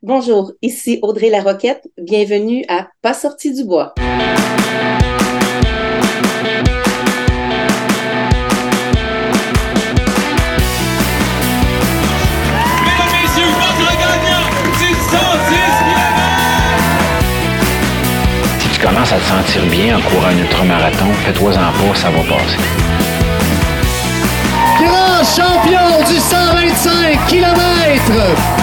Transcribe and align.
Bonjour, 0.00 0.52
ici 0.62 1.00
Audrey 1.02 1.28
Laroquette. 1.28 1.88
Bienvenue 1.98 2.64
à 2.68 2.86
Pas 3.02 3.14
sorti 3.14 3.52
du 3.52 3.64
bois. 3.64 3.94
Si 18.60 18.68
tu 18.68 18.80
commences 18.80 19.12
à 19.12 19.16
te 19.16 19.24
sentir 19.24 19.66
bien 19.66 19.98
en 19.98 20.00
courant 20.02 20.28
un 20.28 20.38
ultramarathon, 20.38 21.12
fais-toi-en 21.24 21.54
pas, 21.54 21.94
ça 21.96 22.10
va 22.10 22.20
passer. 22.20 22.56
Grand 24.78 25.24
champion 25.24 26.04
du 26.08 26.20
125 26.20 27.26
km, 27.26 28.57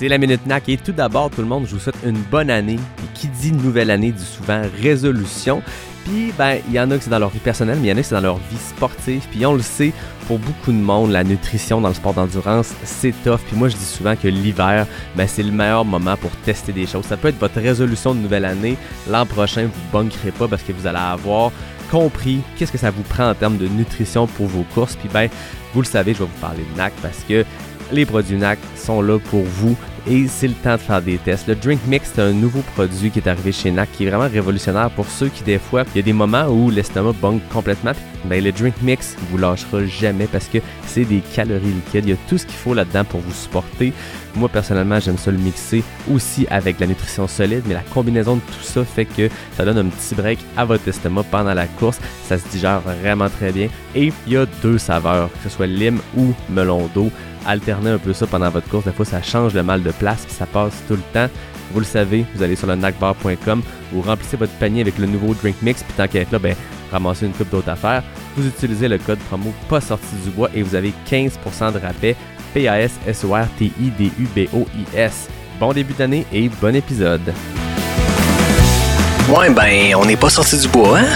c'est 0.00 0.08
la 0.08 0.16
Minute 0.16 0.46
NAC 0.46 0.70
et 0.70 0.78
tout 0.78 0.92
d'abord, 0.92 1.28
tout 1.28 1.42
le 1.42 1.46
monde, 1.46 1.66
je 1.66 1.74
vous 1.74 1.78
souhaite 1.78 1.98
une 2.06 2.16
bonne 2.16 2.48
année. 2.48 2.76
Et 2.76 3.06
qui 3.12 3.28
dit 3.28 3.52
nouvelle 3.52 3.90
année 3.90 4.12
dit 4.12 4.24
souvent 4.24 4.62
résolution. 4.80 5.62
Puis, 6.06 6.32
ben, 6.38 6.56
il 6.68 6.72
y 6.72 6.80
en 6.80 6.90
a 6.90 6.96
que 6.96 7.04
c'est 7.04 7.10
dans 7.10 7.18
leur 7.18 7.28
vie 7.28 7.38
personnelle, 7.38 7.76
mais 7.82 7.88
il 7.88 7.90
y 7.90 7.92
en 7.92 7.98
a 7.98 8.00
que 8.00 8.06
c'est 8.06 8.14
dans 8.14 8.22
leur 8.22 8.38
vie 8.38 8.56
sportive. 8.56 9.22
Puis, 9.30 9.44
on 9.44 9.52
le 9.52 9.60
sait, 9.60 9.92
pour 10.26 10.38
beaucoup 10.38 10.72
de 10.72 10.78
monde, 10.78 11.10
la 11.10 11.22
nutrition 11.22 11.82
dans 11.82 11.88
le 11.88 11.94
sport 11.94 12.14
d'endurance, 12.14 12.72
c'est 12.82 13.12
tough. 13.22 13.40
Puis, 13.46 13.58
moi, 13.58 13.68
je 13.68 13.76
dis 13.76 13.84
souvent 13.84 14.16
que 14.16 14.26
l'hiver, 14.26 14.86
ben, 15.16 15.28
c'est 15.28 15.42
le 15.42 15.52
meilleur 15.52 15.84
moment 15.84 16.16
pour 16.16 16.30
tester 16.46 16.72
des 16.72 16.86
choses. 16.86 17.04
Ça 17.04 17.18
peut 17.18 17.28
être 17.28 17.38
votre 17.38 17.60
résolution 17.60 18.14
de 18.14 18.20
nouvelle 18.20 18.46
année. 18.46 18.78
L'an 19.06 19.26
prochain, 19.26 19.64
vous 19.64 19.98
ne 19.98 20.04
bunkerez 20.04 20.30
pas 20.30 20.48
parce 20.48 20.62
que 20.62 20.72
vous 20.72 20.86
allez 20.86 20.96
avoir 20.96 21.52
compris 21.90 22.40
qu'est-ce 22.56 22.72
que 22.72 22.78
ça 22.78 22.90
vous 22.90 23.02
prend 23.02 23.28
en 23.28 23.34
termes 23.34 23.58
de 23.58 23.68
nutrition 23.68 24.26
pour 24.26 24.46
vos 24.46 24.64
courses. 24.74 24.96
Puis, 24.96 25.10
ben, 25.12 25.28
vous 25.74 25.82
le 25.82 25.86
savez, 25.86 26.14
je 26.14 26.20
vais 26.20 26.24
vous 26.24 26.40
parler 26.40 26.64
de 26.72 26.78
NAC 26.78 26.94
parce 27.02 27.18
que 27.28 27.44
les 27.92 28.06
produits 28.06 28.36
NAC 28.36 28.58
sont 28.76 29.02
là 29.02 29.18
pour 29.18 29.42
vous 29.42 29.76
et 30.06 30.26
c'est 30.28 30.48
le 30.48 30.54
temps 30.54 30.74
de 30.74 30.80
faire 30.80 31.02
des 31.02 31.18
tests. 31.18 31.46
Le 31.48 31.54
Drink 31.54 31.80
Mix, 31.86 32.12
c'est 32.14 32.22
un 32.22 32.32
nouveau 32.32 32.60
produit 32.74 33.10
qui 33.10 33.18
est 33.18 33.28
arrivé 33.28 33.52
chez 33.52 33.70
NAC 33.70 33.90
qui 33.92 34.04
est 34.04 34.10
vraiment 34.10 34.28
révolutionnaire 34.28 34.90
pour 34.90 35.06
ceux 35.06 35.28
qui, 35.28 35.42
des 35.42 35.58
fois, 35.58 35.84
il 35.94 35.98
y 35.98 36.00
a 36.00 36.02
des 36.02 36.12
moments 36.12 36.46
où 36.46 36.70
l'estomac 36.70 37.14
bang 37.20 37.40
complètement. 37.52 37.92
Ben, 38.24 38.44
le 38.44 38.52
Drink 38.52 38.74
Mix 38.82 39.16
vous 39.30 39.38
lâchera 39.38 39.84
jamais 39.86 40.26
parce 40.26 40.46
que 40.46 40.58
c'est 40.86 41.04
des 41.04 41.20
calories 41.34 41.72
liquides. 41.72 42.04
Il 42.04 42.10
y 42.10 42.12
a 42.12 42.16
tout 42.28 42.36
ce 42.36 42.44
qu'il 42.44 42.56
faut 42.56 42.74
là-dedans 42.74 43.04
pour 43.04 43.20
vous 43.20 43.32
supporter. 43.32 43.92
Moi, 44.36 44.48
personnellement, 44.48 45.00
j'aime 45.00 45.18
ça 45.18 45.30
le 45.30 45.38
mixer 45.38 45.82
aussi 46.12 46.46
avec 46.50 46.78
la 46.80 46.86
nutrition 46.86 47.26
solide, 47.26 47.62
mais 47.66 47.74
la 47.74 47.82
combinaison 47.82 48.36
de 48.36 48.40
tout 48.40 48.62
ça 48.62 48.84
fait 48.84 49.06
que 49.06 49.28
ça 49.56 49.64
donne 49.64 49.78
un 49.78 49.86
petit 49.86 50.14
break 50.14 50.38
à 50.56 50.64
votre 50.64 50.86
estomac 50.86 51.24
pendant 51.30 51.54
la 51.54 51.66
course. 51.66 51.98
Ça 52.28 52.38
se 52.38 52.46
digère 52.48 52.80
vraiment 52.80 53.28
très 53.28 53.52
bien. 53.52 53.68
Et 53.94 54.12
il 54.26 54.32
y 54.32 54.36
a 54.36 54.46
deux 54.62 54.78
saveurs, 54.78 55.30
que 55.32 55.48
ce 55.48 55.56
soit 55.56 55.66
lime 55.66 56.00
ou 56.16 56.34
melon 56.50 56.88
d'eau 56.94 57.10
alterner 57.46 57.90
un 57.90 57.98
peu 57.98 58.12
ça 58.12 58.26
pendant 58.26 58.50
votre 58.50 58.68
course. 58.68 58.84
Des 58.84 58.92
fois, 58.92 59.04
ça 59.04 59.22
change 59.22 59.54
le 59.54 59.62
mal 59.62 59.82
de 59.82 59.90
place, 59.90 60.24
puis 60.26 60.34
ça 60.34 60.46
passe 60.46 60.82
tout 60.88 60.94
le 60.94 61.02
temps. 61.12 61.28
Vous 61.72 61.80
le 61.80 61.86
savez, 61.86 62.24
vous 62.34 62.42
allez 62.42 62.56
sur 62.56 62.66
le 62.66 62.74
nacbar.com, 62.74 63.62
vous 63.92 64.02
remplissez 64.02 64.36
votre 64.36 64.52
panier 64.54 64.80
avec 64.80 64.98
le 64.98 65.06
nouveau 65.06 65.34
Drink 65.34 65.54
Mix, 65.62 65.84
puis 65.84 65.92
tant 65.96 66.08
qu'à 66.08 66.18
être 66.20 66.32
là, 66.32 66.40
ben, 66.40 66.56
ramassez 66.90 67.26
une 67.26 67.32
coupe 67.32 67.50
d'autres 67.50 67.70
affaires. 67.70 68.02
Vous 68.36 68.44
utilisez 68.46 68.88
le 68.88 68.98
code 68.98 69.20
promo 69.20 69.54
pas 69.68 69.80
sorti 69.80 70.16
du 70.24 70.30
bois 70.30 70.50
et 70.54 70.62
vous 70.62 70.74
avez 70.74 70.92
15% 71.08 71.72
de 71.72 71.78
rabais. 71.78 72.16
P-A-S-S-O-R-T-I-D-U-B-O-I-S. 72.54 75.28
Bon 75.60 75.72
début 75.72 75.94
d'année 75.94 76.26
et 76.32 76.48
bon 76.48 76.74
épisode. 76.74 77.32
Ouais, 79.28 79.50
ben, 79.50 79.94
on 79.94 80.06
n'est 80.06 80.16
pas 80.16 80.30
sorti 80.30 80.58
du 80.58 80.66
bois, 80.66 80.98
hein? 80.98 81.06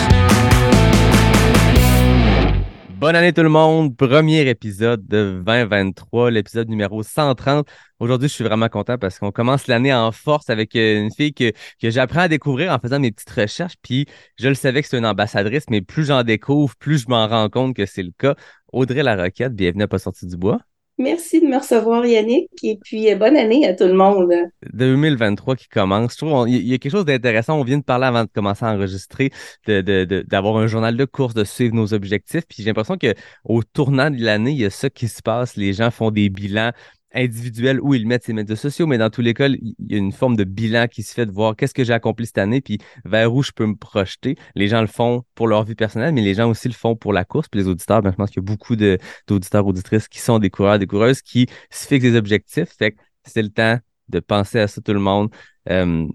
Bonne 3.05 3.17
année 3.17 3.35
tout 3.35 3.43
le 3.43 3.51
monde, 3.51 3.95
premier 3.95 4.49
épisode 4.49 5.07
de 5.07 5.43
2023, 5.45 6.31
l'épisode 6.31 6.71
numéro 6.71 7.03
130. 7.03 7.69
Aujourd'hui, 8.01 8.31
je 8.31 8.33
suis 8.33 8.45
vraiment 8.45 8.71
content 8.71 8.97
parce 8.97 9.19
qu'on 9.19 9.31
commence 9.31 9.67
l'année 9.67 9.93
en 9.93 10.11
force 10.11 10.49
avec 10.49 10.75
euh, 10.75 11.03
une 11.03 11.13
fille 11.13 11.35
que, 11.35 11.53
que 11.83 11.91
j'apprends 11.91 12.21
à 12.21 12.29
découvrir 12.29 12.73
en 12.73 12.79
faisant 12.79 12.99
mes 12.99 13.13
petites 13.13 13.29
recherches. 13.29 13.75
Puis 13.83 14.07
je 14.39 14.49
le 14.49 14.55
savais 14.55 14.81
que 14.81 14.89
c'est 14.89 14.97
une 14.97 15.05
ambassadrice, 15.05 15.65
mais 15.69 15.83
plus 15.83 16.07
j'en 16.07 16.23
découvre, 16.23 16.75
plus 16.77 16.97
je 16.97 17.09
m'en 17.11 17.29
rends 17.29 17.51
compte 17.51 17.77
que 17.77 17.85
c'est 17.85 18.03
le 18.03 18.13
cas. 18.17 18.37
Audrey 18.73 19.03
Laroquette, 19.03 19.55
bienvenue 19.55 19.83
à 19.83 19.89
Pas 19.89 19.99
sorti 19.99 20.27
du 20.27 20.39
bois. 20.39 20.61
Merci 20.97 21.41
de 21.41 21.47
me 21.47 21.59
recevoir, 21.59 22.07
Yannick, 22.07 22.51
et 22.63 22.79
puis 22.83 23.11
euh, 23.11 23.17
bonne 23.17 23.37
année 23.37 23.67
à 23.67 23.75
tout 23.75 23.85
le 23.85 23.95
monde. 23.95 24.33
2023 24.73 25.57
qui 25.57 25.69
commence. 25.69 26.13
Je 26.13 26.19
trouve 26.19 26.49
il 26.49 26.65
y 26.67 26.73
a 26.73 26.79
quelque 26.79 26.93
chose 26.93 27.05
d'intéressant. 27.05 27.59
On 27.59 27.65
vient 27.65 27.79
de 27.79 27.83
parler 27.83 28.07
avant 28.07 28.23
de 28.23 28.31
commencer 28.33 28.65
à 28.65 28.73
enregistrer, 28.73 29.31
d'avoir 29.67 30.55
de, 30.55 30.65
un 30.65 30.67
journal 30.69 30.97
de 30.97 31.05
course, 31.05 31.35
de 31.35 31.43
suivre 31.43 31.75
nos 31.75 31.95
objectifs. 31.95 32.45
Puis 32.49 32.59
j'ai 32.63 32.67
l'impression 32.67 32.97
que 32.97 33.13
au 33.45 33.65
tournant 33.65 34.09
de 34.09 34.23
l'année, 34.23 34.53
il 34.53 34.59
y 34.59 34.65
a 34.65 34.71
ça 34.71 34.89
qui 34.89 35.09
se 35.09 35.21
passe. 35.21 35.57
Les 35.57 35.73
gens 35.73 35.91
font 35.91 36.13
des 36.13 36.29
bilans 36.29 36.71
individuel 37.15 37.81
où 37.81 37.95
ils 37.95 38.07
mettent 38.07 38.25
ses 38.25 38.33
médias 38.33 38.57
sociaux, 38.57 38.87
mais 38.87 38.99
dans 38.99 39.11
tous 39.11 39.21
les 39.21 39.35
cas, 39.35 39.49
il 39.49 39.75
y 39.79 39.95
a 39.95 39.99
une 39.99 40.13
forme 40.13 40.37
de 40.37 40.45
bilan 40.45 40.89
qui 40.89 41.03
se 41.03 41.15
fait 41.15 41.27
de 41.27 41.31
voir 41.31 41.57
qu'est-ce 41.57 41.75
que 41.75 41.85
j'ai 41.85 41.93
accompli 41.93 42.27
cette 42.27 42.39
année, 42.39 42.61
puis 42.61 42.79
vers 43.05 43.35
où 43.35 43.43
je 43.43 43.53
peux 43.53 43.67
me 43.67 43.77
projeter. 43.77 44.37
Les 44.55 44.69
gens 44.69 44.81
le 44.81 44.87
font 44.87 45.25
pour 45.35 45.49
leur 45.49 45.65
vie 45.65 45.75
personnelle, 45.75 46.13
mais 46.15 46.23
les 46.23 46.35
gens 46.35 46.51
aussi 46.51 46.69
le 46.69 46.75
font 46.75 46.97
pour 46.97 47.13
la 47.13 47.25
course. 47.25 47.49
Puis 47.49 47.61
les 47.61 47.69
auditeurs, 47.69 48.03
ben, 48.03 48.11
je 48.11 48.17
pense 48.17 48.31
qu'il 48.31 48.43
y 48.43 48.45
a 48.45 48.51
beaucoup 48.51 48.77
d'auditeurs, 48.77 49.67
auditrices 49.67 50.09
qui 50.09 50.21
sont 50.21 50.39
des 50.39 50.51
coureurs, 50.51 50.79
des 50.79 50.87
coureuses, 50.87 51.23
qui 51.23 51.47
se 51.71 51.87
fixent 51.87 52.05
des 52.05 52.17
objectifs. 52.17 52.71
Fait 52.77 52.93
que 52.93 52.99
c'est 53.25 53.43
le 53.43 53.51
temps 53.51 53.79
de 54.09 54.21
penser 54.21 54.61
à 54.61 54.69
ça 54.69 54.81
tout 54.81 54.93
le 54.93 55.01
monde. 55.01 55.31
Euh, 55.71 56.07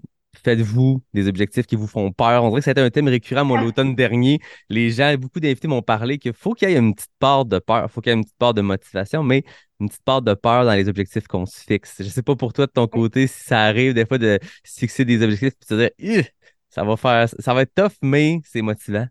Faites-vous 0.44 1.02
des 1.12 1.28
objectifs 1.28 1.66
qui 1.66 1.76
vous 1.76 1.88
font 1.88 2.12
peur? 2.12 2.44
On 2.44 2.50
dirait 2.50 2.60
que 2.60 2.64
c'était 2.64 2.80
un 2.80 2.90
thème 2.90 3.08
récurrent, 3.08 3.44
moi, 3.44 3.60
l'automne 3.60 3.94
dernier. 3.94 4.38
Les 4.68 4.90
gens, 4.90 5.14
beaucoup 5.16 5.40
d'invités 5.40 5.66
m'ont 5.66 5.82
parlé 5.82 6.18
qu'il 6.18 6.32
faut 6.32 6.54
qu'il 6.54 6.70
y 6.70 6.72
ait 6.72 6.78
une 6.78 6.94
petite 6.94 7.10
part 7.18 7.44
de 7.44 7.58
peur, 7.58 7.86
il 7.88 7.92
faut 7.92 8.00
qu'il 8.00 8.10
y 8.10 8.14
ait 8.14 8.16
une 8.16 8.24
petite 8.24 8.38
part 8.38 8.54
de 8.54 8.62
motivation, 8.62 9.22
mais 9.24 9.42
une 9.80 9.88
petite 9.88 10.04
part 10.04 10.22
de 10.22 10.34
peur 10.34 10.64
dans 10.64 10.74
les 10.74 10.88
objectifs 10.88 11.26
qu'on 11.26 11.46
se 11.46 11.60
fixe. 11.60 11.96
Je 11.98 12.08
sais 12.08 12.22
pas 12.22 12.36
pour 12.36 12.52
toi, 12.52 12.66
de 12.66 12.72
ton 12.72 12.86
côté, 12.86 13.26
si 13.26 13.44
ça 13.44 13.62
arrive 13.62 13.94
des 13.94 14.06
fois 14.06 14.18
de 14.18 14.38
se 14.64 14.80
fixer 14.80 15.04
des 15.04 15.22
objectifs 15.22 15.54
et 15.70 15.74
de 15.74 15.90
se 15.98 16.02
dire, 16.02 16.24
ça 16.68 16.84
va 16.84 16.96
faire, 16.96 17.28
ça 17.38 17.54
va 17.54 17.62
être 17.62 17.74
tough, 17.74 17.96
mais 18.02 18.40
c'est 18.44 18.62
motivant. 18.62 19.06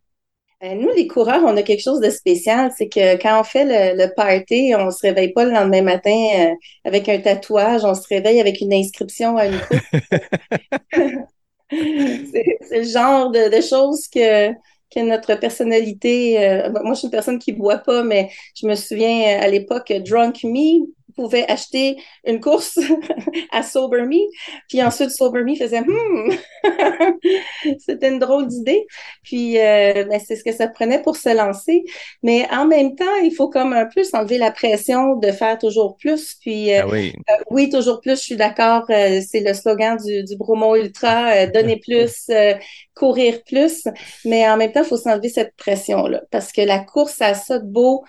Euh, 0.62 0.75
nous, 0.75 0.90
les 0.96 1.08
coureurs, 1.08 1.41
on 1.46 1.56
a 1.56 1.63
quelque 1.63 1.81
chose 1.81 2.02
de 2.02 2.09
spécial. 2.09 2.72
C'est 2.78 2.90
que 2.90 3.16
quand 3.22 3.40
on 3.40 3.44
fait 3.44 3.96
le, 3.96 4.13
party, 4.13 4.74
on 4.78 4.91
se 4.91 5.08
réveille 5.08 5.31
pas 5.31 5.46
le 5.46 5.52
lendemain 5.52 5.81
matin 5.81 6.28
euh, 6.38 6.53
avec 6.84 7.08
un 7.08 7.19
tatouage, 7.19 7.85
on 7.85 7.96
se 7.96 8.08
réveille 8.09 8.41
avec 8.41 8.59
une 8.59 8.74
inscription 8.74 9.38
à 9.38 9.47
une 9.47 9.59
coupe. 9.59 9.79
c'est 11.72 12.79
le 12.79 12.84
genre 12.84 13.31
de, 13.31 13.62
choses 13.62 14.08
que, 14.08 14.52
que 14.94 15.00
notre 15.02 15.36
personnalité. 15.36 16.44
Euh, 16.48 16.72
moi, 16.84 16.94
je 16.94 17.00
suis 17.00 17.08
une 17.08 17.12
personne 17.12 17.40
qui 17.40 17.54
boit 17.54 17.78
pas, 17.80 18.04
mais 18.04 18.30
je 18.56 18.68
me 18.68 18.76
souviens 18.76 19.40
à 19.40 19.48
l'époque, 19.48 19.92
Drunk 20.06 20.44
Me, 20.44 20.88
pouvait 21.19 21.46
acheter 21.52 21.97
une 22.25 22.40
course 22.40 22.80
à 23.52 23.62
Sober 23.62 24.03
Me. 24.03 24.19
Puis 24.69 24.81
ensuite, 24.81 25.12
Sober 25.12 25.44
Me 25.44 25.53
faisait 25.56 25.81
hmm, 25.81 26.31
c'était 27.85 28.07
une 28.07 28.19
drôle 28.19 28.47
d'idée. 28.47 28.88
Puis 29.24 29.58
euh, 29.58 30.06
ben, 30.06 30.19
c'est 30.25 30.38
ce 30.38 30.46
que 30.46 30.53
ça 30.53 30.69
prenait 30.69 31.02
pour 31.02 31.18
se 31.18 31.35
lancer. 31.35 31.84
Mais 32.24 32.47
en 32.52 32.66
même 32.66 32.96
temps, 32.96 33.16
il 33.22 33.34
faut 33.35 33.50
comme 33.50 33.74
un 33.74 33.85
peu 33.85 34.03
s'enlever 34.03 34.38
la 34.38 34.52
pression 34.52 35.18
de 35.18 35.31
faire 35.31 35.58
toujours 35.58 35.97
plus. 35.97 36.35
Puis 36.40 36.74
euh, 36.74 36.84
ah 36.85 36.96
euh, 36.96 37.44
oui. 37.52 37.69
toujours 37.69 38.00
plus, 38.00 38.16
je 38.16 38.24
suis 38.24 38.38
d'accord. 38.38 38.85
c'est 38.88 39.41
le 39.46 39.53
slogan 39.53 39.97
du, 39.97 40.24
du 40.24 40.38
Bromo 40.38 40.78
Ultra, 40.78 41.47
donner 41.53 41.78
plus, 41.78 42.31
courir 42.96 43.44
plus. 43.44 43.84
Mais 44.24 44.50
en 44.50 44.56
même 44.56 44.72
temps, 44.72 44.84
il 44.84 44.88
faut 44.88 44.96
s'enlever 44.96 45.29
cette 45.29 45.53
pression-là. 45.58 46.22
Parce 46.31 46.53
que 46.53 46.62
la 46.62 46.79
course, 46.79 47.22
a 47.22 47.34
ça 47.34 47.59
de 47.59 47.68
beau 47.68 48.06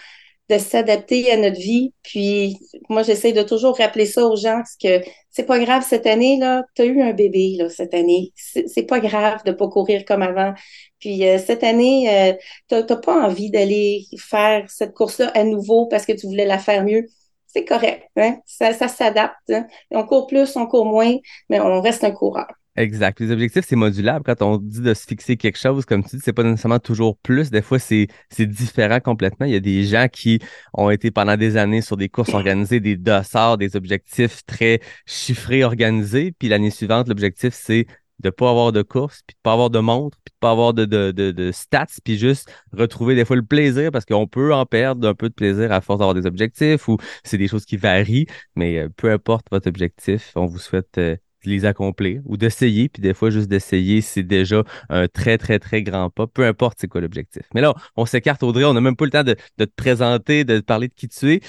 de 0.50 0.58
s'adapter 0.58 1.30
à 1.30 1.36
notre 1.36 1.58
vie. 1.58 1.94
Puis 2.02 2.58
moi, 2.88 3.02
j'essaie 3.02 3.32
de 3.32 3.42
toujours 3.42 3.76
rappeler 3.78 4.06
ça 4.06 4.26
aux 4.26 4.36
gens 4.36 4.56
parce 4.56 4.76
que 4.76 5.00
c'est 5.30 5.44
pas 5.44 5.60
grave 5.60 5.84
cette 5.88 6.06
année, 6.06 6.38
là, 6.38 6.64
tu 6.74 6.82
as 6.82 6.84
eu 6.86 7.00
un 7.00 7.12
bébé 7.12 7.54
là, 7.56 7.68
cette 7.68 7.94
année. 7.94 8.32
C'est 8.36 8.82
pas 8.82 9.00
grave 9.00 9.42
de 9.44 9.52
pas 9.52 9.68
courir 9.68 10.04
comme 10.04 10.22
avant. 10.22 10.52
Puis 10.98 11.26
euh, 11.26 11.38
cette 11.38 11.62
année, 11.64 12.32
euh, 12.32 12.34
tu 12.68 12.74
n'as 12.74 12.96
pas 12.96 13.26
envie 13.26 13.50
d'aller 13.50 14.04
faire 14.18 14.68
cette 14.68 14.92
course-là 14.92 15.28
à 15.34 15.44
nouveau 15.44 15.86
parce 15.86 16.04
que 16.04 16.12
tu 16.12 16.26
voulais 16.26 16.46
la 16.46 16.58
faire 16.58 16.84
mieux. 16.84 17.06
C'est 17.46 17.64
correct, 17.64 18.04
hein? 18.16 18.38
ça, 18.46 18.72
ça 18.74 18.88
s'adapte. 18.88 19.50
Hein? 19.50 19.66
On 19.90 20.04
court 20.04 20.26
plus, 20.26 20.54
on 20.56 20.66
court 20.66 20.86
moins, 20.86 21.16
mais 21.48 21.60
on 21.60 21.80
reste 21.80 22.04
un 22.04 22.12
coureur. 22.12 22.46
Exact. 22.80 23.20
Les 23.20 23.30
objectifs, 23.30 23.66
c'est 23.68 23.76
modulable. 23.76 24.24
Quand 24.24 24.40
on 24.40 24.56
dit 24.56 24.80
de 24.80 24.94
se 24.94 25.04
fixer 25.06 25.36
quelque 25.36 25.58
chose, 25.58 25.84
comme 25.84 26.02
tu 26.02 26.16
dis, 26.16 26.22
c'est 26.24 26.32
pas 26.32 26.42
nécessairement 26.42 26.78
toujours 26.78 27.18
plus. 27.18 27.50
Des 27.50 27.60
fois, 27.60 27.78
c'est 27.78 28.08
différent 28.40 29.00
complètement. 29.00 29.44
Il 29.44 29.52
y 29.52 29.56
a 29.56 29.60
des 29.60 29.84
gens 29.84 30.08
qui 30.10 30.38
ont 30.72 30.88
été 30.88 31.10
pendant 31.10 31.36
des 31.36 31.58
années 31.58 31.82
sur 31.82 31.98
des 31.98 32.08
courses 32.08 32.32
organisées, 32.32 32.80
des 32.80 32.96
dossards, 32.96 33.58
des 33.58 33.76
objectifs 33.76 34.46
très 34.46 34.80
chiffrés, 35.04 35.62
organisés. 35.62 36.32
Puis 36.38 36.48
l'année 36.48 36.70
suivante, 36.70 37.06
l'objectif, 37.08 37.52
c'est 37.52 37.86
de 38.20 38.30
pas 38.30 38.50
avoir 38.50 38.72
de 38.72 38.82
course, 38.82 39.22
puis 39.26 39.34
de 39.34 39.40
pas 39.42 39.52
avoir 39.52 39.70
de 39.70 39.78
montre, 39.78 40.18
puis 40.24 40.32
de 40.32 40.38
pas 40.40 40.50
avoir 40.50 40.74
de, 40.74 40.84
de, 40.84 41.10
de, 41.10 41.52
stats, 41.52 41.86
puis 42.04 42.18
juste 42.18 42.50
retrouver 42.72 43.14
des 43.14 43.24
fois 43.24 43.36
le 43.36 43.44
plaisir, 43.44 43.90
parce 43.90 44.04
qu'on 44.04 44.26
peut 44.26 44.54
en 44.54 44.66
perdre 44.66 45.08
un 45.08 45.14
peu 45.14 45.28
de 45.28 45.34
plaisir 45.34 45.72
à 45.72 45.80
force 45.80 45.98
d'avoir 45.98 46.14
des 46.14 46.26
objectifs, 46.26 46.88
ou 46.88 46.98
c'est 47.24 47.38
des 47.38 47.48
choses 47.48 47.64
qui 47.64 47.76
varient, 47.76 48.26
mais 48.54 48.78
euh, 48.78 48.88
peu 48.94 49.10
importe 49.10 49.46
votre 49.50 49.68
objectif, 49.68 50.32
on 50.36 50.46
vous 50.46 50.58
souhaite 50.58 50.98
euh, 50.98 51.16
de 51.16 51.20
les 51.44 51.64
accomplir 51.64 52.22
ou 52.26 52.36
d'essayer. 52.36 52.88
Puis 52.88 53.02
des 53.02 53.14
fois, 53.14 53.30
juste 53.30 53.48
d'essayer, 53.48 54.00
c'est 54.00 54.22
déjà 54.22 54.62
un 54.88 55.08
très, 55.08 55.38
très, 55.38 55.58
très 55.58 55.82
grand 55.82 56.10
pas, 56.10 56.26
peu 56.26 56.44
importe 56.44 56.78
c'est 56.80 56.88
quoi 56.88 57.00
l'objectif. 57.00 57.42
Mais 57.54 57.60
là, 57.60 57.74
on 57.96 58.06
s'écarte, 58.06 58.42
Audrey, 58.42 58.64
on 58.64 58.74
n'a 58.74 58.80
même 58.80 58.96
pas 58.96 59.04
le 59.04 59.10
temps 59.10 59.24
de, 59.24 59.34
te 59.34 59.64
présenter, 59.76 60.44
de 60.44 60.60
parler 60.60 60.88
de 60.88 60.94
qui 60.94 61.08
tu 61.08 61.34
es. 61.34 61.40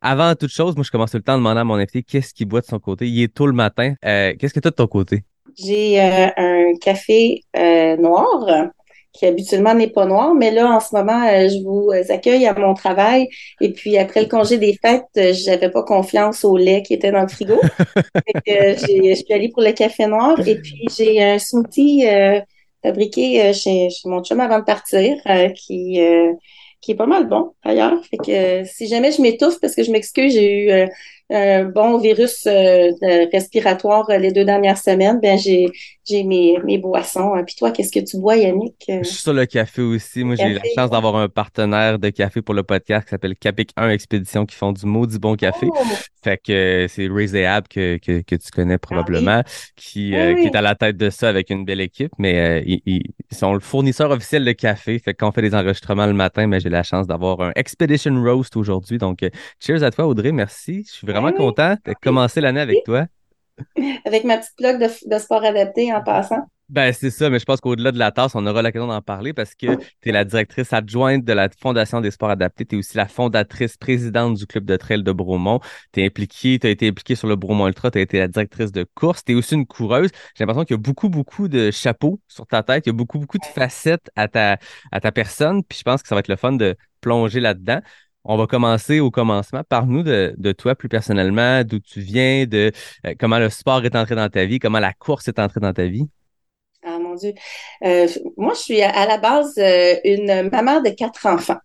Avant 0.00 0.34
toute 0.34 0.50
chose, 0.50 0.74
moi, 0.76 0.84
je 0.84 0.90
commence 0.90 1.10
tout 1.10 1.18
le 1.18 1.22
temps 1.22 1.34
à 1.34 1.36
demander 1.36 1.60
à 1.60 1.64
mon 1.64 1.74
invité 1.74 2.02
qu'est-ce 2.02 2.32
qu'il 2.32 2.46
boit 2.46 2.62
de 2.62 2.66
son 2.66 2.78
côté. 2.78 3.06
Il 3.06 3.22
est 3.22 3.34
tôt 3.34 3.46
le 3.46 3.52
matin. 3.52 3.94
Euh, 4.04 4.34
qu'est-ce 4.38 4.54
que 4.54 4.60
tu 4.60 4.68
as 4.68 4.70
de 4.70 4.76
ton 4.76 4.86
côté? 4.86 5.24
J'ai 5.58 6.00
euh, 6.00 6.28
un 6.36 6.72
café 6.80 7.42
euh, 7.56 7.96
noir 7.96 8.70
qui 9.12 9.26
habituellement 9.26 9.74
n'est 9.74 9.90
pas 9.90 10.06
noir, 10.06 10.34
mais 10.34 10.50
là, 10.50 10.70
en 10.70 10.80
ce 10.80 10.94
moment, 10.94 11.26
je 11.26 11.62
vous 11.64 11.90
accueille 12.10 12.46
à 12.46 12.54
mon 12.54 12.74
travail. 12.74 13.28
Et 13.60 13.72
puis, 13.72 13.98
après 13.98 14.22
le 14.22 14.28
congé 14.28 14.58
des 14.58 14.76
fêtes, 14.80 15.34
j'avais 15.44 15.70
pas 15.70 15.82
confiance 15.82 16.44
au 16.44 16.56
lait 16.56 16.82
qui 16.82 16.94
était 16.94 17.10
dans 17.10 17.22
le 17.22 17.28
frigo. 17.28 17.60
je 18.46 19.14
suis 19.14 19.34
allée 19.34 19.50
pour 19.50 19.62
le 19.62 19.72
café 19.72 20.06
noir. 20.06 20.38
Et 20.46 20.56
puis, 20.56 20.86
j'ai 20.96 21.22
un 21.22 21.38
smoothie 21.38 22.04
fabriqué 22.82 23.52
chez, 23.52 23.90
chez, 23.90 24.08
mon 24.08 24.22
chum 24.22 24.40
avant 24.40 24.60
de 24.60 24.64
partir 24.64 25.16
qui 25.54 26.00
qui 26.80 26.92
est 26.92 26.96
pas 26.96 27.06
mal 27.06 27.28
bon 27.28 27.52
d'ailleurs. 27.64 28.02
Fait 28.06 28.16
que 28.16 28.64
si 28.64 28.86
jamais 28.86 29.12
je 29.12 29.20
m'étouffe, 29.20 29.60
parce 29.60 29.74
que 29.74 29.82
je 29.82 29.90
m'excuse, 29.90 30.32
j'ai 30.32 30.64
eu 30.64 30.88
un 31.30 31.64
bon 31.64 31.98
virus 31.98 32.46
euh, 32.46 32.90
respiratoire 33.32 34.08
euh, 34.10 34.18
les 34.18 34.32
deux 34.32 34.44
dernières 34.44 34.78
semaines, 34.78 35.20
ben 35.20 35.38
j'ai 35.38 35.66
j'ai 36.04 36.24
mes, 36.24 36.58
mes 36.64 36.78
boissons. 36.78 37.32
Puis 37.46 37.54
toi, 37.54 37.70
qu'est-ce 37.70 37.92
que 37.92 38.04
tu 38.04 38.18
bois, 38.18 38.36
Yannick? 38.36 38.84
Je 38.88 39.04
suis 39.04 39.22
sur 39.22 39.32
le 39.32 39.46
café 39.46 39.80
aussi. 39.80 40.24
Moi, 40.24 40.34
j'ai 40.34 40.48
eu 40.48 40.54
la 40.54 40.62
chance 40.74 40.90
d'avoir 40.90 41.14
un 41.14 41.28
partenaire 41.28 42.00
de 42.00 42.10
café 42.10 42.42
pour 42.42 42.54
le 42.54 42.64
podcast 42.64 43.04
qui 43.04 43.10
s'appelle 43.10 43.36
Capic 43.36 43.70
1 43.76 43.90
Expédition 43.90 44.44
qui 44.44 44.56
font 44.56 44.72
du 44.72 44.86
maudit 44.86 45.18
bon 45.18 45.36
café. 45.36 45.68
Oh! 45.70 45.76
Fait 46.22 46.40
que 46.42 46.86
c'est 46.88 47.08
Ray 47.08 47.44
Ab 47.44 47.66
que, 47.68 47.96
que, 47.98 48.20
que, 48.20 48.34
tu 48.36 48.50
connais 48.50 48.78
probablement, 48.78 49.42
qui, 49.76 50.14
euh, 50.14 50.34
qui 50.34 50.46
est 50.46 50.56
à 50.56 50.60
la 50.60 50.74
tête 50.74 50.96
de 50.96 51.10
ça 51.10 51.28
avec 51.28 51.50
une 51.50 51.64
belle 51.64 51.80
équipe, 51.80 52.12
mais 52.18 52.62
ils, 52.66 53.02
sont 53.32 53.54
le 53.54 53.60
fournisseur 53.60 54.10
officiel 54.10 54.44
de 54.44 54.52
café. 54.52 54.98
Fait 54.98 55.14
qu'on 55.14 55.32
fait 55.32 55.42
des 55.42 55.54
enregistrements 55.54 56.06
le 56.06 56.12
matin, 56.12 56.46
mais 56.46 56.60
j'ai 56.60 56.68
la 56.68 56.82
chance 56.82 57.06
d'avoir 57.06 57.40
un 57.40 57.52
Expedition 57.56 58.22
Roast 58.22 58.56
aujourd'hui. 58.56 58.98
Donc, 58.98 59.20
cheers 59.60 59.82
à 59.82 59.90
toi, 59.90 60.06
Audrey. 60.06 60.32
Merci. 60.32 60.84
Je 60.86 60.92
suis 60.92 61.06
vraiment 61.06 61.32
content 61.32 61.76
de 61.84 61.94
commencer 62.02 62.40
l'année 62.40 62.60
avec 62.60 62.84
toi. 62.84 63.06
Avec 64.06 64.24
ma 64.24 64.38
petite 64.38 64.56
blog 64.58 64.80
de, 64.80 65.18
sport 65.18 65.44
adapté 65.44 65.92
en 65.92 66.02
passant. 66.02 66.46
Ben, 66.70 66.92
c'est 66.92 67.10
ça, 67.10 67.28
mais 67.30 67.40
je 67.40 67.44
pense 67.44 67.60
qu'au-delà 67.60 67.90
de 67.90 67.98
la 67.98 68.12
tasse, 68.12 68.36
on 68.36 68.46
aura 68.46 68.62
l'occasion 68.62 68.86
d'en 68.86 69.02
parler 69.02 69.32
parce 69.32 69.56
que 69.56 69.74
tu 69.74 70.08
es 70.08 70.12
la 70.12 70.24
directrice 70.24 70.72
adjointe 70.72 71.24
de 71.24 71.32
la 71.32 71.48
Fondation 71.48 72.00
des 72.00 72.12
sports 72.12 72.30
adaptés. 72.30 72.64
Tu 72.64 72.76
es 72.76 72.78
aussi 72.78 72.96
la 72.96 73.08
fondatrice 73.08 73.76
présidente 73.76 74.36
du 74.36 74.46
club 74.46 74.64
de 74.66 74.76
trail 74.76 75.02
de 75.02 75.10
Bromont. 75.10 75.58
Tu 75.92 76.00
es 76.00 76.06
impliquée, 76.06 76.60
tu 76.60 76.68
as 76.68 76.70
été 76.70 76.86
impliquée 76.86 77.16
sur 77.16 77.26
le 77.26 77.34
Bromont 77.34 77.66
Ultra, 77.66 77.90
tu 77.90 77.98
as 77.98 78.02
été 78.02 78.18
la 78.20 78.28
directrice 78.28 78.70
de 78.70 78.86
course. 78.94 79.24
Tu 79.24 79.32
es 79.32 79.34
aussi 79.34 79.56
une 79.56 79.66
coureuse. 79.66 80.10
J'ai 80.36 80.44
l'impression 80.44 80.64
qu'il 80.64 80.74
y 80.74 80.78
a 80.78 80.82
beaucoup, 80.82 81.08
beaucoup 81.08 81.48
de 81.48 81.72
chapeaux 81.72 82.20
sur 82.28 82.46
ta 82.46 82.62
tête. 82.62 82.86
Il 82.86 82.90
y 82.90 82.94
a 82.94 82.94
beaucoup, 82.94 83.18
beaucoup 83.18 83.38
de 83.38 83.46
facettes 83.46 84.08
à 84.14 84.28
ta, 84.28 84.56
à 84.92 85.00
ta 85.00 85.10
personne. 85.10 85.64
Puis 85.64 85.78
je 85.80 85.82
pense 85.82 86.02
que 86.02 86.08
ça 86.08 86.14
va 86.14 86.20
être 86.20 86.28
le 86.28 86.36
fun 86.36 86.52
de 86.52 86.76
plonger 87.00 87.40
là-dedans. 87.40 87.80
On 88.22 88.36
va 88.36 88.46
commencer 88.46 89.00
au 89.00 89.10
commencement. 89.10 89.62
Parle-nous 89.68 90.04
de, 90.04 90.52
toi 90.52 90.76
plus 90.76 90.88
personnellement, 90.88 91.64
d'où 91.64 91.80
tu 91.80 92.00
viens, 92.00 92.46
de 92.46 92.70
euh, 93.06 93.14
comment 93.18 93.40
le 93.40 93.48
sport 93.48 93.84
est 93.84 93.96
entré 93.96 94.14
dans 94.14 94.28
ta 94.28 94.44
vie, 94.44 94.60
comment 94.60 94.78
la 94.78 94.92
course 94.92 95.26
est 95.26 95.40
entrée 95.40 95.58
dans 95.58 95.72
ta 95.72 95.86
vie. 95.86 96.08
Ah 96.82 96.98
mon 96.98 97.14
Dieu. 97.14 97.34
Euh, 97.84 98.08
moi, 98.36 98.54
je 98.54 98.60
suis 98.60 98.82
à 98.82 99.06
la 99.06 99.18
base 99.18 99.54
euh, 99.58 99.96
une 100.04 100.48
maman 100.50 100.80
de 100.80 100.90
quatre 100.90 101.26
enfants. 101.26 101.58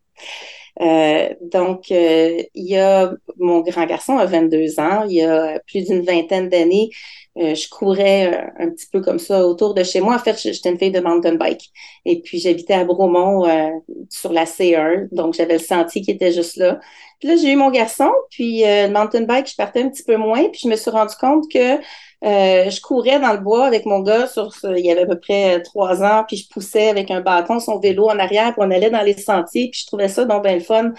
donc, 1.42 1.90
il 1.90 2.48
y 2.56 2.78
a 2.78 3.14
mon 3.38 3.62
grand 3.62 3.86
garçon 3.86 4.18
a 4.18 4.26
22 4.26 4.80
ans, 4.80 5.06
il 5.08 5.16
y 5.16 5.22
a 5.22 5.60
plus 5.68 5.86
d'une 5.86 6.02
vingtaine 6.06 6.50
d'années, 6.50 6.90
euh, 7.38 7.54
je 7.54 7.68
courais 7.68 8.34
euh, 8.34 8.48
un 8.60 8.70
petit 8.70 8.88
peu 8.90 9.02
comme 9.02 9.20
ça 9.20 9.46
autour 9.46 9.74
de 9.74 9.84
chez 9.84 10.00
moi. 10.00 10.16
En 10.16 10.20
fait, 10.20 10.40
j'étais 10.42 10.70
une 10.70 10.80
fille 10.80 10.92
de 10.92 11.02
mountain 11.02 11.36
bike. 11.36 11.70
Et 12.06 12.22
puis, 12.22 12.40
j'habitais 12.40 12.76
à 12.76 12.86
Bromont 12.86 13.46
euh, 13.46 13.70
sur 14.10 14.32
la 14.32 14.46
C1. 14.46 15.10
Donc, 15.12 15.34
j'avais 15.34 15.54
le 15.54 15.60
sentier 15.60 16.02
qui 16.02 16.12
était 16.12 16.32
juste 16.32 16.56
là. 16.56 16.80
Puis 17.20 17.28
là, 17.28 17.36
j'ai 17.36 17.52
eu 17.52 17.56
mon 17.58 17.72
garçon. 17.72 18.10
Puis, 18.30 18.62
le 18.64 18.88
mountain 18.90 19.24
bike, 19.24 19.50
je 19.50 19.56
partais 19.56 19.82
un 19.84 19.90
petit 19.90 20.04
peu 20.04 20.16
moins. 20.16 20.48
Puis, 20.50 20.62
je 20.64 20.70
me 20.70 20.76
suis 20.78 20.92
rendu 20.92 21.16
compte 21.20 21.44
que 21.52 21.78
je 22.26 22.82
courais 22.82 23.20
dans 23.20 23.34
le 23.34 23.40
bois 23.40 23.66
avec 23.66 23.86
mon 23.86 24.02
gars. 24.02 24.28
Sur, 24.28 24.52
il 24.64 24.86
y 24.86 24.92
avait 24.92 25.04
à 25.04 25.06
peu 25.06 25.20
près 25.20 25.62
trois 25.62 26.04
ans. 26.04 26.24
Puis, 26.28 26.38
je 26.38 26.50
poussais 26.50 26.90
avec 26.90 27.12
un 27.12 27.22
bâton 27.22 27.60
son 27.60 27.80
vélo 27.80 28.10
en 28.10 28.20
arrière. 28.20 28.54
Puis, 28.54 28.66
on 28.66 28.72
allait 28.72 28.90
dans 28.90 29.04
les 29.04 29.18
sentiers. 29.18 29.70
Puis, 29.72 29.82
je 29.82 29.88
trouvais 29.88 30.08
ça 30.10 30.26
donc 30.26 30.44
bien 30.44 30.56
le 30.56 30.62
fun 30.62 30.92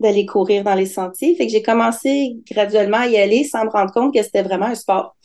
d'aller 0.00 0.26
courir 0.26 0.64
dans 0.64 0.74
les 0.74 0.86
sentiers. 0.86 1.34
Fait 1.34 1.46
que 1.46 1.52
j'ai 1.52 1.62
commencé 1.62 2.36
graduellement 2.50 2.98
à 2.98 3.06
y 3.08 3.16
aller 3.16 3.44
sans 3.44 3.64
me 3.64 3.70
rendre 3.70 3.92
compte 3.92 4.14
que 4.14 4.22
c'était 4.22 4.42
vraiment 4.42 4.66
un 4.66 4.74
sport. 4.74 5.16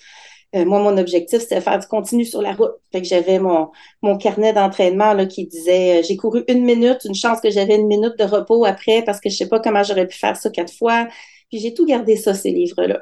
Euh, 0.55 0.65
moi, 0.65 0.79
mon 0.79 0.97
objectif, 0.97 1.39
c'était 1.39 1.61
faire 1.61 1.79
du 1.79 1.87
continu 1.87 2.25
sur 2.25 2.41
la 2.41 2.53
route. 2.53 2.73
Fait 2.91 3.01
que 3.01 3.07
j'avais 3.07 3.39
mon, 3.39 3.71
mon 4.01 4.17
carnet 4.17 4.53
d'entraînement 4.53 5.13
là, 5.13 5.25
qui 5.25 5.47
disait 5.47 5.99
euh, 5.99 6.03
j'ai 6.07 6.15
couru 6.15 6.43
une 6.47 6.63
minute, 6.63 6.99
une 7.05 7.15
chance 7.15 7.41
que 7.41 7.49
j'avais 7.49 7.75
une 7.75 7.87
minute 7.87 8.17
de 8.19 8.23
repos 8.23 8.63
après 8.65 9.01
parce 9.03 9.19
que 9.19 9.29
je 9.29 9.35
sais 9.35 9.49
pas 9.49 9.59
comment 9.59 9.83
j'aurais 9.83 10.07
pu 10.07 10.17
faire 10.17 10.37
ça 10.37 10.49
quatre 10.51 10.73
fois. 10.73 11.07
Puis 11.49 11.59
j'ai 11.59 11.73
tout 11.73 11.85
gardé 11.85 12.15
ça, 12.15 12.33
ces 12.33 12.51
livres-là. 12.51 13.01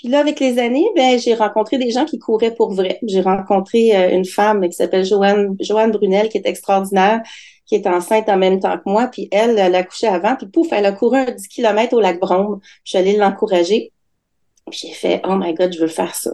Puis 0.00 0.08
là, 0.08 0.20
avec 0.20 0.40
les 0.40 0.58
années, 0.58 0.88
ben, 0.94 1.18
j'ai 1.18 1.34
rencontré 1.34 1.78
des 1.78 1.90
gens 1.90 2.04
qui 2.04 2.18
couraient 2.18 2.54
pour 2.54 2.72
vrai. 2.72 2.98
J'ai 3.06 3.20
rencontré 3.20 3.96
euh, 3.96 4.10
une 4.10 4.24
femme 4.24 4.66
qui 4.68 4.72
s'appelle 4.72 5.04
Joanne, 5.04 5.56
Joanne 5.60 5.90
Brunel, 5.90 6.28
qui 6.28 6.38
est 6.38 6.46
extraordinaire, 6.46 7.20
qui 7.66 7.74
est 7.74 7.86
enceinte 7.86 8.28
en 8.28 8.36
même 8.36 8.60
temps 8.60 8.76
que 8.76 8.88
moi. 8.88 9.08
Puis 9.08 9.28
elle, 9.32 9.58
elle 9.58 9.74
a 9.74 9.82
couché 9.82 10.06
avant, 10.06 10.36
puis 10.36 10.46
pouf, 10.46 10.68
elle 10.72 10.86
a 10.86 10.92
couru 10.92 11.18
un 11.18 11.30
10 11.30 11.48
km 11.48 11.94
au 11.94 12.00
lac 12.00 12.20
Brome. 12.20 12.60
Je 12.84 12.90
suis 12.90 12.98
allée 12.98 13.16
l'encourager 13.16 13.92
j'ai 14.72 14.92
fait, 14.92 15.20
oh 15.24 15.36
my 15.36 15.54
God, 15.54 15.72
je 15.72 15.80
veux 15.80 15.88
faire 15.88 16.14
ça. 16.14 16.32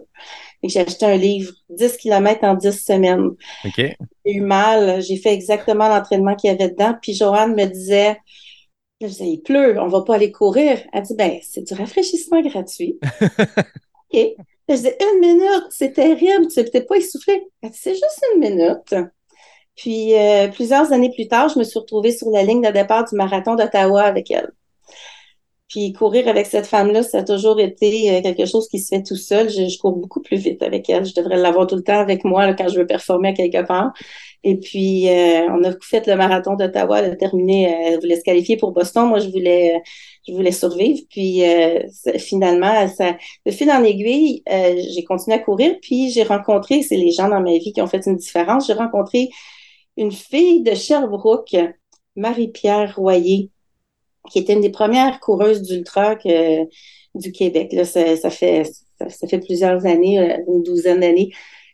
Et 0.63 0.69
j'ai 0.69 0.81
acheté 0.81 1.05
un 1.05 1.17
livre, 1.17 1.53
10 1.71 1.97
km 1.99 2.45
en 2.45 2.55
10 2.55 2.85
semaines. 2.85 3.31
J'ai 3.77 3.97
eu 4.33 4.41
mal, 4.41 5.03
j'ai 5.03 5.17
fait 5.17 5.33
exactement 5.35 5.89
l'entraînement 5.89 6.35
qu'il 6.35 6.51
y 6.51 6.55
avait 6.55 6.71
dedans. 6.71 6.95
Puis 7.01 7.15
Joanne 7.15 7.55
me 7.55 7.67
disait, 7.67 8.19
je 9.07 9.13
disais, 9.13 9.29
il 9.29 9.41
pleut, 9.43 9.79
on 9.81 9.89
va 9.89 10.03
pas 10.03 10.17
aller 10.17 10.33
courir. 10.33 10.79
Elle 10.93 11.03
dit, 11.03 11.15
ben, 11.15 11.39
c'est 11.43 11.63
du 11.63 11.75
rafraîchissement 11.75 12.41
gratuit. 12.43 12.99
OK. 13.21 14.21
Je 14.69 14.75
disais, 14.75 14.97
une 15.01 15.21
minute, 15.21 15.67
c'est 15.71 15.93
terrible, 15.93 16.49
tu 16.49 16.59
n'es 16.59 16.65
peut-être 16.65 16.89
pas 16.89 16.97
essoufflé. 16.97 17.47
Elle 17.63 17.71
dit, 17.71 17.79
c'est 17.81 17.95
juste 17.95 18.25
une 18.35 18.41
minute. 18.41 18.95
Puis, 19.77 20.15
euh, 20.15 20.49
plusieurs 20.49 20.93
années 20.93 21.11
plus 21.11 21.29
tard, 21.29 21.49
je 21.49 21.59
me 21.59 21.65
suis 21.65 21.79
retrouvée 21.79 22.13
sur 22.13 22.31
la 22.31 22.43
ligne 22.43 22.63
de 22.63 22.71
départ 22.71 23.05
du 23.05 23.17
marathon 23.17 23.55
d'Ottawa 23.57 24.03
avec 24.03 24.31
elle. 24.31 24.53
Puis 25.75 25.93
courir 25.93 26.29
avec 26.29 26.47
cette 26.47 26.69
femme-là, 26.69 27.03
ça 27.03 27.19
a 27.19 27.23
toujours 27.25 27.59
été 27.59 28.09
euh, 28.09 28.23
quelque 28.23 28.47
chose 28.47 28.69
qui 28.69 28.79
se 28.79 28.95
fait 28.95 29.03
tout 29.03 29.17
seul. 29.17 29.51
Je, 29.51 29.77
cours 29.81 29.97
beaucoup 29.97 30.21
plus 30.21 30.37
vite 30.37 30.63
avec 30.63 30.89
elle. 30.89 31.05
Je 31.05 31.13
devrais 31.15 31.37
l'avoir 31.37 31.67
tout 31.67 31.75
le 31.75 31.83
temps 31.83 31.99
avec 31.99 32.23
moi 32.23 32.55
quand 32.55 32.69
je 32.69 32.79
veux 32.79 32.87
performer 32.87 33.31
à 33.31 33.33
quelque 33.33 33.67
part. 33.67 33.93
Et 34.45 34.57
puis, 34.57 35.09
euh, 35.09 35.49
on 35.51 35.65
a 35.65 35.73
fait 35.83 36.07
le 36.07 36.15
marathon 36.15 36.55
d'Ottawa, 36.55 37.01
elle 37.01 37.11
a 37.11 37.17
terminé, 37.17 37.67
euh, 37.67 37.89
elle 37.89 38.01
voulait 38.01 38.15
se 38.15 38.23
qualifier 38.23 38.57
pour 38.57 38.71
Boston. 38.71 39.09
Moi, 39.09 39.19
je 39.19 39.29
voulais, 39.31 39.83
je 40.29 40.33
voulais 40.33 40.53
survivre. 40.53 41.01
Puis, 41.11 41.43
finalement, 42.19 42.87
ça, 42.87 43.17
de 43.45 43.51
fil 43.51 43.69
en 43.73 43.83
aiguille, 43.83 44.45
j'ai 44.47 45.03
continué 45.03 45.39
à 45.39 45.41
courir. 45.41 45.75
Puis, 45.83 46.11
j'ai 46.11 46.23
rencontré, 46.23 46.83
c'est 46.83 46.97
les 46.97 47.11
gens 47.11 47.29
dans 47.29 47.41
ma 47.41 47.59
vie 47.59 47.73
qui 47.73 47.83
ont 47.83 47.89
fait 47.89 48.07
une 48.07 48.17
différence. 48.17 48.69
J'ai 48.69 48.75
rencontré 48.75 49.29
une 49.97 50.13
fille 50.13 50.63
de 50.63 50.75
Sherbrooke, 50.77 51.57
Marie-Pierre 52.15 52.95
Royer, 52.97 53.51
qui 54.31 54.39
était 54.39 54.55
une 54.55 54.61
des 54.61 54.71
premières 54.71 55.21
coureuses 55.21 55.63
d'ultra 55.63 56.17
du 57.15 57.33
Québec. 57.33 57.73
Là, 57.73 57.85
ça, 57.85 58.31
fait 58.31 58.65
ça, 59.09 59.27
fait 59.27 59.39
plusieurs 59.39 59.87
années, 59.87 60.19
euh, 60.19 60.37
une 60.49 60.63
douzaine 60.63 61.01
d'années. 61.01 61.31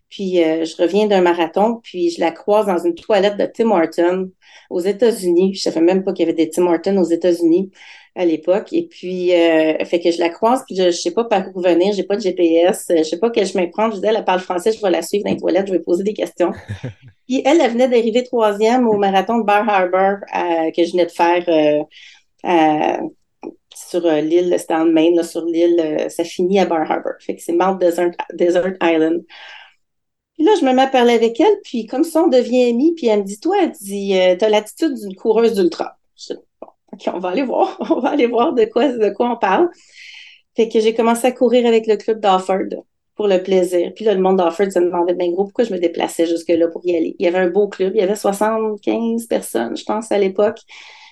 Puis 0.09 0.43
euh, 0.43 0.65
je 0.65 0.77
reviens 0.77 1.07
d'un 1.07 1.21
marathon, 1.21 1.81
puis 1.83 2.11
je 2.11 2.21
la 2.21 2.33
croise 2.33 2.67
dans 2.67 2.85
une 2.85 2.95
toilette 2.95 3.37
de 3.37 3.47
Tim 3.47 3.71
Horton 3.71 4.31
aux 4.69 4.81
États-Unis. 4.81 5.55
Je 5.55 5.63
savais 5.63 5.81
même 5.81 6.03
pas 6.03 6.13
qu'il 6.13 6.27
y 6.27 6.29
avait 6.29 6.37
des 6.37 6.51
Tim 6.51 6.67
Hortons 6.67 6.99
aux 6.99 7.05
États-Unis 7.05 7.71
à 8.17 8.25
l'époque. 8.25 8.73
Et 8.73 8.89
puis, 8.89 9.33
euh, 9.33 9.85
fait 9.85 10.01
que 10.01 10.11
je 10.11 10.19
la 10.19 10.31
croise, 10.31 10.65
puis 10.67 10.75
je, 10.75 10.91
je 10.91 11.01
sais 11.01 11.13
pas 11.13 11.25
par 11.25 11.45
où 11.55 11.61
venir, 11.61 11.95
j'ai 11.95 12.03
pas 12.03 12.17
de 12.17 12.23
GPS, 12.23 12.87
je 12.89 13.05
sais 13.05 13.19
pas 13.19 13.31
quel 13.31 13.47
chemin 13.47 13.69
prendre. 13.69 13.95
Je 13.95 14.01
dis, 14.01 14.07
elle, 14.07 14.25
parle 14.25 14.41
français, 14.41 14.73
je 14.73 14.83
vais 14.83 14.91
la 14.91 15.03
suivre 15.03 15.25
dans 15.25 15.31
les 15.31 15.37
toilettes, 15.37 15.69
je 15.69 15.73
vais 15.73 15.79
poser 15.79 16.03
des 16.03 16.15
questions. 16.15 16.51
puis 17.29 17.43
elle, 17.45 17.61
elle 17.61 17.71
venait 17.71 17.89
d'arriver 17.89 18.25
troisième 18.25 18.89
au 18.89 18.97
marathon 18.97 19.39
de 19.39 19.45
Bar 19.45 19.69
Harbor 19.69 20.19
que 20.75 20.85
je 20.85 20.91
venais 20.91 21.07
de 21.07 21.13
faire 21.13 21.87
sur 23.75 24.05
euh, 24.07 24.21
l'île, 24.21 24.55
c'était 24.59 24.75
en 24.75 24.85
Maine, 24.85 25.23
sur 25.23 25.45
l'île, 25.45 25.81
euh, 25.81 26.09
ça 26.09 26.25
finit 26.25 26.61
à 26.61 26.67
Bar 26.67 26.91
Harbor. 26.91 27.13
Fait 27.21 27.37
que 27.37 27.43
c'est 27.43 27.53
Mount 27.53 27.79
Desert, 27.79 28.75
Island. 28.83 29.25
Puis 30.35 30.45
là, 30.45 30.53
je 30.59 30.65
me 30.65 30.73
mets 30.73 30.83
à 30.83 30.87
parler 30.87 31.15
avec 31.15 31.39
elle, 31.41 31.61
puis 31.63 31.87
comme 31.87 32.05
ça, 32.05 32.23
on 32.25 32.29
devient 32.29 32.71
amis, 32.71 32.95
puis 32.97 33.09
elle 33.09 33.21
me 33.21 33.25
dit, 33.25 33.39
toi, 33.39 33.57
elle 33.63 33.73
dit, 33.73 34.19
euh, 34.19 34.37
t'as 34.39 34.49
l'attitude 34.49 34.95
d'une 34.95 35.15
coureuse 35.15 35.55
d'ultra. 35.55 35.99
Je 36.17 36.35
dis, 36.35 36.41
bon, 36.61 36.69
OK, 36.93 37.11
on 37.15 37.19
va 37.19 37.29
aller 37.31 37.43
voir, 37.43 37.77
on 37.91 38.01
va 38.01 38.11
aller 38.11 38.27
voir 38.27 38.53
de 38.55 38.65
quoi, 38.65 38.89
de 38.89 39.11
quoi 39.11 39.31
on 39.31 39.37
parle. 39.37 39.69
Fait 40.57 40.69
que 40.69 40.81
j'ai 40.81 40.95
commencé 40.95 41.27
à 41.27 41.33
courir 41.33 41.67
avec 41.67 41.87
le 41.87 41.97
club 41.97 42.21
d'Offord 42.21 42.85
pour 43.15 43.29
le 43.29 43.43
plaisir. 43.43 43.93
Puis 43.95 44.05
là, 44.05 44.15
le 44.15 44.21
monde 44.21 44.39
d'Offord 44.39 44.73
se 44.73 44.79
demandait 44.79 45.15
bien 45.15 45.31
gros 45.31 45.45
pourquoi 45.45 45.65
je 45.65 45.73
me 45.73 45.79
déplaçais 45.79 46.27
jusque-là 46.27 46.69
pour 46.69 46.85
y 46.87 46.97
aller? 46.97 47.17
Il 47.19 47.25
y 47.25 47.29
avait 47.29 47.39
un 47.39 47.51
beau 47.51 47.69
club, 47.69 47.93
il 47.95 48.01
y 48.01 48.03
avait 48.03 48.17
75 48.17 49.27
personnes, 49.27 49.77
je 49.77 49.85
pense, 49.85 50.11
à 50.11 50.19
l'époque. 50.19 50.59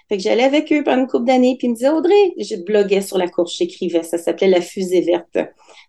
Fait 0.09 0.17
que 0.17 0.23
j'allais 0.23 0.45
avec 0.45 0.73
eux 0.73 0.83
pendant 0.83 1.03
une 1.03 1.07
couple 1.07 1.27
d'années, 1.27 1.57
puis 1.59 1.67
ils 1.67 1.71
me 1.71 1.75
disaient 1.75 1.91
Audrey, 1.91 2.33
je 2.39 2.57
bloguais 2.57 3.03
sur 3.03 3.19
la 3.19 3.29
course, 3.29 3.57
j'écrivais, 3.57 4.03
ça 4.03 4.19
s'appelait 4.19 4.49
La 4.49 4.61
fusée 4.61 5.03
verte, 5.03 5.39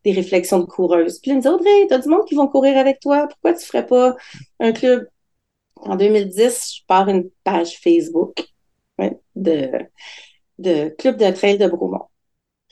des 0.04 0.12
réflexions 0.12 0.60
de 0.60 0.66
coureuse. 0.66 1.20
Puis 1.20 1.32
ils 1.32 1.36
me 1.36 1.42
disaient 1.42 1.54
Audrey, 1.54 1.88
t'as 1.88 2.00
du 2.00 2.10
monde 2.10 2.26
qui 2.28 2.36
vont 2.36 2.48
courir 2.48 2.78
avec 2.78 3.00
toi, 3.00 3.28
pourquoi 3.28 3.54
tu 3.54 3.66
ferais 3.66 3.86
pas 3.86 4.16
un 4.60 4.72
club? 4.72 5.08
En 5.76 5.96
2010, 5.96 6.76
je 6.80 6.82
pars 6.88 7.08
une 7.08 7.30
page 7.46 7.80
Facebook 7.80 8.44
de, 9.36 9.72
de 10.58 10.90
Club 10.98 11.18
de 11.18 11.32
trail 11.32 11.58
de 11.58 11.68
Bromont. 11.68 12.06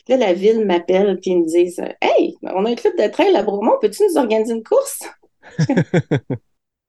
Là, 0.07 0.17
la 0.17 0.33
ville 0.33 0.65
m'appelle 0.65 1.19
puis 1.21 1.31
ils 1.31 1.39
me 1.39 1.45
disent 1.45 1.81
Hey, 2.01 2.35
on 2.43 2.65
a 2.65 2.69
un 2.69 2.75
club 2.75 2.97
de 2.97 3.07
trail 3.07 3.35
à 3.35 3.43
Bromont, 3.43 3.77
peux-tu 3.81 4.03
nous 4.07 4.17
organiser 4.17 4.53
une 4.53 4.63
course? 4.63 5.03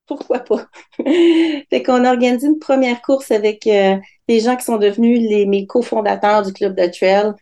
Pourquoi 0.07 0.39
pas? 0.39 0.67
fait 0.97 1.83
qu'on 1.83 2.05
a 2.05 2.09
organisé 2.09 2.47
une 2.47 2.59
première 2.59 3.01
course 3.01 3.31
avec 3.31 3.67
euh, 3.67 3.97
les 4.29 4.39
gens 4.39 4.55
qui 4.55 4.63
sont 4.63 4.77
devenus 4.77 5.19
les, 5.19 5.45
mes 5.45 5.65
cofondateurs 5.65 6.43
du 6.43 6.53
club 6.53 6.75
de 6.75 6.87
trail. 6.87 7.33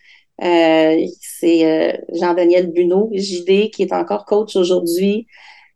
Euh, 0.43 1.07
c'est 1.21 1.65
euh, 1.65 1.97
Jean-Daniel 2.19 2.71
Bunot, 2.71 3.11
JD, 3.13 3.69
qui 3.71 3.83
est 3.83 3.93
encore 3.93 4.25
coach 4.25 4.55
aujourd'hui. 4.55 5.27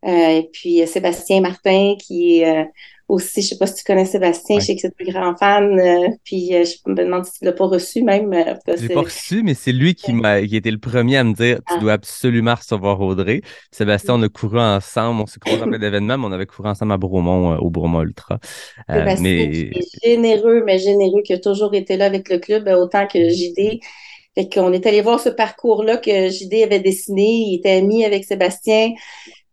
et 0.04 0.50
puis 0.52 0.88
Sébastien 0.88 1.42
Martin, 1.42 1.96
qui 2.00 2.42
est 2.42 2.66
aussi, 3.12 3.42
je 3.42 3.50
sais 3.50 3.58
pas 3.58 3.68
si 3.68 3.76
tu 3.76 3.84
connais 3.84 4.06
Sébastien, 4.06 4.60
je 4.60 4.66
sais 4.66 4.76
que 4.76 4.82
c'est 4.82 4.94
un 5.02 5.12
grand 5.12 5.36
fan, 5.36 5.78
euh, 5.78 6.08
puis 6.24 6.56
euh, 6.56 6.64
je 6.64 6.90
me 6.90 6.96
demande 6.96 7.26
si 7.26 7.40
tu 7.40 7.46
l'as 7.46 7.52
pas 7.52 7.66
reçu 7.66 8.04
même. 8.04 8.32
Euh, 8.32 8.56
je 8.68 8.88
l'ai 8.88 8.94
pas 8.94 9.02
reçu, 9.02 9.44
mais 9.44 9.54
c'est 9.54 9.74
lui 9.74 9.96
qui 9.96 10.14
m'a 10.14 10.42
qui 10.42 10.56
était 10.56 10.72
le 10.72 10.78
premier 10.78 11.18
à 11.18 11.24
me 11.26 11.34
dire 11.34 11.58
tu 11.68 11.74
ah. 11.76 11.78
dois 11.78 11.94
absolument 11.94 12.56
recevoir 12.56 13.02
Audrey. 13.02 13.42
Sébastien, 13.70 14.16
on 14.16 14.22
a 14.24 14.30
couru 14.30 14.60
ensemble, 14.60 15.22
on 15.22 15.26
s'est 15.26 15.40
croisé 15.40 15.62
en 15.62 15.68
plein 15.68 15.80
d'événements, 15.80 16.18
mais 16.18 16.26
on 16.26 16.32
avait 16.32 16.46
couru 16.46 16.70
ensemble 16.70 16.94
à 16.94 16.98
Bromont, 16.98 17.58
au 17.58 17.70
Bromont 17.70 18.02
Ultra. 18.02 18.40
Mais... 18.88 19.72
est 19.74 20.06
généreux, 20.06 20.64
mais 20.66 20.80
généreux, 20.80 21.22
qui 21.22 21.34
a 21.34 21.40
toujours 21.40 21.74
été 21.74 21.98
là 21.98 22.06
avec 22.06 22.30
le 22.30 22.40
club, 22.40 22.70
autant 22.70 23.08
que 23.08 23.20
JD. 23.30 23.82
Fait 24.36 24.48
qu'on 24.48 24.72
est 24.72 24.86
allé 24.86 25.02
voir 25.02 25.20
ce 25.20 25.28
parcours-là 25.28 25.98
que 25.98 26.30
JD 26.30 26.64
avait 26.64 26.80
dessiné. 26.80 27.28
Il 27.48 27.56
était 27.58 27.72
ami 27.72 28.06
avec 28.06 28.24
Sébastien. 28.24 28.92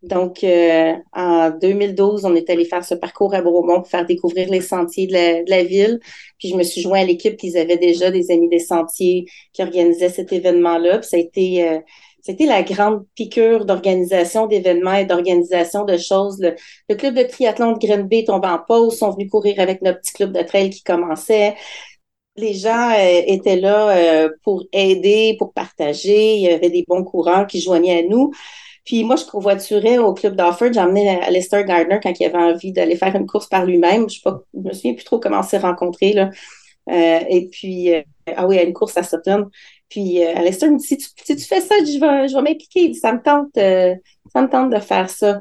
Donc, 0.01 0.45
euh, 0.45 0.93
en 1.13 1.49
2012, 1.49 2.23
on 2.23 2.33
est 2.33 2.49
allé 2.49 2.63
faire 2.63 2.85
ce 2.85 2.95
parcours 2.95 3.33
à 3.33 3.41
Bromont 3.41 3.81
pour 3.81 3.89
faire 3.89 4.05
découvrir 4.05 4.49
les 4.49 4.61
sentiers 4.61 5.07
de 5.07 5.49
la, 5.49 5.63
ville. 5.63 5.99
Puis, 6.37 6.49
je 6.49 6.55
me 6.55 6.63
suis 6.63 6.81
joint 6.81 7.01
à 7.01 7.03
l'équipe 7.03 7.35
qu'ils 7.35 7.57
avaient 7.57 7.77
déjà 7.77 8.09
des 8.09 8.31
amis 8.31 8.47
des 8.47 8.59
sentiers 8.59 9.25
qui 9.51 9.61
organisaient 9.61 10.09
cet 10.09 10.31
événement-là. 10.31 10.99
Puis, 10.99 11.09
ça 11.09 11.17
a 11.17 11.19
été, 11.19 11.67
euh, 11.67 11.79
la 12.39 12.63
grande 12.63 13.05
piqûre 13.15 13.65
d'organisation 13.65 14.47
d'événements 14.47 14.93
et 14.93 15.05
d'organisation 15.05 15.83
de 15.83 15.97
choses. 15.97 16.39
Le, 16.87 16.95
club 16.95 17.15
de 17.15 17.23
triathlon 17.23 17.73
de 17.73 17.79
Green 17.79 18.03
Bay 18.03 18.23
tombe 18.23 18.45
en 18.45 18.59
pause, 18.65 18.97
sont 18.97 19.11
venus 19.11 19.29
courir 19.29 19.59
avec 19.59 19.81
notre 19.81 19.99
petit 19.99 20.13
club 20.13 20.31
de 20.31 20.43
trail 20.43 20.69
qui 20.69 20.83
commençait. 20.83 21.55
Les 22.37 22.53
gens 22.53 22.91
euh, 22.91 23.21
étaient 23.27 23.57
là 23.57 24.29
pour 24.43 24.63
aider, 24.71 25.35
pour 25.37 25.51
partager. 25.51 26.35
Il 26.35 26.41
y 26.43 26.47
avait 26.49 26.69
des 26.69 26.85
bons 26.87 27.03
coureurs 27.03 27.47
qui 27.47 27.59
joignaient 27.59 27.99
à 27.99 28.07
nous. 28.07 28.31
Puis 28.89 29.03
moi, 29.03 29.17
je 29.17 29.25
covoiturais 29.25 29.99
au 29.99 30.15
club 30.15 30.35
d'Offord. 30.35 30.73
J'ai 30.73 30.79
emmené 30.79 31.19
Lester 31.29 31.63
Gardner 31.63 31.99
quand 32.01 32.11
il 32.19 32.25
avait 32.25 32.39
envie 32.39 32.71
d'aller 32.71 32.95
faire 32.95 33.15
une 33.15 33.27
course 33.27 33.45
par 33.45 33.63
lui-même. 33.63 34.09
Je 34.09 34.19
ne 34.25 34.63
me 34.63 34.73
souviens 34.73 34.95
plus 34.95 35.03
trop 35.03 35.19
comment 35.19 35.41
on 35.41 35.43
s'est 35.43 35.59
rencontrés. 35.59 36.13
Là. 36.13 36.31
Euh, 36.89 37.19
et 37.29 37.49
puis, 37.51 37.93
euh, 37.93 38.01
ah 38.35 38.47
oui, 38.47 38.57
à 38.57 38.63
une 38.63 38.73
course 38.73 38.97
à 38.97 39.03
Sutton. 39.03 39.45
Puis 39.89 40.25
euh, 40.25 40.33
Lester 40.41 40.71
me 40.71 40.79
dit, 40.79 40.87
si 40.87 40.97
tu, 40.97 41.37
fais 41.37 41.61
ça, 41.61 41.75
je 41.81 41.99
vais, 41.99 42.29
je 42.29 42.35
m'impliquer. 42.37 42.91
Ça 42.95 43.13
me 43.13 43.21
tente, 43.21 43.53
ça 43.53 44.41
me 44.41 44.49
tente 44.49 44.71
de 44.71 44.79
faire 44.79 45.07
ça. 45.07 45.39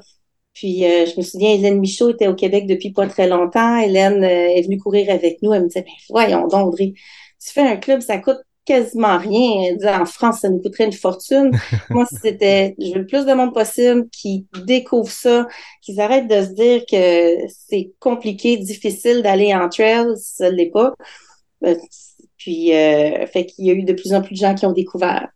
Puis 0.52 0.81
je 0.81 1.17
me 1.17 1.23
souviens, 1.23 1.55
Hélène 1.55 1.81
Michaud 1.81 2.11
était 2.11 2.28
au 2.28 2.35
Québec 2.35 2.67
depuis 2.67 2.90
pas 2.90 3.07
très 3.07 3.28
longtemps. 3.28 3.78
Hélène 3.78 4.25
est 4.25 4.61
venue 4.61 4.76
courir 4.76 5.11
avec 5.11 5.40
nous. 5.40 5.55
Elle 5.55 5.62
me 5.62 5.69
disait, 5.69 5.87
ben, 5.87 5.93
voyons 6.11 6.49
donc, 6.49 6.69
Audrey, 6.69 6.93
tu 7.43 7.50
fais 7.50 7.62
un 7.62 7.78
club, 7.78 8.02
ça 8.02 8.19
coûte 8.19 8.40
quasiment 8.69 9.17
rien. 9.17 9.77
En 9.99 10.05
France, 10.05 10.41
ça 10.41 10.51
nous 10.51 10.61
coûterait 10.61 10.85
une 10.85 10.93
fortune. 10.93 11.51
Moi, 11.91 12.05
c'était, 12.23 12.77
je 12.79 12.93
veux 12.93 12.99
le 12.99 13.07
plus 13.07 13.25
de 13.25 13.33
monde 13.33 13.55
possible 13.55 14.09
qui 14.11 14.47
découvre 14.67 15.11
ça, 15.11 15.49
qu'ils 15.81 16.01
arrêtent 16.01 16.29
de 16.29 16.43
se 16.43 16.53
dire 16.53 16.83
que 16.85 17.49
c'est 17.49 17.93
compliqué, 17.99 18.59
difficile 18.59 19.23
d'aller 19.23 19.55
en 19.55 19.71
trail, 19.71 20.07
ça 20.17 20.51
ne 20.51 20.57
l'est 20.57 20.71
pas. 20.71 20.93
Euh, 21.65 21.75
puis, 22.37 22.75
euh, 22.75 23.27
fait 23.27 23.47
qu'il 23.47 23.65
y 23.65 23.71
a 23.71 23.73
eu 23.73 23.85
de 23.85 23.95
plus 23.95 24.13
en 24.13 24.21
plus 24.21 24.35
de 24.35 24.41
gens 24.41 24.55
qui 24.55 24.67
ont 24.67 24.73
découvert. 24.73 25.29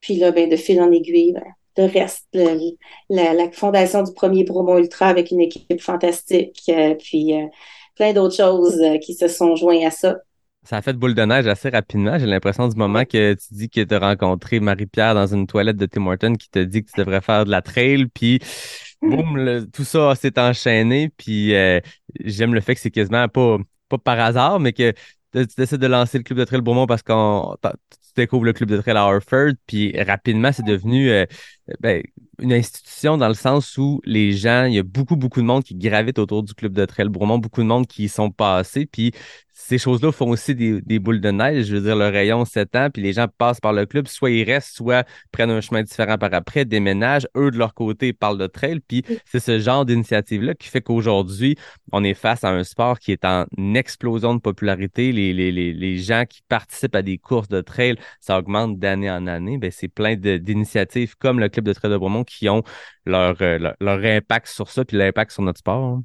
Puis 0.00 0.16
là, 0.16 0.32
ben, 0.32 0.48
de 0.48 0.56
fil 0.56 0.82
en 0.82 0.90
aiguille, 0.90 1.32
ben, 1.32 1.44
de 1.76 1.92
reste, 1.92 2.26
la, 3.08 3.50
fondation 3.52 4.02
du 4.02 4.12
premier 4.12 4.42
Bromont 4.42 4.78
Ultra 4.78 5.06
avec 5.06 5.30
une 5.30 5.40
équipe 5.40 5.80
fantastique, 5.80 6.60
euh, 6.68 6.94
puis 6.96 7.34
plein 7.94 8.12
d'autres 8.12 8.36
choses 8.36 8.82
qui 9.00 9.14
se 9.14 9.28
sont 9.28 9.54
joints 9.54 9.86
à 9.86 9.92
ça 9.92 10.16
ça 10.64 10.78
a 10.78 10.82
fait 10.82 10.94
boule 10.94 11.14
de 11.14 11.22
neige 11.22 11.46
assez 11.46 11.68
rapidement. 11.68 12.18
J'ai 12.18 12.26
l'impression 12.26 12.68
du 12.68 12.76
moment 12.76 13.04
que 13.04 13.34
tu 13.34 13.54
dis 13.54 13.68
que 13.68 13.82
tu 13.82 13.94
as 13.94 13.98
rencontré 13.98 14.60
Marie-Pierre 14.60 15.14
dans 15.14 15.26
une 15.26 15.46
toilette 15.46 15.76
de 15.76 15.86
Tim 15.86 16.06
Horton 16.06 16.34
qui 16.34 16.48
te 16.50 16.58
dit 16.58 16.82
que 16.84 16.90
tu 16.90 17.00
devrais 17.00 17.20
faire 17.20 17.44
de 17.44 17.50
la 17.50 17.62
trail, 17.62 18.06
puis 18.06 18.40
boum, 19.02 19.66
tout 19.72 19.84
ça 19.84 20.14
s'est 20.14 20.38
enchaîné. 20.38 21.10
Puis 21.16 21.54
euh, 21.54 21.80
j'aime 22.24 22.54
le 22.54 22.60
fait 22.60 22.74
que 22.74 22.80
c'est 22.80 22.90
quasiment 22.90 23.28
pas, 23.28 23.58
pas 23.88 23.98
par 23.98 24.18
hasard, 24.18 24.58
mais 24.60 24.72
que 24.72 24.92
tu 25.32 25.46
décides 25.56 25.80
de 25.80 25.86
lancer 25.86 26.18
le 26.18 26.24
club 26.24 26.38
de 26.38 26.44
trail 26.44 26.60
Beaumont 26.60 26.86
parce 26.86 27.02
qu'on 27.02 27.56
tu 27.62 28.12
découvres 28.16 28.44
le 28.44 28.52
club 28.52 28.70
de 28.70 28.80
trail 28.80 28.96
à 28.96 29.02
Harford, 29.02 29.52
puis 29.66 30.00
rapidement, 30.00 30.52
c'est 30.52 30.64
devenu 30.64 31.10
euh, 31.10 31.26
ben, 31.80 32.02
une 32.40 32.52
institution 32.52 33.16
dans 33.16 33.28
le 33.28 33.34
sens 33.34 33.78
où 33.78 34.00
les 34.04 34.32
gens, 34.32 34.64
il 34.64 34.74
y 34.74 34.78
a 34.78 34.82
beaucoup, 34.82 35.16
beaucoup 35.16 35.40
de 35.40 35.46
monde 35.46 35.64
qui 35.64 35.74
gravite 35.74 36.18
autour 36.18 36.42
du 36.42 36.54
club 36.54 36.72
de 36.72 36.84
trail 36.84 37.08
Bromont, 37.08 37.38
beaucoup 37.38 37.62
de 37.62 37.66
monde 37.66 37.86
qui 37.86 38.04
y 38.04 38.08
sont 38.08 38.30
passés, 38.30 38.86
puis 38.86 39.12
ces 39.56 39.78
choses-là 39.78 40.10
font 40.10 40.30
aussi 40.30 40.54
des, 40.54 40.98
boules 40.98 41.20
de 41.20 41.30
neige. 41.30 41.66
Je 41.66 41.76
veux 41.76 41.80
dire, 41.80 41.94
le 41.94 42.08
rayon 42.08 42.44
s'étend, 42.44 42.90
puis 42.90 43.02
les 43.02 43.12
gens 43.12 43.28
passent 43.38 43.60
par 43.60 43.72
le 43.72 43.86
club, 43.86 44.08
soit 44.08 44.30
ils 44.30 44.42
restent, 44.42 44.74
soit 44.74 45.06
prennent 45.30 45.50
un 45.50 45.60
chemin 45.60 45.82
différent 45.82 46.18
par 46.18 46.34
après, 46.34 46.64
déménagent. 46.64 47.28
Eux, 47.36 47.52
de 47.52 47.56
leur 47.56 47.72
côté, 47.72 48.12
parlent 48.12 48.36
de 48.36 48.48
trail. 48.48 48.80
Puis 48.80 49.04
c'est 49.24 49.40
ce 49.40 49.60
genre 49.60 49.86
d'initiative-là 49.86 50.54
qui 50.54 50.68
fait 50.68 50.82
qu'aujourd'hui, 50.82 51.56
on 51.92 52.02
est 52.02 52.14
face 52.14 52.42
à 52.42 52.50
un 52.50 52.64
sport 52.64 52.98
qui 52.98 53.12
est 53.12 53.24
en 53.24 53.46
explosion 53.74 54.34
de 54.34 54.40
popularité. 54.40 55.12
Les, 55.12 55.32
les, 55.32 55.52
les, 55.52 55.72
les 55.72 55.98
gens 55.98 56.24
qui 56.28 56.42
participent 56.48 56.96
à 56.96 57.02
des 57.02 57.18
courses 57.18 57.48
de 57.48 57.60
trail, 57.60 57.94
ça 58.20 58.36
augmente 58.38 58.80
d'année 58.80 59.10
en 59.10 59.28
année. 59.28 59.56
Ben, 59.56 59.70
c'est 59.70 59.88
plein 59.88 60.16
d'initiatives 60.16 61.16
comme 61.16 61.38
le 61.38 61.48
Club 61.54 61.66
de 61.66 61.72
trail 61.72 61.90
de 61.90 61.96
Bromont 61.96 62.24
qui 62.24 62.48
ont 62.48 62.62
leur, 63.06 63.36
euh, 63.40 63.72
leur, 63.80 64.04
impact 64.04 64.48
sur 64.48 64.70
ça, 64.70 64.84
puis 64.84 64.96
l'impact 64.96 65.32
sur 65.32 65.42
notre 65.42 65.58
sport. 65.58 65.82
Hein. 65.82 66.04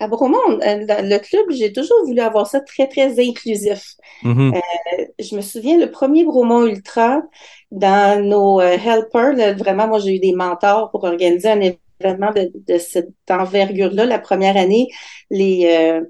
À 0.00 0.08
Bromont, 0.08 0.38
euh, 0.48 0.58
le 0.60 1.18
club, 1.18 1.46
j'ai 1.50 1.72
toujours 1.72 2.04
voulu 2.04 2.20
avoir 2.20 2.46
ça 2.46 2.60
très, 2.60 2.86
très 2.88 3.18
inclusif. 3.20 3.94
Mm-hmm. 4.22 4.56
Euh, 4.56 5.04
je 5.18 5.36
me 5.36 5.40
souviens, 5.40 5.78
le 5.78 5.90
premier 5.90 6.24
Bromont 6.24 6.66
Ultra, 6.66 7.22
dans 7.70 8.24
nos 8.24 8.60
euh, 8.60 8.76
helpers, 8.76 9.56
vraiment, 9.56 9.88
moi, 9.88 9.98
j'ai 9.98 10.16
eu 10.16 10.20
des 10.20 10.32
mentors 10.32 10.90
pour 10.90 11.04
organiser 11.04 11.48
un 11.48 11.60
événement 11.60 12.32
de, 12.32 12.78
cette 12.78 13.08
envergure-là. 13.28 14.06
La 14.06 14.18
première 14.18 14.56
année, 14.56 14.88
les, 15.30 16.00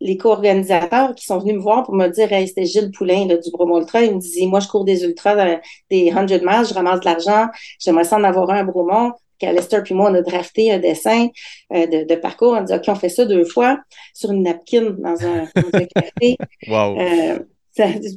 les 0.00 0.16
co-organisateurs 0.16 1.14
qui 1.14 1.24
sont 1.24 1.38
venus 1.38 1.56
me 1.56 1.60
voir 1.60 1.84
pour 1.84 1.94
me 1.94 2.08
dire 2.08 2.32
hey, 2.32 2.46
c'était 2.46 2.66
Gilles 2.66 2.90
Poulain 2.90 3.26
du 3.26 3.50
Bromont 3.52 3.80
Ultra. 3.80 4.02
Il 4.02 4.14
me 4.14 4.20
disait 4.20 4.46
Moi, 4.46 4.60
je 4.60 4.68
cours 4.68 4.84
des 4.84 5.04
ultras, 5.04 5.58
des 5.90 6.10
100 6.12 6.22
miles, 6.22 6.66
je 6.68 6.74
ramasse 6.74 7.00
de 7.00 7.04
l'argent, 7.04 7.46
j'aimerais 7.80 8.04
ça 8.04 8.16
en 8.16 8.24
avoir 8.24 8.50
un 8.50 8.58
à 8.58 8.64
Bromont 8.64 9.12
qu'Alester 9.38 9.80
puis 9.84 9.94
moi, 9.94 10.10
on 10.10 10.14
a 10.14 10.22
drafté 10.22 10.72
un 10.72 10.78
dessin 10.78 11.28
euh, 11.72 11.86
de, 11.86 12.14
parcours. 12.16 12.52
On 12.52 12.56
a 12.56 12.62
dit, 12.62 12.74
OK, 12.74 12.84
on 12.88 12.94
fait 12.94 13.08
ça 13.08 13.24
deux 13.24 13.44
fois 13.44 13.78
sur 14.14 14.30
une 14.32 14.42
napkin 14.42 14.96
dans 14.98 15.16
un, 15.24 15.46
café. 15.94 16.36
wow. 16.66 16.98
Euh, 16.98 17.38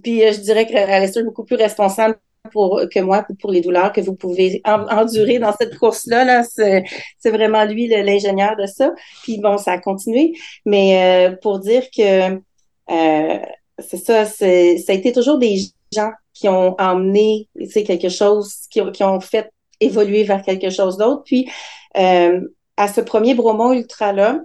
puis 0.03 0.23
euh, 0.23 0.33
je 0.33 0.39
dirais 0.39 0.65
qu'Alester 0.65 1.19
est 1.19 1.23
beaucoup 1.23 1.43
plus 1.43 1.55
responsable 1.55 2.17
pour, 2.51 2.81
que 2.93 2.99
moi 2.99 3.25
pour 3.39 3.51
les 3.51 3.61
douleurs 3.61 3.91
que 3.91 4.01
vous 4.01 4.15
pouvez 4.15 4.61
endurer 4.65 5.39
dans 5.39 5.53
cette 5.55 5.77
course-là. 5.77 6.25
Là, 6.25 6.43
c'est 6.43 7.31
vraiment 7.31 7.65
lui 7.65 7.87
l'ingénieur 7.87 8.55
de 8.55 8.65
ça. 8.65 8.93
Puis 9.23 9.39
bon, 9.39 9.57
ça 9.57 9.73
a 9.73 9.77
continué. 9.77 10.33
Mais 10.65 11.35
pour 11.41 11.59
dire 11.59 11.83
que 11.95 12.39
c'est 12.87 13.97
ça, 13.97 14.25
ça 14.25 14.45
a 14.45 14.93
été 14.93 15.11
toujours 15.11 15.37
des 15.37 15.57
gens 15.93 16.11
qui 16.33 16.47
ont 16.49 16.75
emmené 16.79 17.47
quelque 17.73 18.09
chose, 18.09 18.53
qui, 18.69 18.81
qui 18.91 19.03
ont 19.03 19.19
fait 19.19 19.51
évoluer 19.81 20.23
vers 20.23 20.41
quelque 20.41 20.69
chose 20.69 20.97
d'autre. 20.97 21.23
Puis, 21.25 21.49
euh, 21.97 22.41
à 22.77 22.87
ce 22.87 23.01
premier 23.01 23.33
Bromont 23.33 23.73
Ultra-là, 23.73 24.39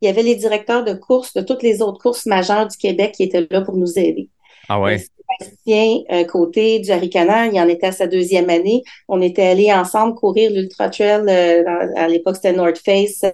il 0.00 0.06
y 0.06 0.08
avait 0.08 0.22
les 0.22 0.34
directeurs 0.34 0.84
de 0.84 0.94
courses 0.94 1.32
de 1.34 1.40
toutes 1.40 1.62
les 1.62 1.82
autres 1.82 2.00
courses 2.00 2.26
majeures 2.26 2.66
du 2.66 2.76
Québec 2.76 3.12
qui 3.16 3.22
étaient 3.22 3.46
là 3.50 3.62
pour 3.62 3.76
nous 3.76 3.98
aider. 3.98 4.28
Ah 4.68 4.80
ouais? 4.80 5.04
Euh, 5.68 6.24
Côté 6.24 6.80
du 6.80 6.90
Haricana, 6.90 7.46
il 7.46 7.58
en 7.60 7.68
était 7.68 7.86
à 7.86 7.92
sa 7.92 8.06
deuxième 8.06 8.50
année. 8.50 8.82
On 9.08 9.20
était 9.20 9.46
allés 9.46 9.72
ensemble 9.72 10.14
courir 10.14 10.50
l'Ultra 10.50 10.90
Trail, 10.90 11.24
euh, 11.28 11.64
à 11.96 12.08
l'époque 12.08 12.36
c'était 12.36 12.52
North 12.52 12.78
Face 12.78 13.24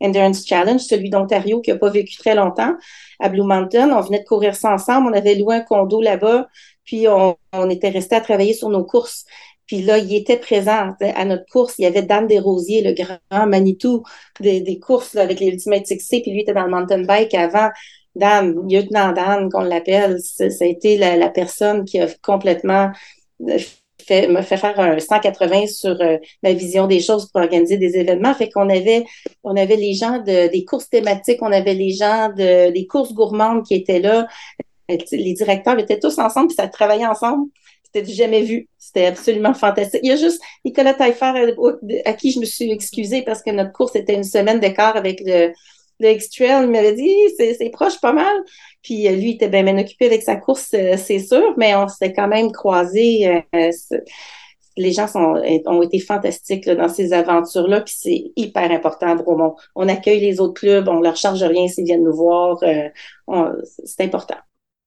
Endurance 0.00 0.46
Challenge, 0.46 0.80
celui 0.80 1.10
d'Ontario 1.10 1.60
qui 1.60 1.70
n'a 1.70 1.78
pas 1.78 1.90
vécu 1.90 2.16
très 2.16 2.34
longtemps, 2.34 2.74
à 3.20 3.28
Blue 3.28 3.42
Mountain. 3.42 3.90
On 3.90 4.00
venait 4.00 4.20
de 4.20 4.24
courir 4.24 4.54
ça 4.54 4.72
ensemble. 4.72 5.08
On 5.10 5.16
avait 5.16 5.34
loué 5.34 5.56
un 5.56 5.60
condo 5.60 6.00
là-bas, 6.00 6.48
puis 6.84 7.08
on, 7.08 7.36
on 7.52 7.70
était 7.70 7.90
resté 7.90 8.14
à 8.16 8.20
travailler 8.20 8.54
sur 8.54 8.68
nos 8.68 8.84
courses. 8.84 9.24
Puis 9.66 9.82
là, 9.82 9.98
il 9.98 10.14
était 10.14 10.36
présent 10.36 10.94
à 11.00 11.24
notre 11.24 11.46
course. 11.50 11.76
Il 11.78 11.82
y 11.82 11.86
avait 11.86 12.02
Dan 12.02 12.26
Desrosiers, 12.26 12.82
le 12.82 12.92
grand 12.92 13.46
Manitou 13.46 14.02
des, 14.40 14.78
courses 14.78 15.16
avec 15.16 15.40
les 15.40 15.48
Ultimate 15.48 15.86
6C. 15.86 16.22
Puis 16.22 16.32
lui 16.32 16.42
était 16.42 16.52
dans 16.52 16.64
le 16.64 16.70
mountain 16.70 17.02
bike 17.02 17.34
avant. 17.34 17.70
Dan, 18.14 18.68
lieutenant 18.68 19.12
Dan, 19.12 19.50
qu'on 19.50 19.62
l'appelle, 19.62 20.18
ça, 20.20 20.44
a 20.44 20.64
été 20.64 20.96
la, 20.96 21.28
personne 21.30 21.84
qui 21.84 22.00
a 22.00 22.06
complètement 22.22 22.90
euh, 23.48 23.58
fait, 24.06 24.28
me 24.28 24.42
fait 24.42 24.56
faire 24.56 24.78
un 24.78 24.98
180 24.98 25.66
sur 25.66 26.00
euh, 26.00 26.18
ma 26.42 26.52
vision 26.52 26.86
des 26.86 27.00
choses 27.00 27.30
pour 27.30 27.42
organiser 27.42 27.76
des 27.76 27.96
événements. 27.96 28.34
Fait 28.34 28.48
qu'on 28.48 28.68
avait, 28.68 29.04
on 29.42 29.56
avait 29.56 29.76
les 29.76 29.94
gens 29.94 30.18
de, 30.18 30.50
des 30.50 30.64
courses 30.64 30.88
thématiques, 30.88 31.42
on 31.42 31.52
avait 31.52 31.74
les 31.74 31.90
gens 31.90 32.28
de, 32.28 32.70
des 32.70 32.86
courses 32.86 33.12
gourmandes 33.12 33.64
qui 33.64 33.74
étaient 33.74 34.00
là. 34.00 34.26
Les 34.88 35.32
directeurs 35.32 35.78
étaient 35.78 35.98
tous 35.98 36.18
ensemble, 36.18 36.48
puis 36.48 36.56
ça 36.56 36.68
travaillait 36.68 37.06
ensemble 37.06 37.48
c'était 37.94 38.12
jamais 38.12 38.42
vu. 38.42 38.68
C'était 38.78 39.06
absolument 39.06 39.54
fantastique. 39.54 40.00
Il 40.02 40.08
y 40.08 40.12
a 40.12 40.16
juste 40.16 40.40
Nicolas 40.64 40.94
Taillefer 40.94 41.54
à, 42.04 42.12
qui 42.14 42.32
je 42.32 42.40
me 42.40 42.44
suis 42.44 42.70
excusée 42.70 43.22
parce 43.22 43.42
que 43.42 43.50
notre 43.50 43.72
course 43.72 43.94
était 43.96 44.14
une 44.14 44.24
semaine 44.24 44.60
d'écart 44.60 44.96
avec 44.96 45.20
le, 45.24 45.52
le 46.00 46.10
X-Trail. 46.10 46.68
Il 46.72 46.94
dit, 46.94 47.54
c'est 47.58 47.70
proche 47.70 48.00
pas 48.00 48.12
mal. 48.12 48.36
Puis 48.82 49.08
lui, 49.08 49.30
il 49.30 49.34
était 49.34 49.48
bien, 49.48 49.78
occupé 49.78 50.06
avec 50.06 50.22
sa 50.22 50.36
course, 50.36 50.68
c'est 50.70 51.18
sûr, 51.18 51.54
mais 51.56 51.74
on 51.74 51.88
s'est 51.88 52.12
quand 52.12 52.28
même 52.28 52.52
croisés 52.52 53.42
les 54.76 54.92
gens 54.92 55.06
sont, 55.06 55.40
ont 55.66 55.82
été 55.82 56.00
fantastiques 56.00 56.68
dans 56.68 56.88
ces 56.88 57.12
aventures-là, 57.12 57.82
puis 57.82 57.94
c'est 57.96 58.32
hyper 58.36 58.70
important 58.70 59.08
à 59.08 59.14
Bromont. 59.14 59.56
On 59.74 59.88
accueille 59.88 60.20
les 60.20 60.40
autres 60.40 60.60
clubs, 60.60 60.88
on 60.88 61.00
leur 61.00 61.16
charge 61.16 61.42
rien 61.42 61.68
s'ils 61.68 61.84
viennent 61.84 62.04
nous 62.04 62.14
voir. 62.14 62.58
Euh, 62.62 63.52
c'est 63.84 64.02
important. 64.02 64.36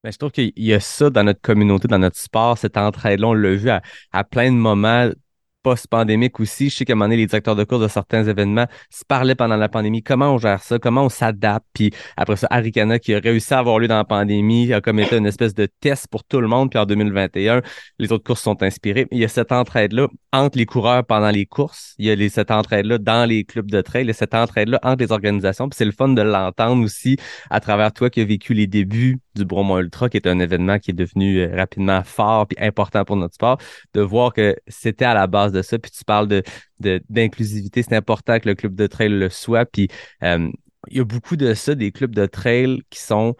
Je 0.04 0.16
trouve 0.16 0.30
qu'il 0.30 0.52
y 0.56 0.72
a 0.72 0.80
ça 0.80 1.10
dans 1.10 1.24
notre 1.24 1.40
communauté, 1.40 1.88
dans 1.88 1.98
notre 1.98 2.18
sport, 2.18 2.56
cette 2.56 2.76
entraide-là, 2.76 3.28
on 3.28 3.32
l'a 3.32 3.54
vu 3.54 3.70
à, 3.70 4.24
plein 4.24 4.50
de 4.52 4.56
moments 4.56 5.10
post-pandémique 5.68 6.40
aussi. 6.40 6.70
Je 6.70 6.76
sais 6.76 6.84
qu'à 6.86 6.94
un 6.94 6.96
moment 6.96 7.04
donné, 7.04 7.18
les 7.18 7.26
directeurs 7.26 7.54
de 7.54 7.62
course 7.62 7.82
de 7.82 7.88
certains 7.88 8.24
événements 8.24 8.66
se 8.88 9.04
parlaient 9.04 9.34
pendant 9.34 9.56
la 9.56 9.68
pandémie. 9.68 10.02
Comment 10.02 10.32
on 10.32 10.38
gère 10.38 10.62
ça? 10.62 10.78
Comment 10.78 11.04
on 11.04 11.08
s'adapte? 11.10 11.66
Puis 11.74 11.90
après 12.16 12.36
ça, 12.36 12.46
Arikana, 12.48 12.98
qui 12.98 13.12
a 13.12 13.18
réussi 13.18 13.52
à 13.52 13.58
avoir 13.58 13.78
lieu 13.78 13.86
dans 13.86 13.98
la 13.98 14.06
pandémie, 14.06 14.72
a 14.72 14.80
comme 14.80 14.98
été 14.98 15.18
une 15.18 15.26
espèce 15.26 15.52
de 15.52 15.66
test 15.66 16.06
pour 16.08 16.24
tout 16.24 16.40
le 16.40 16.48
monde. 16.48 16.70
Puis 16.70 16.78
en 16.78 16.86
2021, 16.86 17.60
les 17.98 18.12
autres 18.12 18.24
courses 18.24 18.40
sont 18.40 18.62
inspirées. 18.62 19.06
Il 19.10 19.18
y 19.18 19.26
a 19.26 19.28
cette 19.28 19.52
entraide-là 19.52 20.08
entre 20.32 20.56
les 20.56 20.64
coureurs 20.64 21.04
pendant 21.04 21.30
les 21.30 21.44
courses. 21.44 21.94
Il 21.98 22.06
y 22.06 22.10
a 22.10 22.28
cette 22.30 22.50
entraide-là 22.50 22.96
dans 22.96 23.28
les 23.28 23.44
clubs 23.44 23.70
de 23.70 23.82
trail. 23.82 24.04
Il 24.04 24.08
y 24.08 24.10
a 24.10 24.14
cette 24.14 24.34
entraide-là 24.34 24.80
entre 24.82 25.04
les 25.04 25.12
organisations. 25.12 25.68
Puis 25.68 25.76
c'est 25.76 25.84
le 25.84 25.92
fun 25.92 26.08
de 26.08 26.22
l'entendre 26.22 26.82
aussi 26.82 27.18
à 27.50 27.60
travers 27.60 27.92
toi 27.92 28.08
qui 28.08 28.22
as 28.22 28.24
vécu 28.24 28.54
les 28.54 28.66
débuts 28.66 29.18
du 29.38 29.44
Bromont 29.44 29.78
Ultra, 29.78 30.08
qui 30.08 30.16
est 30.16 30.26
un 30.26 30.38
événement 30.38 30.78
qui 30.78 30.90
est 30.90 30.94
devenu 30.94 31.40
euh, 31.40 31.56
rapidement 31.56 32.02
fort 32.04 32.46
puis 32.46 32.56
important 32.60 33.04
pour 33.04 33.16
notre 33.16 33.34
sport, 33.34 33.58
de 33.94 34.00
voir 34.00 34.32
que 34.32 34.56
c'était 34.66 35.04
à 35.04 35.14
la 35.14 35.26
base 35.26 35.52
de 35.52 35.62
ça. 35.62 35.78
Puis 35.78 35.90
tu 35.90 36.04
parles 36.04 36.28
de, 36.28 36.42
d'inclusivité, 37.08 37.82
c'est 37.82 37.96
important 37.96 38.38
que 38.38 38.48
le 38.48 38.54
club 38.54 38.74
de 38.74 38.86
trail 38.86 39.08
le 39.10 39.28
soit. 39.30 39.64
Puis 39.66 39.88
euh, 40.22 40.50
il 40.88 40.96
y 40.98 41.00
a 41.00 41.04
beaucoup 41.04 41.36
de 41.36 41.54
ça, 41.54 41.74
des 41.74 41.92
clubs 41.92 42.14
de 42.14 42.26
trail 42.26 42.82
qui 42.90 43.00
sont 43.00 43.34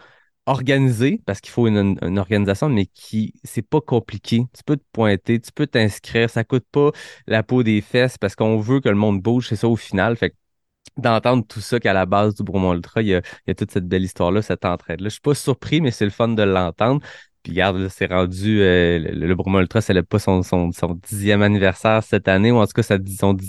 organisés 0.46 1.20
parce 1.26 1.40
qu'il 1.40 1.50
faut 1.52 1.66
une, 1.68 1.98
organisation, 2.18 2.68
mais 2.68 2.86
qui 2.86 3.34
c'est 3.44 3.62
pas 3.62 3.80
compliqué. 3.80 4.44
Tu 4.56 4.64
peux 4.64 4.76
te 4.76 4.84
pointer, 4.92 5.40
tu 5.40 5.52
peux 5.52 5.66
t'inscrire, 5.66 6.30
ça 6.30 6.44
coûte 6.44 6.66
pas 6.72 6.90
la 7.26 7.42
peau 7.42 7.62
des 7.62 7.80
fesses 7.80 8.18
parce 8.18 8.34
qu'on 8.34 8.58
veut 8.58 8.80
que 8.80 8.88
le 8.88 8.94
monde 8.94 9.20
bouge, 9.22 9.48
c'est 9.48 9.56
ça 9.56 9.68
au 9.68 9.76
final. 9.76 10.16
Fait 10.16 10.34
d'entendre 10.98 11.44
tout 11.46 11.60
ça 11.60 11.80
qu'à 11.80 11.92
la 11.92 12.06
base 12.06 12.34
du 12.34 12.42
Bromont 12.42 12.74
Ultra, 12.74 13.02
il 13.02 13.08
y, 13.08 13.14
a, 13.14 13.54
toute 13.54 13.70
cette 13.70 13.86
belle 13.86 14.04
histoire-là, 14.04 14.42
cette 14.42 14.64
entraide-là. 14.64 15.08
Je 15.08 15.14
suis 15.14 15.20
pas 15.20 15.34
surpris, 15.34 15.80
mais 15.80 15.90
c'est 15.90 16.04
le 16.04 16.10
fun 16.10 16.28
de 16.28 16.42
l'entendre. 16.42 17.00
Puis 17.42 17.52
regarde, 17.52 17.88
c'est 17.88 18.06
rendu 18.06 18.60
euh, 18.60 18.98
le, 18.98 19.26
le 19.26 19.34
Bromont 19.34 19.60
Ultra 19.60 19.80
célèbre 19.80 20.08
pas 20.08 20.18
son, 20.18 20.42
son, 20.42 20.72
son, 20.72 20.98
dixième 21.08 21.40
anniversaire 21.42 22.02
cette 22.02 22.28
année, 22.28 22.50
ou 22.50 22.56
en 22.56 22.66
tout 22.66 22.72
cas 22.74 22.82
sa, 22.82 22.98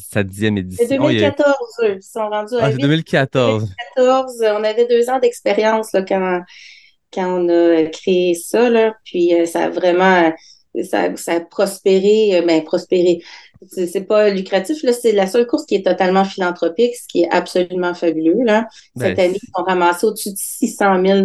sa 0.10 0.24
dixième 0.24 0.58
édition. 0.58 0.86
C'est 0.88 0.98
2014, 0.98 1.56
ils 1.84 2.04
sont 2.04 2.30
rendus 2.30 2.56
à 2.56 2.66
ah, 2.66 2.72
2014. 2.72 3.64
2014. 3.98 4.44
On 4.60 4.64
avait 4.64 4.88
deux 4.88 5.10
ans 5.10 5.20
d'expérience 5.20 5.92
quand, 6.08 6.42
quand 7.12 7.42
on 7.42 7.50
a 7.50 7.86
créé 7.88 8.36
ça, 8.36 8.70
là. 8.70 8.94
Puis 9.04 9.34
euh, 9.34 9.46
ça 9.46 9.66
a 9.66 9.70
vraiment 9.70 10.32
ça, 10.84 11.16
ça 11.16 11.34
a 11.34 11.40
prospéré, 11.40 12.38
euh, 12.38 12.46
ben 12.46 12.64
prospéré. 12.64 13.20
C'est 13.68 14.08
pas 14.08 14.30
lucratif, 14.30 14.84
là, 14.84 14.94
c'est 14.94 15.12
la 15.12 15.28
seule 15.28 15.46
course 15.46 15.66
qui 15.66 15.76
est 15.76 15.86
totalement 15.86 16.24
philanthropique, 16.24 16.96
ce 16.96 17.08
qui 17.08 17.24
est 17.24 17.30
absolument 17.30 17.94
fabuleux. 17.94 18.44
Là. 18.46 18.68
Cette 18.96 19.18
ben, 19.18 19.30
année, 19.30 19.40
ils 19.42 19.62
ont 19.62 19.64
ramassé 19.64 20.06
au-dessus 20.06 20.32
de 20.32 20.38
600 20.38 21.06
000 21.06 21.24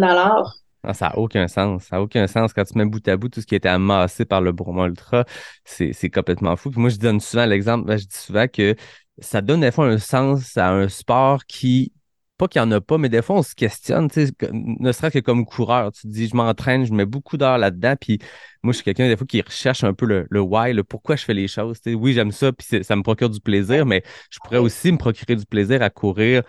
ah, 0.87 0.93
ça 0.93 1.07
n'a 1.07 1.17
aucun 1.17 1.47
sens. 1.47 1.83
Ça 1.85 1.95
n'a 1.95 2.01
aucun 2.03 2.27
sens. 2.27 2.53
Quand 2.53 2.63
tu 2.63 2.77
mets 2.77 2.85
bout 2.85 3.05
à 3.07 3.17
bout 3.17 3.29
tout 3.29 3.41
ce 3.41 3.47
qui 3.47 3.55
a 3.55 3.57
été 3.57 3.69
amassé 3.69 4.23
par 4.23 4.41
le 4.41 4.51
Bromont 4.51 4.85
Ultra, 4.85 5.25
c'est 5.63 6.09
complètement 6.09 6.55
fou. 6.55 6.71
moi, 6.75 6.89
je 6.89 6.97
donne 6.97 7.19
souvent 7.19 7.45
l'exemple, 7.45 7.85
ben, 7.87 7.97
je 7.97 8.05
dis 8.05 8.15
souvent 8.15 8.47
que 8.47 8.75
ça 9.19 9.41
donne 9.41 9.61
des 9.61 9.71
fois 9.71 9.87
un 9.87 9.97
sens 9.97 10.57
à 10.57 10.71
un 10.71 10.87
sport 10.87 11.45
qui, 11.45 11.91
pas 12.37 12.47
qu'il 12.47 12.61
n'y 12.61 12.67
en 12.67 12.71
a 12.71 12.81
pas, 12.81 12.97
mais 12.97 13.09
des 13.09 13.21
fois, 13.21 13.37
on 13.37 13.43
se 13.43 13.55
questionne, 13.55 14.07
ne 14.51 14.91
serait-ce 14.91 15.13
que 15.13 15.19
comme 15.19 15.45
coureur. 15.45 15.91
Tu 15.91 16.01
te 16.03 16.07
dis, 16.07 16.27
je 16.27 16.35
m'entraîne, 16.35 16.85
je 16.85 16.93
mets 16.93 17.05
beaucoup 17.05 17.37
d'heures 17.37 17.57
là-dedans, 17.57 17.95
puis 17.99 18.19
moi, 18.63 18.73
je 18.73 18.77
suis 18.77 18.83
quelqu'un, 18.83 19.07
des 19.07 19.17
fois, 19.17 19.27
qui 19.27 19.41
recherche 19.41 19.83
un 19.83 19.93
peu 19.93 20.05
le, 20.05 20.27
le 20.29 20.41
why, 20.41 20.73
le 20.73 20.83
pourquoi 20.83 21.15
je 21.15 21.23
fais 21.23 21.33
les 21.33 21.47
choses. 21.47 21.79
oui, 21.85 22.13
j'aime 22.13 22.31
ça, 22.31 22.51
puis 22.51 22.83
ça 22.83 22.95
me 22.95 23.03
procure 23.03 23.29
du 23.29 23.39
plaisir, 23.39 23.85
mais 23.85 24.03
je 24.29 24.39
pourrais 24.43 24.57
aussi 24.57 24.91
me 24.91 24.97
procurer 24.97 25.35
du 25.35 25.45
plaisir 25.45 25.81
à 25.81 25.89
courir 25.89 26.43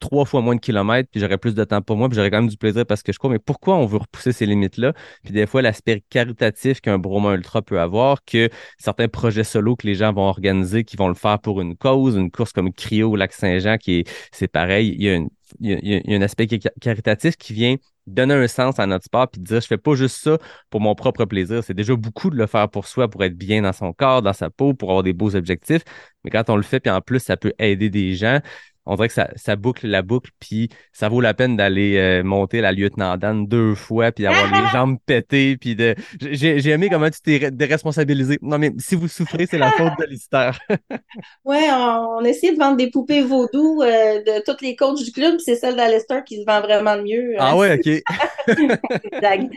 trois 0.00 0.24
fois 0.24 0.40
moins 0.40 0.54
de 0.54 0.60
kilomètres, 0.60 1.08
puis 1.10 1.20
j'aurais 1.20 1.38
plus 1.38 1.54
de 1.54 1.64
temps 1.64 1.82
pour 1.82 1.96
moi, 1.96 2.08
puis 2.08 2.16
j'aurais 2.16 2.30
quand 2.30 2.40
même 2.40 2.50
du 2.50 2.56
plaisir 2.56 2.86
parce 2.86 3.02
que 3.02 3.12
je 3.12 3.18
crois, 3.18 3.30
mais 3.30 3.38
pourquoi 3.38 3.76
on 3.76 3.86
veut 3.86 3.98
repousser 3.98 4.32
ces 4.32 4.46
limites-là? 4.46 4.92
Puis 5.24 5.32
des 5.32 5.46
fois, 5.46 5.62
l'aspect 5.62 6.02
caritatif 6.10 6.80
qu'un 6.80 6.98
Broma 6.98 7.34
Ultra 7.34 7.62
peut 7.62 7.80
avoir, 7.80 8.24
que 8.24 8.48
certains 8.78 9.08
projets 9.08 9.44
solo 9.44 9.76
que 9.76 9.86
les 9.86 9.94
gens 9.94 10.12
vont 10.12 10.28
organiser, 10.28 10.84
qui 10.84 10.96
vont 10.96 11.08
le 11.08 11.14
faire 11.14 11.38
pour 11.40 11.60
une 11.60 11.76
cause, 11.76 12.16
une 12.16 12.30
course 12.30 12.52
comme 12.52 12.72
Cryo 12.72 13.10
au 13.10 13.16
Lac-Saint-Jean, 13.16 13.76
qui 13.78 14.00
est, 14.00 14.10
c'est 14.32 14.48
pareil, 14.48 14.94
il 14.96 15.02
y, 15.02 15.08
a 15.08 15.14
une, 15.14 15.28
il, 15.60 15.78
y 15.82 16.14
a, 16.14 16.16
un 16.18 16.22
aspect 16.22 16.46
caritatif 16.80 17.36
qui 17.36 17.52
vient 17.52 17.76
donner 18.08 18.34
un 18.34 18.48
sens 18.48 18.78
à 18.78 18.86
notre 18.86 19.04
sport 19.04 19.28
puis 19.28 19.40
dire 19.40 19.60
je 19.60 19.66
fais 19.66 19.76
pas 19.78 19.94
juste 19.94 20.16
ça 20.22 20.38
pour 20.70 20.80
mon 20.80 20.94
propre 20.94 21.24
plaisir. 21.24 21.62
C'est 21.62 21.74
déjà 21.74 21.94
beaucoup 21.94 22.30
de 22.30 22.36
le 22.36 22.46
faire 22.46 22.68
pour 22.68 22.86
soi, 22.86 23.08
pour 23.08 23.22
être 23.24 23.36
bien 23.36 23.62
dans 23.62 23.72
son 23.72 23.92
corps, 23.92 24.22
dans 24.22 24.32
sa 24.32 24.50
peau, 24.50 24.74
pour 24.74 24.90
avoir 24.90 25.02
des 25.02 25.12
beaux 25.12 25.36
objectifs. 25.36 25.82
Mais 26.24 26.30
quand 26.30 26.50
on 26.50 26.56
le 26.56 26.62
fait, 26.62 26.80
puis 26.80 26.90
en 26.90 27.00
plus, 27.00 27.20
ça 27.20 27.36
peut 27.36 27.52
aider 27.58 27.90
des 27.90 28.14
gens, 28.14 28.40
on 28.88 28.96
dirait 28.96 29.08
que 29.08 29.14
ça, 29.14 29.56
boucle 29.56 29.86
la 29.86 30.00
boucle, 30.00 30.30
puis 30.40 30.70
ça 30.92 31.10
vaut 31.10 31.20
la 31.20 31.34
peine 31.34 31.56
d'aller 31.56 31.98
euh, 31.98 32.24
monter 32.24 32.62
la 32.62 32.72
lieutenant 32.72 33.18
Dan 33.18 33.46
deux 33.46 33.74
fois, 33.74 34.12
puis 34.12 34.26
avoir 34.26 34.46
les 34.50 34.66
jambes 34.70 34.96
pétées, 35.06 35.58
puis 35.58 35.76
de. 35.76 35.94
J'ai 36.18 36.70
aimé 36.70 36.88
comment 36.90 37.10
tu 37.10 37.20
t'es 37.20 37.50
déresponsabilisé. 37.50 38.38
Non, 38.40 38.58
mais 38.58 38.72
si 38.78 38.94
vous 38.94 39.06
souffrez, 39.06 39.44
c'est 39.44 39.58
la 39.58 39.70
faute 39.72 39.92
de 40.00 40.06
l'histoire. 40.06 40.58
oui, 41.44 41.58
on, 41.70 42.24
essaie 42.24 42.52
de 42.52 42.58
vendre 42.58 42.78
des 42.78 42.90
poupées 42.90 43.20
vaudou 43.20 43.82
euh, 43.82 44.22
de 44.22 44.42
toutes 44.42 44.62
les 44.62 44.74
coachs 44.74 45.04
du 45.04 45.12
club, 45.12 45.38
c'est 45.38 45.56
celle 45.56 45.76
d'Alester 45.76 46.20
qui 46.24 46.40
se 46.40 46.46
vend 46.46 46.62
vraiment 46.62 46.94
le 46.94 47.02
mieux. 47.02 47.34
Ah 47.38 47.56
ouais, 47.56 47.74
ok. 47.74 48.02
c'est 48.46 48.58
une 48.58 48.78
blague. 49.20 49.50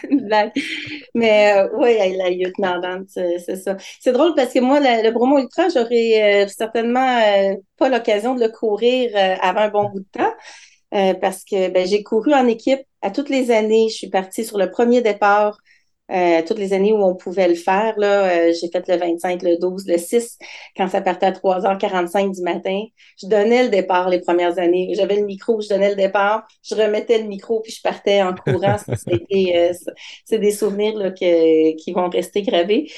C'est 0.00 0.10
une 0.10 0.26
blague. 0.26 0.52
Mais 1.14 1.52
euh, 1.58 1.68
oui, 1.74 1.94
la 2.16 2.30
lieutenant 2.30 2.80
Dan, 2.80 3.04
c'est 3.06 3.56
ça. 3.56 3.76
C'est 4.00 4.12
drôle 4.12 4.34
parce 4.34 4.54
que 4.54 4.60
moi, 4.60 4.80
le 4.80 5.10
Bromo 5.10 5.38
Ultra, 5.38 5.64
j'aurais 5.68 6.46
certainement 6.48 7.20
pas 7.76 7.90
l'occasion 7.90 8.34
de 8.34 8.40
le 8.40 8.48
courir 8.48 8.77
euh, 8.84 9.36
avant 9.40 9.60
un 9.60 9.68
bon 9.68 9.88
bout 9.90 10.00
de 10.00 10.06
temps. 10.12 10.32
Euh, 10.94 11.14
parce 11.14 11.44
que 11.44 11.68
ben, 11.68 11.86
j'ai 11.86 12.02
couru 12.02 12.32
en 12.32 12.46
équipe 12.46 12.80
à 13.02 13.10
toutes 13.10 13.28
les 13.28 13.50
années. 13.50 13.88
Je 13.90 13.94
suis 13.94 14.10
partie 14.10 14.44
sur 14.44 14.56
le 14.56 14.70
premier 14.70 15.02
départ, 15.02 15.58
euh, 16.10 16.40
toutes 16.46 16.58
les 16.58 16.72
années 16.72 16.92
où 16.92 17.02
on 17.04 17.14
pouvait 17.14 17.48
le 17.48 17.54
faire. 17.54 17.98
Là, 17.98 18.50
j'ai 18.52 18.70
fait 18.70 18.88
le 18.88 18.96
25, 18.96 19.42
le 19.42 19.58
12, 19.58 19.86
le 19.86 19.98
6, 19.98 20.38
quand 20.76 20.88
ça 20.88 21.02
partait 21.02 21.26
à 21.26 21.32
3h45 21.32 22.34
du 22.34 22.42
matin. 22.42 22.82
Je 23.20 23.26
donnais 23.26 23.64
le 23.64 23.68
départ 23.68 24.08
les 24.08 24.20
premières 24.20 24.58
années. 24.58 24.94
J'avais 24.94 25.16
le 25.16 25.26
micro, 25.26 25.60
je 25.60 25.68
donnais 25.68 25.90
le 25.90 25.96
départ, 25.96 26.48
je 26.62 26.74
remettais 26.74 27.18
le 27.18 27.28
micro, 27.28 27.60
puis 27.60 27.72
je 27.72 27.82
partais 27.82 28.22
en 28.22 28.34
courant. 28.34 28.76
c'est 30.24 30.38
des 30.38 30.52
souvenirs 30.52 30.96
là, 30.96 31.10
qui 31.10 31.92
vont 31.94 32.08
rester 32.08 32.40
gravés. 32.40 32.90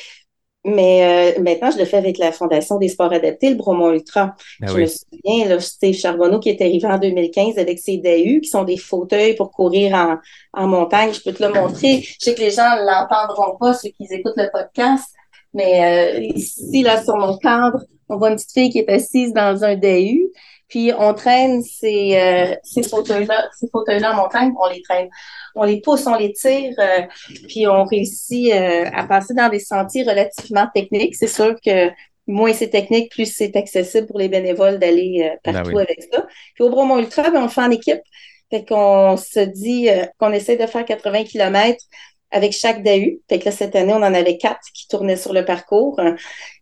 Mais 0.64 1.34
euh, 1.38 1.42
maintenant, 1.42 1.70
je 1.70 1.78
le 1.78 1.86
fais 1.86 1.96
avec 1.96 2.18
la 2.18 2.32
Fondation 2.32 2.76
des 2.76 2.88
sports 2.88 3.12
adaptés, 3.12 3.48
le 3.48 3.56
Bromont 3.56 3.92
Ultra. 3.92 4.34
Ben 4.60 4.68
je 4.68 4.76
me 4.78 4.86
souviens, 4.86 5.48
là, 5.48 5.58
Steve 5.58 5.94
Charbonneau 5.94 6.38
qui 6.38 6.50
est 6.50 6.60
arrivé 6.60 6.86
en 6.86 6.98
2015 6.98 7.58
avec 7.58 7.78
ses 7.78 7.96
DAU, 7.96 8.40
qui 8.40 8.48
sont 8.48 8.64
des 8.64 8.76
fauteuils 8.76 9.34
pour 9.36 9.52
courir 9.52 9.94
en, 9.94 10.18
en 10.52 10.68
montagne. 10.68 11.14
Je 11.14 11.22
peux 11.22 11.32
te 11.32 11.42
le 11.42 11.52
montrer. 11.52 12.02
Je 12.02 12.16
sais 12.18 12.34
que 12.34 12.40
les 12.40 12.50
gens 12.50 12.76
ne 12.76 12.84
l'entendront 12.84 13.56
pas, 13.58 13.72
ceux 13.72 13.88
qui 13.88 14.06
écoutent 14.10 14.36
le 14.36 14.50
podcast. 14.52 15.06
Mais 15.54 16.18
euh, 16.18 16.20
ici, 16.34 16.82
là, 16.82 17.02
sur 17.02 17.16
mon 17.16 17.38
cadre, 17.38 17.82
on 18.10 18.18
voit 18.18 18.30
une 18.30 18.36
petite 18.36 18.52
fille 18.52 18.70
qui 18.70 18.80
est 18.80 18.90
assise 18.90 19.32
dans 19.32 19.64
un 19.64 19.76
DAU. 19.76 20.30
Puis 20.70 20.92
on 20.96 21.12
traîne 21.14 21.62
ces, 21.62 22.16
euh, 22.16 22.54
ces 22.62 22.84
fauteuils-là, 22.84 23.48
ces 23.58 23.68
fauteuils-là 23.70 24.12
en 24.12 24.16
montagne, 24.22 24.52
on 24.58 24.68
les 24.68 24.80
traîne. 24.82 25.08
On 25.56 25.64
les 25.64 25.80
pousse, 25.80 26.06
on 26.06 26.14
les 26.14 26.32
tire, 26.32 26.72
euh, 26.78 27.02
puis 27.48 27.66
on 27.66 27.84
réussit 27.84 28.52
euh, 28.54 28.84
à 28.94 29.04
passer 29.04 29.34
dans 29.34 29.48
des 29.48 29.58
sentiers 29.58 30.04
relativement 30.04 30.68
techniques. 30.72 31.16
C'est 31.16 31.26
sûr 31.26 31.56
que 31.60 31.90
moins 32.28 32.52
c'est 32.52 32.68
technique, 32.68 33.10
plus 33.10 33.26
c'est 33.26 33.56
accessible 33.56 34.06
pour 34.06 34.20
les 34.20 34.28
bénévoles 34.28 34.78
d'aller 34.78 35.32
ben 35.44 35.52
partout 35.52 35.78
avec 35.78 36.00
ça. 36.12 36.24
Puis 36.54 36.62
au 36.62 36.70
Bromont 36.70 36.98
Ultra, 36.98 37.30
ben, 37.30 37.40
on 37.40 37.42
le 37.42 37.48
fait 37.48 37.62
en 37.62 37.70
équipe. 37.72 38.00
Fait 38.48 38.64
qu'on 38.64 39.16
se 39.16 39.40
dit 39.40 39.88
qu'on 40.18 40.32
essaie 40.32 40.56
de 40.56 40.66
faire 40.66 40.84
80 40.84 41.24
kilomètres 41.24 41.84
avec 42.30 42.52
chaque 42.52 42.82
DAU. 42.82 43.20
Fait 43.28 43.38
que 43.38 43.46
là, 43.46 43.50
cette 43.50 43.74
année, 43.76 43.92
on 43.92 43.96
en 43.96 44.14
avait 44.14 44.36
quatre 44.36 44.60
qui 44.74 44.86
tournaient 44.88 45.16
sur 45.16 45.32
le 45.32 45.44
parcours. 45.44 46.00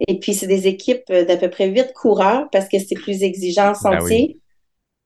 Et 0.07 0.19
puis, 0.19 0.35
c'est 0.35 0.47
des 0.47 0.67
équipes 0.67 1.11
d'à 1.11 1.37
peu 1.37 1.51
près 1.51 1.69
huit 1.69 1.93
coureurs 1.95 2.49
parce 2.51 2.69
que 2.69 2.79
c'est 2.79 2.95
plus 2.95 3.23
exigeant 3.23 3.69
en 3.69 3.91
ben 3.91 4.01
sentier. 4.01 4.39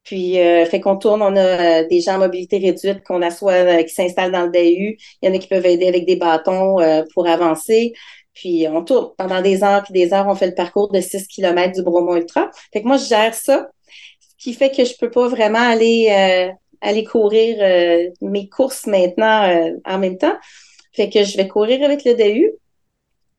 Puis, 0.05 0.40
euh, 0.40 0.64
fait 0.66 0.81
qu'on 0.81 0.96
tourne, 0.96 1.22
on 1.22 1.37
a 1.37 1.83
euh, 1.83 1.88
des 1.88 2.01
gens 2.01 2.16
en 2.16 2.18
mobilité 2.18 2.59
réduite 2.59 3.05
qu'on 3.05 3.22
assoit, 3.22 3.53
euh, 3.53 3.83
qui 3.83 3.94
s'installent 3.94 4.33
dans 4.33 4.46
le 4.46 4.51
DAU. 4.51 4.61
Il 4.61 4.98
y 5.22 5.29
en 5.29 5.35
a 5.35 5.38
qui 5.38 5.46
peuvent 5.48 5.66
aider 5.66 5.87
avec 5.87 6.07
des 6.07 6.16
bâtons 6.16 6.77
pour 7.14 7.29
avancer. 7.29 7.92
Puis, 8.35 8.66
on 8.68 8.83
tourne 8.85 9.11
pendant 9.16 9.42
des 9.42 9.62
heures 9.62 9.83
puis 9.85 9.92
des 9.92 10.12
heures. 10.12 10.27
On 10.29 10.35
fait 10.35 10.48
le 10.48 10.55
parcours 10.55 10.90
de 10.90 11.01
6 11.01 11.29
km 11.29 11.72
du 11.72 11.83
Bromont 11.83 12.16
Ultra. 12.16 12.51
Fait 12.72 12.83
que 12.83 12.87
moi, 12.87 12.96
je 12.96 13.07
gère 13.07 13.35
ça, 13.35 13.68
ce 14.20 14.44
qui 14.44 14.55
fait 14.55 14.70
que 14.70 14.85
je 14.85 14.94
peux 14.98 15.11
pas 15.11 15.29
vraiment 15.29 15.61
aller 15.61 16.53
aller 16.82 17.04
courir 17.04 17.56
euh, 17.60 18.10
mes 18.20 18.48
courses 18.48 18.86
maintenant 18.86 19.44
euh, 19.44 19.70
en 19.86 19.98
même 19.98 20.18
temps. 20.18 20.36
Fait 20.92 21.08
que 21.08 21.24
je 21.24 21.36
vais 21.36 21.48
courir 21.48 21.82
avec 21.82 22.04
le 22.04 22.14
DU. 22.14 22.50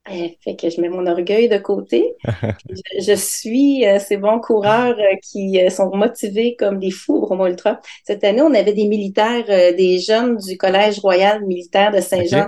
Euh, 0.09 0.27
fait 0.43 0.55
que 0.55 0.69
je 0.69 0.81
mets 0.81 0.89
mon 0.89 1.05
orgueil 1.05 1.47
de 1.47 1.57
côté. 1.57 2.15
je, 2.69 3.03
je, 3.05 3.13
suis 3.13 3.85
euh, 3.85 3.99
ces 3.99 4.17
bons 4.17 4.39
coureurs 4.39 4.97
qui 5.21 5.59
sont 5.69 5.95
motivés 5.95 6.55
comme 6.57 6.79
des 6.79 6.91
fous 6.91 7.25
au 7.29 7.45
Ultra. 7.45 7.79
Cette 8.03 8.23
année, 8.23 8.41
on 8.41 8.53
avait 8.53 8.73
des 8.73 8.87
militaires, 8.87 9.45
des 9.45 9.99
jeunes 9.99 10.37
du 10.37 10.57
Collège 10.57 10.99
royal 10.99 11.45
militaire 11.45 11.91
de 11.91 12.01
Saint-Jean. 12.01 12.47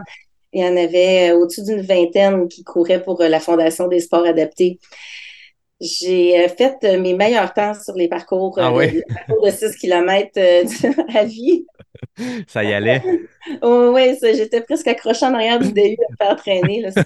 Il 0.53 0.63
y 0.63 0.67
en 0.67 0.75
avait 0.77 1.33
au-dessus 1.33 1.63
d'une 1.63 1.81
vingtaine 1.81 2.47
qui 2.47 2.63
couraient 2.63 3.03
pour 3.03 3.21
la 3.21 3.39
Fondation 3.39 3.87
des 3.87 3.99
sports 3.99 4.25
adaptés. 4.25 4.79
J'ai 5.81 6.47
fait 6.49 6.81
mes 6.99 7.13
meilleurs 7.13 7.53
temps 7.53 7.73
sur 7.73 7.95
les 7.95 8.07
parcours, 8.07 8.57
ah 8.59 8.71
les 8.79 9.03
parcours 9.03 9.45
de 9.45 9.51
6 9.51 9.75
km 9.75 10.39
à 11.13 11.25
vie. 11.25 11.65
ça 12.47 12.63
y 12.63 12.73
allait. 12.73 13.01
oh, 13.61 13.91
oui, 13.93 14.17
j'étais 14.21 14.61
presque 14.61 14.87
accrochée 14.87 15.25
en 15.25 15.33
arrière 15.33 15.59
du 15.59 15.71
DU 15.71 15.81
à 15.81 16.11
me 16.11 16.17
faire 16.17 16.35
traîner. 16.37 16.81
Là, 16.81 16.91
ça, 16.91 17.03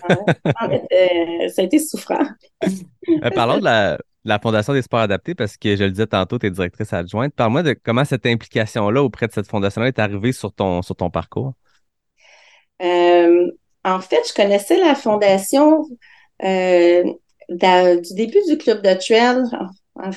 a 1.58 1.62
été 1.64 1.80
souffrant. 1.80 2.24
Euh, 2.64 3.30
parlons 3.34 3.58
de 3.58 3.64
la, 3.64 4.40
Fondation 4.42 4.74
des 4.74 4.82
sports 4.82 5.00
adaptés, 5.00 5.34
parce 5.34 5.58
que 5.58 5.76
je 5.76 5.84
le 5.84 5.92
disais 5.92 6.08
tantôt, 6.08 6.38
tu 6.38 6.48
es 6.48 6.52
directrice 6.52 6.94
adjointe. 6.94 7.34
Parle-moi 7.34 7.64
de 7.64 7.74
comment 7.74 8.06
cette 8.06 8.26
implication-là 8.26 9.02
auprès 9.02 9.28
de 9.28 9.32
cette 9.32 9.48
fondation-là 9.48 9.88
est 9.88 10.00
arrivée 10.00 10.32
sur 10.32 10.54
ton, 10.54 10.82
sur 10.84 10.96
ton 10.96 11.10
parcours. 11.10 11.54
Euh, 12.82 13.48
en 13.84 14.00
fait, 14.00 14.22
je 14.28 14.34
connaissais 14.34 14.78
la 14.78 14.94
fondation 14.94 15.84
euh, 16.44 17.04
du 17.50 18.14
début 18.14 18.42
du 18.48 18.58
club 18.58 18.82
de 18.82 18.94
trail. 18.94 19.44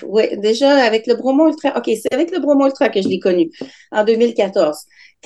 Oui, 0.05 0.37
déjà 0.39 0.77
avec 0.85 1.07
le 1.07 1.15
Bromo 1.15 1.49
Ultra. 1.49 1.77
OK, 1.77 1.87
c'est 1.87 2.13
avec 2.15 2.31
le 2.31 2.39
Bromo 2.39 2.67
Ultra 2.67 2.89
que 2.89 3.03
je 3.03 3.09
l'ai 3.09 3.19
connu 3.19 3.51
en 3.91 4.05
2014. 4.05 4.77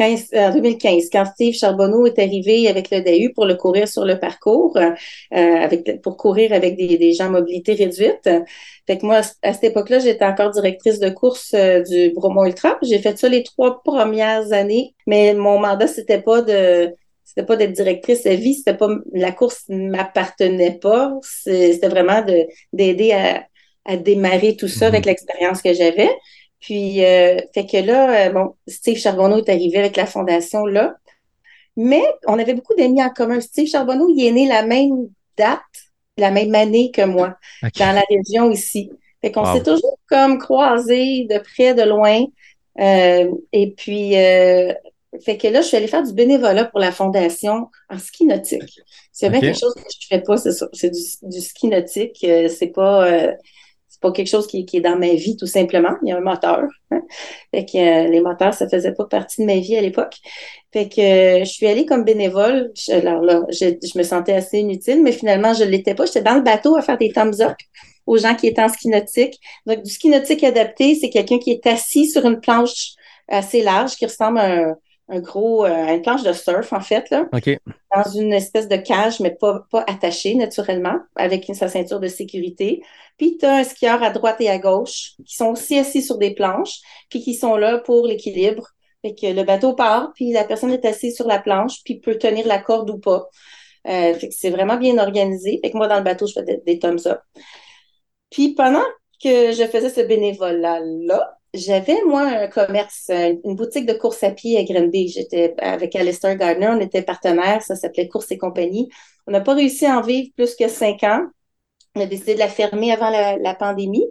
en 0.01 0.51
2015, 0.53 1.11
quand 1.13 1.25
Steve 1.27 1.55
Charbonneau 1.55 2.07
est 2.07 2.19
arrivé 2.19 2.69
avec 2.69 2.91
le 2.91 3.01
DAU 3.01 3.33
pour 3.35 3.45
le 3.45 3.55
courir 3.55 3.87
sur 3.87 4.05
le 4.05 4.19
parcours, 4.19 4.77
euh, 4.77 4.93
avec, 5.31 6.01
pour 6.01 6.17
courir 6.17 6.53
avec 6.53 6.77
des, 6.77 6.97
des 6.97 7.13
gens 7.13 7.27
à 7.27 7.31
mobilité 7.31 7.75
réduite. 7.75 8.31
Fait 8.87 8.99
que 8.99 9.05
moi, 9.05 9.21
à 9.43 9.53
cette 9.53 9.65
époque-là, 9.65 9.99
j'étais 9.99 10.25
encore 10.25 10.53
directrice 10.53 11.01
de 11.01 11.11
course 11.11 11.53
euh, 11.55 11.83
du 11.83 12.11
Bromo 12.15 12.45
Ultra. 12.47 12.79
J'ai 12.83 12.99
fait 12.99 13.19
ça 13.19 13.29
les 13.29 13.43
trois 13.43 13.83
premières 13.83 14.53
années, 14.53 14.95
mais 15.07 15.35
mon 15.35 15.59
mandat, 15.59 15.89
c'était 15.89 16.23
pas 16.23 16.41
de 16.41 16.95
c'était 17.37 17.47
pas 17.47 17.57
d'être 17.57 17.73
directrice 17.73 18.25
à 18.27 18.35
vie, 18.35 18.55
c'était 18.55 18.77
pas 18.77 18.89
la 19.13 19.33
course 19.33 19.65
m'appartenait 19.69 20.79
pas, 20.79 21.13
c'était 21.23 21.89
vraiment 21.89 22.23
de 22.23 22.47
d'aider 22.73 23.13
à 23.13 23.45
à 23.87 23.97
démarrer 23.97 24.57
tout 24.57 24.69
ça 24.69 24.89
avec 24.89 25.05
mhm. 25.05 25.11
l'expérience 25.11 25.63
que 25.63 25.73
j'avais. 25.73 26.11
Puis, 26.61 27.05
euh, 27.05 27.39
fait 27.55 27.67
que 27.67 27.77
là, 27.77 28.27
euh, 28.27 28.33
bon, 28.33 28.55
Steve 28.67 28.99
Charbonneau 28.99 29.39
est 29.39 29.49
arrivé 29.49 29.79
avec 29.79 29.97
la 29.97 30.07
fondation 30.07 30.67
là. 30.67 30.95
Mais 31.77 32.03
on 32.27 32.39
avait 32.39 32.55
beaucoup 32.55 32.75
d'amis 32.75 33.03
en 33.03 33.11
commun. 33.11 33.41
Steve 33.41 33.69
Charbonneau, 33.69 34.09
il 34.09 34.27
est 34.27 34.33
né 34.33 34.49
la 34.49 34.65
même 34.65 35.09
date, 35.37 35.61
la 36.17 36.31
même 36.31 36.55
année 36.55 36.91
que 36.91 37.03
moi, 37.03 37.37
dans 37.63 37.93
la 37.93 38.03
région 38.09 38.51
ici. 38.51 38.91
Fait 39.21 39.31
qu'on 39.31 39.45
s'est 39.45 39.63
toujours 39.63 39.99
comme 40.09 40.39
croisés 40.39 41.27
de 41.29 41.39
près, 41.39 41.75
de 41.75 41.83
loin. 41.83 42.25
Euh, 42.81 43.31
et 43.53 43.73
puis, 43.73 44.15
fait 45.25 45.37
que 45.37 45.49
là, 45.49 45.61
je 45.61 45.69
suis 45.69 45.77
allée 45.77 45.89
faire 45.89 46.03
du 46.03 46.13
bénévolat 46.13 46.67
pour 46.67 46.81
la 46.81 46.93
fondation 46.93 47.69
en 47.91 47.99
ski 47.99 48.27
nautique. 48.27 48.81
C'est 49.13 49.31
bien 49.31 49.41
quelque 49.41 49.59
chose 49.59 49.75
que 49.75 49.83
je 50.01 50.07
fais 50.09 50.21
pas, 50.21 50.37
c'est 50.37 50.53
ça. 50.53 50.69
C'est 50.73 50.91
du, 50.91 51.01
du, 51.23 51.41
ski 51.41 51.69
nautique. 51.69 52.19
c'est 52.21 52.73
pas 52.73 53.37
c'est 53.97 54.03
pas 54.03 54.13
quelque 54.13 54.29
chose 54.29 54.47
qui, 54.47 54.67
est 54.71 54.81
dans 54.81 54.99
ma 54.99 55.15
vie, 55.15 55.39
tout 55.39 55.47
simplement. 55.47 55.97
Il 56.03 56.11
y 56.11 56.13
a 56.13 56.19
un 56.19 56.21
moteur. 56.21 56.69
Hein. 56.91 57.01
Fait 57.51 57.65
que 57.65 57.79
euh, 57.79 58.09
les 58.11 58.21
moteurs, 58.21 58.53
ça 58.53 58.69
faisait 58.69 58.93
pas 58.93 59.07
partie 59.07 59.41
de 59.41 59.47
ma 59.47 59.57
vie 59.57 59.75
à 59.75 59.81
l'époque. 59.81 60.17
Fait 60.71 60.87
que 60.87 61.01
euh, 61.01 61.45
je 61.45 61.51
suis 61.51 61.67
allée 61.67 61.87
comme 61.87 62.05
bénévole. 62.05 62.73
alors 62.91 63.23
là, 63.23 63.41
je, 63.49 63.99
me 63.99 64.03
sentais 64.03 64.35
assez 64.35 64.59
inutile, 64.59 65.03
mais 65.03 65.13
finalement, 65.13 65.55
je 65.55 65.65
l'étais 65.65 65.95
pas. 65.95 66.05
J'étais 66.05 66.23
dans 66.23 66.35
le 66.35 66.43
bateau 66.43 66.77
à 66.77 66.83
faire 66.83 66.99
des 66.99 67.11
thumbs 67.11 67.41
up 67.41 67.57
aux 68.05 68.19
gens 68.19 68.35
qui 68.35 68.49
étaient 68.49 68.63
en 68.63 68.69
ski 68.69 68.89
nautique. 68.89 69.41
Donc, 69.65 69.83
du 69.83 69.91
ski 69.91 70.11
nautique 70.11 70.45
adapté, 70.45 70.95
c'est 70.95 71.09
quelqu'un 71.09 71.39
qui 71.39 71.53
est 71.53 71.67
assis 71.67 72.07
sur 72.11 72.27
une 72.27 72.39
planche 72.39 72.91
assez 73.29 73.63
large 73.63 73.97
qui 73.97 74.05
ressemble 74.05 74.39
à 74.39 74.59
un, 74.59 74.75
un 75.09 75.21
gros, 75.21 75.65
euh, 75.65 75.95
une 75.95 76.03
planche 76.03 76.25
de 76.25 76.33
surf, 76.33 76.73
en 76.73 76.81
fait, 76.81 77.09
là. 77.11 77.29
Dans 77.95 78.11
une 78.11 78.33
espèce 78.33 78.69
de 78.69 78.77
cage, 78.77 79.21
mais 79.21 79.31
pas, 79.31 79.65
pas 79.71 79.85
attachée 79.87 80.35
naturellement, 80.35 80.99
avec 81.15 81.49
une, 81.49 81.55
sa 81.55 81.69
ceinture 81.69 82.01
de 82.01 82.09
sécurité. 82.09 82.83
Puis 83.17 83.39
tu 83.39 83.47
as 83.47 83.57
un 83.57 83.65
skieur 83.65 84.03
à 84.03 84.11
droite 84.11 84.41
et 84.41 84.51
à 84.51 84.59
gauche 84.59 85.13
qui 85.25 85.37
sont 85.37 85.51
aussi 85.51 85.79
assis 85.79 86.03
sur 86.03 86.19
des 86.19 86.35
planches, 86.35 86.81
puis 87.09 87.21
qui 87.21 87.35
sont 87.35 87.57
là 87.57 87.79
pour 87.79 88.07
l'équilibre. 88.07 88.67
Fait 89.03 89.15
que 89.15 89.27
le 89.27 89.45
bateau 89.45 89.75
part, 89.75 90.13
puis 90.15 90.33
la 90.33 90.45
personne 90.45 90.73
est 90.73 90.85
assise 90.85 91.15
sur 91.15 91.29
la 91.29 91.39
planche, 91.39 91.83
puis 91.85 92.01
peut 92.01 92.19
tenir 92.19 92.47
la 92.47 92.59
corde 92.59 92.91
ou 92.91 92.99
pas. 92.99 93.29
Euh, 93.87 94.15
fait 94.15 94.29
que 94.29 94.35
c'est 94.37 94.51
vraiment 94.51 94.77
bien 94.77 94.99
organisé. 94.99 95.61
Fait 95.63 95.71
que 95.71 95.77
moi, 95.77 95.87
dans 95.87 95.99
le 95.99 96.03
bateau, 96.03 96.27
je 96.27 96.33
fais 96.33 96.43
des, 96.43 96.61
des 96.67 96.79
thumbs 96.81 97.07
up. 97.07 97.21
Puis 98.31 98.55
pendant 98.55 98.85
que 99.23 99.53
je 99.53 99.67
faisais 99.69 99.91
ce 99.91 100.01
bénévolat-là, 100.01 101.36
j'avais, 101.55 102.03
moi, 102.07 102.23
un 102.23 102.49
commerce, 102.49 103.11
une 103.11 103.55
boutique 103.55 103.87
de 103.87 103.95
course 103.95 104.23
à 104.23 104.31
pied 104.31 104.59
à 104.59 104.65
Granby. 104.65 105.09
J'étais 105.09 105.55
avec 105.59 105.97
Alistair 105.97 106.37
Gardner, 106.37 106.69
on 106.69 106.81
était 106.81 107.03
partenaires, 107.03 107.63
ça 107.63 107.77
s'appelait 107.77 108.09
Course 108.09 108.31
et 108.31 108.39
compagnie. 108.39 108.89
On 109.27 109.33
n'a 109.33 109.41
pas 109.41 109.55
réussi 109.55 109.87
à 109.87 109.99
en 109.99 110.03
vivre 110.03 110.31
plus 110.37 110.55
que 110.55 110.69
cinq 110.69 111.03
ans. 111.03 111.27
On 111.97 112.01
a 112.01 112.07
décidé 112.07 112.35
de 112.35 112.39
la 112.39 112.49
fermer 112.49 112.93
avant 112.93 113.09
la, 113.09 113.55
pandémie, 113.55 114.05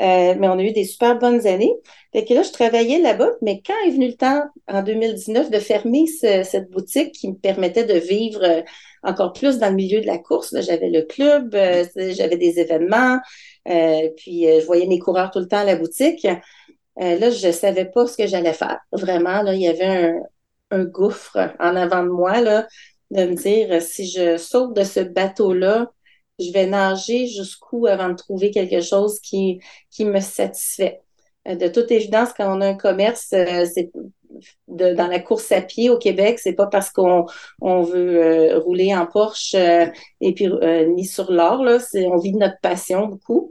euh, 0.00 0.34
mais 0.36 0.48
on 0.48 0.58
a 0.58 0.62
eu 0.62 0.72
des 0.72 0.84
super 0.84 1.16
bonnes 1.18 1.46
années. 1.46 1.72
Fait 2.12 2.24
que 2.24 2.34
là, 2.34 2.42
je 2.42 2.50
travaillais 2.50 2.98
là-bas, 2.98 3.30
mais 3.42 3.62
quand 3.64 3.74
est 3.86 3.92
venu 3.92 4.08
le 4.08 4.16
temps, 4.16 4.42
en 4.66 4.82
2019, 4.82 5.48
de 5.48 5.58
fermer 5.60 6.06
cette 6.08 6.68
boutique 6.70 7.12
qui 7.12 7.28
me 7.28 7.36
permettait 7.36 7.84
de 7.84 7.96
vivre 7.96 8.42
euh, 8.42 8.62
encore 9.04 9.32
plus 9.32 9.58
dans 9.58 9.68
le 9.68 9.76
milieu 9.76 10.00
de 10.00 10.06
la 10.06 10.18
course, 10.18 10.52
j'avais 10.60 10.90
le 10.90 11.02
club, 11.02 11.54
euh, 11.54 11.84
j'avais 11.94 12.36
des 12.36 12.58
événements, 12.58 13.18
puis 13.64 14.44
je 14.44 14.66
voyais 14.66 14.86
mes 14.86 14.98
coureurs 14.98 15.30
tout 15.30 15.38
le 15.38 15.46
temps 15.46 15.58
à 15.58 15.64
la 15.64 15.76
boutique. 15.76 16.26
Euh, 17.00 17.18
là, 17.18 17.30
je 17.30 17.52
savais 17.52 17.84
pas 17.84 18.06
ce 18.06 18.16
que 18.16 18.26
j'allais 18.26 18.52
faire. 18.52 18.80
Vraiment, 18.92 19.42
là, 19.42 19.54
il 19.54 19.60
y 19.60 19.68
avait 19.68 20.14
un, 20.70 20.84
gouffre 20.84 21.38
en 21.60 21.76
avant 21.76 22.02
de 22.02 22.08
moi, 22.08 22.40
là, 22.40 22.66
de 23.10 23.24
me 23.24 23.34
dire 23.34 23.80
si 23.80 24.06
je 24.06 24.36
saute 24.36 24.74
de 24.74 24.82
ce 24.84 25.00
bateau-là, 25.00 25.90
je 26.38 26.52
vais 26.52 26.66
nager 26.66 27.26
jusqu'où 27.26 27.86
avant 27.86 28.10
de 28.10 28.14
trouver 28.14 28.50
quelque 28.50 28.80
chose 28.80 29.18
qui, 29.20 29.60
qui 29.90 30.04
me 30.04 30.20
satisfait. 30.20 31.00
Euh, 31.48 31.54
de 31.54 31.68
toute 31.68 31.90
évidence, 31.90 32.30
quand 32.36 32.54
on 32.54 32.60
a 32.60 32.68
un 32.68 32.74
commerce, 32.74 33.32
euh, 33.32 33.64
c'est 33.72 33.90
dans 34.68 35.08
la 35.08 35.20
course 35.20 35.50
à 35.52 35.62
pied 35.62 35.90
au 35.90 35.98
Québec, 35.98 36.38
c'est 36.38 36.52
pas 36.52 36.66
parce 36.66 36.90
qu'on 36.90 37.24
on 37.60 37.82
veut 37.82 38.58
rouler 38.58 38.94
en 38.94 39.06
Porsche 39.06 39.54
et 39.54 40.34
puis 40.34 40.48
ni 40.94 41.06
sur 41.06 41.32
l'or 41.32 41.64
là, 41.64 41.80
c'est 41.80 42.06
on 42.06 42.18
vit 42.18 42.32
de 42.32 42.38
notre 42.38 42.60
passion 42.60 43.06
beaucoup. 43.06 43.50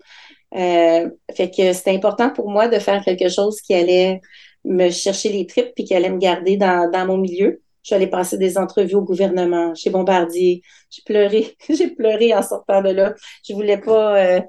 Euh, 0.56 1.10
fait 1.36 1.52
que 1.52 1.74
c'était 1.74 1.92
important 1.92 2.30
pour 2.30 2.50
moi 2.50 2.68
de 2.68 2.80
faire 2.80 3.04
quelque 3.04 3.30
chose 3.30 3.60
qui 3.62 3.74
allait 3.74 4.22
me 4.64 4.90
chercher 4.90 5.30
les 5.30 5.46
tripes 5.46 5.74
puis 5.76 5.84
qui 5.84 5.94
allait 5.94 6.10
me 6.10 6.18
garder 6.18 6.58
dans, 6.58 6.90
dans 6.90 7.06
mon 7.06 7.18
milieu. 7.18 7.62
Je 7.84 7.90
suis 7.90 7.96
allée 7.96 8.08
passer 8.08 8.38
des 8.38 8.58
entrevues 8.58 8.96
au 8.96 9.02
gouvernement, 9.02 9.74
chez 9.74 9.90
Bombardier. 9.90 10.62
J'ai 10.90 11.04
pleuré, 11.04 11.56
j'ai 11.70 11.90
pleuré 11.90 12.34
en 12.34 12.42
sortant 12.42 12.82
de 12.82 12.90
là. 12.90 13.14
Je 13.48 13.54
voulais 13.54 13.78
pas. 13.78 14.18
Euh, 14.18 14.42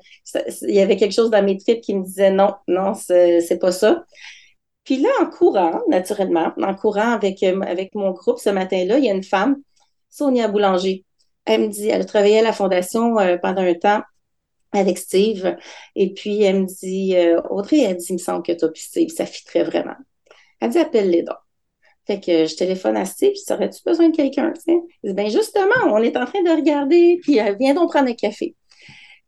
il 0.63 0.75
y 0.75 0.81
avait 0.81 0.97
quelque 0.97 1.15
chose 1.15 1.31
dans 1.31 1.45
mes 1.45 1.57
tripes 1.57 1.81
qui 1.81 1.95
me 1.95 2.05
disait 2.05 2.33
non, 2.33 2.55
non, 2.67 2.95
c'est 2.95 3.59
pas 3.61 3.73
ça. 3.73 4.05
Puis 4.85 4.97
là, 4.97 5.11
en 5.21 5.27
courant, 5.27 5.83
naturellement, 5.89 6.53
en 6.61 6.75
courant 6.75 7.13
avec, 7.13 7.43
euh, 7.43 7.61
avec 7.61 7.95
mon 7.95 8.11
groupe 8.13 8.39
ce 8.39 8.51
matin-là, 8.51 8.99
il 8.99 9.05
y 9.05 9.11
a 9.11 9.15
une 9.15 9.23
femme, 9.23 9.57
Sonia 10.11 10.49
Boulanger. 10.49 11.05
Elle 11.45 11.63
me 11.63 11.69
dit, 11.69 11.89
elle 11.89 12.03
a 12.03 12.05
travaillé 12.05 12.41
à 12.41 12.43
la 12.43 12.53
Fondation 12.53 13.15
pendant 13.41 13.63
un 13.63 13.75
temps 13.75 14.03
avec 14.73 14.99
Steve. 14.99 15.57
Et 15.95 16.13
puis, 16.13 16.43
elle 16.43 16.63
me 16.63 16.67
dit, 16.67 17.17
euh, 17.17 17.41
Audrey, 17.51 17.81
elle 17.81 17.97
dit, 17.97 18.07
il 18.11 18.15
me 18.15 18.19
semble 18.19 18.43
que 18.43 18.53
toi 18.53 18.69
puis 18.71 18.83
Steve, 18.83 19.09
ça 19.09 19.27
fitterait 19.27 19.65
vraiment. 19.65 19.97
Elle 20.61 20.71
dit, 20.71 20.79
appelle-les 20.79 21.23
donc. 21.23 21.37
Fait 22.07 22.21
que 22.21 22.47
je 22.47 22.57
téléphone 22.57 22.97
à 22.97 23.05
Steve, 23.05 23.33
je 23.35 23.53
aurais-tu 23.53 23.83
besoin 23.85 24.09
de 24.09 24.17
quelqu'un? 24.17 24.53
Il 24.67 24.81
dit, 25.05 25.13
ben 25.13 25.29
justement, 25.29 25.93
on 25.93 25.99
est 25.99 26.17
en 26.17 26.25
train 26.25 26.43
de 26.43 26.51
regarder, 26.51 27.19
puis 27.23 27.39
euh, 27.39 27.55
viens 27.61 27.75
donc 27.75 27.91
prendre 27.91 28.09
un 28.09 28.15
café. 28.15 28.57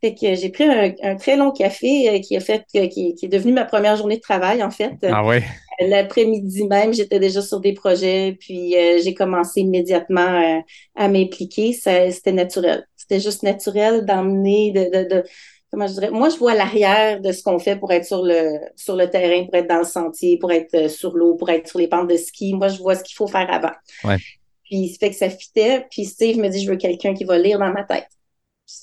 Fait 0.00 0.14
que 0.14 0.34
j'ai 0.34 0.48
pris 0.48 0.64
un, 0.64 1.16
très 1.16 1.36
long 1.36 1.50
café 1.50 2.08
euh, 2.08 2.18
qui 2.20 2.36
a 2.36 2.40
fait 2.40 2.64
qui, 2.72 2.88
qui, 2.88 3.26
est 3.26 3.28
devenu 3.28 3.52
ma 3.52 3.66
première 3.66 3.96
journée 3.96 4.16
de 4.16 4.22
travail 4.22 4.62
en 4.62 4.70
fait. 4.70 4.94
Ah 5.02 5.24
ouais? 5.24 5.42
L'après-midi 5.80 6.66
même, 6.66 6.92
j'étais 6.92 7.18
déjà 7.18 7.40
sur 7.40 7.60
des 7.60 7.72
projets, 7.72 8.36
puis 8.38 8.74
j'ai 9.02 9.14
commencé 9.14 9.60
immédiatement 9.60 10.62
à 10.94 11.08
m'impliquer. 11.08 11.72
C'était 11.72 12.32
naturel 12.32 12.84
c'était 13.10 13.20
juste 13.20 13.42
naturel 13.42 14.04
d'emmener, 14.04 14.70
de, 14.70 15.08
de, 15.08 15.24
comment 15.70 15.88
je 15.88 15.94
dirais, 15.94 16.10
moi, 16.10 16.28
je 16.28 16.36
vois 16.36 16.54
l'arrière 16.54 17.20
de 17.20 17.32
ce 17.32 17.42
qu'on 17.42 17.58
fait 17.58 17.74
pour 17.74 17.90
être 17.92 18.04
sur 18.04 18.22
le, 18.22 18.60
sur 18.76 18.94
le 18.94 19.10
terrain, 19.10 19.44
pour 19.46 19.54
être 19.54 19.68
dans 19.68 19.78
le 19.78 19.84
sentier, 19.84 20.38
pour 20.38 20.52
être 20.52 20.74
euh, 20.74 20.88
sur 20.88 21.16
l'eau, 21.16 21.34
pour 21.34 21.50
être 21.50 21.66
sur 21.66 21.80
les 21.80 21.88
pentes 21.88 22.08
de 22.08 22.16
ski. 22.16 22.54
Moi, 22.54 22.68
je 22.68 22.78
vois 22.78 22.94
ce 22.94 23.02
qu'il 23.02 23.16
faut 23.16 23.26
faire 23.26 23.52
avant. 23.52 23.72
Ouais. 24.04 24.16
Puis, 24.64 24.90
ça 24.90 24.98
fait 25.00 25.10
que 25.10 25.16
ça 25.16 25.28
fitait. 25.28 25.86
Puis, 25.90 26.04
Steve 26.04 26.38
me 26.38 26.48
dit, 26.48 26.62
je 26.62 26.70
veux 26.70 26.76
quelqu'un 26.76 27.14
qui 27.14 27.24
va 27.24 27.36
lire 27.36 27.58
dans 27.58 27.72
ma 27.72 27.82
tête. 27.82 28.06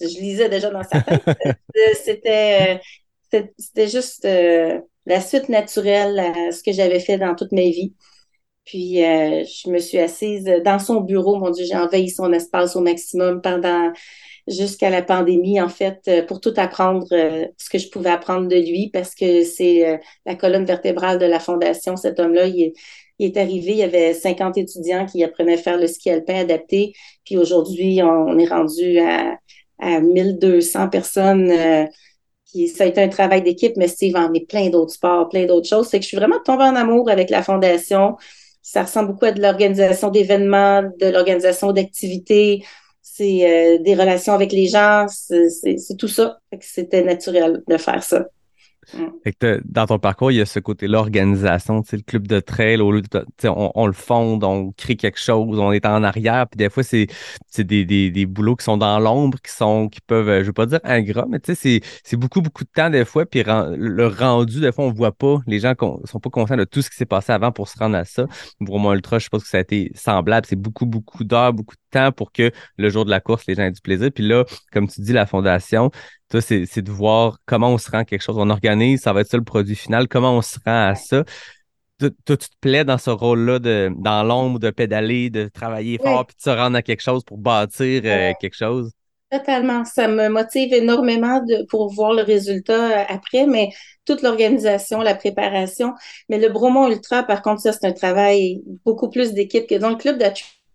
Je, 0.02 0.20
lisais 0.20 0.50
déjà 0.50 0.70
dans 0.70 0.84
sa 0.84 1.02
tête. 1.02 1.24
c'était, 2.04 2.82
c'était 3.58 3.88
juste 3.88 4.26
euh, 4.26 4.80
la 5.06 5.22
suite 5.22 5.50
naturelle 5.50 6.20
à 6.20 6.52
ce 6.52 6.62
que 6.64 6.72
j'avais 6.72 7.00
fait 7.00 7.18
dans 7.18 7.36
toute 7.36 7.52
ma 7.52 7.62
vie. 7.62 7.94
Puis 8.68 9.04
euh, 9.04 9.46
je 9.46 9.70
me 9.70 9.80
suis 9.80 9.98
assise 9.98 10.44
dans 10.64 10.78
son 10.78 11.02
bureau. 11.02 11.38
Mon 11.40 11.52
Dieu, 11.52 11.66
j'ai 11.66 11.78
envahi 11.78 12.10
son 12.10 12.34
espace 12.34 12.76
au 12.76 12.82
maximum 12.82 13.42
pendant 13.42 13.94
jusqu'à 14.48 14.90
la 14.90 15.02
pandémie, 15.02 15.60
en 15.62 15.70
fait, 15.70 16.02
euh, 16.08 16.24
pour 16.26 16.42
tout 16.42 16.54
apprendre 16.58 17.08
euh, 17.14 17.46
ce 17.58 17.70
que 17.70 17.78
je 17.78 17.90
pouvais 17.90 18.10
apprendre 18.10 18.48
de 18.48 18.56
lui, 18.56 18.90
parce 18.92 19.16
que 19.16 19.44
c'est 19.44 20.00
la 20.26 20.36
colonne 20.36 20.66
vertébrale 20.66 21.18
de 21.18 21.26
la 21.26 21.40
fondation. 21.40 21.96
Cet 21.96 22.20
homme-là, 22.20 22.48
il, 22.48 22.74
est 23.20 23.38
arrivé, 23.38 23.72
il 23.72 23.78
y 23.78 23.84
avait 23.84 24.14
50 24.14 24.58
étudiants 24.58 25.06
qui 25.06 25.24
apprenaient 25.24 25.56
à 25.56 25.58
faire 25.58 25.78
le 25.78 25.88
ski 25.88 26.10
alpin 26.10 26.36
adapté. 26.36 26.94
Puis 27.26 27.38
aujourd'hui, 27.38 28.02
on, 28.04 28.38
est 28.38 28.48
rendu 28.48 29.00
à, 29.00 29.38
à 29.80 30.00
1200 30.00 30.90
personnes 30.90 31.52
ça 32.68 32.84
a 32.86 32.88
été 32.88 33.02
un 33.02 33.10
travail 33.10 33.44
d'équipe, 33.44 33.74
mais 33.78 33.88
Steve 33.88 34.16
en 34.16 34.34
est 34.34 34.48
plein 34.48 34.70
d'autres 34.70 34.94
sports, 34.94 35.30
plein 35.30 35.46
d'autres 35.46 35.68
choses. 35.68 35.88
C'est 35.90 36.00
que 36.00 36.04
je 36.04 36.08
suis 36.08 36.18
vraiment 36.18 36.40
tombée 36.44 36.64
en 36.64 36.76
amour 36.76 37.10
avec 37.10 37.30
la 37.30 37.44
fondation. 37.44 38.16
Ça 38.62 38.84
ressemble 38.84 39.10
beaucoup 39.10 39.26
à 39.26 39.32
de 39.32 39.42
l'organisation 39.42 40.10
d'événements, 40.10 40.84
de 41.00 41.08
l'organisation 41.08 41.72
d'activités. 41.72 42.66
C'est 43.02 43.78
euh, 43.78 43.84
des 43.84 43.96
relations 43.96 44.34
avec 44.34 44.52
les 44.52 44.68
gens. 44.68 45.06
C'est 45.08 45.98
tout 45.98 46.08
ça. 46.08 46.40
C'était 46.62 47.04
naturel 47.04 47.64
de 47.68 47.78
faire 47.78 48.04
ça. 48.04 48.26
Mm. 48.94 49.00
Fait 49.24 49.34
que 49.34 49.62
dans 49.66 49.86
ton 49.86 50.00
parcours, 50.00 50.32
il 50.32 50.36
y 50.36 50.42
a 50.42 50.46
ce 50.46 50.60
côté-là, 50.60 51.00
organisation, 51.00 51.84
le 51.92 52.02
club 52.02 52.28
de 52.28 52.40
trail, 52.40 52.82
au 52.82 52.92
lieu 52.92 53.02
de, 53.02 53.26
on, 53.46 53.72
on, 53.76 53.88
le 53.88 53.94
fonde, 53.94 54.44
on 54.44 54.72
crée 54.72 54.96
quelque 54.96 55.20
chose, 55.20 55.60
on 55.60 55.72
est 55.72 55.86
en 55.86 56.04
arrière, 56.04 56.48
puis 56.48 56.58
des 56.58 56.70
fois, 56.70 56.84
c'est 56.84 57.08
des, 57.58 57.86
des, 57.86 58.12
des 58.12 58.26
boulots 58.26 58.56
qui 58.56 58.66
sont 58.66 58.78
dans 58.78 59.00
l'ombre, 59.00 59.40
qui 59.42 59.52
sont 59.52 59.90
qui 59.90 60.02
peuvent, 60.02 60.42
je 60.42 60.48
veux 60.48 60.54
pas 60.54 60.66
dire 60.66 60.80
ingrats, 60.84 61.26
mais 61.30 61.40
c'est 61.44 61.82
beaucoup, 62.14 62.42
beaucoup 62.42 62.64
de 62.64 62.70
temps 62.70 62.90
des 62.90 63.06
fois, 63.06 63.26
puis 63.26 63.44
le 63.46 64.08
rendu, 64.08 64.60
des 64.60 64.72
fois, 64.72 64.86
on 64.86 64.92
voit 64.92 65.12
pas, 65.12 65.40
les 65.48 65.60
gens 65.60 65.74
sont 66.06 66.20
pas 66.20 66.30
conscients 66.30 66.58
de 66.58 66.64
tout 66.64 66.82
ce 66.82 66.90
qui 66.90 66.96
s'est 66.96 67.06
passé 67.06 67.32
avant 67.32 67.52
pour 67.52 67.68
se 67.68 67.78
rendre 67.78 67.98
à 67.98 68.06
ça. 68.06 68.26
Pour 68.66 68.80
moi, 68.80 68.96
Ultra, 68.96 69.20
je 69.20 69.30
pense 69.30 69.44
que 69.44 69.50
ça 69.50 69.58
a 69.58 69.62
été 69.62 69.92
semblable, 69.96 70.46
c'est 70.48 70.56
beaucoup, 70.56 70.86
beaucoup 70.86 71.24
d'heures, 71.24 71.54
beaucoup 71.54 71.76
de 71.76 71.82
temps 71.92 72.12
pour 72.12 72.32
que 72.32 72.52
le 72.78 72.90
jour 72.90 73.06
de 73.06 73.10
la 73.10 73.20
course, 73.20 73.46
les 73.48 73.56
gens 73.56 73.64
aient 73.64 73.72
du 73.72 73.82
plaisir. 73.82 74.10
Puis 74.14 74.28
là, 74.28 74.46
comme 74.72 74.88
tu 74.88 75.02
dis, 75.02 75.14
la 75.14 75.26
fondation, 75.26 75.92
toi, 76.30 76.42
c'est 76.42 76.82
de 76.82 76.92
voir 76.92 77.38
comment 77.46 77.70
on 77.70 77.78
se 77.78 77.90
rend 77.90 78.00
à 78.00 78.06
quelque 78.06 78.22
chose. 78.22 78.38
On 78.38 78.50
organise, 78.50 79.02
ça 79.02 79.14
va 79.14 79.22
être 79.22 79.30
ça 79.30 79.38
le 79.38 79.44
produit 79.44 79.76
final, 79.76 80.08
comment 80.08 80.36
on 80.38 80.42
se 80.42 80.58
rend 80.66 80.90
à 80.90 80.96
ça. 80.96 81.24
Toi, 82.00 82.10
tu 82.26 82.38
te 82.38 82.56
plais 82.62 82.84
dans 82.86 82.98
ce 82.98 83.10
rôle-là, 83.10 83.60
de 83.60 83.92
dans 83.98 84.24
l'ombre, 84.24 84.60
de 84.60 84.70
pédaler, 84.70 85.30
de 85.30 85.48
travailler 85.48 85.98
fort, 85.98 86.28
puis 86.28 86.36
de 86.36 86.42
se 86.42 86.50
rendre 86.50 86.78
à 86.78 86.82
quelque 86.82 87.02
chose 87.02 87.24
pour 87.24 87.38
bâtir 87.38 88.02
euh, 88.06 88.34
quelque 88.40 88.56
chose? 88.56 88.92
Totalement. 89.32 89.84
Ça 89.84 90.08
me 90.08 90.30
motive 90.30 90.74
énormément 90.74 91.42
de, 91.44 91.66
pour 91.70 91.92
voir 91.92 92.14
le 92.14 92.22
résultat 92.22 93.02
euh, 93.02 93.04
après, 93.10 93.48
mais 93.48 93.70
toute 94.06 94.22
l'organisation, 94.22 95.02
la 95.02 95.16
préparation. 95.16 95.94
Mais 96.30 96.38
le 96.38 96.50
Bromont 96.50 96.88
Ultra, 96.88 97.24
par 97.24 97.42
contre, 97.42 97.62
ça, 97.62 97.74
c'est 97.74 97.88
un 97.88 97.94
travail 97.94 98.62
beaucoup 98.86 99.10
plus 99.10 99.34
d'équipe 99.34 99.68
que 99.68 99.76
dans 99.76 99.90
le 99.90 99.96
club 99.96 100.18
de 100.18 100.26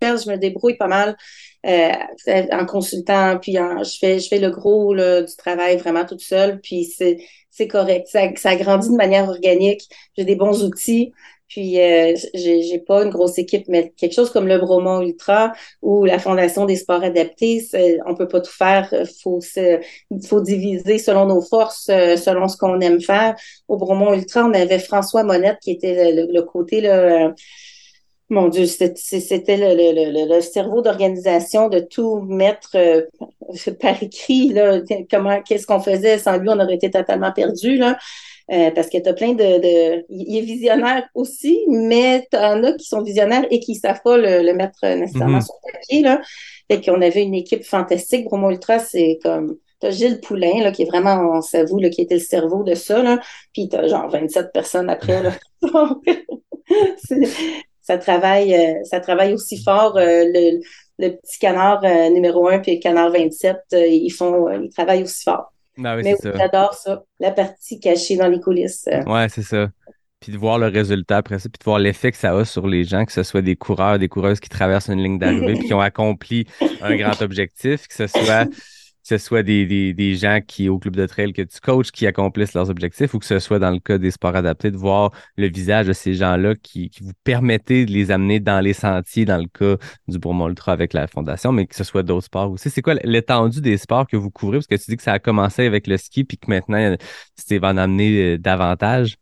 je 0.02 0.30
me 0.30 0.36
débrouille 0.36 0.76
pas 0.76 0.88
mal 0.88 1.16
en 1.64 2.66
consultant, 2.66 3.38
puis 3.40 3.52
je 3.54 3.98
fais 4.00 4.18
je 4.18 4.28
fais 4.28 4.38
le 4.38 4.50
gros 4.50 4.94
du 4.94 5.36
travail 5.36 5.76
vraiment 5.76 6.04
toute 6.04 6.20
seule, 6.22 6.60
puis 6.60 6.84
c'est 6.84 7.18
c'est 7.50 7.68
correct. 7.68 8.08
Ça, 8.08 8.34
ça 8.36 8.56
grandit 8.56 8.88
de 8.88 8.96
manière 8.96 9.28
organique. 9.28 9.82
J'ai 10.16 10.24
des 10.24 10.36
bons 10.36 10.64
outils. 10.64 11.12
Puis 11.52 11.78
euh, 11.78 12.14
j'ai 12.34 12.78
pas 12.78 13.04
une 13.04 13.10
grosse 13.10 13.38
équipe, 13.38 13.64
mais 13.68 13.92
quelque 13.98 14.14
chose 14.14 14.30
comme 14.30 14.48
le 14.48 14.56
Bromont 14.56 15.02
Ultra 15.02 15.52
ou 15.82 16.06
la 16.06 16.18
Fondation 16.18 16.64
des 16.64 16.76
sports 16.76 17.02
adaptés, 17.02 17.62
on 18.06 18.14
peut 18.14 18.26
pas 18.26 18.40
tout 18.40 18.50
faire. 18.50 18.90
Faut 19.22 19.40
faut 20.26 20.40
diviser 20.40 20.96
selon 20.96 21.26
nos 21.26 21.42
forces, 21.42 21.90
euh, 21.90 22.16
selon 22.16 22.48
ce 22.48 22.56
qu'on 22.56 22.80
aime 22.80 23.02
faire. 23.02 23.36
Au 23.68 23.76
Bromont 23.76 24.14
Ultra, 24.14 24.46
on 24.46 24.54
avait 24.54 24.78
François 24.78 25.24
Monette 25.24 25.58
qui 25.60 25.72
était 25.72 26.12
le, 26.12 26.32
le 26.32 26.42
côté 26.42 26.80
là, 26.80 27.34
mon 28.32 28.48
Dieu, 28.48 28.66
c'était 28.66 28.94
le, 29.56 30.40
cerveau 30.40 30.80
d'organisation 30.80 31.68
de 31.68 31.80
tout 31.80 32.20
mettre 32.20 32.76
euh, 32.76 33.02
par 33.80 34.02
écrit, 34.02 34.48
là, 34.48 34.80
comment, 35.10 35.40
qu'est-ce 35.42 35.66
qu'on 35.66 35.80
faisait? 35.80 36.18
Sans 36.18 36.38
lui, 36.38 36.48
on 36.48 36.58
aurait 36.58 36.74
été 36.74 36.90
totalement 36.90 37.32
perdu, 37.32 37.76
là. 37.76 37.98
Euh, 38.50 38.70
parce 38.72 38.88
que 38.88 38.98
tu 38.98 39.08
as 39.08 39.12
plein 39.12 39.34
de, 39.34 40.04
Il 40.08 40.36
est 40.36 40.40
visionnaire 40.40 41.08
aussi, 41.14 41.60
mais 41.68 42.26
tu 42.30 42.36
en 42.36 42.64
as 42.64 42.72
qui 42.72 42.86
sont 42.86 43.02
visionnaires 43.02 43.46
et 43.50 43.60
qui 43.60 43.74
ne 43.74 43.78
savent 43.78 44.00
pas 44.02 44.16
le, 44.16 44.52
mettre 44.52 44.84
nécessairement 44.84 45.38
mm-hmm. 45.38 45.44
sur 45.44 45.54
papier. 45.72 46.02
Là. 46.02 46.20
Fait 46.70 46.80
qu'on 46.80 47.00
avait 47.00 47.22
une 47.22 47.34
équipe 47.34 47.64
fantastique. 47.64 48.24
Bromo 48.24 48.50
Ultra, 48.50 48.78
c'est 48.78 49.18
comme. 49.22 49.56
T'as 49.78 49.90
Gilles 49.90 50.20
Poulain, 50.20 50.62
là, 50.62 50.70
qui 50.70 50.82
est 50.82 50.86
vraiment, 50.86 51.32
on 51.34 51.40
s'avoue, 51.40 51.80
là, 51.80 51.90
qui 51.90 52.02
était 52.02 52.14
le 52.14 52.20
cerveau 52.20 52.62
de 52.62 52.74
ça, 52.74 53.02
là. 53.02 53.20
Puis 53.52 53.68
t'as 53.68 53.88
genre 53.88 54.08
27 54.08 54.52
personnes 54.52 54.88
après, 54.88 55.22
là. 55.22 55.32
ça 57.92 57.98
travaille, 57.98 58.54
euh, 58.54 58.84
ça 58.84 59.00
travaille 59.00 59.34
aussi 59.34 59.62
fort. 59.62 59.96
Euh, 59.96 60.24
le, 60.24 60.60
le, 60.98 61.10
petit 61.16 61.38
canard 61.38 61.84
euh, 61.84 62.08
numéro 62.10 62.48
1 62.48 62.60
puis 62.60 62.76
le 62.76 62.80
canard 62.80 63.10
27, 63.10 63.56
ils 63.72 64.10
font, 64.10 64.48
ils 64.50 64.70
travaillent 64.70 65.02
aussi 65.02 65.22
fort. 65.24 65.52
Ah 65.82 65.96
oui, 65.96 66.02
Mais 66.04 66.16
j'adore 66.22 66.74
ça, 66.74 67.02
la 67.18 67.30
partie 67.30 67.80
cachée 67.80 68.16
dans 68.16 68.28
les 68.28 68.40
coulisses. 68.40 68.88
Ouais, 69.06 69.26
c'est 69.28 69.42
ça. 69.42 69.68
Puis 70.20 70.32
de 70.32 70.38
voir 70.38 70.58
le 70.58 70.68
résultat 70.68 71.16
après 71.16 71.38
ça, 71.38 71.48
puis 71.48 71.58
de 71.58 71.64
voir 71.64 71.78
l'effet 71.78 72.12
que 72.12 72.18
ça 72.18 72.36
a 72.36 72.44
sur 72.44 72.68
les 72.68 72.84
gens, 72.84 73.04
que 73.04 73.12
ce 73.12 73.24
soit 73.24 73.42
des 73.42 73.56
coureurs, 73.56 73.98
des 73.98 74.08
coureuses 74.08 74.38
qui 74.38 74.48
traversent 74.48 74.88
une 74.88 75.02
ligne 75.02 75.18
d'arrivée, 75.18 75.54
puis 75.54 75.66
qui 75.66 75.74
ont 75.74 75.80
accompli 75.90 76.46
un 76.80 76.96
grand 76.96 77.20
objectif, 77.22 77.88
que 77.88 77.94
ce 77.94 78.06
soit 78.06 78.48
ce 79.02 79.18
soit 79.18 79.42
des, 79.42 80.14
gens 80.14 80.40
qui, 80.46 80.68
au 80.68 80.78
club 80.78 80.96
de 80.96 81.06
trail 81.06 81.32
que 81.32 81.42
tu 81.42 81.60
coaches, 81.60 81.90
qui 81.90 82.06
accomplissent 82.06 82.54
leurs 82.54 82.70
objectifs, 82.70 83.14
ou 83.14 83.18
que 83.18 83.26
ce 83.26 83.38
soit 83.38 83.58
dans 83.58 83.70
le 83.70 83.80
cas 83.80 83.98
des 83.98 84.10
sports 84.10 84.36
adaptés, 84.36 84.70
de 84.70 84.76
voir 84.76 85.10
le 85.36 85.48
visage 85.48 85.86
de 85.86 85.92
ces 85.92 86.14
gens-là 86.14 86.54
qui, 86.54 86.90
qui 86.90 87.02
vous 87.02 87.12
permettez 87.24 87.86
de 87.86 87.92
les 87.92 88.10
amener 88.10 88.40
dans 88.40 88.60
les 88.60 88.72
sentiers, 88.72 89.24
dans 89.24 89.38
le 89.38 89.48
cas 89.48 89.82
du 90.08 90.18
Bourmont 90.18 90.48
Ultra 90.48 90.72
avec 90.72 90.92
la 90.92 91.06
Fondation, 91.06 91.52
mais 91.52 91.66
que 91.66 91.74
ce 91.74 91.84
soit 91.84 92.02
d'autres 92.02 92.26
sports 92.26 92.50
aussi. 92.50 92.70
C'est 92.70 92.82
quoi 92.82 92.94
l'étendue 93.04 93.60
des 93.60 93.76
sports 93.76 94.06
que 94.06 94.16
vous 94.16 94.30
couvrez? 94.30 94.58
Parce 94.58 94.66
que 94.66 94.76
tu 94.76 94.90
dis 94.90 94.96
que 94.96 95.02
ça 95.02 95.14
a 95.14 95.18
commencé 95.18 95.66
avec 95.66 95.86
le 95.86 95.96
ski, 95.96 96.24
puis 96.24 96.38
que 96.38 96.48
maintenant, 96.48 96.96
tu 97.48 97.58
va 97.58 97.68
en 97.68 97.76
amener 97.76 98.34
euh, 98.34 98.38
davantage. 98.38 99.16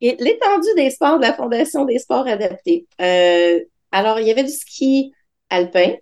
L'étendue 0.00 0.74
des 0.76 0.90
sports 0.90 1.18
de 1.18 1.22
la 1.22 1.32
Fondation 1.32 1.84
des 1.84 1.98
sports 1.98 2.26
adaptés. 2.26 2.86
Euh, 3.00 3.60
alors, 3.92 4.20
il 4.20 4.26
y 4.26 4.30
avait 4.30 4.44
du 4.44 4.50
ski 4.50 5.12
alpin, 5.50 5.94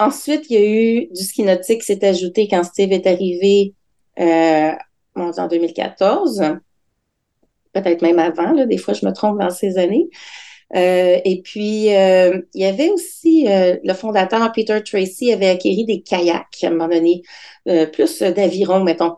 Ensuite, 0.00 0.46
il 0.48 0.54
y 0.54 0.56
a 0.56 0.66
eu 0.66 1.08
du 1.14 1.22
ski 1.22 1.42
nautique 1.42 1.80
qui 1.80 1.86
s'est 1.86 2.04
ajouté 2.06 2.48
quand 2.48 2.64
Steve 2.64 2.90
est 2.90 3.06
arrivé 3.06 3.74
euh, 4.18 4.72
en 5.14 5.46
2014, 5.46 6.42
peut-être 7.74 8.00
même 8.00 8.18
avant, 8.18 8.52
là, 8.52 8.64
des 8.64 8.78
fois 8.78 8.94
je 8.94 9.04
me 9.04 9.12
trompe 9.12 9.38
dans 9.38 9.50
ces 9.50 9.76
années. 9.76 10.08
Euh, 10.74 11.18
et 11.24 11.42
puis, 11.42 11.94
euh, 11.94 12.40
il 12.54 12.62
y 12.62 12.64
avait 12.64 12.90
aussi 12.90 13.46
euh, 13.48 13.76
le 13.82 13.92
fondateur 13.92 14.50
Peter 14.52 14.80
Tracy 14.82 15.32
avait 15.32 15.48
acquis 15.48 15.84
des 15.84 16.00
kayaks 16.00 16.62
à 16.62 16.68
un 16.68 16.70
moment 16.70 16.88
donné, 16.88 17.22
plus 17.92 18.22
d'aviron, 18.22 18.82
mettons. 18.82 19.16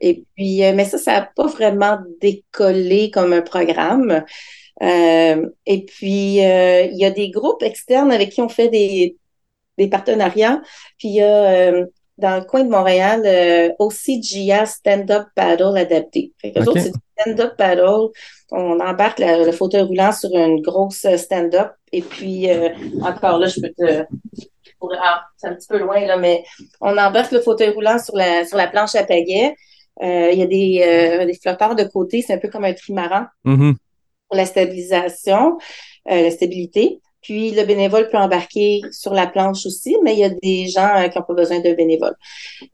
Et 0.00 0.24
puis, 0.34 0.60
mais 0.74 0.84
ça, 0.84 0.98
ça 0.98 1.12
n'a 1.12 1.30
pas 1.34 1.46
vraiment 1.46 1.98
décollé 2.20 3.10
comme 3.10 3.32
un 3.32 3.42
programme. 3.42 4.24
et 4.80 5.84
puis, 5.86 6.36
il 6.36 6.96
y 6.96 7.04
a 7.04 7.10
des 7.10 7.30
groupes 7.30 7.62
externes 7.62 8.12
avec 8.12 8.30
qui 8.30 8.40
on 8.40 8.48
fait 8.48 8.68
des, 8.68 9.16
des 9.78 9.88
partenariats. 9.88 10.60
Puis 10.98 11.08
il 11.08 11.14
y 11.14 11.22
a 11.22 11.70
euh, 11.70 11.86
dans 12.18 12.40
le 12.40 12.44
coin 12.44 12.64
de 12.64 12.68
Montréal 12.68 13.22
euh, 13.24 13.70
aussi 13.78 14.22
GIA 14.22 14.66
Stand-Up 14.66 15.28
Paddle 15.34 15.78
adapté. 15.78 16.32
Fait 16.38 16.52
que 16.52 16.60
c'est 16.78 16.92
stand-up 17.18 17.56
paddle. 17.56 18.10
On 18.50 18.78
embarque 18.80 19.18
le 19.20 19.50
fauteuil 19.52 19.82
roulant 19.82 20.12
sur 20.12 20.30
une 20.32 20.60
grosse 20.60 21.06
stand-up. 21.16 21.72
Et 21.90 22.02
puis, 22.02 22.50
euh, 22.50 22.68
encore 23.02 23.38
là, 23.38 23.48
je 23.48 23.60
peux 23.60 23.70
te. 23.70 24.04
Ah, 25.00 25.24
c'est 25.36 25.48
un 25.48 25.54
petit 25.54 25.66
peu 25.66 25.78
loin, 25.78 26.00
là, 26.06 26.16
mais 26.16 26.44
on 26.80 26.96
embarque 26.96 27.32
le 27.32 27.40
fauteuil 27.40 27.70
roulant 27.70 27.98
sur 27.98 28.16
la, 28.16 28.44
sur 28.44 28.56
la 28.56 28.68
planche 28.68 28.94
à 28.94 29.02
pagaie. 29.02 29.54
Il 30.00 30.38
y 30.38 30.42
a 30.42 30.46
des, 30.46 31.26
des 31.26 31.34
flotteurs 31.34 31.74
de 31.74 31.82
côté, 31.82 32.22
c'est 32.22 32.34
un 32.34 32.38
peu 32.38 32.48
comme 32.48 32.64
un 32.64 32.72
trimaran 32.72 33.24
mm-hmm. 33.44 33.74
pour 34.28 34.36
la 34.36 34.44
stabilisation, 34.44 35.58
la 36.06 36.30
stabilité. 36.30 37.00
Puis 37.22 37.50
le 37.50 37.64
bénévole 37.64 38.08
peut 38.10 38.16
embarquer 38.16 38.80
sur 38.92 39.12
la 39.12 39.26
planche 39.26 39.66
aussi, 39.66 39.96
mais 40.04 40.12
il 40.14 40.20
y 40.20 40.24
a 40.24 40.30
des 40.30 40.68
gens 40.68 40.88
euh, 40.96 41.08
qui 41.08 41.18
n'ont 41.18 41.24
pas 41.24 41.34
besoin 41.34 41.60
d'un 41.60 41.74
bénévole. 41.74 42.14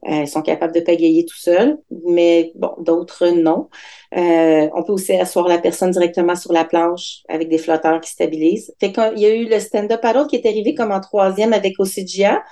Euh, 0.07 0.21
ils 0.21 0.27
sont 0.27 0.43
capables 0.43 0.73
de 0.73 0.81
pagayer 0.81 1.25
tout 1.25 1.37
seuls, 1.37 1.77
mais 2.07 2.51
bon, 2.55 2.71
d'autres 2.79 3.27
non. 3.29 3.69
Euh, 4.15 4.69
on 4.75 4.83
peut 4.83 4.93
aussi 4.93 5.13
asseoir 5.13 5.47
la 5.47 5.57
personne 5.57 5.91
directement 5.91 6.35
sur 6.35 6.53
la 6.53 6.63
planche 6.63 7.23
avec 7.27 7.49
des 7.49 7.57
flotteurs 7.57 7.99
qui 8.01 8.11
stabilisent. 8.11 8.73
Fait 8.79 8.93
y 9.15 9.25
a 9.25 9.35
eu 9.35 9.45
le 9.45 9.59
stand-up 9.59 10.01
paddle 10.01 10.27
qui 10.27 10.35
est 10.35 10.45
arrivé 10.47 10.75
comme 10.75 10.91
en 10.91 10.99
troisième 11.01 11.53
avec 11.53 11.79
OCGA. 11.79 12.43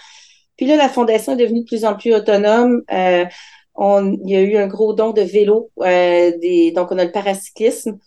Puis 0.58 0.66
là, 0.66 0.76
la 0.76 0.90
fondation 0.90 1.34
est 1.34 1.38
devenue 1.38 1.62
de 1.62 1.66
plus 1.66 1.86
en 1.86 1.96
plus 1.96 2.14
autonome. 2.14 2.82
on, 3.76 4.18
il 4.24 4.30
y 4.30 4.36
a 4.36 4.42
eu 4.42 4.58
un 4.58 4.68
gros 4.68 4.94
don 4.94 5.12
de 5.12 5.22
vélo. 5.22 5.72
des, 5.80 6.72
donc, 6.76 6.92
on 6.92 6.98
a 6.98 7.06
le 7.06 7.12
paracyclisme 7.12 7.98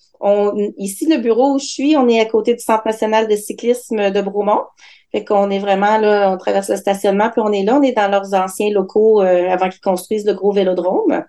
ici, 0.77 1.07
le 1.07 1.19
bureau 1.19 1.55
où 1.55 1.59
je 1.59 1.67
suis, 1.67 1.97
on 1.97 2.09
est 2.09 2.21
à 2.21 2.25
côté 2.25 2.55
du 2.55 2.61
Centre 2.61 2.87
national 2.87 3.29
de 3.29 3.37
cyclisme 3.37 4.11
de 4.11 4.21
Bromont. 4.21 4.63
Fait 5.13 5.25
qu'on 5.25 5.51
est 5.51 5.59
vraiment 5.59 5.99
là, 5.99 6.33
on 6.33 6.37
traverse 6.37 6.69
le 6.69 6.77
stationnement, 6.77 7.31
puis 7.31 7.41
on 7.45 7.53
est 7.53 7.63
là, 7.63 7.77
on 7.77 7.83
est 7.83 7.93
dans 7.93 8.09
leurs 8.09 8.35
anciens 8.35 8.71
locaux 8.71 9.23
euh, 9.23 9.49
avant 9.49 9.69
qu'ils 9.69 9.81
construisent 9.81 10.27
le 10.27 10.35
gros 10.35 10.53
vélodrome. 10.53 11.25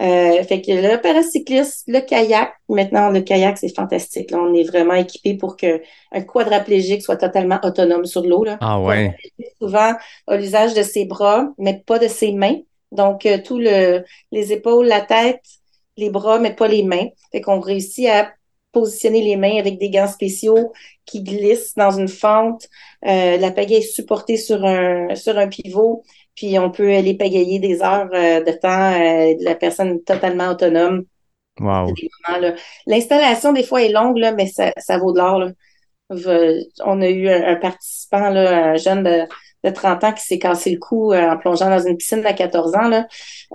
Euh, 0.00 0.44
fait 0.44 0.62
que 0.62 0.70
le 0.70 1.00
paracyclisme, 1.00 1.90
le 1.90 2.00
kayak, 2.00 2.52
maintenant 2.68 3.10
le 3.10 3.20
kayak 3.20 3.58
c'est 3.58 3.74
fantastique. 3.74 4.30
Là, 4.30 4.38
on 4.38 4.54
est 4.54 4.62
vraiment 4.62 4.94
équipé 4.94 5.34
pour 5.34 5.56
que 5.56 5.82
un 6.12 6.20
quadraplégique 6.20 7.02
soit 7.02 7.16
totalement 7.16 7.58
autonome 7.64 8.04
sur 8.04 8.22
l'eau. 8.22 8.44
Ah 8.60 8.80
ouais. 8.80 9.16
Souvent 9.60 9.94
à 10.28 10.36
l'usage 10.36 10.74
de 10.74 10.82
ses 10.82 11.04
bras, 11.04 11.48
mais 11.58 11.82
pas 11.84 11.98
de 11.98 12.06
ses 12.06 12.32
mains. 12.32 12.58
Donc 12.92 13.26
euh, 13.26 13.38
tout 13.44 13.58
le 13.58 14.04
les 14.30 14.52
épaules, 14.52 14.86
la 14.86 15.00
tête, 15.00 15.42
les 15.98 16.10
bras, 16.10 16.38
mais 16.38 16.54
pas 16.54 16.68
les 16.68 16.82
mains. 16.82 17.08
Fait 17.32 17.40
qu'on 17.40 17.60
réussit 17.60 18.08
à 18.08 18.30
positionner 18.72 19.22
les 19.22 19.36
mains 19.36 19.58
avec 19.58 19.78
des 19.78 19.90
gants 19.90 20.08
spéciaux 20.08 20.72
qui 21.04 21.22
glissent 21.22 21.74
dans 21.74 21.90
une 21.90 22.08
fente. 22.08 22.68
Euh, 23.06 23.36
la 23.38 23.50
pagaie 23.50 23.78
est 23.78 23.82
supportée 23.82 24.36
sur 24.36 24.64
un 24.64 25.14
sur 25.14 25.38
un 25.38 25.48
pivot 25.48 26.04
puis 26.38 26.56
on 26.60 26.70
peut 26.70 26.94
aller 26.94 27.14
pagayer 27.14 27.58
des 27.58 27.82
heures 27.82 28.08
euh, 28.12 28.44
de 28.44 28.52
temps 28.52 28.92
euh, 28.92 29.34
de 29.34 29.44
la 29.44 29.56
personne 29.56 30.00
totalement 30.04 30.50
autonome. 30.50 31.04
Wow. 31.58 31.92
L'installation, 32.86 33.52
des 33.52 33.64
fois, 33.64 33.82
est 33.82 33.90
longue, 33.90 34.18
là, 34.18 34.30
mais 34.30 34.46
ça, 34.46 34.70
ça 34.76 34.98
vaut 34.98 35.12
de 35.12 35.18
l'or. 35.18 35.48
On 36.84 37.02
a 37.02 37.08
eu 37.08 37.28
un, 37.28 37.56
participant, 37.56 38.30
là, 38.30 38.66
un 38.66 38.76
jeune 38.76 39.02
de 39.02 39.24
de 39.64 39.70
30 39.70 40.04
ans 40.04 40.12
qui 40.12 40.24
s'est 40.24 40.38
cassé 40.38 40.70
le 40.70 40.78
cou 40.78 41.12
euh, 41.12 41.30
en 41.30 41.36
plongeant 41.36 41.68
dans 41.68 41.84
une 41.84 41.96
piscine 41.96 42.24
à 42.24 42.32
14 42.32 42.74
ans. 42.74 42.88
Là. 42.88 43.06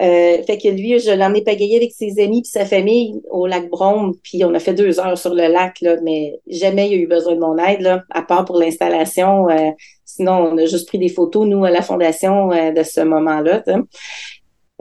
Euh, 0.01 0.43
fait 0.43 0.57
que 0.57 0.67
lui, 0.67 0.99
je 0.99 1.11
l'en 1.11 1.33
ai 1.33 1.41
pagayé 1.41 1.77
avec 1.77 1.91
ses 1.93 2.21
amis 2.21 2.41
puis 2.41 2.51
sa 2.51 2.65
famille 2.65 3.21
au 3.29 3.47
lac 3.47 3.69
Brome, 3.69 4.13
puis 4.23 4.43
on 4.43 4.53
a 4.53 4.59
fait 4.59 4.73
deux 4.73 4.99
heures 4.99 5.17
sur 5.17 5.33
le 5.33 5.47
lac, 5.47 5.79
là, 5.81 5.95
mais 6.03 6.39
jamais 6.47 6.89
il 6.89 6.93
a 6.93 6.97
eu 6.97 7.07
besoin 7.07 7.35
de 7.35 7.39
mon 7.39 7.57
aide, 7.57 7.81
là, 7.81 8.03
à 8.11 8.21
part 8.21 8.45
pour 8.45 8.57
l'installation. 8.57 9.49
Euh, 9.49 9.71
sinon, 10.05 10.33
on 10.51 10.57
a 10.57 10.65
juste 10.65 10.87
pris 10.87 10.99
des 10.99 11.09
photos, 11.09 11.47
nous, 11.47 11.63
à 11.63 11.71
la 11.71 11.81
fondation 11.81 12.49
de 12.49 12.83
ce 12.83 13.01
moment-là. 13.01 13.63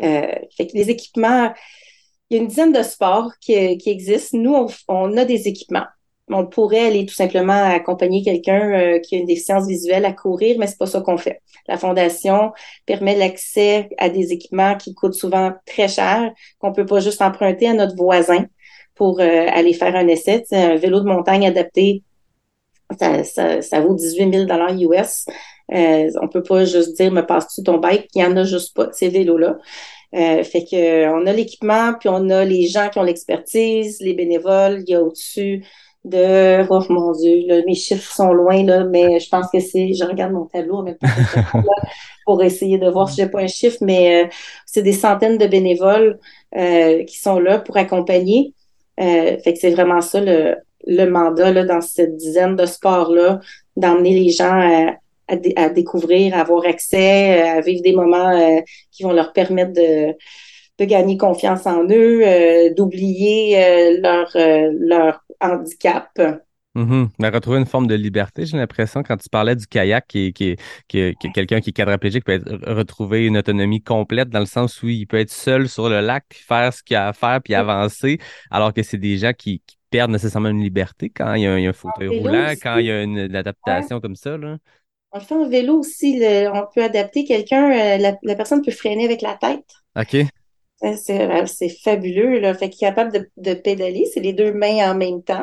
fait 0.00 0.66
que 0.66 0.74
les 0.74 0.90
équipements, 0.90 1.52
il 2.28 2.36
y 2.36 2.38
a 2.38 2.42
une 2.42 2.48
dizaine 2.48 2.72
de 2.72 2.82
sports 2.82 3.30
qui, 3.40 3.78
qui 3.78 3.90
existent. 3.90 4.38
Nous, 4.38 4.54
on, 4.54 4.66
on 4.88 5.16
a 5.16 5.24
des 5.24 5.48
équipements 5.48 5.86
on 6.34 6.46
pourrait 6.46 6.86
aller 6.86 7.06
tout 7.06 7.14
simplement 7.14 7.64
accompagner 7.70 8.22
quelqu'un 8.22 8.72
euh, 8.72 8.98
qui 8.98 9.16
a 9.16 9.18
une 9.18 9.26
déficience 9.26 9.66
visuelle 9.66 10.04
à 10.04 10.12
courir, 10.12 10.56
mais 10.58 10.66
c'est 10.66 10.78
pas 10.78 10.86
ça 10.86 11.00
qu'on 11.00 11.16
fait. 11.16 11.40
La 11.68 11.76
fondation 11.76 12.52
permet 12.86 13.16
l'accès 13.16 13.88
à 13.98 14.08
des 14.08 14.32
équipements 14.32 14.76
qui 14.76 14.94
coûtent 14.94 15.14
souvent 15.14 15.52
très 15.66 15.88
cher, 15.88 16.32
qu'on 16.58 16.72
peut 16.72 16.86
pas 16.86 17.00
juste 17.00 17.22
emprunter 17.22 17.68
à 17.68 17.74
notre 17.74 17.96
voisin 17.96 18.46
pour 18.94 19.20
euh, 19.20 19.46
aller 19.48 19.72
faire 19.72 19.96
un 19.96 20.08
essai. 20.08 20.44
un 20.52 20.76
vélo 20.76 21.00
de 21.00 21.06
montagne 21.06 21.46
adapté, 21.46 22.02
ça, 22.98 23.80
vaut 23.80 23.94
18 23.94 24.32
000 24.32 24.44
dollars 24.44 24.74
US. 24.78 25.26
Euh, 25.72 26.10
on 26.20 26.28
peut 26.28 26.42
pas 26.42 26.64
juste 26.64 26.96
dire 26.96 27.10
me 27.12 27.22
passe-tu 27.22 27.62
ton 27.62 27.78
bike, 27.78 28.08
il 28.14 28.22
y 28.22 28.24
en 28.24 28.36
a 28.36 28.44
juste 28.44 28.74
pas 28.76 28.92
ces 28.92 29.08
vélos-là. 29.08 29.58
Euh, 30.14 30.44
fait 30.44 30.64
que 30.64 31.08
on 31.08 31.26
a 31.26 31.32
l'équipement, 31.32 31.94
puis 31.98 32.10
on 32.10 32.28
a 32.28 32.44
les 32.44 32.66
gens 32.66 32.90
qui 32.90 32.98
ont 32.98 33.02
l'expertise, 33.02 33.98
les 34.00 34.12
bénévoles, 34.12 34.82
il 34.86 34.90
y 34.90 34.94
a 34.94 35.02
au-dessus 35.02 35.64
de 36.04 36.66
oh 36.68 36.82
mon 36.88 37.12
Dieu, 37.12 37.62
mes 37.66 37.74
chiffres 37.74 38.12
sont 38.12 38.32
loin, 38.32 38.64
là, 38.64 38.84
mais 38.84 39.20
je 39.20 39.28
pense 39.28 39.46
que 39.52 39.60
c'est. 39.60 39.92
Je 39.92 40.04
regarde 40.04 40.32
mon 40.32 40.46
tableau 40.46 40.82
même 40.82 40.96
pour 42.24 42.42
essayer 42.42 42.78
de 42.78 42.88
voir 42.88 43.08
si 43.08 43.22
j'ai 43.22 43.28
pas 43.28 43.40
un 43.40 43.46
chiffre, 43.46 43.78
mais 43.80 44.24
euh, 44.24 44.28
c'est 44.66 44.82
des 44.82 44.92
centaines 44.92 45.38
de 45.38 45.46
bénévoles 45.46 46.18
euh, 46.56 47.04
qui 47.04 47.18
sont 47.18 47.38
là 47.38 47.58
pour 47.58 47.76
accompagner. 47.76 48.54
Euh, 49.00 49.38
fait 49.38 49.54
que 49.54 49.58
c'est 49.58 49.70
vraiment 49.70 50.00
ça 50.00 50.20
le, 50.20 50.56
le 50.86 51.06
mandat 51.06 51.52
là, 51.52 51.64
dans 51.64 51.80
cette 51.80 52.16
dizaine 52.16 52.56
de 52.56 52.66
sports-là, 52.66 53.40
d'emmener 53.76 54.18
les 54.18 54.30
gens 54.30 54.52
à, 54.52 54.94
à, 55.56 55.68
découvrir, 55.70 56.34
à 56.34 56.40
avoir 56.40 56.66
accès, 56.66 57.42
à 57.42 57.60
vivre 57.60 57.82
des 57.82 57.94
moments 57.94 58.62
qui 58.90 59.02
vont 59.04 59.12
leur 59.12 59.32
permettre 59.32 59.72
de 59.72 60.14
de 60.82 60.88
gagner 60.88 61.16
confiance 61.16 61.66
en 61.66 61.84
eux, 61.88 62.22
d'oublier 62.76 64.00
leur, 64.00 64.30
leur 64.34 65.24
handicap. 65.40 66.08
Mm 66.74 67.04
retrouver 67.18 67.58
une 67.58 67.66
forme 67.66 67.86
de 67.86 67.94
liberté, 67.94 68.46
j'ai 68.46 68.56
l'impression, 68.56 69.02
quand 69.02 69.16
tu 69.16 69.28
parlais 69.28 69.56
du 69.56 69.66
kayak, 69.66 70.06
qui, 70.06 70.32
qui, 70.32 70.56
qui, 70.88 71.14
quelqu'un 71.34 71.60
qui 71.60 71.70
est 71.70 71.72
quadraplégique 71.72 72.24
peut 72.24 72.32
être, 72.32 72.50
retrouver 72.66 73.26
une 73.26 73.36
autonomie 73.36 73.82
complète 73.82 74.30
dans 74.30 74.40
le 74.40 74.46
sens 74.46 74.82
où 74.82 74.88
il 74.88 75.06
peut 75.06 75.18
être 75.18 75.30
seul 75.30 75.68
sur 75.68 75.88
le 75.88 76.00
lac, 76.00 76.24
faire 76.30 76.72
ce 76.72 76.82
qu'il 76.82 76.96
a 76.96 77.08
à 77.08 77.12
faire, 77.12 77.40
puis 77.42 77.54
avancer, 77.54 78.18
alors 78.50 78.72
que 78.72 78.82
c'est 78.82 78.98
des 78.98 79.18
gens 79.18 79.32
qui, 79.32 79.62
perdent 79.90 80.10
nécessairement 80.10 80.48
une 80.48 80.62
liberté 80.62 81.10
quand 81.10 81.34
il 81.34 81.42
y 81.42 81.46
a, 81.46 81.52
un 81.52 81.72
fauteuil 81.74 82.08
roulant, 82.18 82.54
quand 82.62 82.78
il 82.78 82.86
y 82.86 82.90
a 82.90 83.02
une, 83.02 83.36
adaptation 83.36 84.00
comme 84.00 84.16
ça. 84.16 84.38
Là. 84.38 84.56
On 85.12 85.18
le 85.18 85.24
fait 85.24 85.34
en 85.34 85.46
vélo 85.46 85.80
aussi, 85.80 86.18
on 86.50 86.64
peut 86.74 86.82
adapter 86.82 87.24
quelqu'un, 87.24 87.70
euh, 87.70 88.14
la, 88.22 88.34
personne 88.34 88.62
peut 88.62 88.70
freiner 88.70 89.04
avec 89.04 89.20
la 89.20 89.34
tête. 89.34 89.66
OK. 89.94 90.26
C'est 90.96 91.68
fabuleux. 91.82 92.40
Là. 92.40 92.54
Fait 92.54 92.68
qu'il 92.68 92.86
est 92.86 92.90
capable 92.90 93.28
de, 93.36 93.54
pédaler, 93.54 94.06
c'est 94.12 94.20
les 94.20 94.32
deux 94.32 94.52
mains 94.52 94.90
en 94.90 94.94
même 94.94 95.22
temps. 95.22 95.42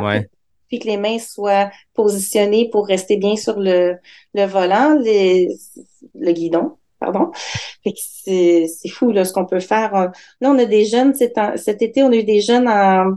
Puis 0.67 0.79
que 0.79 0.87
les 0.87 0.97
mains 0.97 1.17
soient 1.17 1.71
positionnées 1.95 2.69
pour 2.69 2.85
rester 2.85 3.17
bien 3.17 3.35
sur 3.35 3.59
le, 3.59 3.95
le 4.35 4.45
volant, 4.45 4.99
le 4.99 6.31
guidon. 6.31 6.73
Pardon. 6.99 7.31
Fait 7.83 7.93
que 7.93 7.99
c'est, 7.99 8.89
fou 8.89 9.11
là, 9.11 9.23
ce 9.23 9.31
qu'on 9.31 9.45
peut 9.45 9.61
faire. 9.61 9.93
Là, 9.93 10.11
on 10.41 10.59
a 10.59 10.65
des 10.65 10.85
jeunes, 10.85 11.13
cet, 11.15 11.81
été, 11.81 12.03
on 12.03 12.11
a 12.11 12.15
eu 12.15 12.23
des 12.23 12.41
jeunes 12.41 12.67
en, 12.67 13.15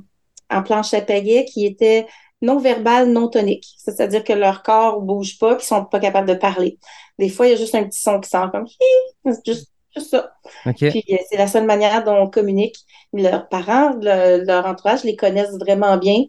en 0.51 0.63
planche 0.63 0.95
à 0.95 1.01
pagaie 1.01 1.45
qui 1.45 1.67
étaient 1.67 2.07
non 2.43 2.59
verbales, 2.59 3.11
non 3.11 3.29
toniques. 3.29 3.75
C'est-à-dire 3.79 4.25
que 4.25 4.33
leur 4.33 4.63
corps 4.63 5.01
bouge 5.01 5.39
pas, 5.39 5.57
qu'ils 5.57 5.67
sont 5.67 5.85
pas 5.85 6.01
capables 6.01 6.29
de 6.29 6.35
parler. 6.35 6.79
Des 7.19 7.29
fois, 7.29 7.47
il 7.47 7.51
y 7.51 7.53
a 7.55 7.57
juste 7.57 7.75
un 7.75 7.85
petit 7.85 8.01
son 8.01 8.21
qui 8.21 8.31
sort 8.31 8.51
comme 8.51 8.67
juste 9.47 9.72
c'est 9.95 10.05
ça. 10.05 10.33
Puis 10.89 11.05
euh, 11.11 11.17
c'est 11.29 11.37
la 11.37 11.47
seule 11.47 11.67
manière 11.67 12.05
dont 12.05 12.17
on 12.17 12.31
communique. 12.31 12.77
Leurs 13.13 13.49
parents, 13.49 13.95
leur 14.01 14.67
entourage 14.67 15.05
les 15.05 15.17
connaissent 15.17 15.59
vraiment 15.59 15.97
bien. 15.99 16.25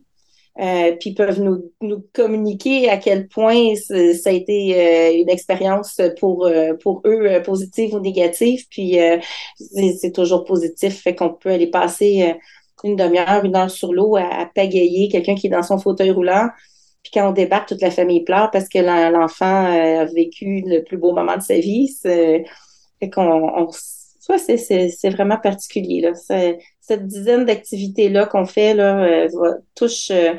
Euh, 0.60 0.96
puis 1.00 1.16
peuvent 1.16 1.42
nous, 1.42 1.72
nous 1.82 2.06
communiquer 2.14 2.88
à 2.88 2.98
quel 2.98 3.28
point 3.28 3.74
ça 3.76 4.30
a 4.30 4.34
été 4.34 4.80
euh, 4.80 5.22
une 5.22 5.30
expérience 5.30 6.00
pour 6.20 6.48
pour 6.82 7.02
eux 7.06 7.42
positive 7.44 7.96
ou 7.96 8.00
négative. 8.00 8.66
Puis 8.70 8.98
c'est 10.02 10.12
toujours 10.14 10.44
positif, 10.44 11.02
fait 11.02 11.16
qu'on 11.16 11.34
peut 11.34 11.50
aller 11.50 11.72
passer 11.72 12.36
une 12.84 12.96
demi-heure, 12.96 13.46
une 13.46 13.56
heure 13.56 13.72
sur 13.72 13.94
l'eau 13.94 14.16
à, 14.16 14.26
à 14.42 14.46
pagayer 14.46 15.08
quelqu'un 15.10 15.36
qui 15.36 15.48
est 15.48 15.52
dans 15.52 15.64
son 15.64 15.80
fauteuil 15.80 16.12
roulant. 16.12 16.50
Puis 17.02 17.12
quand 17.14 17.30
on 17.30 17.34
débarque, 17.34 17.70
toute 17.70 17.82
la 17.82 17.92
famille 17.92 18.24
pleure 18.24 18.52
parce 18.52 18.70
que 18.70 18.80
l'enfant 18.80 19.66
a 19.66 20.06
vécu 20.06 20.64
le 20.66 20.84
plus 20.84 20.98
beau 20.98 21.14
moment 21.14 21.36
de 21.36 21.42
sa 21.42 21.58
vie. 21.58 21.90
Fait 23.04 23.10
qu'on, 23.10 23.68
c'est 24.38 25.10
vraiment 25.10 25.38
particulier. 25.38 26.00
Là. 26.00 26.14
Cette 26.80 27.06
dizaine 27.06 27.44
d'activités-là 27.44 28.28
qu'on 28.28 28.46
fait 28.46 28.74
là, 28.74 29.04
euh, 29.04 29.28
touche, 29.76 30.10
euh, 30.12 30.36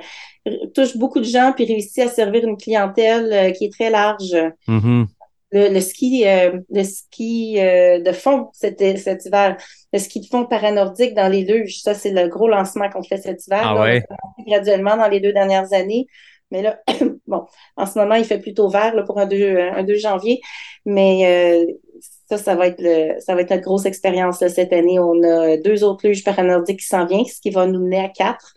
touche 0.75 0.97
beaucoup 0.97 1.21
de 1.21 1.27
gens 1.27 1.53
puis 1.55 1.67
réussit 1.67 1.99
à 1.99 2.09
servir 2.09 2.47
une 2.47 2.57
clientèle 2.57 3.33
euh, 3.33 3.51
qui 3.51 3.67
est 3.67 3.73
très 3.73 3.91
large. 3.91 4.35
Mm-hmm. 4.67 5.07
Le, 5.53 5.81
ski, 5.81 6.25
le 6.25 6.83
ski 6.83 7.55
de 7.61 8.13
fond 8.13 8.49
cet, 8.55 8.81
cet 8.99 9.27
hiver, 9.27 9.57
le 9.93 9.99
ski 10.01 10.21
de 10.21 10.27
fond 10.27 10.47
paranordique 10.47 11.15
dans 11.15 11.29
les 11.29 11.45
deux, 11.45 11.67
ça 11.69 11.95
c'est 11.95 12.11
le 12.11 12.27
gros 12.27 12.49
lancement 12.49 12.89
qu'on 12.89 13.05
fait 13.05 13.19
cet 13.19 13.47
hiver. 13.47 13.63
Ah 13.63 13.81
ouais? 13.81 14.03
graduellement 14.49 14.97
dans 14.97 15.07
les 15.07 15.21
deux 15.21 15.33
dernières 15.33 15.73
années. 15.73 16.07
Mais 16.51 16.63
là, 16.63 16.81
bon, 17.29 17.47
en 17.77 17.87
ce 17.87 17.99
moment, 17.99 18.17
il 18.17 18.25
fait 18.25 18.41
plutôt 18.41 18.69
vert 18.69 18.97
là, 18.97 19.05
pour 19.05 19.21
un 19.21 19.27
2, 19.27 19.59
un 19.59 19.85
2 19.85 19.97
janvier. 19.97 20.41
Mais 20.87 21.67
ça, 22.27 22.39
ça 22.39 22.55
va 22.55 22.69
être 22.69 22.81
le, 22.81 23.21
ça 23.21 23.35
va 23.35 23.43
être 23.43 23.51
notre 23.51 23.63
grosse 23.63 23.85
expérience 23.85 24.39
cette 24.47 24.73
année. 24.73 24.99
On 24.99 25.23
a 25.23 25.57
deux 25.59 25.85
autres 25.85 26.07
luges 26.07 26.25
paranordiques 26.25 26.81
qui 26.81 26.87
s'en 26.87 27.07
viennent, 27.07 27.25
ce 27.25 27.41
qui 27.41 27.51
va 27.51 27.67
nous 27.67 27.81
mener 27.81 28.01
à 28.01 28.09
quatre. 28.09 28.55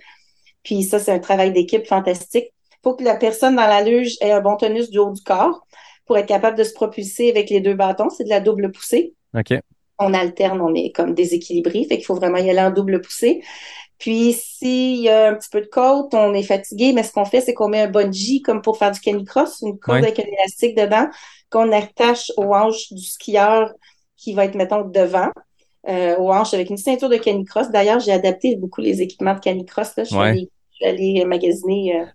Puis 0.64 0.84
ça, 0.84 1.00
c'est 1.00 1.12
un 1.12 1.20
travail 1.20 1.52
d'équipe 1.52 1.86
fantastique. 1.86 2.54
Il 2.72 2.78
faut 2.84 2.96
que 2.96 3.04
la 3.04 3.16
personne 3.16 3.56
dans 3.56 3.68
la 3.68 3.82
luge 3.82 4.16
ait 4.22 4.32
un 4.32 4.42
bon 4.42 4.56
tonus 4.56 4.90
du 4.90 5.00
haut 5.00 5.12
du 5.12 5.22
corps 5.22 5.66
pour 6.06 6.18
être 6.18 6.28
capable 6.28 6.58
de 6.58 6.64
se 6.64 6.74
propulser 6.74 7.30
avec 7.30 7.50
les 7.50 7.60
deux 7.60 7.74
bâtons. 7.74 8.10
C'est 8.10 8.24
de 8.24 8.30
la 8.30 8.40
double 8.40 8.72
poussée. 8.72 9.14
OK. 9.38 9.54
On 10.00 10.14
alterne, 10.14 10.62
on 10.62 10.74
est 10.76 10.92
comme 10.92 11.14
déséquilibré, 11.14 11.84
fait 11.86 11.98
qu'il 11.98 12.06
faut 12.06 12.16
vraiment 12.16 12.38
y 12.38 12.50
aller 12.50 12.62
en 12.62 12.72
double 12.72 13.02
poussée. 13.02 13.42
Puis 13.98 14.34
s'il 14.34 15.02
y 15.02 15.10
a 15.10 15.30
un 15.30 15.36
petit 15.36 15.50
peu 15.50 15.62
de 15.62 15.68
côte, 15.68 16.14
on 16.14 16.34
est 16.34 16.44
fatigué, 16.44 16.94
mais 16.94 17.04
ce 17.04 17.12
qu'on 17.12 17.26
fait, 17.26 17.42
c'est 17.42 17.54
qu'on 17.54 17.68
met 17.68 17.82
un 17.82 17.90
bungee 17.90 18.42
comme 18.42 18.62
pour 18.62 18.78
faire 18.78 18.92
du 18.92 19.00
canicross, 19.00 19.62
une 19.62 19.80
corde 19.80 20.04
avec 20.04 20.20
un 20.20 20.24
élastique 20.24 20.78
dedans 20.78 21.08
qu'on 21.50 21.72
attache 21.72 22.32
aux 22.38 22.54
hanches 22.54 22.92
du 22.92 23.04
skieur 23.04 23.72
qui 24.16 24.34
va 24.34 24.46
être, 24.46 24.56
mettons, 24.56 24.82
devant, 24.82 25.30
euh, 25.88 26.18
aux 26.18 26.32
hanches 26.32 26.54
avec 26.54 26.70
une 26.70 26.78
ceinture 26.78 27.10
de 27.10 27.18
canicross. 27.18 27.70
D'ailleurs, 27.70 28.00
j'ai 28.00 28.12
adapté 28.12 28.56
beaucoup 28.56 28.82
les 28.82 29.02
équipements 29.02 29.34
de 29.34 29.40
canicross. 29.40 29.96
Là. 29.96 30.04
Je, 30.04 30.10
suis 30.10 30.86
allée, 30.86 31.24
magasiner 31.26 32.02
euh, 32.02 32.06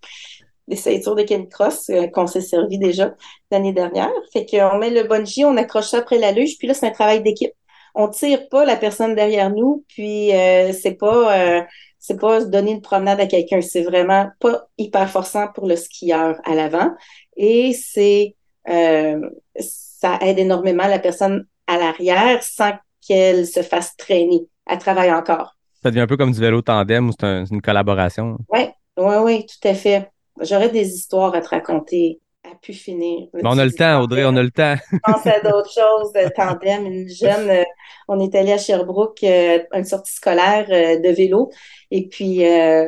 des 0.68 0.76
ceintures 0.76 1.14
de 1.14 1.22
canicross 1.22 1.88
euh, 1.90 2.06
qu'on 2.08 2.26
s'est 2.26 2.42
servi 2.42 2.78
déjà 2.78 3.14
l'année 3.50 3.72
dernière. 3.72 4.10
Fait 4.32 4.46
qu'on 4.46 4.78
met 4.78 4.90
le 4.90 5.04
bungee, 5.04 5.44
on 5.44 5.56
accroche 5.56 5.88
ça 5.88 5.98
après 5.98 6.18
la 6.18 6.32
luge, 6.32 6.58
puis 6.58 6.68
là, 6.68 6.74
c'est 6.74 6.86
un 6.86 6.90
travail 6.90 7.22
d'équipe. 7.22 7.52
On 7.94 8.08
tire 8.08 8.48
pas 8.48 8.64
la 8.64 8.76
personne 8.76 9.14
derrière 9.14 9.50
nous, 9.50 9.84
puis 9.88 10.32
euh, 10.32 10.72
c'est 10.72 10.94
pas 10.94 11.66
c'est 11.98 12.18
pas 12.18 12.44
donner 12.44 12.72
une 12.72 12.80
promenade 12.80 13.20
à 13.20 13.26
quelqu'un, 13.26 13.60
c'est 13.60 13.84
vraiment 13.84 14.28
pas 14.40 14.66
hyper 14.76 15.08
forçant 15.08 15.46
pour 15.54 15.68
le 15.68 15.76
skieur 15.76 16.36
à 16.44 16.54
l'avant. 16.54 16.90
Et 17.36 17.72
c'est 17.72 18.34
euh, 18.68 19.20
ça 19.56 20.18
aide 20.20 20.40
énormément 20.40 20.88
la 20.88 20.98
personne 20.98 21.46
à 21.68 21.78
l'arrière 21.78 22.42
sans 22.42 22.72
qu'elle 23.06 23.46
se 23.46 23.62
fasse 23.62 23.96
traîner. 23.96 24.48
Elle 24.66 24.78
travaille 24.78 25.12
encore. 25.12 25.56
Ça 25.82 25.90
devient 25.90 26.00
un 26.00 26.06
peu 26.06 26.16
comme 26.16 26.32
du 26.32 26.40
vélo 26.40 26.60
tandem 26.62 27.08
ou 27.08 27.12
c'est 27.12 27.24
un, 27.24 27.44
une 27.44 27.62
collaboration? 27.62 28.36
Oui, 28.48 28.68
oui, 28.96 29.14
oui, 29.22 29.46
tout 29.46 29.68
à 29.68 29.74
fait. 29.74 30.10
J'aurais 30.40 30.70
des 30.70 30.88
histoires 30.94 31.34
à 31.34 31.40
te 31.40 31.48
raconter 31.48 32.20
pu 32.62 32.72
finir. 32.72 33.26
Mais 33.34 33.42
on 33.44 33.58
a 33.58 33.64
le 33.64 33.72
temps, 33.72 34.00
Audrey, 34.00 34.24
on 34.24 34.36
a 34.36 34.42
le 34.42 34.50
temps. 34.50 34.76
Je 34.92 34.98
pense 35.02 35.26
à 35.26 35.40
d'autres 35.40 35.72
choses, 35.72 36.12
de 36.12 36.28
tandem. 36.34 36.86
Une 36.86 37.08
jeune, 37.08 37.50
euh, 37.50 37.64
on 38.08 38.20
est 38.20 38.34
allé 38.34 38.52
à 38.52 38.58
Sherbrooke, 38.58 39.22
euh, 39.24 39.58
une 39.72 39.84
sortie 39.84 40.14
scolaire 40.14 40.66
euh, 40.70 40.98
de 41.00 41.08
vélo. 41.08 41.50
Et 41.90 42.08
puis, 42.08 42.38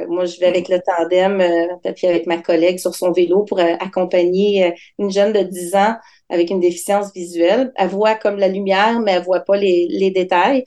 moi, 0.09 0.25
je 0.25 0.39
vais 0.41 0.47
avec 0.47 0.69
le 0.71 0.79
tandem, 0.81 1.43
puis 1.95 2.07
avec 2.07 2.27
ma 2.27 2.39
collègue 2.39 2.79
sur 2.79 2.95
son 2.95 3.13
vélo 3.13 3.43
pour 3.43 3.61
accompagner 3.61 4.73
une 4.99 5.11
jeune 5.11 5.35
de 5.35 5.41
10 5.41 5.75
ans 5.75 5.97
avec 6.31 6.49
une 6.49 6.61
déficience 6.61 7.13
visuelle. 7.13 7.71
Elle 7.77 7.89
voit 7.89 8.15
comme 8.15 8.39
la 8.39 8.49
lumière, 8.49 9.01
mais 9.01 9.13
elle 9.13 9.23
voit 9.23 9.41
pas 9.41 9.59
les, 9.59 9.89
les 9.91 10.11
détails. 10.11 10.65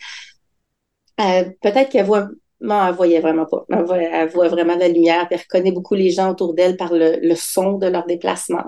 Peut-être 1.17 1.89
qu'elle 1.89 2.05
voit 2.05 2.27
non, 2.59 2.87
elle 2.87 2.95
voyait 2.95 3.19
vraiment 3.19 3.45
pas. 3.45 3.65
Elle 3.69 4.29
voit, 4.29 4.47
vraiment 4.47 4.75
la 4.75 4.87
lumière, 4.87 5.27
puis 5.27 5.35
elle 5.35 5.41
reconnaît 5.41 5.71
beaucoup 5.71 5.93
les 5.95 6.09
gens 6.09 6.31
autour 6.31 6.53
d'elle 6.53 6.75
par 6.75 6.91
le, 6.91 7.35
son 7.35 7.73
de 7.77 7.87
leur 7.87 8.05
déplacement. 8.05 8.63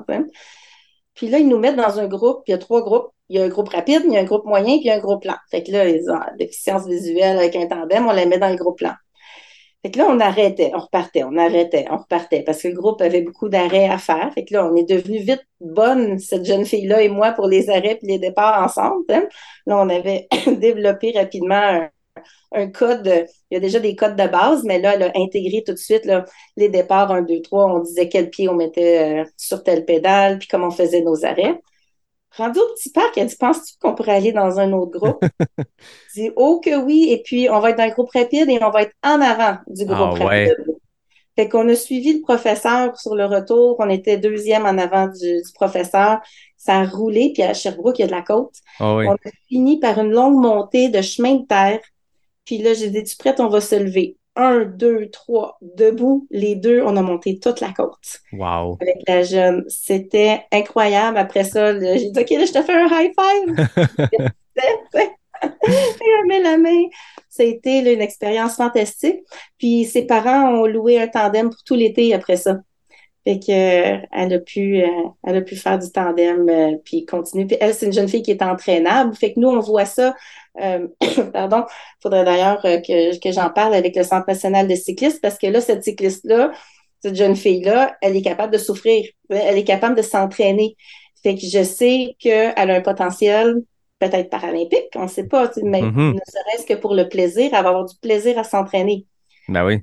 Puis 1.16 1.28
là, 1.28 1.40
ils 1.40 1.48
nous 1.48 1.58
mettent 1.58 1.76
dans 1.76 2.00
un 2.00 2.08
groupe, 2.08 2.44
puis 2.44 2.52
il 2.52 2.52
y 2.52 2.56
a 2.56 2.60
trois 2.60 2.82
groupes. 2.82 3.10
Il 3.30 3.38
y 3.38 3.42
a 3.42 3.46
un 3.46 3.50
groupe 3.50 3.70
rapide, 3.70 4.04
il 4.06 4.14
y 4.14 4.18
a 4.18 4.22
un 4.22 4.24
groupe 4.24 4.46
moyen, 4.46 4.78
puis 4.78 4.86
il 4.86 4.88
y 4.88 4.92
a 4.92 4.96
un 4.96 5.00
groupe 5.00 5.24
lent. 5.24 5.38
Fait 5.52 5.64
que 5.64 5.72
là, 5.72 5.88
ils 5.88 6.10
ont 6.10 6.20
déficience 6.38 6.88
visuelle 6.88 7.38
avec 7.38 7.56
un 7.56 7.68
tandem, 7.68 8.08
on 8.08 8.12
les 8.12 8.26
met 8.26 8.40
dans 8.40 8.50
le 8.50 8.56
groupe 8.56 8.82
lent. 8.82 8.96
Fait 9.84 9.92
que 9.92 9.98
là, 10.00 10.08
on 10.10 10.20
arrêtait, 10.20 10.72
on 10.76 10.80
repartait, 10.80 11.24
on 11.24 11.38
arrêtait, 11.38 11.86
on 11.90 11.98
repartait, 11.98 12.44
parce 12.44 12.62
que 12.62 12.68
le 12.68 12.74
groupe 12.74 13.02
avait 13.02 13.22
beaucoup 13.22 13.50
d'arrêts 13.50 13.88
à 13.88 13.98
faire. 13.98 14.32
Fait 14.34 14.44
que 14.44 14.54
là, 14.54 14.66
on 14.70 14.76
est 14.76 14.84
devenu 14.90 15.20
vite 15.20 15.46
bonne, 15.62 16.20
cette 16.20 16.46
jeune 16.46 16.66
fille-là 16.66 17.02
et 17.02 17.10
moi, 17.10 17.32
pour 17.32 17.48
les 17.48 17.70
arrêts 17.70 18.00
et 18.02 18.06
les 18.06 18.20
départs 18.20 18.62
ensemble. 18.64 19.06
Là, 19.10 19.78
on 19.78 19.90
avait 19.90 20.28
développé 20.60 21.14
rapidement 21.16 21.56
un, 21.56 21.90
un 22.52 22.70
code, 22.70 23.28
il 23.50 23.56
y 23.56 23.58
a 23.58 23.60
déjà 23.60 23.80
des 23.80 23.96
codes 23.96 24.16
de 24.16 24.28
base, 24.28 24.64
mais 24.64 24.80
là, 24.80 24.96
elle 24.96 25.04
a 25.04 25.12
intégré 25.16 25.64
tout 25.66 25.74
de 25.74 25.78
suite 25.78 26.06
là, 26.06 26.26
les 26.58 26.70
départs 26.70 27.12
1, 27.12 27.24
2, 27.24 27.42
3. 27.42 27.66
On 27.66 27.80
disait 27.80 28.10
quel 28.10 28.30
pied 28.30 28.50
on 28.50 28.56
mettait 28.56 29.22
euh, 29.22 29.26
sur 29.38 29.64
telle 29.64 29.86
pédale, 29.86 30.40
puis 30.40 30.48
comment 30.48 30.68
on 30.68 30.72
faisait 30.72 31.02
nos 31.02 31.26
arrêts. 31.26 31.60
Rendu 32.36 32.60
au 32.60 32.74
petit 32.76 32.92
parc, 32.92 33.18
elle 33.18 33.28
dit 33.28 33.36
Penses-tu 33.36 33.74
qu'on 33.80 33.96
pourrait 33.96 34.16
aller 34.16 34.32
dans 34.32 34.60
un 34.60 34.72
autre 34.74 35.00
groupe? 35.00 35.24
Je 35.58 35.64
dis 36.22 36.32
Oh 36.36 36.62
que 36.64 36.76
oui, 36.76 37.08
et 37.12 37.22
puis 37.24 37.50
on 37.50 37.60
va 37.60 37.72
être 37.72 37.78
dans 37.78 37.86
le 37.86 37.92
groupe 37.92 38.12
rapide 38.12 38.50
et 38.50 38.64
on 38.64 38.70
va 38.70 38.84
être 38.84 38.94
en 39.04 39.20
avant 39.20 39.58
du 39.68 39.86
groupe 39.86 40.18
ah, 40.22 40.26
rapide. 40.26 40.56
Fait 41.36 41.48
qu'on 41.48 41.70
a 41.70 41.76
suivi 41.76 42.14
le 42.14 42.22
professeur 42.22 43.00
sur 43.00 43.16
le 43.16 43.26
retour. 43.26 43.78
On 43.80 43.90
était 43.90 44.18
deuxième 44.18 44.66
en 44.66 44.78
avant 44.78 45.08
du, 45.08 45.42
professeur. 45.56 46.20
Ça 46.58 46.80
a 46.80 46.86
roulé, 46.86 47.32
puis 47.34 47.44
à 47.44 47.54
Sherbrooke, 47.54 47.98
il 48.00 48.02
y 48.02 48.04
a 48.04 48.08
de 48.08 48.12
la 48.12 48.22
côte. 48.22 48.56
Ah 48.80 48.94
on 48.94 49.14
a 49.14 49.32
fini 49.48 49.80
par 49.80 50.00
une 50.00 50.12
longue 50.12 50.36
montée 50.36 50.90
de 50.90 51.02
chemin 51.02 51.36
de 51.36 51.46
terre 51.46 51.80
puis 52.50 52.58
là, 52.58 52.74
j'ai 52.74 52.90
dit, 52.90 53.04
tu 53.04 53.16
prête, 53.16 53.40
on 53.40 53.48
va 53.48 53.62
se 53.62 53.76
lever. 53.76 54.18
Un, 54.36 54.66
deux, 54.66 55.12
trois, 55.12 55.60
debout. 55.62 56.26
Les 56.32 56.56
deux, 56.56 56.82
on 56.82 56.98
a 56.98 57.04
monté 57.04 57.38
toute 57.38 57.62
la 57.62 57.72
côte. 57.72 58.22
Wow. 58.34 58.76
Avec 58.82 59.04
la 59.08 59.22
jeune. 59.22 59.66
C'était 59.68 60.46
incroyable. 60.52 61.20
Après 61.20 61.44
ça, 61.44 61.80
j'ai 61.80 62.10
dit, 62.10 62.20
OK, 62.20 62.30
là, 62.32 62.46
je 62.46 62.52
te 62.52 62.64
fais 62.64 62.74
un 62.74 62.88
high 62.88 63.12
five. 63.14 63.68
elle 65.44 66.28
met 66.28 66.42
la 66.42 66.58
main. 66.58 66.86
Ça 67.30 67.44
a 67.44 67.46
été 67.46 67.94
une 67.94 68.02
expérience 68.02 68.56
fantastique. 68.56 69.20
Puis 69.60 69.86
ses 69.86 70.08
parents 70.08 70.50
ont 70.56 70.66
loué 70.66 71.00
un 71.00 71.08
tandem 71.08 71.52
pour 71.52 71.62
tout 71.64 71.76
l'été 71.76 72.16
après 72.16 72.38
ça. 72.38 72.58
Fait 73.28 73.38
que 73.38 73.52
euh, 73.52 73.98
elle 74.12 74.34
a 74.34 74.40
pu 74.40 74.82
euh, 74.82 74.88
elle 75.24 75.36
a 75.36 75.42
pu 75.42 75.56
faire 75.56 75.78
du 75.78 75.92
tandem 75.92 76.50
euh, 76.50 76.78
puis 76.84 77.06
continuer. 77.06 77.46
Puis 77.46 77.58
elle, 77.60 77.76
c'est 77.76 77.86
une 77.86 77.94
jeune 77.94 78.08
fille 78.08 78.24
qui 78.24 78.32
est 78.32 78.42
entraînable. 78.42 79.14
Fait 79.14 79.34
que 79.34 79.40
nous, 79.40 79.50
on 79.50 79.60
voit 79.60 79.86
ça. 79.86 80.16
pardon, 81.34 81.66
faudrait 82.02 82.26
d'ailleurs 82.26 82.62
que, 82.62 83.20
que 83.20 83.32
j'en 83.32 83.50
parle 83.50 83.74
avec 83.74 83.96
le 83.96 84.04
Centre 84.04 84.26
national 84.28 84.68
de 84.68 84.76
cyclistes 84.76 85.22
parce 85.22 85.38
que 85.38 85.48
là, 85.48 85.62
cette 85.62 85.84
cycliste-là, 85.84 86.52
cette 87.02 87.16
jeune 87.16 87.36
fille-là, 87.36 87.96
elle 88.02 88.16
est 88.16 88.22
capable 88.22 88.52
de 88.52 88.58
souffrir. 88.58 89.06
Elle 89.30 89.58
est 89.58 89.64
capable 89.64 89.96
de 89.96 90.02
s'entraîner. 90.02 90.76
Fait 91.24 91.36
que 91.36 91.42
je 91.42 91.64
sais 91.64 92.16
qu'elle 92.20 92.54
a 92.56 92.76
un 92.76 92.82
potentiel 92.82 93.56
peut-être 94.00 94.30
paralympique, 94.30 94.88
on 94.96 95.04
ne 95.04 95.08
sait 95.08 95.28
pas, 95.28 95.52
mais 95.62 95.82
mm-hmm. 95.82 96.14
ne 96.14 96.20
serait-ce 96.26 96.66
que 96.66 96.80
pour 96.80 96.96
le 96.96 97.10
plaisir, 97.10 97.50
elle 97.52 97.64
va 97.64 97.70
avoir 97.70 97.86
du 97.86 97.96
plaisir 97.98 98.40
à 98.40 98.46
s'entraîner. 98.46 99.06
Ben 99.50 99.66
oui 99.66 99.82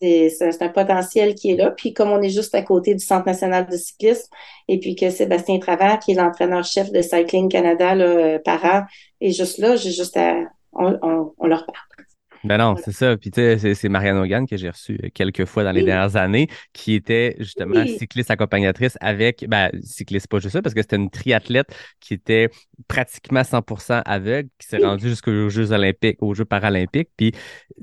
c'est 0.00 0.62
un 0.62 0.68
potentiel 0.68 1.34
qui 1.34 1.52
est 1.52 1.56
là. 1.56 1.70
Puis 1.70 1.92
comme 1.94 2.10
on 2.10 2.20
est 2.22 2.30
juste 2.30 2.54
à 2.54 2.62
côté 2.62 2.94
du 2.94 3.04
Centre 3.04 3.26
national 3.26 3.66
de 3.66 3.76
cyclisme, 3.76 4.28
et 4.68 4.78
puis 4.78 4.96
que 4.96 5.10
Sébastien 5.10 5.58
Travers, 5.58 5.98
qui 5.98 6.12
est 6.12 6.14
l'entraîneur-chef 6.14 6.90
de 6.92 7.02
Cycling 7.02 7.48
Canada 7.48 7.94
là, 7.94 8.04
euh, 8.04 8.38
par 8.38 8.64
an, 8.64 8.82
est 9.20 9.32
juste 9.32 9.58
là, 9.58 9.76
j'ai 9.76 9.92
juste 9.92 10.16
à, 10.16 10.34
on, 10.72 11.32
on 11.38 11.46
leur 11.46 11.66
parle. 11.66 12.03
Ben 12.44 12.58
non, 12.58 12.76
c'est 12.76 12.92
ça. 12.92 13.16
Puis 13.16 13.30
tu 13.30 13.40
sais, 13.40 13.74
c'est 13.74 13.88
Marianne 13.88 14.18
Hogan 14.18 14.46
que 14.46 14.56
j'ai 14.58 14.68
reçu 14.68 14.98
euh, 15.02 15.08
quelques 15.14 15.46
fois 15.46 15.64
dans 15.64 15.72
les 15.72 15.82
dernières 15.82 16.16
années, 16.16 16.48
qui 16.74 16.94
était 16.94 17.36
justement 17.38 17.86
cycliste 17.86 18.30
accompagnatrice 18.30 18.98
avec, 19.00 19.46
ben, 19.48 19.70
cycliste 19.82 20.28
pas 20.28 20.40
juste 20.40 20.52
ça, 20.52 20.62
parce 20.62 20.74
que 20.74 20.82
c'était 20.82 20.96
une 20.96 21.10
triathlète 21.10 21.74
qui 22.00 22.12
était 22.12 22.50
pratiquement 22.86 23.42
100% 23.44 24.02
aveugle, 24.04 24.50
qui 24.58 24.68
s'est 24.68 24.76
rendue 24.78 25.08
jusqu'aux 25.08 25.48
Jeux 25.48 25.72
olympiques, 25.72 26.18
aux 26.20 26.34
Jeux 26.34 26.44
paralympiques. 26.44 27.08
Puis 27.16 27.32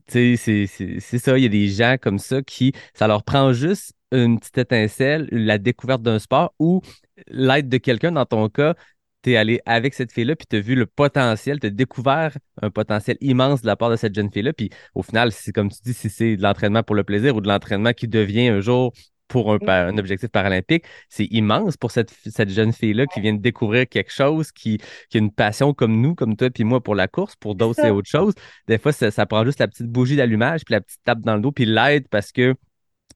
tu 0.07 0.37
sais, 0.37 0.67
c'est 0.67 1.17
ça, 1.17 1.37
il 1.37 1.43
y 1.43 1.47
a 1.47 1.49
des 1.49 1.67
gens 1.67 1.95
comme 1.99 2.19
ça 2.19 2.43
qui, 2.43 2.73
ça 2.93 3.07
leur 3.07 3.23
prend 3.23 3.53
juste 3.53 3.93
une 4.11 4.39
petite 4.39 4.57
étincelle, 4.59 5.27
la 5.31 5.57
découverte 5.57 6.01
d'un 6.03 6.19
sport 6.19 6.53
ou 6.59 6.81
l'aide 7.27 7.69
de 7.69 7.77
quelqu'un, 7.77 8.11
dans 8.11 8.25
ton 8.25 8.49
cas, 8.49 8.75
tu 9.23 9.33
es 9.33 9.37
allé 9.37 9.61
avec 9.65 9.93
cette 9.93 10.11
fille-là, 10.11 10.35
puis 10.35 10.45
tu 10.49 10.57
as 10.57 10.59
vu 10.59 10.75
le 10.75 10.85
potentiel, 10.85 11.59
tu 11.59 11.67
as 11.67 11.69
découvert 11.69 12.37
un 12.61 12.69
potentiel 12.69 13.17
immense 13.21 13.61
de 13.61 13.67
la 13.67 13.75
part 13.75 13.89
de 13.89 13.95
cette 13.95 14.15
jeune 14.15 14.31
fille-là. 14.31 14.53
Puis 14.53 14.69
au 14.95 15.03
final, 15.03 15.31
c'est 15.31 15.51
comme 15.51 15.69
tu 15.69 15.79
dis, 15.83 15.93
si 15.93 16.09
c'est 16.09 16.37
de 16.37 16.41
l'entraînement 16.41 16.83
pour 16.83 16.95
le 16.95 17.03
plaisir 17.03 17.35
ou 17.35 17.41
de 17.41 17.47
l'entraînement 17.47 17.93
qui 17.93 18.07
devient 18.07 18.47
un 18.47 18.61
jour 18.61 18.93
pour 19.31 19.53
un, 19.53 19.97
objectif 19.97 20.29
paralympique, 20.29 20.83
c'est 21.07 21.25
immense 21.31 21.77
pour 21.77 21.91
cette, 21.91 22.11
cette 22.25 22.49
jeune 22.49 22.73
fille-là 22.73 23.05
qui 23.07 23.21
vient 23.21 23.33
de 23.33 23.39
découvrir 23.39 23.87
quelque 23.87 24.11
chose, 24.11 24.51
qui, 24.51 24.77
qui, 25.09 25.17
a 25.17 25.19
une 25.19 25.31
passion 25.31 25.73
comme 25.73 26.01
nous, 26.01 26.15
comme 26.15 26.35
toi, 26.35 26.49
puis 26.49 26.65
moi 26.65 26.83
pour 26.83 26.95
la 26.95 27.07
course, 27.07 27.37
pour 27.37 27.55
d'autres, 27.55 27.79
c'est 27.81 27.91
autre 27.91 28.09
chose. 28.09 28.33
Des 28.67 28.77
fois, 28.77 28.91
ça, 28.91 29.09
ça, 29.09 29.25
prend 29.25 29.45
juste 29.45 29.59
la 29.59 29.69
petite 29.69 29.87
bougie 29.87 30.17
d'allumage, 30.17 30.65
puis 30.65 30.73
la 30.73 30.81
petite 30.81 30.99
tape 31.05 31.21
dans 31.21 31.35
le 31.35 31.41
dos, 31.41 31.53
puis 31.53 31.65
l'aide 31.65 32.09
parce 32.09 32.33
que 32.33 32.55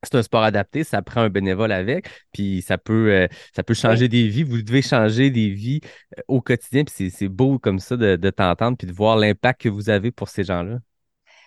c'est 0.03 0.15
un 0.15 0.23
sport 0.23 0.43
adapté, 0.43 0.83
ça 0.83 1.01
prend 1.01 1.21
un 1.21 1.29
bénévole 1.29 1.71
avec, 1.71 2.07
puis 2.31 2.61
ça 2.61 2.77
peut, 2.77 3.11
euh, 3.11 3.27
ça 3.55 3.63
peut 3.63 3.73
changer 3.73 4.07
des 4.07 4.27
vies. 4.27 4.43
Vous 4.43 4.61
devez 4.61 4.81
changer 4.81 5.29
des 5.29 5.49
vies 5.49 5.81
euh, 6.17 6.21
au 6.27 6.41
quotidien, 6.41 6.83
puis 6.83 7.11
c'est 7.11 7.27
beau 7.27 7.59
comme 7.59 7.79
ça 7.79 7.97
de, 7.97 8.29
t'entendre, 8.29 8.77
puis 8.77 8.87
de 8.87 8.93
voir 8.93 9.17
l'impact 9.17 9.61
que 9.61 9.69
vous 9.69 9.89
avez 9.89 10.11
pour 10.11 10.29
ces 10.29 10.43
gens-là. 10.43 10.77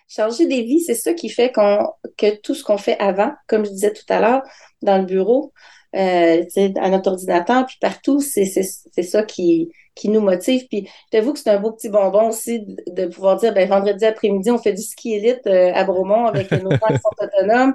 Changer 0.07 0.47
des 0.47 0.63
vies, 0.63 0.81
c'est 0.81 0.95
ça 0.95 1.13
qui 1.13 1.29
fait 1.29 1.51
que 1.51 2.39
tout 2.41 2.55
ce 2.55 2.63
qu'on 2.63 2.77
fait 2.77 2.97
avant, 2.99 3.31
comme 3.47 3.65
je 3.65 3.69
disais 3.69 3.93
tout 3.93 4.05
à 4.09 4.19
l'heure, 4.19 4.41
dans 4.81 4.97
le 4.97 5.05
bureau, 5.05 5.53
euh, 5.95 6.43
à 6.77 6.89
notre 6.89 7.11
ordinateur, 7.11 7.65
puis 7.65 7.77
partout, 7.79 8.19
c'est 8.19 8.45
ça 8.45 9.23
qui, 9.23 9.71
qui 9.95 10.09
nous 10.09 10.21
motive. 10.21 10.67
Puis 10.67 10.87
j'avoue 11.11 11.33
que 11.33 11.39
c'est 11.39 11.49
un 11.49 11.59
beau 11.59 11.71
petit 11.71 11.89
bonbon 11.89 12.29
aussi 12.29 12.65
de, 12.87 13.05
pouvoir 13.05 13.37
dire, 13.37 13.53
ben, 13.53 13.67
vendredi 13.67 14.05
après-midi, 14.05 14.49
on 14.49 14.57
fait 14.57 14.73
du 14.73 14.81
ski 14.81 15.13
élite 15.13 15.45
à 15.45 15.83
Bromont 15.83 16.25
avec 16.25 16.51
nos 16.51 16.71
gens 16.71 16.87
qui 16.87 16.99
sont 16.99 17.23
autonomes. 17.23 17.73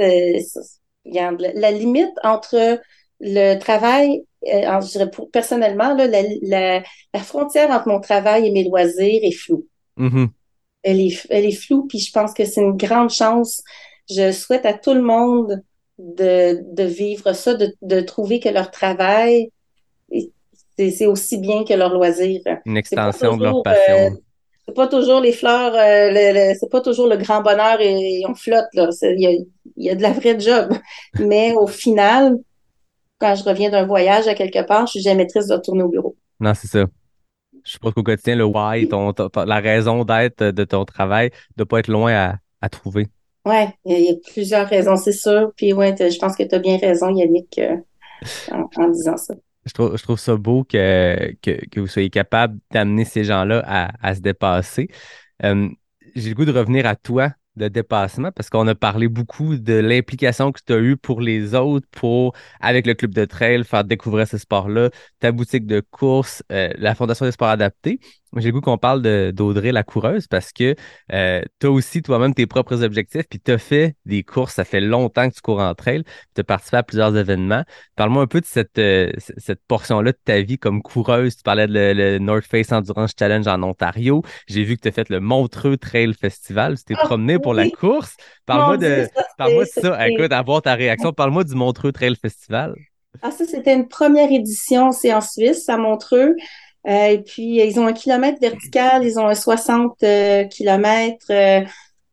Euh, 0.00 0.40
la 1.04 1.70
limite 1.70 2.12
entre 2.22 2.80
le 3.20 3.58
travail, 3.58 4.24
euh, 4.52 4.80
je 4.80 4.90
dirais 4.90 5.10
personnellement, 5.32 5.94
la, 5.94 6.82
frontière 7.20 7.70
entre 7.70 7.88
mon 7.88 8.00
travail 8.00 8.46
et 8.46 8.50
mes 8.50 8.64
loisirs 8.64 9.20
est 9.22 9.32
floue. 9.32 9.66
Mm-hmm. 9.98 10.28
elle, 10.82 11.00
est, 11.00 11.26
elle 11.30 11.46
est 11.46 11.52
floue, 11.52 11.86
puis 11.86 11.98
je 11.98 12.12
pense 12.12 12.34
que 12.34 12.44
c'est 12.44 12.60
une 12.60 12.76
grande 12.76 13.10
chance. 13.10 13.62
Je 14.10 14.30
souhaite 14.32 14.66
à 14.66 14.74
tout 14.74 14.92
le 14.92 15.00
monde 15.00 15.62
de, 15.98 16.82
vivre 16.84 17.32
ça, 17.32 17.54
de, 17.54 18.00
trouver 18.00 18.40
que 18.40 18.48
leur 18.48 18.70
travail, 18.70 19.50
c'est 20.78 21.06
aussi 21.06 21.38
bien 21.38 21.64
que 21.64 21.72
leur 21.72 21.92
loisir. 21.92 22.42
Une 22.66 22.76
extension 22.76 23.36
de 23.36 23.44
leur 23.44 23.62
passion. 23.62 23.94
Euh, 23.94 24.10
c'est 24.66 24.74
pas 24.74 24.88
toujours 24.88 25.20
les 25.20 25.32
fleurs, 25.32 25.74
euh, 25.74 26.54
c'est 26.58 26.70
pas 26.70 26.80
toujours 26.80 27.06
le 27.06 27.16
grand 27.16 27.40
bonheur 27.40 27.80
et, 27.80 28.22
on 28.28 28.34
flotte. 28.34 28.66
Il 28.74 29.46
y 29.76 29.90
a, 29.90 29.94
de 29.94 30.02
la 30.02 30.10
vraie 30.10 30.38
job. 30.38 30.72
Mais 31.20 31.52
au 31.54 31.66
final, 31.66 32.36
quand 33.18 33.34
je 33.36 33.44
reviens 33.44 33.70
d'un 33.70 33.86
voyage 33.86 34.26
à 34.26 34.34
quelque 34.34 34.66
part, 34.66 34.86
je 34.86 34.92
suis 34.92 35.02
jamais 35.02 35.26
triste 35.26 35.48
de 35.48 35.54
retourner 35.54 35.84
au 35.84 35.88
bureau. 35.88 36.16
Non, 36.40 36.52
c'est 36.54 36.66
ça. 36.66 36.84
Je 37.64 37.78
pense 37.78 37.94
qu'au 37.94 38.02
quotidien, 38.02 38.36
le 38.36 38.44
why, 38.44 38.88
la 39.46 39.60
raison 39.60 40.04
d'être 40.04 40.42
de 40.42 40.64
ton 40.64 40.84
travail, 40.84 41.30
de 41.56 41.64
pas 41.64 41.78
être 41.78 41.88
loin 41.88 42.12
à, 42.12 42.34
à 42.60 42.68
trouver. 42.68 43.06
Oui, 43.44 43.64
il 43.84 44.00
y, 44.00 44.10
a 44.10 44.14
plusieurs 44.32 44.68
raisons, 44.68 44.96
c'est 44.96 45.12
sûr. 45.12 45.52
Puis 45.56 45.72
ouais, 45.72 45.94
je 45.96 46.18
pense 46.18 46.36
que 46.36 46.42
tu 46.42 46.54
as 46.54 46.58
bien 46.58 46.78
raison, 46.78 47.14
Yannick, 47.14 47.58
euh, 47.58 47.76
en 48.76 48.88
disant 48.88 49.16
ça 49.16 49.34
je 49.66 49.72
trouve, 49.72 49.96
je 49.96 50.02
trouve 50.02 50.18
ça 50.18 50.36
beau 50.36 50.64
que, 50.64 51.34
que, 51.42 51.80
vous 51.80 51.86
soyez 51.88 52.10
capable 52.10 52.58
d'amener 52.70 53.04
ces 53.04 53.24
gens-là 53.24 53.62
à, 53.66 53.90
à, 54.00 54.14
se 54.14 54.20
dépasser. 54.20 54.88
Euh, 55.44 55.68
j'ai 56.14 56.30
le 56.30 56.34
goût 56.34 56.44
de 56.44 56.52
revenir 56.52 56.86
à 56.86 56.96
toi 56.96 57.32
de 57.56 57.68
dépassement 57.68 58.30
parce 58.32 58.50
qu'on 58.50 58.66
a 58.68 58.74
parlé 58.74 59.08
beaucoup 59.08 59.56
de 59.56 59.74
l'implication 59.74 60.52
que 60.52 60.60
tu 60.64 60.72
as 60.72 60.78
eue 60.78 60.96
pour 60.96 61.20
les 61.20 61.54
autres, 61.54 61.86
pour, 61.90 62.34
avec 62.60 62.86
le 62.86 62.94
club 62.94 63.14
de 63.14 63.24
trail, 63.24 63.64
faire 63.64 63.84
découvrir 63.84 64.28
ce 64.28 64.38
sport-là, 64.38 64.90
ta 65.20 65.32
boutique 65.32 65.66
de 65.66 65.80
course, 65.80 66.42
euh, 66.52 66.70
la 66.78 66.94
Fondation 66.94 67.24
des 67.24 67.32
sports 67.32 67.48
adaptés. 67.48 67.98
J'ai 68.40 68.48
le 68.48 68.52
goût 68.52 68.60
qu'on 68.60 68.78
parle 68.78 69.02
d'Audrey 69.32 69.72
la 69.72 69.82
coureuse 69.82 70.26
parce 70.26 70.52
que 70.52 70.74
euh, 71.12 71.40
tu 71.60 71.66
as 71.66 71.70
aussi 71.70 72.02
toi-même 72.02 72.34
tes 72.34 72.46
propres 72.46 72.82
objectifs, 72.82 73.24
puis 73.28 73.40
tu 73.40 73.52
as 73.52 73.58
fait 73.58 73.96
des 74.04 74.22
courses, 74.22 74.54
ça 74.54 74.64
fait 74.64 74.80
longtemps 74.80 75.28
que 75.28 75.34
tu 75.34 75.40
cours 75.40 75.60
en 75.60 75.74
trail, 75.74 76.04
tu 76.34 76.40
as 76.40 76.44
participé 76.44 76.78
à 76.78 76.82
plusieurs 76.82 77.16
événements. 77.16 77.62
Parle-moi 77.96 78.22
un 78.22 78.26
peu 78.26 78.40
de 78.40 78.46
cette, 78.46 78.78
euh, 78.78 79.10
cette 79.18 79.60
portion-là 79.66 80.12
de 80.12 80.18
ta 80.24 80.40
vie 80.40 80.58
comme 80.58 80.82
coureuse. 80.82 81.36
Tu 81.36 81.42
parlais 81.42 81.66
de 81.66 81.72
le, 81.72 82.18
North 82.18 82.44
Face 82.44 82.72
Endurance 82.72 83.12
Challenge 83.18 83.46
en 83.46 83.62
Ontario. 83.62 84.22
J'ai 84.48 84.64
vu 84.64 84.76
que 84.76 84.82
tu 84.82 84.88
as 84.88 84.92
fait 84.92 85.08
le 85.08 85.20
Montreux 85.20 85.76
Trail 85.76 86.14
Festival. 86.14 86.76
Tu 86.78 86.84
t'es 86.84 86.94
Ah, 86.98 87.04
promené 87.04 87.38
pour 87.38 87.54
la 87.54 87.68
course. 87.70 88.16
Parle-moi 88.46 88.76
de, 88.76 89.06
ça, 89.14 89.26
parle-moi 89.38 89.64
de 89.64 89.68
ça. 89.68 90.08
Écoute, 90.08 90.32
avoir 90.32 90.62
ta 90.62 90.74
réaction. 90.74 91.12
Parle-moi 91.16 91.44
du 91.44 91.54
Montreux 91.54 91.92
Trail 91.92 92.16
Festival. 92.20 92.74
Ah, 93.22 93.30
ça, 93.30 93.44
c'était 93.44 93.74
une 93.74 93.88
première 93.88 94.30
édition, 94.30 94.92
c'est 94.92 95.12
en 95.12 95.20
Suisse, 95.20 95.68
à 95.68 95.78
Montreux. 95.78 96.34
Euh, 96.86 97.08
et 97.08 97.18
puis, 97.22 97.60
euh, 97.60 97.64
ils 97.64 97.80
ont 97.80 97.86
un 97.86 97.92
kilomètre 97.92 98.40
vertical, 98.40 99.04
ils 99.04 99.18
ont 99.18 99.26
un 99.26 99.34
60 99.34 100.02
euh, 100.02 100.44
kilomètres. 100.44 101.26
euh, 101.30 101.60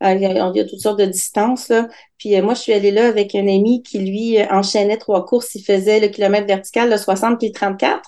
il 0.05 0.21
y, 0.21 0.25
a, 0.25 0.65
toutes 0.65 0.79
sortes 0.81 0.99
de 0.99 1.05
distances, 1.05 1.69
là. 1.69 1.87
Puis, 2.17 2.39
moi, 2.41 2.55
je 2.55 2.61
suis 2.61 2.73
allée 2.73 2.91
là 2.91 3.07
avec 3.07 3.35
un 3.35 3.47
ami 3.47 3.83
qui, 3.83 3.99
lui, 3.99 4.37
enchaînait 4.51 4.97
trois 4.97 5.25
courses. 5.25 5.55
Il 5.55 5.63
faisait 5.63 5.99
le 6.01 6.07
kilomètre 6.07 6.47
vertical, 6.47 6.89
le 6.89 6.97
60 6.97 7.39
puis 7.39 7.47
le 7.47 7.53
34, 7.53 8.01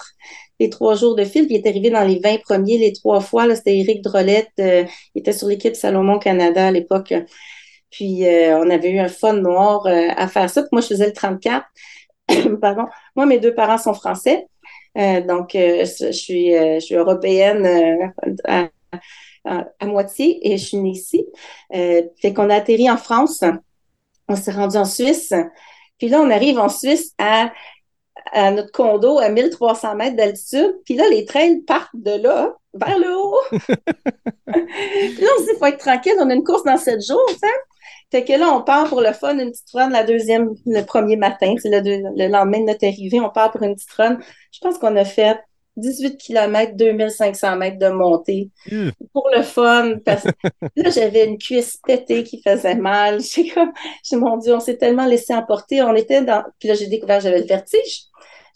les 0.59 0.69
trois 0.69 0.95
jours 0.95 1.15
de 1.15 1.23
fil. 1.23 1.47
Puis, 1.47 1.55
il 1.55 1.65
est 1.65 1.69
arrivé 1.69 1.89
dans 1.91 2.03
les 2.03 2.19
20 2.19 2.41
premiers 2.41 2.77
les 2.79 2.91
trois 2.93 3.21
fois. 3.21 3.53
C'était 3.55 3.77
Éric 3.77 4.01
Drolette. 4.01 4.51
il 4.57 4.87
était 5.15 5.31
sur 5.31 5.47
l'équipe 5.47 5.75
Salomon 5.75 6.19
Canada 6.19 6.67
à 6.67 6.71
l'époque. 6.71 7.13
Puis, 7.91 8.23
on 8.25 8.69
avait 8.69 8.91
eu 8.91 8.99
un 8.99 9.07
fun 9.07 9.33
noir 9.33 9.87
à 9.87 10.27
faire 10.27 10.49
ça. 10.49 10.63
Moi, 10.73 10.81
je 10.81 10.87
faisais 10.87 11.07
le 11.07 11.13
34. 11.13 11.65
Pardon. 12.61 12.85
Moi, 13.15 13.25
mes 13.25 13.39
deux 13.39 13.53
parents 13.53 13.77
sont 13.77 13.93
français. 13.93 14.47
Euh, 14.97 15.21
donc, 15.21 15.55
euh, 15.55 15.85
je 15.85 16.11
suis, 16.11 16.55
euh, 16.55 16.75
je 16.75 16.85
suis 16.85 16.95
européenne 16.95 18.13
à, 18.45 18.69
à, 19.45 19.65
à 19.79 19.85
moitié 19.85 20.39
et 20.47 20.57
je 20.57 20.65
suis 20.65 20.77
née 20.77 20.91
ici. 20.91 21.25
Fait 21.71 22.33
qu'on 22.33 22.49
a 22.49 22.55
atterri 22.55 22.89
en 22.89 22.97
France. 22.97 23.43
On 24.27 24.35
s'est 24.35 24.51
rendu 24.51 24.77
en 24.77 24.85
Suisse. 24.85 25.33
Puis 25.97 26.09
là, 26.09 26.19
on 26.21 26.29
arrive 26.29 26.59
en 26.59 26.69
Suisse 26.69 27.13
à, 27.17 27.51
à 28.31 28.51
notre 28.51 28.71
condo 28.71 29.19
à 29.19 29.29
1300 29.29 29.95
mètres 29.95 30.15
d'altitude. 30.15 30.75
Puis 30.85 30.95
là, 30.95 31.07
les 31.09 31.25
trails 31.25 31.61
partent 31.61 31.89
de 31.93 32.11
là 32.21 32.55
vers 32.73 32.97
le 32.99 33.15
haut. 33.17 33.39
Puis 33.51 35.21
là, 35.21 35.27
on 35.37 35.41
se 35.41 35.51
dit, 35.51 35.57
faut 35.59 35.65
être 35.65 35.77
tranquille. 35.79 36.13
On 36.19 36.29
a 36.29 36.33
une 36.33 36.43
course 36.43 36.63
dans 36.63 36.77
sept 36.77 37.01
jours, 37.05 37.29
ça. 37.39 37.47
Fait 38.11 38.23
que 38.23 38.33
là, 38.33 38.49
on 38.53 38.61
part 38.61 38.87
pour 38.87 39.01
le 39.01 39.11
fun, 39.13 39.37
une 39.37 39.51
petite 39.51 39.69
run 39.73 39.89
la 39.89 40.03
deuxième, 40.03 40.53
le 40.65 40.81
premier 40.83 41.15
matin. 41.15 41.53
C'est 41.61 41.69
le, 41.69 41.81
deux- 41.81 42.01
le 42.15 42.27
lendemain 42.27 42.59
de 42.59 42.65
notre 42.65 42.85
arrivée, 42.85 43.19
on 43.19 43.29
part 43.29 43.51
pour 43.51 43.63
une 43.63 43.75
petite 43.75 43.91
run. 43.91 44.17
Je 44.51 44.59
pense 44.61 44.77
qu'on 44.77 44.95
a 44.95 45.03
fait 45.05 45.37
18 45.77 46.17
km, 46.17 46.73
2500 46.75 47.57
mètres 47.57 47.79
de 47.79 47.89
montée 47.89 48.49
Euh. 48.71 48.91
pour 49.11 49.29
le 49.35 49.41
fun. 49.41 49.95
Parce 50.05 50.23
que 50.23 50.29
là, 50.77 50.89
j'avais 50.91 51.25
une 51.25 51.37
cuisse 51.37 51.77
pétée 51.85 52.23
qui 52.23 52.41
faisait 52.41 52.75
mal. 52.75 53.19
J'ai 53.21 53.49
comme, 53.49 53.71
j'ai 54.03 54.15
mon 54.17 54.37
Dieu, 54.37 54.53
on 54.55 54.59
s'est 54.59 54.77
tellement 54.77 55.05
laissé 55.05 55.33
emporter. 55.33 55.81
On 55.81 55.95
était 55.95 56.21
dans, 56.21 56.43
puis 56.59 56.69
là, 56.69 56.75
j'ai 56.75 56.87
découvert 56.87 57.17
que 57.17 57.23
j'avais 57.23 57.39
le 57.41 57.47
vertige. 57.47 58.03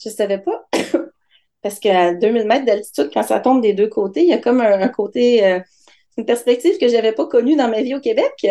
Je 0.04 0.10
savais 0.10 0.40
pas. 0.40 0.68
Parce 1.62 1.80
qu'à 1.80 2.14
2000 2.14 2.48
mètres 2.48 2.66
d'altitude, 2.66 3.10
quand 3.14 3.24
ça 3.24 3.40
tombe 3.40 3.62
des 3.62 3.74
deux 3.74 3.90
côtés, 3.90 4.22
il 4.22 4.30
y 4.30 4.34
a 4.34 4.38
comme 4.38 4.62
un, 4.62 4.88
côté, 4.88 5.46
euh, 5.46 5.60
une 6.18 6.26
perspective 6.26 6.78
que 6.80 6.88
j'avais 6.88 7.12
pas 7.12 7.26
connue 7.26 7.56
dans 7.56 7.70
ma 7.70 7.82
vie 7.82 7.96
au 7.96 8.00
Québec. 8.00 8.48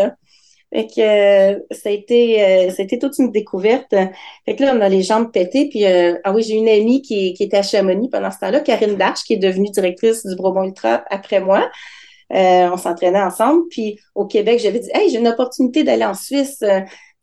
Fait 0.70 0.86
que 0.86 1.00
euh, 1.00 1.58
ça 1.70 1.88
a 1.88 1.92
été 1.92 2.44
euh, 2.44 2.70
ça 2.70 2.82
a 2.82 2.84
été 2.84 2.98
toute 2.98 3.16
une 3.18 3.32
découverte. 3.32 3.94
Fait 4.44 4.54
que 4.54 4.62
là, 4.62 4.74
on 4.76 4.80
a 4.82 4.88
les 4.90 5.02
jambes 5.02 5.32
pétées. 5.32 5.70
Puis 5.70 5.86
ah 5.86 6.32
oui, 6.34 6.42
j'ai 6.42 6.54
une 6.54 6.68
amie 6.68 7.00
qui, 7.00 7.32
qui 7.32 7.44
était 7.44 7.56
à 7.56 7.62
Chamonix 7.62 8.10
pendant 8.10 8.30
ce 8.30 8.38
temps-là, 8.40 8.60
Karine 8.60 8.96
Darche, 8.96 9.24
qui 9.24 9.34
est 9.34 9.38
devenue 9.38 9.70
directrice 9.70 10.26
du 10.26 10.36
Bromont 10.36 10.64
Ultra 10.64 11.04
après 11.08 11.40
moi. 11.40 11.70
On 12.30 12.76
s'entraînait 12.76 13.22
ensemble. 13.22 13.62
Puis 13.70 13.98
au 14.14 14.26
Québec, 14.26 14.60
j'avais 14.62 14.80
dit 14.80 14.90
Hey, 14.92 15.08
j'ai 15.08 15.18
une 15.18 15.28
opportunité 15.28 15.84
d'aller 15.84 16.04
en 16.04 16.14
Suisse. 16.14 16.62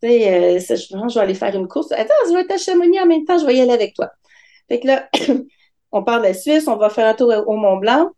Euh, 0.03 0.07
tu 0.07 0.09
sais, 0.09 0.33
euh, 0.33 0.59
ça, 0.59 0.75
je, 0.75 0.85
je 0.87 1.13
vais 1.15 1.21
aller 1.21 1.33
faire 1.33 1.55
une 1.55 1.67
course. 1.67 1.91
Attends, 1.91 2.13
je 2.27 2.33
vais 2.33 2.41
être 2.41 2.51
à 2.51 2.57
Chamonix 2.57 2.99
en 2.99 3.05
même 3.05 3.25
temps, 3.25 3.37
je 3.37 3.45
vais 3.45 3.55
y 3.55 3.61
aller 3.61 3.71
avec 3.71 3.93
toi. 3.95 4.11
Fait 4.67 4.79
que 4.79 4.87
là, 4.87 5.09
on 5.91 6.03
part 6.03 6.19
de 6.19 6.25
la 6.27 6.33
Suisse, 6.33 6.67
on 6.67 6.75
va 6.77 6.89
faire 6.89 7.07
un 7.07 7.13
tour 7.13 7.31
au 7.47 7.55
Mont 7.55 7.77
Blanc. 7.77 8.11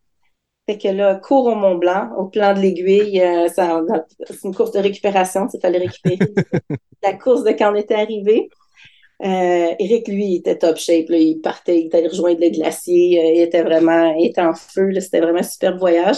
Fait 0.68 0.78
que 0.78 0.90
là, 0.90 1.16
cours 1.16 1.46
au 1.46 1.56
Mont 1.56 1.76
Blanc, 1.76 2.10
au 2.18 2.26
plan 2.26 2.54
de 2.54 2.60
l'aiguille, 2.60 3.22
euh, 3.22 3.48
c'est 3.48 4.44
une 4.44 4.54
course 4.54 4.72
de 4.72 4.80
récupération, 4.80 5.48
il 5.54 5.62
fallait 5.62 5.78
récupérer 5.78 6.18
la 7.04 7.14
course 7.14 7.44
de 7.46 7.52
quand 7.52 7.72
on 7.72 7.76
était 7.76 7.96
arrivé. 7.96 8.50
Euh, 9.24 9.74
Eric, 9.80 10.08
lui, 10.10 10.26
il 10.26 10.36
était 10.38 10.58
top 10.58 10.78
shape, 10.78 11.08
là, 11.10 11.18
il 11.18 11.40
partait, 11.40 11.80
il 11.80 11.86
était 11.88 12.00
allé 12.00 12.08
rejoindre 12.10 12.42
le 12.42 12.50
glacier, 12.50 13.20
euh, 13.20 13.32
il 13.36 13.42
était 13.42 13.64
vraiment, 13.64 14.14
il 14.16 14.28
était 14.28 14.42
en 14.42 14.54
feu, 14.54 14.92
c'était 15.00 15.22
vraiment 15.22 15.40
un 15.40 15.44
super 15.44 15.78
voyage. 15.78 16.18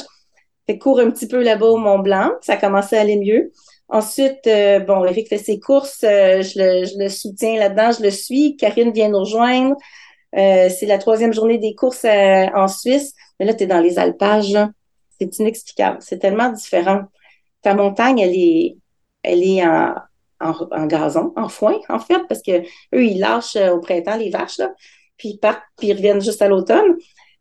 Fait 0.66 0.80
un 0.84 1.12
petit 1.12 1.28
peu 1.28 1.42
là-bas 1.44 1.68
au 1.68 1.78
Mont 1.78 2.00
Blanc, 2.00 2.32
ça 2.42 2.58
commençait 2.58 2.98
à 2.98 3.02
aller 3.02 3.18
mieux. 3.18 3.52
Ensuite, 3.90 4.46
euh, 4.48 4.80
bon, 4.80 5.04
Eric 5.06 5.28
fait 5.28 5.38
ses 5.38 5.60
courses, 5.60 6.04
euh, 6.04 6.42
je, 6.42 6.60
le, 6.60 6.86
je 6.86 6.98
le 6.98 7.10
soutiens 7.10 7.58
là-dedans, 7.58 7.92
je 7.98 8.04
le 8.04 8.12
suis. 8.12 8.56
Karine 8.56 8.92
vient 8.92 9.10
nous 9.10 9.20
rejoindre. 9.20 9.76
Euh, 10.38 10.70
c'est 10.70 10.86
la 10.86 11.00
troisième 11.00 11.34
journée 11.34 11.58
des 11.58 11.74
courses 11.74 12.06
euh, 12.06 12.46
en 12.56 12.68
Suisse. 12.68 13.14
Mais 13.40 13.46
là, 13.46 13.54
tu 13.54 13.64
es 13.64 13.68
dans 13.68 13.80
les 13.80 13.98
alpages. 13.98 14.58
C'est 15.20 15.40
inexplicable. 15.40 15.98
C'est 16.02 16.20
tellement 16.20 16.50
différent. 16.52 17.04
Ta 17.62 17.74
montagne, 17.74 18.20
elle 18.20 18.36
est, 18.36 18.78
elle 19.24 19.44
est 19.44 19.66
en, 19.66 19.96
en, 20.40 20.54
en 20.72 20.86
gazon, 20.86 21.34
en 21.36 21.50
foin, 21.50 21.80
en 21.90 22.00
fait, 22.00 22.22
parce 22.28 22.42
que 22.42 22.62
eux, 22.62 23.06
ils 23.06 23.20
lâchent 23.20 23.56
euh, 23.56 23.72
au 23.72 23.80
printemps 23.80 24.18
les 24.18 24.30
vaches, 24.30 24.58
là, 24.58 24.72
puis 25.18 25.30
ils 25.30 25.38
partent, 25.38 25.64
puis 25.78 25.88
ils 25.88 25.94
reviennent 25.94 26.22
juste 26.22 26.42
à 26.42 26.48
l'automne. 26.48 26.96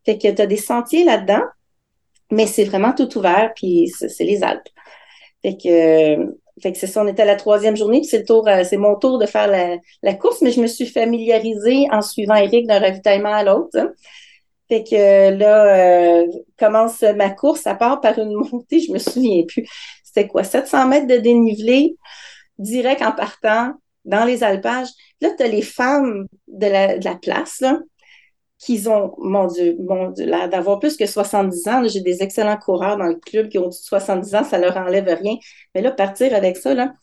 Fait 0.05 0.17
que 0.17 0.29
tu 0.29 0.41
as 0.41 0.47
des 0.47 0.57
sentiers 0.57 1.03
là-dedans, 1.03 1.43
mais 2.31 2.47
c'est 2.47 2.65
vraiment 2.65 2.93
tout 2.93 3.17
ouvert, 3.17 3.51
puis 3.55 3.87
c'est 3.95 4.09
c'est 4.09 4.23
les 4.25 4.43
Alpes. 4.43 4.67
Fait 5.41 5.55
que, 5.55 5.69
euh, 5.69 6.25
fait 6.61 6.71
que 6.71 6.77
c'est 6.77 6.87
ça, 6.87 7.03
on 7.03 7.07
était 7.07 7.21
à 7.21 7.25
la 7.25 7.35
troisième 7.35 7.75
journée, 7.75 7.99
puis 7.99 8.07
c'est 8.07 8.19
le 8.19 8.25
tour, 8.25 8.47
euh, 8.47 8.63
c'est 8.63 8.77
mon 8.77 8.95
tour 8.95 9.19
de 9.19 9.25
faire 9.25 9.47
la, 9.47 10.13
course, 10.15 10.41
mais 10.41 10.51
je 10.51 10.61
me 10.61 10.67
suis 10.67 10.85
familiarisée 10.85 11.87
en 11.91 12.01
suivant 12.01 12.35
Eric 12.35 12.67
d'un 12.67 12.79
ravitaillement 12.79 13.33
à 13.33 13.43
l'autre. 13.43 13.77
hein. 13.77 13.91
Fait 14.69 14.83
que 14.83 14.95
euh, 14.95 15.31
là, 15.35 16.21
euh, 16.21 16.27
commence 16.57 17.01
ma 17.01 17.31
course, 17.31 17.61
ça 17.61 17.75
part 17.75 18.01
par 18.01 18.19
une 18.19 18.33
montée, 18.51 18.79
je 18.79 18.91
me 18.91 18.99
souviens 18.99 19.43
plus. 19.47 19.65
C'était 20.03 20.27
quoi, 20.27 20.43
700 20.43 20.87
mètres 20.87 21.07
de 21.07 21.17
dénivelé, 21.17 21.95
direct 22.59 23.01
en 23.01 23.11
partant 23.11 23.73
dans 24.05 24.25
les 24.25 24.43
alpages. 24.43 24.89
Là, 25.21 25.29
tu 25.35 25.43
as 25.43 25.47
les 25.47 25.61
femmes 25.61 26.27
de 26.47 26.67
la, 26.67 26.97
de 26.97 27.05
la 27.05 27.15
place, 27.15 27.61
là, 27.61 27.79
qui 28.59 28.85
ont, 28.87 29.15
mon 29.17 29.47
Dieu, 29.47 29.77
mon 29.79 30.09
Dieu, 30.11 30.25
l'air 30.25 30.49
d'avoir 30.49 30.79
plus 30.79 30.97
que 30.97 31.05
70 31.05 31.67
ans. 31.69 31.81
Là, 31.81 31.87
J'ai 31.87 32.01
des 32.01 32.21
excellents 32.21 32.57
coureurs 32.57 32.97
dans 32.97 33.05
le 33.05 33.15
club 33.15 33.47
qui 33.47 33.57
ont 33.57 33.69
du 33.69 33.77
70 33.77 34.35
ans, 34.35 34.43
ça 34.43 34.57
leur 34.57 34.75
enlève 34.75 35.05
rien. 35.05 35.35
Mais 35.73 35.81
là, 35.81 35.91
partir 35.91 36.35
avec 36.35 36.57
ça, 36.57 36.73
là, 36.73 36.93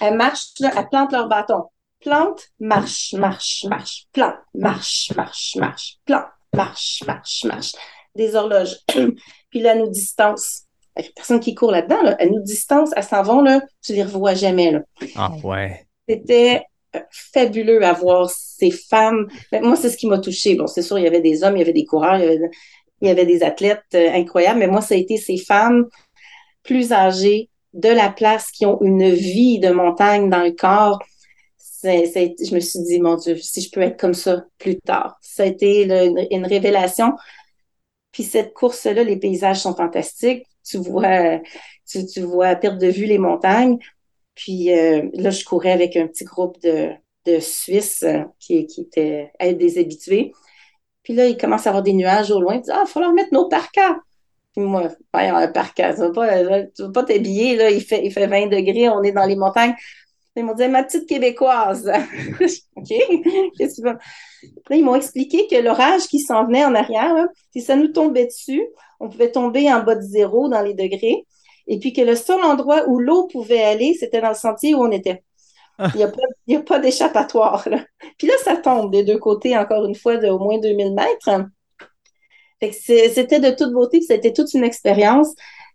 elles 0.00 0.16
marchent, 0.16 0.58
là, 0.60 0.70
elles 0.76 0.88
plantent 0.88 1.12
leur 1.12 1.28
bâton. 1.28 1.64
Plante, 2.00 2.42
marche, 2.58 3.14
marche, 3.14 3.66
marche, 3.68 4.06
plante, 4.12 4.36
marche, 4.54 5.12
marche, 5.14 5.56
marche, 5.56 5.98
plante, 6.06 6.26
marche, 6.54 7.02
marche, 7.06 7.44
marche. 7.44 7.72
Des 8.14 8.34
horloges. 8.34 8.78
Puis 9.50 9.60
là, 9.60 9.72
elles 9.72 9.80
nous 9.80 9.90
distance. 9.90 10.62
Personne 11.14 11.40
qui 11.40 11.54
court 11.54 11.72
là-dedans, 11.72 12.02
là. 12.02 12.16
Elles 12.18 12.30
nous 12.30 12.42
distance, 12.42 12.90
elles 12.96 13.04
s'en 13.04 13.22
vont, 13.22 13.42
là, 13.42 13.60
tu 13.82 13.92
les 13.92 14.04
revois 14.04 14.34
jamais, 14.34 14.70
là. 14.70 14.80
Ah 15.16 15.32
ouais. 15.42 15.86
C'était 16.08 16.64
fabuleux 17.10 17.82
à 17.84 17.92
voir 17.92 18.30
ces 18.30 18.70
femmes. 18.70 19.28
Mais 19.52 19.60
moi, 19.60 19.76
c'est 19.76 19.90
ce 19.90 19.96
qui 19.96 20.06
m'a 20.06 20.18
touchée. 20.18 20.54
Bon, 20.54 20.66
c'est 20.66 20.82
sûr, 20.82 20.98
il 20.98 21.04
y 21.04 21.08
avait 21.08 21.20
des 21.20 21.42
hommes, 21.42 21.56
il 21.56 21.60
y 21.60 21.62
avait 21.62 21.72
des 21.72 21.84
coureurs, 21.84 22.18
il 22.20 22.50
y 23.02 23.10
avait, 23.10 23.26
des 23.26 23.42
athlètes 23.42 23.82
euh, 23.94 24.10
incroyables, 24.12 24.60
mais 24.60 24.66
moi, 24.66 24.80
ça 24.80 24.94
a 24.94 24.98
été 24.98 25.16
ces 25.16 25.36
femmes 25.36 25.86
plus 26.62 26.92
âgées 26.92 27.50
de 27.72 27.88
la 27.88 28.08
place 28.10 28.50
qui 28.50 28.66
ont 28.66 28.80
une 28.82 29.10
vie 29.10 29.58
de 29.58 29.70
montagne 29.70 30.30
dans 30.30 30.42
le 30.42 30.52
corps. 30.52 31.00
Je 31.82 32.54
me 32.54 32.60
suis 32.60 32.82
dit, 32.82 33.00
mon 33.00 33.16
Dieu, 33.16 33.36
si 33.36 33.60
je 33.60 33.70
peux 33.70 33.82
être 33.82 34.00
comme 34.00 34.14
ça 34.14 34.44
plus 34.58 34.80
tard. 34.80 35.18
Ça 35.20 35.42
a 35.42 35.46
été 35.46 35.82
une 35.84 36.46
révélation. 36.46 37.12
Puis 38.10 38.22
cette 38.22 38.54
course-là, 38.54 39.02
les 39.02 39.16
paysages 39.16 39.60
sont 39.60 39.74
fantastiques. 39.74 40.46
Tu 40.64 40.78
vois, 40.78 41.40
tu, 41.86 42.06
tu 42.06 42.20
vois 42.20 42.46
à 42.46 42.56
perte 42.56 42.78
de 42.78 42.86
vue 42.86 43.06
les 43.06 43.18
montagnes. 43.18 43.78
Puis 44.34 44.72
euh, 44.72 45.08
là, 45.14 45.30
je 45.30 45.44
courais 45.44 45.72
avec 45.72 45.96
un 45.96 46.06
petit 46.06 46.24
groupe 46.24 46.60
de, 46.62 46.90
de 47.26 47.38
Suisses 47.40 48.02
euh, 48.02 48.24
qui, 48.38 48.66
qui 48.66 48.82
étaient 48.82 49.32
des 49.40 49.78
habitués. 49.78 50.32
Puis 51.02 51.14
là, 51.14 51.26
il 51.26 51.36
commence 51.36 51.66
à 51.66 51.70
avoir 51.70 51.82
des 51.82 51.92
nuages 51.92 52.30
au 52.30 52.40
loin. 52.40 52.56
Il 52.56 52.62
dit, 52.62 52.70
ah, 52.70 52.80
il 52.82 52.86
va 52.86 52.86
falloir 52.86 53.12
mettre 53.12 53.32
nos 53.32 53.48
parkas. 53.48 53.98
Puis 54.52 54.64
moi, 54.64 54.88
ouais, 55.14 55.28
un 55.28 55.48
parka, 55.48 55.92
tu 55.92 56.00
vas 56.00 56.10
pas, 56.10 56.36
euh, 56.36 56.66
tu 56.74 56.82
vas 56.82 56.90
pas 56.90 57.02
t'habiller, 57.04 57.56
là, 57.56 57.70
il 57.70 57.82
fait, 57.82 58.04
il 58.04 58.12
fait 58.12 58.26
20 58.26 58.46
degrés, 58.46 58.88
on 58.88 59.02
est 59.02 59.12
dans 59.12 59.26
les 59.26 59.36
montagnes. 59.36 59.74
Ils 60.36 60.44
m'ont 60.44 60.54
dit, 60.54 60.66
ma 60.68 60.82
petite 60.82 61.08
québécoise. 61.08 61.90
OK, 62.76 62.88
qu'est-ce 63.56 63.82
que 63.82 63.88
ils 64.70 64.84
m'ont 64.84 64.94
expliqué 64.94 65.46
que 65.46 65.56
l'orage 65.56 66.06
qui 66.06 66.20
s'en 66.20 66.46
venait 66.46 66.64
en 66.64 66.74
arrière, 66.74 67.14
si 67.52 67.60
ça 67.60 67.76
nous 67.76 67.88
tombait 67.88 68.26
dessus, 68.26 68.62
on 69.00 69.08
pouvait 69.08 69.30
tomber 69.30 69.72
en 69.72 69.82
bas 69.82 69.94
de 69.94 70.02
zéro 70.02 70.48
dans 70.48 70.62
les 70.62 70.74
degrés. 70.74 71.24
Et 71.66 71.78
puis 71.78 71.92
que 71.92 72.02
le 72.02 72.16
seul 72.16 72.42
endroit 72.42 72.86
où 72.88 72.98
l'eau 72.98 73.26
pouvait 73.26 73.62
aller, 73.62 73.94
c'était 73.98 74.20
dans 74.20 74.28
le 74.28 74.34
sentier 74.34 74.74
où 74.74 74.82
on 74.82 74.90
était. 74.90 75.22
Il 75.78 76.08
n'y 76.46 76.56
a 76.56 76.62
pas, 76.62 76.78
d'échappatoire. 76.78 77.68
là. 77.68 77.84
Puis 78.18 78.28
là, 78.28 78.34
ça 78.44 78.56
tombe 78.56 78.92
des 78.92 79.02
deux 79.02 79.18
côtés, 79.18 79.56
encore 79.56 79.84
une 79.86 79.94
fois, 79.94 80.16
de 80.16 80.28
au 80.28 80.38
moins 80.38 80.58
2000 80.58 80.94
mètres. 80.94 81.46
c'était 82.60 83.40
de 83.40 83.50
toute 83.50 83.72
beauté, 83.72 84.00
c'était 84.00 84.32
toute 84.32 84.54
une 84.54 84.64
expérience. 84.64 85.34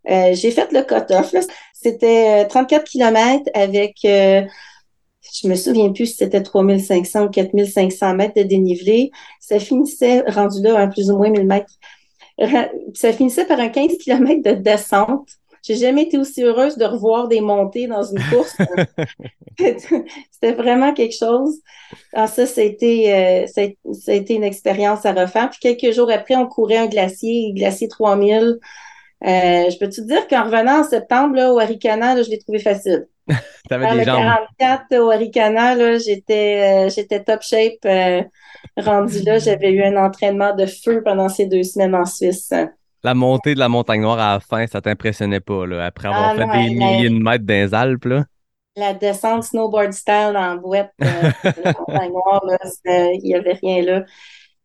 Euh, 0.09 0.33
j'ai 0.33 0.51
fait 0.51 0.71
le 0.71 0.83
cut-off. 0.83 1.35
C'était 1.73 2.47
34 2.47 2.85
km 2.85 3.43
avec, 3.53 3.97
euh, 4.05 4.41
je 5.33 5.47
me 5.47 5.55
souviens 5.55 5.91
plus 5.91 6.07
si 6.07 6.15
c'était 6.15 6.43
3500 6.43 7.25
ou 7.25 7.29
4500 7.29 8.15
mètres 8.15 8.35
de 8.35 8.43
dénivelé. 8.43 9.11
Ça 9.39 9.59
finissait, 9.59 10.21
rendu 10.27 10.61
là, 10.61 10.79
à 10.79 10.87
plus 10.87 11.11
ou 11.11 11.17
moins 11.17 11.29
1000 11.29 11.45
mètres, 11.45 11.73
ça 12.93 13.11
finissait 13.11 13.45
par 13.45 13.59
un 13.59 13.69
15 13.69 13.97
km 13.97 14.41
de 14.41 14.51
descente. 14.53 15.27
J'ai 15.63 15.75
jamais 15.75 16.03
été 16.03 16.17
aussi 16.17 16.43
heureuse 16.43 16.77
de 16.77 16.85
revoir 16.85 17.27
des 17.27 17.41
montées 17.41 17.87
dans 17.87 18.03
une 18.03 18.21
course. 18.29 18.55
C'était 20.31 20.53
vraiment 20.53 20.93
quelque 20.93 21.15
chose. 21.15 21.59
Alors 22.13 22.25
ah, 22.25 22.27
ça, 22.27 22.45
ça 22.45 22.61
a, 22.61 22.63
été, 22.63 23.13
euh, 23.13 23.47
ça, 23.47 23.61
a, 24.11 24.13
été 24.13 24.35
une 24.35 24.43
expérience 24.43 25.05
à 25.05 25.13
refaire. 25.13 25.49
Puis 25.49 25.59
quelques 25.59 25.93
jours 25.93 26.11
après, 26.11 26.35
on 26.35 26.47
courait 26.47 26.77
un 26.77 26.87
glacier, 26.87 27.51
glacier 27.53 27.87
3000. 27.87 28.59
Euh, 29.21 29.69
je 29.69 29.77
peux 29.77 29.89
te 29.89 29.99
dire 29.99 30.27
qu'en 30.29 30.45
revenant 30.45 30.79
en 30.79 30.83
septembre 30.83 31.35
là, 31.35 31.51
au 31.51 31.59
Aricana, 31.59 32.21
je 32.21 32.29
l'ai 32.29 32.39
trouvé 32.39 32.59
facile. 32.59 33.07
T'avais 33.69 33.91
des 33.91 33.99
le 33.99 34.05
44 34.05 34.97
au 34.97 35.11
Aricana, 35.11 35.97
j'étais, 35.97 36.85
euh, 36.87 36.89
j'étais 36.89 37.23
top 37.23 37.41
shape. 37.41 37.85
Euh, 37.85 38.23
rendu 38.77 39.21
là, 39.23 39.37
j'avais 39.37 39.71
eu 39.71 39.83
un 39.83 39.97
entraînement 39.97 40.55
de 40.55 40.65
feu 40.65 41.03
pendant 41.03 41.27
ces 41.27 41.45
deux 41.45 41.63
semaines 41.63 41.95
en 41.95 42.05
Suisse 42.05 42.53
la 43.03 43.13
montée 43.13 43.53
de 43.53 43.59
la 43.59 43.69
montagne 43.69 44.01
noire 44.01 44.19
à 44.19 44.33
la 44.33 44.39
fin, 44.39 44.67
ça 44.67 44.81
t'impressionnait 44.81 45.39
pas, 45.39 45.65
là, 45.65 45.85
après 45.85 46.07
avoir 46.07 46.29
ah, 46.29 46.35
fait 46.35 46.45
des 46.45 46.75
milliers 46.75 47.09
de 47.09 47.21
mètres 47.21 47.45
dans 47.45 47.53
les 47.53 47.73
Alpes, 47.73 48.05
là? 48.05 48.25
La 48.75 48.93
descente 48.93 49.43
snowboard 49.43 49.91
style 49.91 50.35
en 50.35 50.55
boîte 50.55 50.91
euh, 51.01 51.31
de 51.43 51.63
la 51.63 51.73
montagne 51.73 52.11
noire, 52.11 52.41
il 52.85 53.21
n'y 53.23 53.35
avait 53.35 53.53
rien 53.53 53.81
là. 53.83 54.05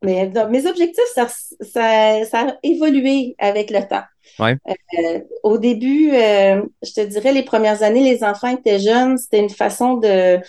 Mais 0.05 0.31
mes 0.51 0.67
objectifs, 0.67 1.05
ça, 1.15 1.29
ça, 1.61 2.41
a 2.41 2.57
évolué 2.63 3.35
avec 3.39 3.71
le 3.71 3.81
temps. 3.89 4.03
Ouais. 4.39 4.57
Euh, 4.99 5.21
au 5.43 5.57
début, 5.57 6.11
euh, 6.13 6.63
je 6.83 6.93
te 6.93 7.01
dirais, 7.01 7.33
les 7.33 7.43
premières 7.43 7.83
années, 7.83 8.13
les 8.13 8.23
enfants 8.23 8.49
étaient 8.49 8.79
jeunes, 8.79 9.17
c'était 9.17 9.41
une 9.41 9.51
façon 9.51 9.95
de 9.95 10.41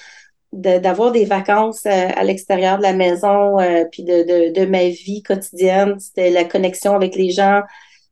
d'avoir 0.52 1.12
des 1.12 1.26
vacances 1.26 1.86
euh, 1.86 2.10
à, 2.16 2.24
l'extérieur 2.24 2.78
de 2.78 2.84
la 2.84 2.94
maison, 2.94 3.60
euh, 3.60 3.86
puis 3.92 4.04
de, 4.04 4.24
de, 4.24 4.54
de, 4.54 4.66
ma 4.66 4.88
vie 4.88 5.22
quotidienne. 5.22 6.00
C'était 6.00 6.30
la 6.30 6.46
connexion 6.46 6.96
avec 6.96 7.16
les 7.16 7.30
gens. 7.30 7.62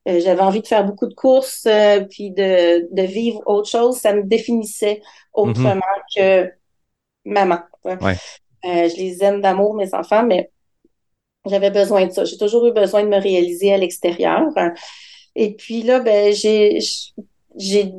Euh, 0.07 0.19
j'avais 0.19 0.41
envie 0.41 0.61
de 0.61 0.67
faire 0.67 0.83
beaucoup 0.83 1.07
de 1.07 1.13
courses, 1.13 1.67
puis 2.09 2.31
de, 2.31 2.93
de 2.93 3.01
vivre 3.03 3.41
autre 3.45 3.69
chose. 3.69 3.97
Ça 3.97 4.13
me 4.13 4.23
définissait 4.23 5.01
autrement 5.33 5.75
mm-hmm. 6.15 6.45
que 6.45 6.51
maman. 7.25 7.59
Ouais. 7.85 8.15
je 8.63 8.97
les 8.97 9.23
aime 9.23 9.41
d'amour, 9.41 9.75
mes 9.75 9.93
enfants, 9.93 10.25
mais 10.25 10.51
j'avais 11.45 11.71
besoin 11.71 12.05
de 12.05 12.11
ça. 12.11 12.25
J'ai 12.25 12.37
toujours 12.37 12.65
eu 12.67 12.73
besoin 12.73 13.03
de 13.03 13.09
me 13.09 13.19
réaliser 13.19 13.73
à 13.73 13.77
l'extérieur. 13.77 14.43
Et 15.35 15.53
puis 15.55 15.83
là, 15.83 15.99
ben, 15.99 16.33
j'ai 16.33 16.79
j'ai 17.55 17.93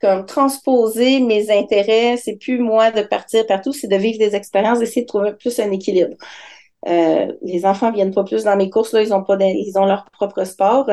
comme 0.00 0.26
transposer 0.26 1.20
mes 1.20 1.50
intérêts. 1.50 2.16
C'est 2.16 2.36
plus 2.36 2.58
moi 2.58 2.90
de 2.90 3.02
partir 3.02 3.46
partout, 3.46 3.72
c'est 3.72 3.88
de 3.88 3.96
vivre 3.96 4.18
des 4.18 4.34
expériences, 4.34 4.78
d'essayer 4.78 5.02
de 5.02 5.06
trouver 5.06 5.32
plus 5.34 5.58
un 5.60 5.70
équilibre. 5.70 6.16
Euh, 6.88 7.32
les 7.42 7.66
enfants 7.66 7.92
viennent 7.92 8.14
pas 8.14 8.24
plus 8.24 8.44
dans 8.44 8.56
mes 8.56 8.70
courses, 8.70 8.92
là, 8.92 9.02
ils 9.02 9.12
ont 9.12 9.22
pas 9.22 9.36
ils 9.40 9.78
ont 9.78 9.86
leur 9.86 10.04
propre 10.12 10.44
sport. 10.44 10.90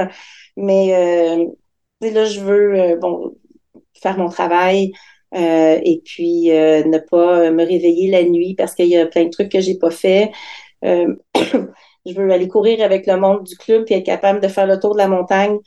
Mais 0.58 0.94
euh, 0.96 1.46
là, 2.02 2.26
je 2.26 2.40
veux 2.42 2.80
euh, 2.80 2.96
bon 2.98 3.36
faire 4.02 4.18
mon 4.18 4.30
travail 4.30 4.92
et 5.34 6.02
puis 6.06 6.50
ne 6.50 6.98
pas 7.00 7.52
me 7.52 7.64
réveiller 7.66 8.10
la 8.10 8.24
nuit 8.24 8.56
parce 8.56 8.76
qu'il 8.76 8.88
y 8.88 8.98
a 8.98 9.06
plein 9.08 9.26
de 9.26 9.30
trucs 9.30 9.52
que 9.52 9.60
j'ai 9.60 9.78
pas 9.78 9.92
fait. 9.92 10.32
je 10.84 12.14
veux 12.14 12.32
aller 12.32 12.48
courir 12.48 12.84
avec 12.84 13.08
le 13.08 13.18
monde 13.18 13.44
du 13.44 13.58
club 13.58 13.86
et 13.90 13.96
être 13.96 14.06
capable 14.06 14.40
de 14.40 14.48
faire 14.48 14.68
le 14.68 14.80
tour 14.80 14.94
de 14.94 15.00
la 15.00 15.08
montagne 15.08 15.58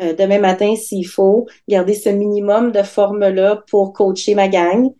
euh, 0.00 0.14
demain 0.14 0.38
matin 0.38 0.74
s'il 0.76 1.06
faut, 1.06 1.46
garder 1.68 1.94
ce 1.94 2.08
minimum 2.08 2.72
de 2.72 2.82
forme-là 2.82 3.62
pour 3.68 3.92
coacher 3.92 4.34
ma 4.34 4.48
gang. 4.48 4.90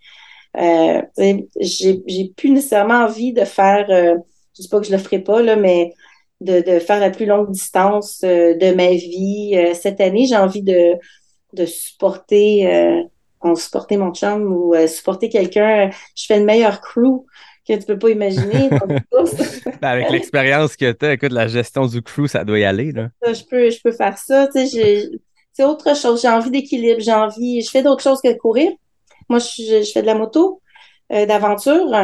Euh, 0.57 1.03
j'ai, 1.61 2.33
plus 2.37 2.51
nécessairement 2.51 3.05
envie 3.05 3.33
de 3.33 3.45
faire, 3.45 3.87
euh, 3.91 4.17
je 4.57 4.63
dis 4.63 4.69
pas 4.69 4.81
que 4.81 4.87
je 4.87 4.93
le 4.93 4.99
ferai 4.99 5.21
pas, 5.21 5.43
là, 5.43 5.57
mais 5.57 5.93
de, 6.41 6.61
de 6.61 6.79
faire 6.79 7.01
la 7.01 7.11
plus 7.11 7.27
longue 7.27 7.51
distance 7.51 8.23
euh, 8.25 8.55
de 8.55 8.75
ma 8.75 8.91
vie. 8.91 9.57
cette 9.75 10.01
année, 10.01 10.27
j'ai 10.27 10.37
envie 10.37 10.63
de, 10.63 10.95
de 11.53 11.67
supporter, 11.67 12.69
on 13.41 13.55
supporter 13.55 13.97
mon 13.97 14.13
chum 14.13 14.53
ou 14.53 14.75
supporter 14.87 15.29
quelqu'un. 15.29 15.91
Je 16.17 16.27
fais 16.27 16.39
une 16.39 16.45
meilleure 16.45 16.81
crew 16.81 17.25
que 17.69 17.75
tu 17.75 17.87
peux 17.87 17.99
pas 17.99 18.11
imaginer. 18.11 18.71
Ben, 19.81 19.89
avec 19.91 20.11
l'expérience 20.11 20.77
que 20.77 20.91
tu 20.91 21.07
as, 21.07 21.13
écoute, 21.13 21.33
la 21.33 21.47
gestion 21.47 21.87
du 21.87 22.03
crew, 22.03 22.27
ça 22.27 22.45
doit 22.45 22.59
y 22.59 22.65
aller. 22.65 22.91
Là. 22.91 23.11
Je, 23.25 23.45
peux, 23.45 23.71
je 23.71 23.81
peux 23.81 23.93
faire 23.93 24.19
ça. 24.19 24.49
C'est 24.53 25.65
autre 25.65 25.95
chose. 25.97 26.23
J'ai 26.23 26.29
envie 26.29 26.51
d'équilibre. 26.51 27.01
J'ai 27.01 27.13
envie. 27.13 27.63
Je 27.63 27.71
fais 27.71 27.83
d'autres 27.83 28.03
choses 28.03 28.21
que 28.21 28.29
de 28.29 28.39
courir. 28.39 28.73
Moi, 29.29 29.39
je, 29.39 29.83
je 29.85 29.91
fais 29.93 30.03
de 30.03 30.07
la 30.07 30.15
moto, 30.15 30.61
euh, 31.13 31.27
d'aventure. 31.27 31.95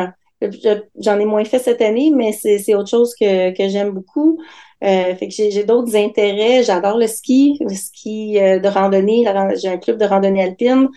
J'en 1.00 1.18
ai 1.18 1.24
moins 1.24 1.44
fait 1.44 1.58
cette 1.58 1.80
année, 1.80 2.12
mais 2.14 2.32
c'est 2.32 2.74
autre 2.74 2.90
chose 2.90 3.14
que, 3.18 3.56
que 3.56 3.68
j'aime 3.68 3.90
beaucoup. 3.90 4.38
Euh, 4.82 5.14
fait 5.14 5.28
que 5.28 5.34
j'ai 5.34 5.64
d'autres 5.64 5.96
intérêts. 5.96 6.62
J'adore 6.62 6.98
le 6.98 7.06
ski, 7.06 7.58
le 7.60 7.74
ski 7.74 8.38
euh, 8.38 8.58
de 8.58 8.68
randonnée. 8.68 9.24
J'ai 9.56 9.68
un 9.68 9.78
club 9.78 9.98
de 9.98 10.04
randonnée 10.04 10.42
alpine. 10.42 10.88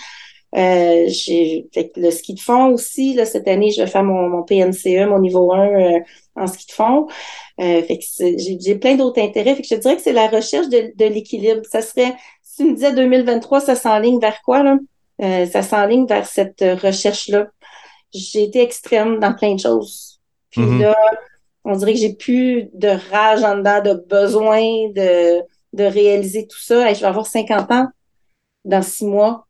Euh, 0.56 1.06
j'ai 1.08 1.68
fait 1.74 1.92
le 1.98 2.10
ski 2.10 2.34
de 2.34 2.40
fond 2.40 2.68
aussi. 2.68 3.14
Là, 3.14 3.26
cette 3.26 3.48
année, 3.48 3.72
je 3.72 3.82
vais 3.82 3.88
faire 3.88 4.04
mon, 4.04 4.30
mon 4.30 4.44
PNCE, 4.44 5.08
mon 5.08 5.20
niveau 5.20 5.52
1 5.54 5.68
euh, 5.68 6.00
en 6.36 6.48
ski 6.48 6.68
de 6.68 6.72
fond. 6.72 7.08
Euh, 7.60 7.82
fait 7.84 7.98
que 7.98 8.06
j'ai 8.38 8.76
plein 8.76 8.96
d'autres 8.96 9.22
intérêts. 9.22 9.56
Fait 9.56 9.62
que 9.62 9.68
je 9.68 9.76
dirais 9.76 9.96
que 9.96 10.02
c'est 10.02 10.14
la 10.14 10.28
recherche 10.28 10.70
de, 10.70 10.94
de 10.96 11.06
l'équilibre. 11.06 11.62
Ça 11.70 11.82
serait, 11.82 12.16
si 12.42 12.58
tu 12.58 12.70
me 12.70 12.76
disais 12.76 12.94
2023, 12.94 13.60
ça 13.62 13.76
s'enligne 13.76 14.20
vers 14.20 14.42
quoi, 14.42 14.64
là? 14.64 14.78
Euh, 15.22 15.46
ça 15.48 15.64
s'enligne 15.64 16.06
vers 16.06 16.28
cette 16.28 16.62
recherche-là. 16.62 17.48
J'ai 18.14 18.44
été 18.44 18.62
extrême 18.62 19.20
dans 19.20 19.34
plein 19.34 19.56
de 19.56 19.60
choses. 19.60 20.22
Puis 20.52 20.62
mm-hmm. 20.62 20.82
là, 20.82 20.96
on 21.66 21.76
dirait 21.76 21.94
que 21.94 22.00
j'ai 22.00 22.14
plus 22.14 22.70
de 22.74 22.90
rage 23.12 23.44
en 23.44 23.58
dedans, 23.58 23.82
de 23.82 23.94
besoin 23.94 24.62
de, 24.90 25.42
de 25.74 25.84
réaliser 25.84 26.48
tout 26.48 26.60
ça. 26.60 26.94
je 26.94 27.02
vais 27.02 27.06
avoir 27.08 27.26
50 27.26 27.72
ans 27.72 27.88
dans 28.64 28.82
six 28.82 29.06
mois 29.06 29.47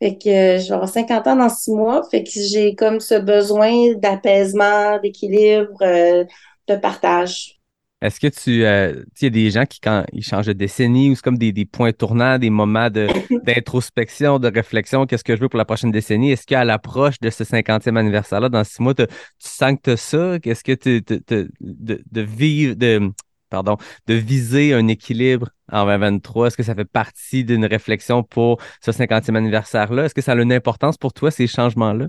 fait 0.00 0.16
que 0.16 0.28
euh, 0.28 0.58
je 0.58 0.68
vais 0.68 0.74
avoir 0.74 0.88
50 0.88 1.26
ans 1.26 1.36
dans 1.36 1.48
six 1.48 1.72
mois. 1.72 2.02
Fait 2.10 2.24
que 2.24 2.30
j'ai 2.30 2.74
comme 2.74 3.00
ce 3.00 3.14
besoin 3.20 3.94
d'apaisement, 3.96 4.98
d'équilibre, 5.00 5.76
euh, 5.82 6.24
de 6.68 6.76
partage. 6.76 7.56
Est-ce 8.02 8.18
que 8.18 8.28
tu, 8.28 8.64
euh, 8.64 9.04
il 9.20 9.24
y 9.24 9.26
a 9.26 9.30
des 9.30 9.50
gens 9.50 9.66
qui, 9.66 9.78
quand 9.78 10.06
ils 10.14 10.24
changent 10.24 10.46
de 10.46 10.54
décennie, 10.54 11.10
ou 11.10 11.14
c'est 11.14 11.22
comme 11.22 11.36
des, 11.36 11.52
des, 11.52 11.66
points 11.66 11.92
tournants, 11.92 12.38
des 12.38 12.48
moments 12.48 12.88
d'introspection, 13.44 14.38
de, 14.38 14.48
réflexion, 14.48 15.04
qu'est-ce 15.04 15.22
que 15.22 15.36
je 15.36 15.40
veux 15.42 15.50
pour 15.50 15.58
la 15.58 15.66
prochaine 15.66 15.90
décennie? 15.90 16.32
Est-ce 16.32 16.46
qu'à 16.46 16.64
l'approche 16.64 17.20
de 17.20 17.28
ce 17.28 17.44
50e 17.44 17.98
anniversaire-là, 17.98 18.48
dans 18.48 18.64
six 18.64 18.80
mois, 18.80 18.94
tu 18.94 19.04
sens 19.38 19.72
que 19.72 19.80
tu 19.82 19.90
as 19.90 19.96
ça? 19.98 20.38
Qu'est-ce 20.38 20.64
que 20.64 20.72
tu, 20.72 21.02
de, 21.02 21.50
de 21.60 22.20
vivre, 22.22 22.74
de, 22.74 23.12
pardon, 23.50 23.76
de 24.06 24.14
viser 24.14 24.72
un 24.72 24.88
équilibre 24.88 25.48
en 25.70 25.84
2023? 25.84 26.46
Est-ce 26.46 26.56
que 26.56 26.62
ça 26.62 26.74
fait 26.74 26.84
partie 26.84 27.44
d'une 27.44 27.66
réflexion 27.66 28.22
pour 28.22 28.58
ce 28.80 28.90
50e 28.90 29.36
anniversaire-là? 29.36 30.06
Est-ce 30.06 30.14
que 30.14 30.22
ça 30.22 30.32
a 30.32 30.36
une 30.36 30.52
importance 30.52 30.96
pour 30.96 31.12
toi, 31.12 31.30
ces 31.30 31.46
changements-là? 31.46 32.06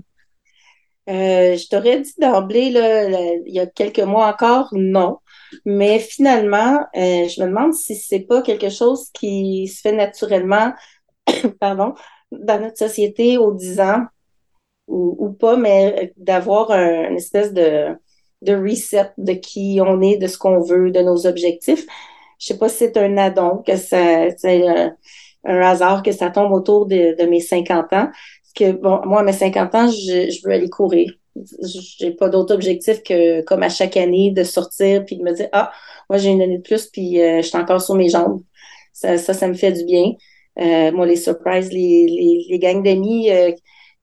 Euh, 1.08 1.56
je 1.56 1.68
t'aurais 1.68 2.00
dit 2.00 2.14
d'emblée, 2.18 2.72
il 3.46 3.52
y 3.52 3.58
a 3.58 3.66
quelques 3.66 3.98
mois 3.98 4.28
encore, 4.28 4.68
non. 4.72 5.18
Mais 5.64 5.98
finalement, 5.98 6.78
euh, 6.96 7.28
je 7.28 7.42
me 7.42 7.48
demande 7.48 7.74
si 7.74 7.96
c'est 7.96 8.20
pas 8.20 8.40
quelque 8.40 8.70
chose 8.70 9.10
qui 9.12 9.66
se 9.68 9.80
fait 9.80 9.92
naturellement, 9.92 10.72
pardon, 11.60 11.94
dans 12.30 12.60
notre 12.60 12.78
société 12.78 13.36
aux 13.36 13.52
10 13.52 13.80
ans 13.80 14.04
ou, 14.88 15.32
pas, 15.32 15.56
mais 15.56 16.12
d'avoir 16.16 16.70
un, 16.70 17.10
une 17.10 17.16
espèce 17.16 17.52
de, 17.52 17.96
de 18.42 18.54
reset 18.54 19.10
de 19.18 19.32
qui 19.32 19.80
on 19.80 20.00
est, 20.02 20.18
de 20.18 20.26
ce 20.26 20.36
qu'on 20.36 20.60
veut, 20.60 20.90
de 20.90 21.00
nos 21.00 21.26
objectifs. 21.26 21.86
Je 22.38 22.46
sais 22.46 22.58
pas 22.58 22.68
si 22.68 22.78
c'est 22.78 22.96
un 22.96 23.16
addon, 23.16 23.58
que 23.58 23.76
c'est 23.76 24.34
un, 24.44 24.96
hasard 25.44 26.02
que 26.02 26.12
ça 26.12 26.30
tombe 26.30 26.52
autour 26.52 26.86
de, 26.86 27.24
mes 27.26 27.40
50 27.40 27.92
ans. 27.92 28.08
Que, 28.54 28.72
bon, 28.72 29.00
moi, 29.06 29.22
mes 29.22 29.32
50 29.32 29.74
ans, 29.74 29.88
je, 29.88 30.30
je 30.30 30.46
veux 30.46 30.52
aller 30.52 30.68
courir. 30.68 31.12
J'ai 31.98 32.10
pas 32.10 32.28
d'autre 32.28 32.54
objectif 32.54 33.02
que, 33.02 33.42
comme 33.42 33.62
à 33.62 33.68
chaque 33.68 33.96
année, 33.96 34.30
de 34.32 34.44
sortir 34.44 35.04
puis 35.04 35.16
de 35.16 35.22
me 35.22 35.32
dire, 35.32 35.48
ah, 35.52 35.72
moi, 36.10 36.18
j'ai 36.18 36.30
une 36.30 36.42
année 36.42 36.58
de 36.58 36.62
plus 36.62 36.86
puis 36.86 37.20
euh, 37.22 37.42
je 37.42 37.48
suis 37.48 37.58
encore 37.58 37.80
sur 37.80 37.94
mes 37.94 38.08
jambes. 38.08 38.42
Ça, 38.92 39.16
ça, 39.16 39.48
me 39.48 39.54
fait 39.54 39.72
du 39.72 39.84
bien. 39.84 40.12
Euh, 40.58 40.92
moi, 40.92 41.06
les 41.06 41.16
surprises, 41.16 41.72
les, 41.72 42.06
les, 42.06 42.46
les 42.50 42.58
gangs 42.58 42.82
d'amis, 42.82 43.30
euh, 43.30 43.52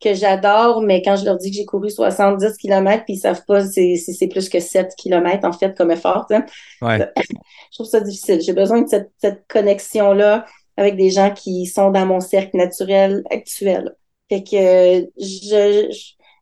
que 0.02 0.14
j'adore, 0.14 0.82
mais 0.82 1.02
quand 1.02 1.16
je 1.16 1.26
leur 1.26 1.38
dis 1.38 1.52
que 1.52 1.58
j'ai 1.58 1.66
couru 1.66 1.90
70 1.90 2.58
km, 2.58 3.04
puis 3.04 3.16
ils 3.16 3.20
savent 3.20 3.44
pas 3.46 3.66
si 3.66 3.98
c'est 3.98 4.28
plus 4.28 4.50
que 4.50 4.60
7 4.60 4.94
km, 4.98 5.48
en 5.48 5.52
fait, 5.52 5.78
comme 5.78 5.92
effort, 5.92 6.26
ouais. 6.30 6.40
je 6.82 7.74
trouve 7.74 7.88
ça 7.88 8.00
difficile. 8.00 8.42
J'ai 8.42 8.54
besoin 8.54 8.82
de 8.82 8.88
cette, 8.88 9.12
cette 9.18 9.46
connexion-là 9.48 10.46
avec 10.78 10.96
des 10.96 11.10
gens 11.10 11.32
qui 11.32 11.66
sont 11.66 11.92
dans 11.92 12.06
mon 12.06 12.22
cercle 12.22 12.56
naturel 12.56 13.24
actuel. 13.30 13.96
Fait 14.30 14.44
que 14.44 15.10
je, 15.18 15.90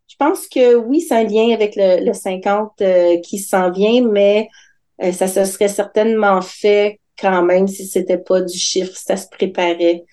je 0.08 0.16
pense 0.18 0.48
que 0.48 0.76
oui, 0.76 1.02
c'est 1.02 1.16
un 1.16 1.24
lien 1.24 1.54
avec 1.54 1.76
le, 1.76 2.06
le 2.06 2.14
50 2.14 2.82
euh, 2.82 3.20
qui 3.22 3.40
s'en 3.40 3.72
vient, 3.72 4.02
mais 4.08 4.50
euh, 5.04 5.12
ça 5.12 5.28
se 5.28 5.46
serait 5.46 5.68
certainement 5.68 6.42
fait 6.42 7.00
quand 7.20 7.44
même 7.44 7.68
si 7.68 7.86
c'était 7.86 8.18
pas 8.18 8.42
du 8.42 8.58
chiffre, 8.58 8.96
ça 8.96 9.18
se 9.18 9.28
préparait. 9.28 10.04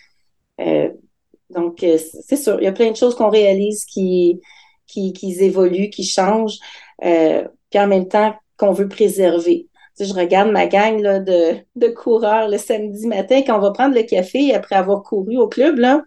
Euh, 0.61 0.91
donc, 1.55 1.83
euh, 1.83 1.99
c'est 2.27 2.37
sûr, 2.37 2.61
il 2.61 2.65
y 2.65 2.69
a 2.69 2.73
plein 2.73 2.91
de 2.91 2.97
choses 2.97 3.15
qu'on 3.15 3.31
réalise 3.31 3.85
qui, 3.85 4.41
qui, 4.87 5.13
qui 5.13 5.33
évoluent, 5.43 5.91
qui 5.91 6.05
changent, 6.05 6.59
puis 7.01 7.79
en 7.81 7.87
même 7.87 8.09
temps 8.09 8.35
qu'on 8.57 8.73
veut 8.73 8.89
préserver. 8.89 9.69
Tu 9.97 10.05
sais, 10.05 10.11
je 10.11 10.15
regarde 10.15 10.51
ma 10.51 10.67
gang 10.67 11.01
là, 11.01 11.21
de, 11.21 11.57
de 11.77 11.89
coureurs 11.89 12.49
le 12.49 12.59
samedi 12.59 13.07
matin 13.07 13.43
quand 13.47 13.57
on 13.57 13.61
va 13.61 13.71
prendre 13.71 13.95
le 13.95 14.03
café 14.03 14.53
après 14.53 14.75
avoir 14.75 15.03
couru 15.03 15.37
au 15.37 15.49
club, 15.49 15.79
là, 15.79 16.03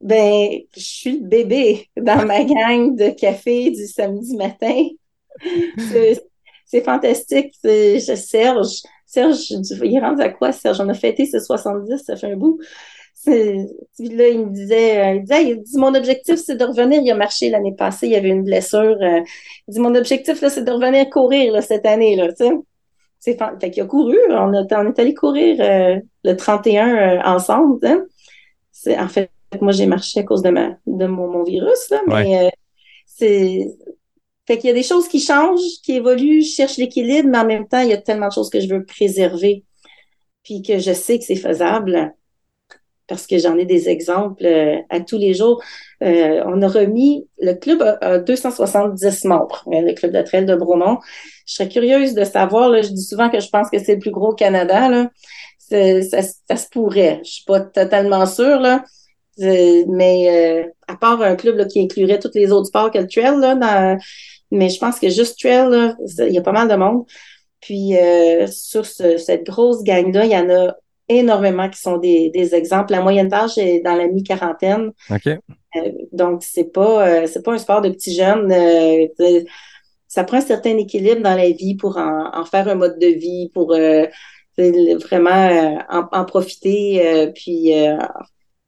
ben, 0.00 0.58
je 0.76 0.80
suis 0.80 1.18
le 1.18 1.26
bébé 1.26 1.88
dans 1.96 2.26
ma 2.26 2.44
gang 2.44 2.94
de 2.96 3.10
café 3.10 3.70
du 3.70 3.86
samedi 3.86 4.36
matin. 4.36 4.88
C'est 6.66 6.84
fantastique. 6.84 7.54
Serge, 7.62 8.82
Serge, 9.06 9.38
il 9.82 10.00
rentre 10.00 10.22
à 10.22 10.30
quoi, 10.30 10.52
Serge? 10.52 10.80
On 10.80 10.88
a 10.88 10.94
fêté 10.94 11.26
ce 11.26 11.38
70, 11.38 11.98
ça 11.98 12.16
fait 12.16 12.32
un 12.32 12.36
bout. 12.36 12.58
Là, 13.26 14.28
il 14.28 14.46
me 14.46 14.50
disait, 14.50 15.16
il 15.16 15.22
disait, 15.22 15.44
il 15.44 15.62
dit, 15.62 15.78
mon 15.78 15.94
objectif, 15.94 16.36
c'est 16.36 16.56
de 16.56 16.64
revenir. 16.64 17.00
Il 17.02 17.10
a 17.10 17.14
marché 17.14 17.50
l'année 17.50 17.74
passée, 17.74 18.06
il 18.06 18.12
y 18.12 18.16
avait 18.16 18.30
une 18.30 18.42
blessure. 18.42 18.96
Euh, 19.00 19.20
il 19.68 19.74
dit, 19.74 19.80
mon 19.80 19.94
objectif, 19.94 20.40
là, 20.40 20.50
c'est 20.50 20.64
de 20.64 20.70
revenir 20.70 21.08
courir, 21.10 21.52
là, 21.52 21.62
cette 21.62 21.86
année, 21.86 22.16
là, 22.16 22.28
tu 22.32 22.46
sais. 22.46 22.52
C'est 23.20 23.38
fait 23.38 23.70
qu'il 23.70 23.84
a 23.84 23.86
couru. 23.86 24.18
On, 24.30 24.52
a, 24.52 24.66
on 24.72 24.88
est 24.88 24.98
allé 24.98 25.14
courir 25.14 25.56
euh, 25.60 26.00
le 26.24 26.36
31 26.36 26.88
euh, 26.88 27.20
ensemble. 27.24 27.86
Hein. 27.86 28.04
C'est, 28.72 28.98
en 28.98 29.06
fait, 29.06 29.30
moi, 29.60 29.70
j'ai 29.70 29.86
marché 29.86 30.20
à 30.20 30.22
cause 30.24 30.42
de, 30.42 30.50
ma, 30.50 30.70
de 30.86 31.06
mon, 31.06 31.44
virus, 31.44 31.90
là, 31.90 32.00
mais 32.08 32.50
c'est 33.06 33.68
fait 34.46 34.58
qu'il 34.58 34.68
y 34.68 34.72
a 34.72 34.74
des 34.74 34.82
choses 34.82 35.06
qui 35.06 35.20
changent, 35.20 35.60
qui 35.84 35.92
évoluent, 35.92 36.42
je 36.42 36.50
cherche 36.50 36.76
l'équilibre, 36.76 37.28
mais 37.28 37.38
en 37.38 37.46
même 37.46 37.68
temps, 37.68 37.80
il 37.80 37.90
y 37.90 37.92
a 37.92 37.98
tellement 37.98 38.26
de 38.26 38.32
choses 38.32 38.50
que 38.50 38.60
je 38.60 38.68
veux 38.68 38.84
préserver, 38.84 39.64
puis 40.42 40.62
que 40.62 40.78
je 40.78 40.92
sais 40.92 41.18
que 41.18 41.24
c'est 41.24 41.36
faisable, 41.36 42.12
parce 43.12 43.26
que 43.26 43.36
j'en 43.36 43.58
ai 43.58 43.66
des 43.66 43.90
exemples 43.90 44.46
euh, 44.46 44.78
à 44.88 45.00
tous 45.00 45.18
les 45.18 45.34
jours. 45.34 45.62
Euh, 46.02 46.42
on 46.46 46.62
a 46.62 46.68
remis, 46.68 47.28
le 47.38 47.52
club 47.52 47.82
a, 47.82 48.18
270 48.18 49.24
membres, 49.26 49.62
euh, 49.66 49.82
le 49.82 49.92
club 49.92 50.12
de 50.12 50.22
trail 50.22 50.46
de 50.46 50.54
Bromont. 50.54 50.98
Je 51.46 51.54
serais 51.56 51.68
curieuse 51.68 52.14
de 52.14 52.24
savoir, 52.24 52.82
je 52.82 52.88
dis 52.88 53.04
souvent 53.04 53.28
que 53.28 53.38
je 53.38 53.50
pense 53.50 53.68
que 53.68 53.78
c'est 53.78 53.94
le 53.94 53.98
plus 53.98 54.10
gros 54.10 54.30
au 54.30 54.34
Canada. 54.34 55.10
Ça, 55.68 56.22
se 56.22 56.68
pourrait. 56.70 57.20
Je 57.22 57.30
suis 57.30 57.44
pas 57.44 57.60
totalement 57.60 58.24
sûre, 58.24 58.60
là. 58.60 58.82
mais 59.38 60.72
à 60.88 60.96
part 60.96 61.20
un 61.20 61.36
club 61.36 61.66
qui 61.68 61.82
inclurait 61.82 62.18
tous 62.18 62.30
les 62.34 62.50
autres 62.50 62.68
sports 62.68 62.90
que 62.90 62.98
le 62.98 63.08
trail, 63.08 63.38
là, 63.40 63.98
mais 64.50 64.70
je 64.70 64.78
pense 64.78 64.98
que 64.98 65.10
juste 65.10 65.38
Trail, 65.38 65.94
il 66.18 66.32
y 66.32 66.38
a 66.38 66.42
pas 66.42 66.52
mal 66.52 66.68
de 66.68 66.76
monde. 66.76 67.04
Puis 67.62 67.96
euh, 67.96 68.46
sur 68.48 68.84
cette 68.84 69.44
grosse 69.46 69.82
gang-là, 69.84 70.24
il 70.24 70.32
y 70.32 70.36
en 70.36 70.50
a 70.50 70.74
énormément 71.18 71.68
qui 71.68 71.80
sont 71.80 71.98
des, 71.98 72.54
exemples. 72.54 72.92
La 72.92 73.00
moyenne 73.00 73.28
d'âge 73.28 73.58
est 73.58 73.80
dans 73.80 73.94
la 73.94 74.08
mi-quarantaine. 74.08 74.92
OK. 75.10 75.26
Euh, 75.26 75.90
donc, 76.12 76.42
c'est 76.42 76.72
pas, 76.72 77.06
euh, 77.06 77.26
c'est 77.26 77.42
pas 77.42 77.52
un 77.52 77.58
sport 77.58 77.80
de 77.80 77.90
petits 77.90 78.14
jeunes. 78.14 78.52
ça 80.08 80.24
prend 80.24 80.38
un 80.38 80.42
certain 80.42 80.76
équilibre 80.76 81.22
dans 81.22 81.36
la 81.36 81.50
vie 81.50 81.74
pour 81.74 81.96
en, 81.96 82.44
faire 82.44 82.68
un 82.68 82.74
mode 82.74 82.98
de 82.98 83.06
vie, 83.06 83.50
pour 83.54 83.74
vraiment 84.58 85.78
en, 85.88 86.24
profiter. 86.24 87.30
puis 87.34 87.72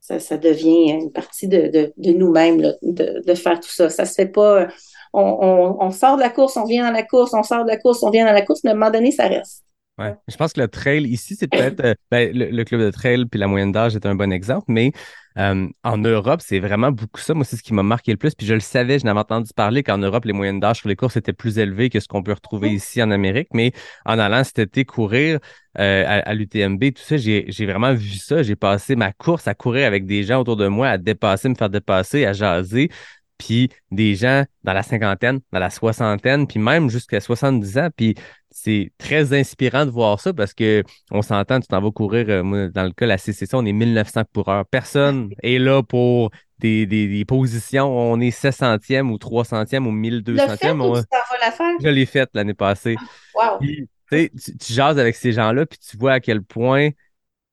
ça, 0.01 0.37
devient 0.39 0.93
une 0.93 1.13
partie 1.13 1.49
de, 1.49 1.93
nous-mêmes 1.99 2.61
de, 2.83 3.23
de, 3.27 3.35
faire 3.35 3.61
tout 3.61 3.71
ça. 3.71 3.91
Ça 3.91 4.05
se 4.05 4.15
fait 4.15 4.27
pas 4.27 4.69
on, 5.15 5.91
sort 5.91 6.17
de 6.17 6.23
la 6.23 6.31
course, 6.31 6.57
on 6.57 6.65
vient 6.65 6.87
dans 6.87 6.93
la 6.93 7.03
course, 7.03 7.33
on 7.35 7.43
sort 7.43 7.65
de 7.65 7.71
la 7.71 7.77
course, 7.77 8.03
on 8.03 8.11
vient 8.11 8.27
dans 8.27 8.33
la 8.33 8.43
course, 8.43 8.63
mais 8.65 8.71
à 8.71 8.73
un 8.73 8.77
moment 8.77 8.91
donné, 8.91 9.13
ça 9.13 9.29
reste. 9.29 9.64
Ouais. 9.97 10.15
Je 10.27 10.37
pense 10.37 10.53
que 10.53 10.61
le 10.61 10.67
trail 10.67 11.05
ici, 11.05 11.37
c'est 11.37 11.47
peut-être 11.47 11.81
euh, 11.85 11.95
ben, 12.11 12.31
le, 12.35 12.65
club 12.65 12.81
de 12.81 12.91
trail 12.91 13.27
puis 13.27 13.39
la 13.39 13.47
moyenne 13.47 13.71
d'âge 13.71 13.95
est 13.95 14.07
un 14.07 14.17
bon 14.17 14.33
exemple, 14.33 14.65
mais 14.69 14.91
euh, 15.39 15.69
en 15.85 15.99
Europe, 15.99 16.41
c'est 16.43 16.59
vraiment 16.59 16.91
beaucoup 16.91 17.21
ça. 17.21 17.33
Moi, 17.33 17.45
c'est 17.45 17.57
ce 17.57 17.63
qui 17.63 17.75
m'a 17.75 17.85
marqué 17.85 18.11
le 18.11 18.17
plus. 18.17 18.35
Puis 18.35 18.47
je 18.47 18.55
le 18.55 18.61
savais, 18.61 18.99
je 18.99 19.05
n'avais 19.05 19.21
entendu 19.21 19.53
parler 19.55 19.85
qu'en 19.85 19.99
Europe, 19.99 20.25
les 20.25 20.33
moyennes 20.33 20.59
d'âge 20.59 20.79
sur 20.79 20.89
les 20.89 20.97
courses 20.97 21.17
étaient 21.17 21.33
plus 21.33 21.59
élevées 21.59 21.91
que 21.91 22.01
ce 22.01 22.09
qu'on 22.09 22.25
peut 22.25 22.33
retrouver 22.33 22.71
ici 22.71 23.01
en 23.03 23.11
Amérique. 23.13 23.49
Mais 23.53 23.73
en 24.05 24.19
allant 24.19 24.43
cet 24.43 24.59
été 24.59 24.85
courir 24.85 25.39
euh, 25.79 26.05
à, 26.07 26.29
à 26.29 26.35
l'UTMB, 26.35 26.81
tout 26.93 27.03
ça, 27.03 27.17
j'ai 27.17 27.67
vraiment 27.67 27.95
vu 27.95 28.15
ça. 28.15 28.43
J'ai 28.43 28.57
passé 28.57 28.97
ma 28.97 29.13
course 29.13 29.47
à 29.47 29.55
courir 29.55 29.87
avec 29.87 30.07
des 30.07 30.25
gens 30.25 30.41
autour 30.41 30.57
de 30.57 30.67
moi, 30.67 30.89
à 30.89 30.99
dépasser, 30.99 31.49
me 31.49 31.55
faire 31.55 31.71
dépasser, 31.71 32.25
à 32.25 32.33
jaser 32.33 32.91
puis 33.39 33.69
des 33.91 34.15
gens 34.15 34.45
dans 34.63 34.73
la 34.73 34.83
cinquantaine, 34.83 35.41
dans 35.53 35.59
la 35.59 35.71
soixantaine, 35.71 36.47
puis 36.47 36.59
même 36.59 36.89
jusqu'à 36.89 37.21
70 37.21 37.79
ans. 37.79 37.89
Puis 37.95 38.15
c'est 38.57 38.93
très 38.99 39.37
inspirant 39.37 39.85
de 39.85 39.91
voir 39.91 40.21
ça 40.21 40.33
parce 40.33 40.55
que 40.55 40.85
on 41.11 41.23
s'entend, 41.23 41.59
tu 41.59 41.67
t'en 41.67 41.81
vas 41.81 41.91
courir, 41.91 42.27
euh, 42.29 42.69
dans 42.69 42.85
le 42.85 42.93
cas 42.93 43.05
de 43.05 43.09
la 43.09 43.19
CCC, 43.19 43.53
on 43.57 43.67
est 43.67 43.73
1900 43.73 44.23
coureurs. 44.33 44.65
Personne 44.65 45.31
est 45.43 45.59
là 45.59 45.83
pour 45.83 46.31
des, 46.61 46.87
des, 46.87 47.25
positions. 47.25 47.87
On 47.87 48.21
est 48.21 48.31
700e 48.31 49.11
ou 49.11 49.17
300e 49.17 49.85
ou 49.87 49.93
1200e. 49.93 50.81
On... 50.81 50.93
la 50.95 51.51
faire? 51.51 51.75
Je 51.83 51.89
l'ai 51.89 52.07
faite 52.07 52.31
l'année 52.33 52.55
passée. 52.55 52.95
Wow. 53.35 53.59
tu, 53.61 54.31
tu 54.31 54.73
jases 54.73 55.01
avec 55.01 55.17
ces 55.17 55.33
gens-là, 55.33 55.67
puis 55.67 55.81
tu 55.81 55.97
vois 55.97 56.13
à 56.13 56.21
quel 56.21 56.41
point 56.41 56.91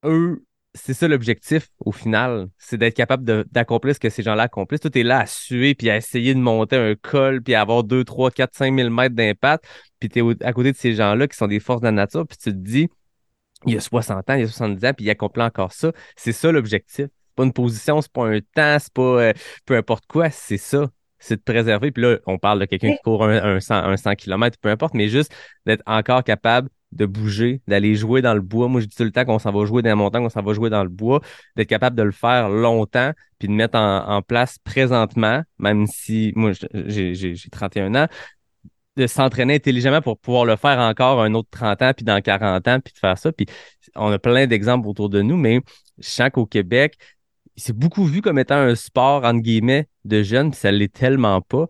eux 0.05 0.45
c'est 0.73 0.93
ça 0.93 1.07
l'objectif 1.07 1.67
au 1.79 1.91
final, 1.91 2.47
c'est 2.57 2.77
d'être 2.77 2.95
capable 2.95 3.45
d'accomplir 3.51 3.93
ce 3.93 3.99
que 3.99 4.09
ces 4.09 4.23
gens-là 4.23 4.43
accomplissent. 4.43 4.79
Tout 4.79 4.97
est 4.97 5.03
là 5.03 5.19
à 5.19 5.25
suer, 5.25 5.75
puis 5.75 5.89
à 5.89 5.97
essayer 5.97 6.33
de 6.33 6.39
monter 6.39 6.77
un 6.77 6.95
col, 6.95 7.41
puis 7.41 7.53
à 7.55 7.61
avoir 7.61 7.83
2, 7.83 8.03
3, 8.03 8.31
4, 8.31 8.55
5 8.55 8.75
000 8.75 8.89
mètres 8.89 9.15
d'impact, 9.15 9.65
puis 9.99 10.09
tu 10.09 10.19
es 10.19 10.45
à 10.45 10.53
côté 10.53 10.71
de 10.71 10.77
ces 10.77 10.93
gens-là 10.93 11.27
qui 11.27 11.35
sont 11.37 11.47
des 11.47 11.59
forces 11.59 11.81
de 11.81 11.87
la 11.87 11.91
nature, 11.91 12.25
puis 12.25 12.37
tu 12.37 12.51
te 12.51 12.57
dis, 12.57 12.89
il 13.65 13.73
y 13.73 13.77
a 13.77 13.81
60 13.81 14.29
ans, 14.29 14.33
il 14.33 14.41
y 14.41 14.43
a 14.43 14.47
70 14.47 14.85
ans, 14.85 14.93
puis 14.93 15.05
il 15.05 15.09
accomplit 15.09 15.43
encore 15.43 15.73
ça. 15.73 15.91
C'est 16.15 16.31
ça 16.31 16.51
l'objectif. 16.51 17.05
C'est 17.05 17.35
pas 17.35 17.43
une 17.43 17.53
position, 17.53 18.01
c'est 18.01 18.11
pas 18.11 18.25
un 18.25 18.39
temps, 18.39 18.77
c'est 18.79 18.93
pas 18.93 19.01
euh, 19.01 19.33
peu 19.65 19.75
importe 19.75 20.05
quoi, 20.07 20.29
c'est 20.29 20.57
ça. 20.57 20.89
C'est 21.19 21.35
de 21.35 21.41
préserver. 21.41 21.91
Puis 21.91 22.01
là, 22.01 22.17
on 22.25 22.39
parle 22.39 22.59
de 22.59 22.65
quelqu'un 22.65 22.93
qui 22.93 23.01
court 23.03 23.23
un, 23.23 23.55
un, 23.55 23.59
100, 23.59 23.75
un 23.75 23.97
100 23.97 24.15
km, 24.15 24.57
peu 24.59 24.69
importe, 24.69 24.95
mais 24.95 25.07
juste 25.07 25.31
d'être 25.67 25.83
encore 25.85 26.23
capable 26.23 26.69
de 26.91 27.05
bouger, 27.05 27.61
d'aller 27.67 27.95
jouer 27.95 28.21
dans 28.21 28.33
le 28.33 28.41
bois. 28.41 28.67
Moi, 28.67 28.81
je 28.81 28.85
dis 28.85 28.95
tout 28.95 29.03
le 29.03 29.11
temps 29.11 29.25
qu'on 29.25 29.39
s'en 29.39 29.51
va 29.51 29.65
jouer 29.65 29.81
dans 29.81 29.89
la 29.89 29.95
montagne, 29.95 30.23
qu'on 30.23 30.29
s'en 30.29 30.41
va 30.41 30.53
jouer 30.53 30.69
dans 30.69 30.83
le 30.83 30.89
bois, 30.89 31.21
d'être 31.55 31.67
capable 31.69 31.95
de 31.95 32.03
le 32.03 32.11
faire 32.11 32.49
longtemps, 32.49 33.11
puis 33.39 33.47
de 33.47 33.53
mettre 33.53 33.77
en, 33.77 34.21
place 34.21 34.57
présentement, 34.63 35.43
même 35.57 35.87
si 35.87 36.31
moi, 36.35 36.51
j'ai 36.73 37.35
31 37.51 37.95
ans, 37.95 38.07
de 38.97 39.07
s'entraîner 39.07 39.55
intelligemment 39.55 40.01
pour 40.01 40.19
pouvoir 40.19 40.45
le 40.45 40.55
faire 40.57 40.77
encore 40.79 41.21
un 41.21 41.33
autre 41.33 41.49
30 41.51 41.81
ans, 41.81 41.91
puis 41.95 42.05
dans 42.05 42.21
40 42.21 42.67
ans, 42.67 42.79
puis 42.79 42.93
de 42.93 42.99
faire 42.99 43.17
ça. 43.17 43.31
Puis 43.31 43.45
on 43.95 44.11
a 44.11 44.19
plein 44.19 44.47
d'exemples 44.47 44.87
autour 44.87 45.09
de 45.09 45.21
nous, 45.21 45.37
mais 45.37 45.61
je 45.97 46.09
sens 46.09 46.29
qu'au 46.31 46.45
Québec, 46.45 46.97
c'est 47.55 47.75
beaucoup 47.75 48.05
vu 48.05 48.21
comme 48.21 48.39
étant 48.39 48.55
un 48.55 48.75
sport, 48.75 49.23
entre 49.23 49.41
guillemets, 49.41 49.87
de 50.05 50.23
jeunes, 50.23 50.51
puis 50.51 50.59
ça 50.59 50.71
l'est 50.71 50.91
tellement 50.93 51.41
pas 51.41 51.67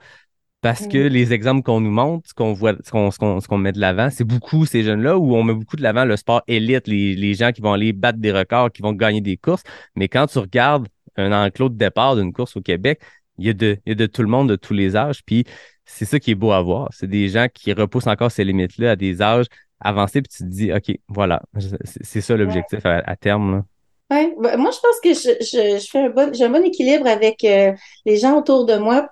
parce 0.62 0.88
que 0.88 1.07
mm. 1.07 1.12
les 1.12 1.34
exemples 1.34 1.64
qu'on 1.64 1.82
nous 1.82 1.91
montre, 1.91 2.30
ce 2.30 2.34
qu'on 2.34 2.53
voit, 2.53 2.74
ce 2.84 2.91
qu'on, 2.91 3.12
ce 3.12 3.47
qu'on, 3.47 3.57
met 3.57 3.72
de 3.72 3.80
l'avant, 3.80 4.09
c'est 4.09 4.24
beaucoup 4.24 4.66
ces 4.66 4.84
jeunes-là 4.84 5.18
où 5.18 5.36
on 5.36 5.43
met 5.43 5.53
beaucoup 5.53 5.76
de 5.76 5.84
l'avant 5.84 6.05
le 6.05 6.16
sport 6.18 6.43
élite, 6.47 6.88
les, 6.88 7.16
les, 7.16 7.34
gens 7.34 7.51
qui 7.51 7.62
vont 7.62 7.74
aller 7.74 7.93
battre 7.93 8.20
des 8.20 8.32
records, 8.32 8.72
qui 8.72 8.82
vont 8.82 8.93
gagner 8.93 9.22
des 9.22 9.38
courses. 9.38 9.64
Mais 9.95 10.07
quand 10.07 10.28
tu 10.28 10.38
regardes 10.39 10.88
un 11.18 11.32
enclos 11.32 11.70
de 11.70 11.76
départ 11.76 12.16
d'une 12.16 12.32
course 12.32 12.55
au 12.55 12.62
Québec, 12.62 13.01
il 13.38 13.47
y, 13.47 13.49
a 13.49 13.53
de, 13.53 13.78
il 13.86 13.89
y 13.89 13.91
a 13.93 13.95
de 13.95 14.05
tout 14.05 14.22
le 14.22 14.28
monde, 14.28 14.49
de 14.49 14.55
tous 14.55 14.74
les 14.74 14.95
âges. 14.95 15.24
Puis 15.26 15.45
c'est 15.86 16.05
ça 16.05 16.20
qui 16.20 16.32
est 16.32 16.36
beau 16.36 16.51
à 16.51 16.62
voir. 16.62 16.89
C'est 16.93 17.07
des 17.07 17.30
gens 17.30 17.47
qui 17.51 17.74
repoussent 17.74 18.07
encore 18.07 18.32
ces 18.32 18.43
limites-là 18.43 18.91
à 18.91 18.95
des 18.95 19.22
âges 19.22 19.47
avancés. 19.80 20.22
Puis 20.22 20.32
tu 20.38 20.43
te 20.43 20.49
dis, 20.49 20.72
OK, 20.72 20.95
voilà, 21.07 21.41
c'est 21.86 22.22
ça 22.22 22.38
l'objectif 22.38 22.80
à, 22.86 23.16
terme. 23.16 23.51
Là. 23.51 23.66
Ben, 24.12 24.34
moi, 24.38 24.72
je 24.72 24.80
pense 24.80 24.99
que 25.01 25.14
je, 25.14 25.38
je, 25.39 25.80
je 25.80 25.89
fais 25.89 25.99
un 25.99 26.09
bon, 26.09 26.34
j'ai 26.34 26.43
un 26.43 26.49
bon 26.49 26.66
équilibre 26.66 27.07
avec 27.07 27.45
euh, 27.45 27.72
les 28.05 28.18
gens 28.18 28.38
autour 28.38 28.66
de 28.66 28.76
moi 28.76 29.07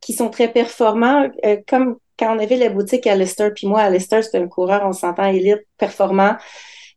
qui 0.00 0.14
sont 0.14 0.30
très 0.30 0.52
performants, 0.52 1.28
euh, 1.44 1.58
comme 1.68 1.98
quand 2.18 2.34
on 2.34 2.40
avait 2.40 2.56
la 2.56 2.70
boutique 2.70 3.06
à 3.06 3.14
Leicester, 3.14 3.50
puis 3.54 3.68
moi, 3.68 3.82
à 3.82 3.90
Leicester, 3.90 4.22
c'était 4.22 4.38
un 4.38 4.48
coureur, 4.48 4.82
on 4.84 4.92
s'entend 4.92 5.26
élite, 5.26 5.64
performant. 5.78 6.34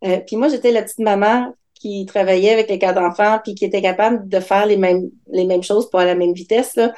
Euh, 0.05 0.17
puis 0.25 0.37
moi, 0.37 0.47
j'étais 0.47 0.71
la 0.71 0.81
petite 0.81 0.99
maman 0.99 1.53
qui 1.75 2.07
travaillait 2.07 2.51
avec 2.51 2.67
les 2.67 2.79
cas 2.79 2.93
d'enfants, 2.93 3.39
puis 3.43 3.53
qui 3.53 3.65
était 3.65 3.81
capable 3.83 4.27
de 4.27 4.39
faire 4.39 4.65
les 4.65 4.77
mêmes, 4.77 5.11
les 5.31 5.45
mêmes 5.45 5.63
choses 5.63 5.87
pour 5.91 5.99
à 5.99 6.05
la 6.05 6.15
même 6.15 6.33
vitesse. 6.33 6.75
Là. 6.77 6.93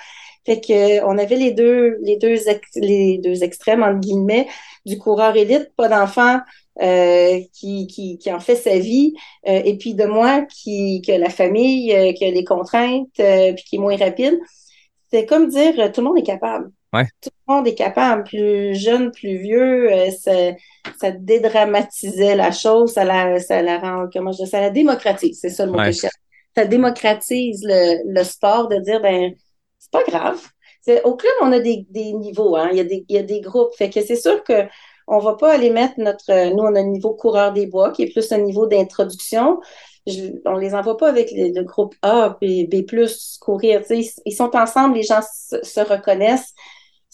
Fait 0.46 0.62
que 0.62 1.04
on 1.04 1.18
avait 1.18 1.36
les 1.36 1.52
deux, 1.52 1.98
les 2.04 2.16
deux, 2.16 2.36
les 2.76 3.18
deux 3.18 3.44
extrêmes 3.44 3.84
entre 3.84 4.00
guillemets 4.00 4.48
du 4.86 4.98
coureur 4.98 5.36
élite, 5.36 5.72
pas 5.76 5.90
d'enfant 5.90 6.40
euh, 6.82 7.40
qui, 7.54 7.88
qui, 7.88 8.18
qui 8.18 8.32
en 8.32 8.40
fait 8.40 8.56
sa 8.56 8.78
vie, 8.78 9.14
et 9.46 9.78
puis 9.78 9.94
de 9.94 10.06
moi 10.06 10.42
qui 10.44 11.02
que 11.02 11.12
la 11.12 11.30
famille, 11.30 12.14
qui 12.16 12.26
a 12.26 12.32
des 12.32 12.44
contraintes, 12.44 13.10
puis 13.16 13.64
qui 13.66 13.76
est 13.78 13.80
moins 13.80 13.98
rapide 13.98 14.40
c'est 15.12 15.26
comme 15.26 15.48
dire 15.50 15.74
euh, 15.80 15.90
tout 15.90 16.02
le 16.02 16.08
monde 16.08 16.18
est 16.18 16.24
capable. 16.24 16.72
Tout 17.22 17.30
le 17.48 17.54
monde 17.54 17.68
est 17.68 17.76
capable, 17.76 18.24
plus 18.26 18.76
jeune, 18.76 19.12
plus 19.12 19.38
vieux, 19.38 19.92
euh, 19.92 20.12
ça, 20.12 20.32
ça, 21.00 21.12
dédramatisait 21.12 22.36
la 22.36 22.52
chose, 22.52 22.92
ça 22.94 23.06
la, 23.06 23.40
ça 23.40 23.62
la 23.62 23.80
rend, 23.80 24.10
comment 24.12 24.34
je 24.34 24.44
dis, 24.44 24.50
ça 24.50 24.60
la 24.60 24.72
démocratise, 24.72 25.40
c'est 25.40 25.50
ça 25.50 25.66
le 25.66 25.72
mot 25.72 25.78
que 25.78 25.92
je 25.92 26.00
cherche. 26.02 26.14
Ça 26.56 26.66
démocratise 26.66 27.62
le, 27.64 28.14
le 28.14 28.24
sport 28.26 28.68
de 28.68 28.78
dire, 28.80 29.02
ben, 29.02 29.34
c'est 29.80 29.92
pas 29.92 30.04
grave. 30.04 30.42
Au 31.06 31.16
club, 31.16 31.32
on 31.42 31.52
a 31.54 31.60
des, 31.60 31.86
des 31.90 32.12
niveaux, 32.12 32.58
hein. 32.58 32.70
il, 32.72 32.78
y 32.78 32.82
a 32.82 32.84
des, 32.84 33.06
il 33.08 33.16
y 33.16 33.20
a 33.20 33.24
des 33.24 33.40
groupes. 33.40 33.74
Fait 33.78 33.90
que 33.90 34.02
c'est 34.02 34.16
sûr 34.18 34.44
que 34.44 34.68
on 35.08 35.20
va 35.20 35.36
pas 35.36 35.54
aller 35.54 35.70
mettre 35.70 35.96
notre, 35.98 36.54
nous, 36.54 36.64
on 36.64 36.76
a 36.76 36.80
un 36.80 36.88
niveau 36.88 37.14
coureur 37.14 37.54
des 37.54 37.68
bois 37.68 37.92
qui 37.92 38.04
est 38.04 38.12
plus 38.12 38.32
un 38.32 38.40
niveau 38.40 38.68
d'introduction. 38.68 39.60
on 40.46 40.58
les 40.58 40.74
envoie 40.76 40.98
pas 40.98 41.10
avec 41.10 41.32
le, 41.32 41.64
groupe 41.64 41.96
A, 42.02 42.38
B, 42.42 42.70
B+, 42.70 42.86
courir. 43.40 43.82
Ils, 43.90 44.10
ils 44.26 44.36
sont 44.36 44.56
ensemble, 44.56 44.96
les 44.96 45.04
gens 45.04 45.22
se, 45.22 45.80
reconnaissent, 45.82 46.54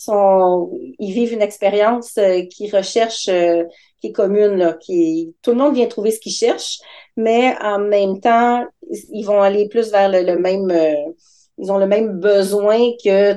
ils 0.05 1.13
vivent 1.13 1.33
une 1.33 1.41
expérience 1.41 2.17
euh, 2.17 2.43
qui 2.45 2.69
recherche, 2.69 3.27
euh, 3.29 3.63
qui 3.99 4.07
est 4.07 4.11
commune, 4.11 4.55
là, 4.55 4.73
qui 4.73 5.35
tout 5.41 5.51
le 5.51 5.57
monde 5.57 5.73
vient 5.73 5.87
trouver 5.87 6.11
ce 6.11 6.19
qu'il 6.19 6.31
cherche, 6.31 6.79
mais 7.15 7.55
en 7.61 7.79
même 7.79 8.19
temps, 8.19 8.65
ils 9.11 9.23
vont 9.23 9.41
aller 9.41 9.67
plus 9.69 9.91
vers 9.91 10.09
le, 10.09 10.37
même, 10.37 10.69
euh, 10.69 11.11
ils 11.57 11.71
ont 11.71 11.79
le 11.79 11.87
même 11.87 12.19
besoin 12.19 12.79
que, 13.03 13.33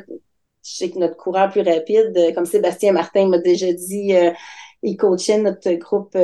je 0.62 0.70
sais 0.70 0.90
que 0.90 0.98
notre 0.98 1.16
coureur 1.16 1.50
plus 1.50 1.62
rapide, 1.62 2.12
euh, 2.16 2.32
comme 2.32 2.46
Sébastien 2.46 2.92
Martin 2.92 3.28
m'a 3.28 3.38
déjà 3.38 3.72
dit, 3.72 4.14
euh, 4.14 4.30
il 4.82 4.96
coachait 4.96 5.38
notre 5.38 5.70
groupe, 5.72 6.16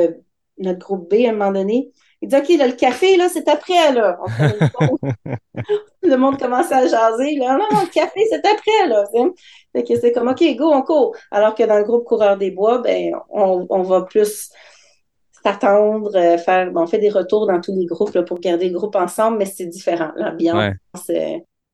notre 0.57 0.79
groupe 0.79 1.09
B 1.09 1.25
à 1.25 1.29
un 1.29 1.33
moment 1.33 1.51
donné. 1.51 1.91
Il 2.21 2.29
dit, 2.29 2.35
OK, 2.35 2.49
là, 2.57 2.67
le 2.67 2.73
café, 2.73 3.15
là, 3.15 3.29
c'est 3.29 3.47
après, 3.47 3.93
là. 3.93 4.17
le 6.01 6.15
monde 6.15 6.39
commence 6.39 6.71
à 6.71 6.87
jaser, 6.87 7.35
là. 7.35 7.57
Non, 7.57 7.81
le 7.81 7.91
café, 7.91 8.21
c'est 8.29 8.45
après, 8.45 8.87
là. 8.87 9.05
Fait 9.71 9.83
que 9.83 9.99
c'est 9.99 10.11
comme, 10.11 10.27
OK, 10.27 10.43
go, 10.55 10.71
on 10.73 10.81
court. 10.81 11.15
Alors 11.29 11.53
que 11.53 11.63
dans 11.63 11.77
le 11.77 11.83
groupe 11.83 12.05
Coureur 12.05 12.37
des 12.37 12.49
Bois, 12.49 12.79
ben, 12.79 13.13
on, 13.29 13.67
on 13.69 13.83
va 13.83 14.01
plus 14.01 14.49
s'attendre, 15.43 16.15
euh, 16.15 16.37
faire, 16.37 16.71
on 16.75 16.87
fait 16.87 16.97
des 16.97 17.09
retours 17.09 17.45
dans 17.47 17.61
tous 17.61 17.75
les 17.75 17.85
groupes 17.85 18.19
pour 18.25 18.39
garder 18.39 18.69
le 18.69 18.77
groupe 18.77 18.95
ensemble, 18.95 19.37
mais 19.37 19.45
c'est 19.45 19.67
différent. 19.67 20.11
L'ambiance 20.15 21.11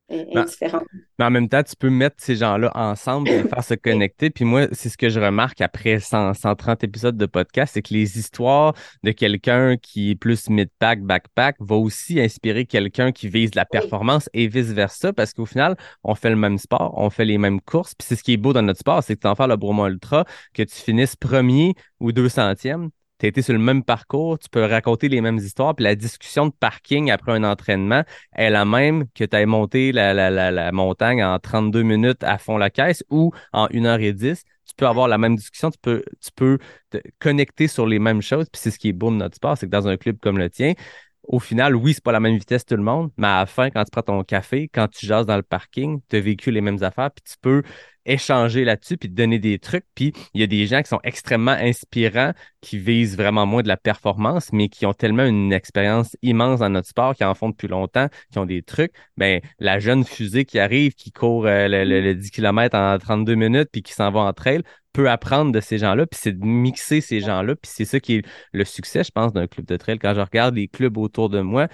est, 0.08 0.44
différente. 0.44 0.84
Mais 1.18 1.24
en 1.24 1.30
même 1.30 1.48
temps, 1.48 1.62
tu 1.62 1.74
peux 1.76 1.90
mettre 1.90 2.16
ces 2.18 2.36
gens-là 2.36 2.70
ensemble 2.74 3.28
et 3.28 3.42
faire 3.44 3.64
se 3.64 3.74
connecter. 3.74 4.30
Puis 4.30 4.44
moi, 4.44 4.66
c'est 4.72 4.88
ce 4.88 4.98
que 4.98 5.08
je 5.08 5.20
remarque 5.20 5.60
après 5.60 6.00
130 6.00 6.84
épisodes 6.84 7.16
de 7.16 7.26
podcast, 7.26 7.74
c'est 7.74 7.82
que 7.82 7.94
les 7.94 8.18
histoires 8.18 8.74
de 9.02 9.12
quelqu'un 9.12 9.76
qui 9.76 10.10
est 10.10 10.14
plus 10.14 10.48
mid-pack, 10.48 11.02
backpack, 11.02 11.56
va 11.60 11.76
aussi 11.76 12.20
inspirer 12.20 12.66
quelqu'un 12.66 13.12
qui 13.12 13.28
vise 13.28 13.54
la 13.54 13.64
performance 13.64 14.28
et 14.32 14.48
vice-versa, 14.48 15.12
parce 15.12 15.32
qu'au 15.32 15.46
final, 15.46 15.76
on 16.02 16.14
fait 16.14 16.30
le 16.30 16.36
même 16.36 16.58
sport, 16.58 16.94
on 16.96 17.10
fait 17.10 17.24
les 17.24 17.38
mêmes 17.38 17.60
courses. 17.60 17.94
Puis 17.94 18.06
c'est 18.08 18.16
ce 18.16 18.22
qui 18.22 18.32
est 18.32 18.38
beau 18.38 18.52
dans 18.52 18.62
notre 18.62 18.80
sport, 18.80 19.02
c'est 19.02 19.16
que 19.16 19.20
tu 19.20 19.26
en 19.26 19.34
fais 19.34 19.46
le 19.46 19.56
Bromont 19.56 19.86
Ultra, 19.86 20.24
que 20.52 20.62
tu 20.62 20.74
finisses 20.74 21.16
premier 21.16 21.74
ou 22.00 22.12
deux 22.12 22.28
centièmes, 22.28 22.90
tu 23.24 23.26
as 23.26 23.30
été 23.30 23.42
sur 23.42 23.54
le 23.54 23.58
même 23.58 23.82
parcours, 23.82 24.38
tu 24.38 24.50
peux 24.50 24.64
raconter 24.66 25.08
les 25.08 25.22
mêmes 25.22 25.38
histoires, 25.38 25.74
puis 25.74 25.84
la 25.84 25.94
discussion 25.94 26.46
de 26.46 26.52
parking 26.52 27.10
après 27.10 27.32
un 27.32 27.42
entraînement 27.42 28.04
est 28.36 28.50
la 28.50 28.66
même 28.66 29.06
que 29.14 29.24
tu 29.24 29.34
as 29.34 29.46
monté 29.46 29.92
la, 29.92 30.72
montagne 30.72 31.24
en 31.24 31.38
32 31.38 31.82
minutes 31.82 32.22
à 32.22 32.36
fond 32.36 32.58
la 32.58 32.68
caisse 32.68 33.02
ou 33.08 33.32
en 33.54 33.66
1h10. 33.68 34.42
Tu 34.66 34.74
peux 34.76 34.86
avoir 34.86 35.08
la 35.08 35.16
même 35.16 35.36
discussion, 35.36 35.70
tu 35.70 35.78
peux, 35.80 36.04
tu 36.20 36.30
peux 36.36 36.58
te 36.90 36.98
connecter 37.18 37.66
sur 37.66 37.86
les 37.86 37.98
mêmes 37.98 38.20
choses. 38.20 38.46
Puis 38.52 38.60
c'est 38.62 38.70
ce 38.70 38.78
qui 38.78 38.90
est 38.90 38.92
beau 38.92 39.10
de 39.10 39.16
notre 39.16 39.36
sport, 39.36 39.56
c'est 39.56 39.66
que 39.66 39.70
dans 39.70 39.88
un 39.88 39.96
club 39.96 40.18
comme 40.20 40.36
le 40.36 40.50
tien, 40.50 40.74
au 41.22 41.38
final, 41.38 41.74
oui, 41.74 41.94
c'est 41.94 42.04
pas 42.04 42.12
la 42.12 42.20
même 42.20 42.36
vitesse 42.36 42.66
tout 42.66 42.76
le 42.76 42.82
monde, 42.82 43.10
mais 43.16 43.26
à 43.26 43.40
la 43.40 43.46
fin, 43.46 43.70
quand 43.70 43.82
tu 43.84 43.90
prends 43.90 44.02
ton 44.02 44.22
café, 44.22 44.68
quand 44.68 44.88
tu 44.88 45.06
jases 45.06 45.24
dans 45.24 45.36
le 45.36 45.42
parking, 45.42 46.00
tu 46.10 46.16
as 46.16 46.20
vécu 46.20 46.50
les 46.50 46.60
mêmes 46.60 46.82
affaires, 46.82 47.10
puis 47.10 47.24
tu 47.26 47.36
peux 47.40 47.62
échanger 48.06 48.64
là-dessus 48.64 48.96
puis 48.96 49.08
te 49.08 49.14
donner 49.14 49.38
des 49.38 49.58
trucs. 49.58 49.84
Puis 49.94 50.12
il 50.34 50.40
y 50.40 50.44
a 50.44 50.46
des 50.46 50.66
gens 50.66 50.82
qui 50.82 50.88
sont 50.88 51.00
extrêmement 51.04 51.52
inspirants, 51.52 52.32
qui 52.60 52.78
visent 52.78 53.16
vraiment 53.16 53.46
moins 53.46 53.62
de 53.62 53.68
la 53.68 53.76
performance, 53.76 54.52
mais 54.52 54.68
qui 54.68 54.86
ont 54.86 54.94
tellement 54.94 55.24
une 55.24 55.52
expérience 55.52 56.16
immense 56.22 56.60
dans 56.60 56.70
notre 56.70 56.88
sport, 56.88 57.14
qui 57.14 57.24
en 57.24 57.34
font 57.34 57.50
depuis 57.50 57.68
longtemps, 57.68 58.08
qui 58.30 58.38
ont 58.38 58.46
des 58.46 58.62
trucs. 58.62 58.92
Ben, 59.16 59.40
la 59.58 59.78
jeune 59.78 60.04
fusée 60.04 60.44
qui 60.44 60.58
arrive, 60.58 60.94
qui 60.94 61.12
court 61.12 61.46
euh, 61.46 61.68
le, 61.68 62.14
10 62.14 62.30
km 62.30 62.76
en 62.76 62.98
32 62.98 63.34
minutes, 63.34 63.68
puis 63.72 63.82
qui 63.82 63.92
s'en 63.92 64.10
va 64.10 64.20
en 64.20 64.32
trail, 64.32 64.62
peut 64.92 65.10
apprendre 65.10 65.52
de 65.52 65.60
ces 65.60 65.78
gens-là, 65.78 66.06
puis 66.06 66.18
c'est 66.22 66.38
de 66.38 66.44
mixer 66.44 67.00
ces 67.00 67.20
gens-là. 67.20 67.56
Puis 67.56 67.70
c'est 67.74 67.84
ça 67.84 68.00
qui 68.00 68.16
est 68.16 68.26
le 68.52 68.64
succès, 68.64 69.04
je 69.04 69.10
pense, 69.10 69.32
d'un 69.32 69.46
club 69.46 69.66
de 69.66 69.76
trail. 69.76 69.98
Quand 69.98 70.14
je 70.14 70.20
regarde 70.20 70.54
les 70.54 70.68
clubs 70.68 70.96
autour 70.98 71.28
de 71.30 71.40
moi, 71.40 71.68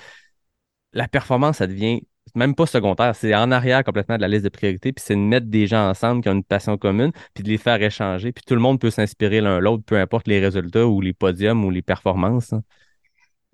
la 0.92 1.08
performance, 1.08 1.58
ça 1.58 1.66
devient 1.66 2.02
même 2.34 2.54
pas 2.54 2.66
secondaire, 2.66 3.14
c'est 3.14 3.34
en 3.34 3.50
arrière 3.50 3.84
complètement 3.84 4.16
de 4.16 4.22
la 4.22 4.28
liste 4.28 4.44
de 4.44 4.50
priorités, 4.50 4.92
puis 4.92 5.02
c'est 5.04 5.14
de 5.14 5.20
mettre 5.20 5.46
des 5.46 5.66
gens 5.66 5.88
ensemble 5.88 6.22
qui 6.22 6.28
ont 6.28 6.34
une 6.34 6.44
passion 6.44 6.76
commune, 6.76 7.12
puis 7.34 7.42
de 7.42 7.48
les 7.48 7.58
faire 7.58 7.82
échanger, 7.82 8.32
puis 8.32 8.44
tout 8.46 8.54
le 8.54 8.60
monde 8.60 8.80
peut 8.80 8.90
s'inspirer 8.90 9.40
l'un 9.40 9.58
l'autre, 9.60 9.82
peu 9.84 9.96
importe 9.96 10.28
les 10.28 10.40
résultats 10.40 10.86
ou 10.86 11.00
les 11.00 11.12
podiums 11.12 11.64
ou 11.64 11.70
les 11.70 11.82
performances. 11.82 12.52
Hein. 12.52 12.62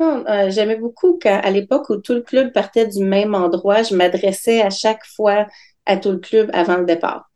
Euh, 0.00 0.50
j'aimais 0.50 0.76
beaucoup 0.76 1.16
qu'à 1.16 1.50
l'époque 1.50 1.88
où 1.88 1.96
tout 1.96 2.12
le 2.12 2.20
club 2.20 2.52
partait 2.52 2.86
du 2.86 3.02
même 3.02 3.34
endroit, 3.34 3.82
je 3.82 3.94
m'adressais 3.94 4.60
à 4.60 4.70
chaque 4.70 5.04
fois 5.06 5.46
à 5.86 5.96
tout 5.96 6.10
le 6.10 6.18
club 6.18 6.50
avant 6.52 6.76
le 6.76 6.84
départ. 6.84 7.30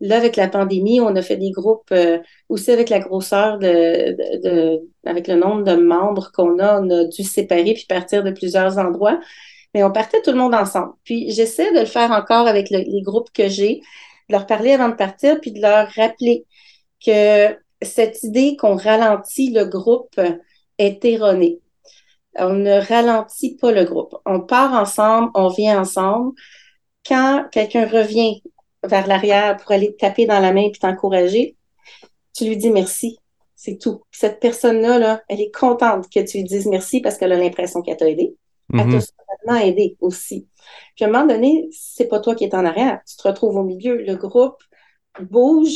Là, 0.00 0.16
avec 0.16 0.36
la 0.36 0.48
pandémie, 0.48 1.00
on 1.00 1.14
a 1.14 1.22
fait 1.22 1.36
des 1.36 1.50
groupes 1.50 1.92
euh, 1.92 2.18
aussi 2.48 2.70
avec 2.72 2.88
la 2.88 3.00
grosseur 3.00 3.58
de, 3.58 4.80
avec 5.04 5.28
le 5.28 5.36
nombre 5.36 5.62
de 5.62 5.74
membres 5.74 6.32
qu'on 6.32 6.58
a, 6.58 6.80
on 6.80 6.90
a 6.90 7.04
dû 7.04 7.22
séparer 7.22 7.74
puis 7.74 7.84
partir 7.86 8.24
de 8.24 8.30
plusieurs 8.30 8.78
endroits 8.78 9.20
mais 9.74 9.84
on 9.84 9.92
partait 9.92 10.22
tout 10.22 10.32
le 10.32 10.38
monde 10.38 10.54
ensemble. 10.54 10.92
Puis 11.04 11.30
j'essaie 11.30 11.72
de 11.72 11.80
le 11.80 11.86
faire 11.86 12.10
encore 12.10 12.46
avec 12.46 12.70
les 12.70 13.02
groupes 13.02 13.30
que 13.32 13.48
j'ai, 13.48 13.80
de 14.28 14.34
leur 14.34 14.46
parler 14.46 14.72
avant 14.72 14.88
de 14.88 14.94
partir, 14.94 15.40
puis 15.40 15.52
de 15.52 15.60
leur 15.60 15.88
rappeler 15.90 16.46
que 17.04 17.56
cette 17.82 18.22
idée 18.22 18.56
qu'on 18.56 18.76
ralentit 18.76 19.50
le 19.50 19.64
groupe 19.64 20.20
est 20.78 21.04
erronée. 21.04 21.60
On 22.38 22.52
ne 22.54 22.80
ralentit 22.80 23.56
pas 23.56 23.72
le 23.72 23.84
groupe. 23.84 24.14
On 24.26 24.40
part 24.40 24.72
ensemble, 24.74 25.30
on 25.34 25.48
vient 25.48 25.80
ensemble. 25.80 26.32
Quand 27.06 27.46
quelqu'un 27.50 27.86
revient 27.86 28.42
vers 28.84 29.06
l'arrière 29.06 29.56
pour 29.56 29.72
aller 29.72 29.92
te 29.92 29.98
taper 29.98 30.26
dans 30.26 30.40
la 30.40 30.52
main 30.52 30.62
et 30.62 30.72
t'encourager, 30.72 31.56
tu 32.34 32.44
lui 32.44 32.56
dis 32.56 32.70
merci. 32.70 33.18
C'est 33.56 33.78
tout. 33.78 34.02
Cette 34.10 34.40
personne-là, 34.40 34.98
là, 34.98 35.22
elle 35.28 35.40
est 35.40 35.54
contente 35.54 36.08
que 36.08 36.20
tu 36.20 36.38
lui 36.38 36.44
dises 36.44 36.66
merci 36.66 37.00
parce 37.00 37.18
qu'elle 37.18 37.32
a 37.32 37.36
l'impression 37.36 37.82
qu'elle 37.82 37.96
t'a 37.96 38.08
aidé. 38.08 38.34
Elle 38.72 38.90
t'a 38.90 39.00
certainement 39.00 39.66
aidé 39.66 39.96
aussi. 40.00 40.48
Puis 40.94 41.04
à 41.04 41.08
un 41.08 41.10
moment 41.10 41.26
donné, 41.26 41.68
c'est 41.72 42.08
pas 42.08 42.20
toi 42.20 42.34
qui 42.34 42.44
es 42.44 42.54
en 42.54 42.64
arrière. 42.64 43.00
Tu 43.06 43.16
te 43.16 43.26
retrouves 43.26 43.56
au 43.56 43.64
milieu. 43.64 43.96
Le 43.96 44.16
groupe 44.16 44.62
bouge. 45.20 45.74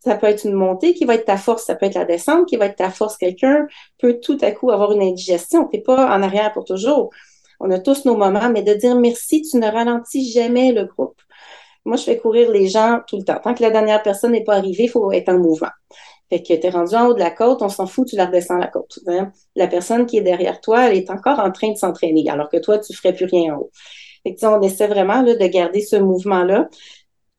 Ça 0.00 0.14
peut 0.14 0.28
être 0.28 0.44
une 0.44 0.54
montée 0.54 0.94
qui 0.94 1.04
va 1.04 1.16
être 1.16 1.24
ta 1.24 1.36
force, 1.36 1.64
ça 1.64 1.74
peut 1.74 1.86
être 1.86 1.96
la 1.96 2.04
descente 2.04 2.46
qui 2.46 2.56
va 2.56 2.66
être 2.66 2.76
ta 2.76 2.90
force. 2.90 3.16
Quelqu'un 3.16 3.66
peut 3.98 4.20
tout 4.20 4.38
à 4.42 4.52
coup 4.52 4.70
avoir 4.70 4.92
une 4.92 5.02
indigestion. 5.02 5.66
Tu 5.66 5.76
n'es 5.76 5.82
pas 5.82 6.06
en 6.16 6.22
arrière 6.22 6.52
pour 6.52 6.64
toujours. 6.64 7.10
On 7.58 7.70
a 7.72 7.80
tous 7.80 8.04
nos 8.04 8.16
moments, 8.16 8.48
mais 8.50 8.62
de 8.62 8.74
dire 8.74 8.94
merci, 8.94 9.42
tu 9.42 9.56
ne 9.56 9.66
ralentis 9.66 10.30
jamais 10.30 10.70
le 10.72 10.84
groupe. 10.84 11.20
Moi, 11.84 11.96
je 11.96 12.04
fais 12.04 12.18
courir 12.18 12.50
les 12.50 12.68
gens 12.68 13.00
tout 13.06 13.16
le 13.16 13.24
temps. 13.24 13.40
Tant 13.42 13.54
que 13.54 13.62
la 13.62 13.70
dernière 13.70 14.02
personne 14.02 14.32
n'est 14.32 14.44
pas 14.44 14.56
arrivée, 14.56 14.84
il 14.84 14.88
faut 14.88 15.10
être 15.10 15.30
en 15.30 15.38
mouvement. 15.38 15.70
Fait 16.30 16.42
que 16.42 16.54
tu 16.54 16.66
es 16.66 16.70
rendu 16.70 16.94
en 16.94 17.06
haut 17.06 17.14
de 17.14 17.18
la 17.18 17.30
côte, 17.30 17.62
on 17.62 17.68
s'en 17.68 17.86
fout, 17.86 18.08
tu 18.08 18.16
la 18.16 18.26
redescends 18.26 18.58
la 18.58 18.66
côte. 18.66 18.98
Hein. 19.06 19.32
La 19.56 19.66
personne 19.66 20.06
qui 20.06 20.18
est 20.18 20.22
derrière 20.22 20.60
toi, 20.60 20.88
elle 20.90 20.96
est 20.96 21.10
encore 21.10 21.38
en 21.38 21.50
train 21.50 21.72
de 21.72 21.76
s'entraîner, 21.76 22.28
alors 22.28 22.48
que 22.50 22.58
toi, 22.58 22.78
tu 22.78 22.94
ferais 22.94 23.14
plus 23.14 23.26
rien 23.26 23.54
en 23.54 23.58
haut. 23.58 23.70
Fait 24.22 24.34
que, 24.34 24.46
on 24.46 24.60
essaie 24.60 24.88
vraiment 24.88 25.22
de 25.22 25.46
garder 25.46 25.80
ce 25.80 25.96
mouvement-là. 25.96 26.68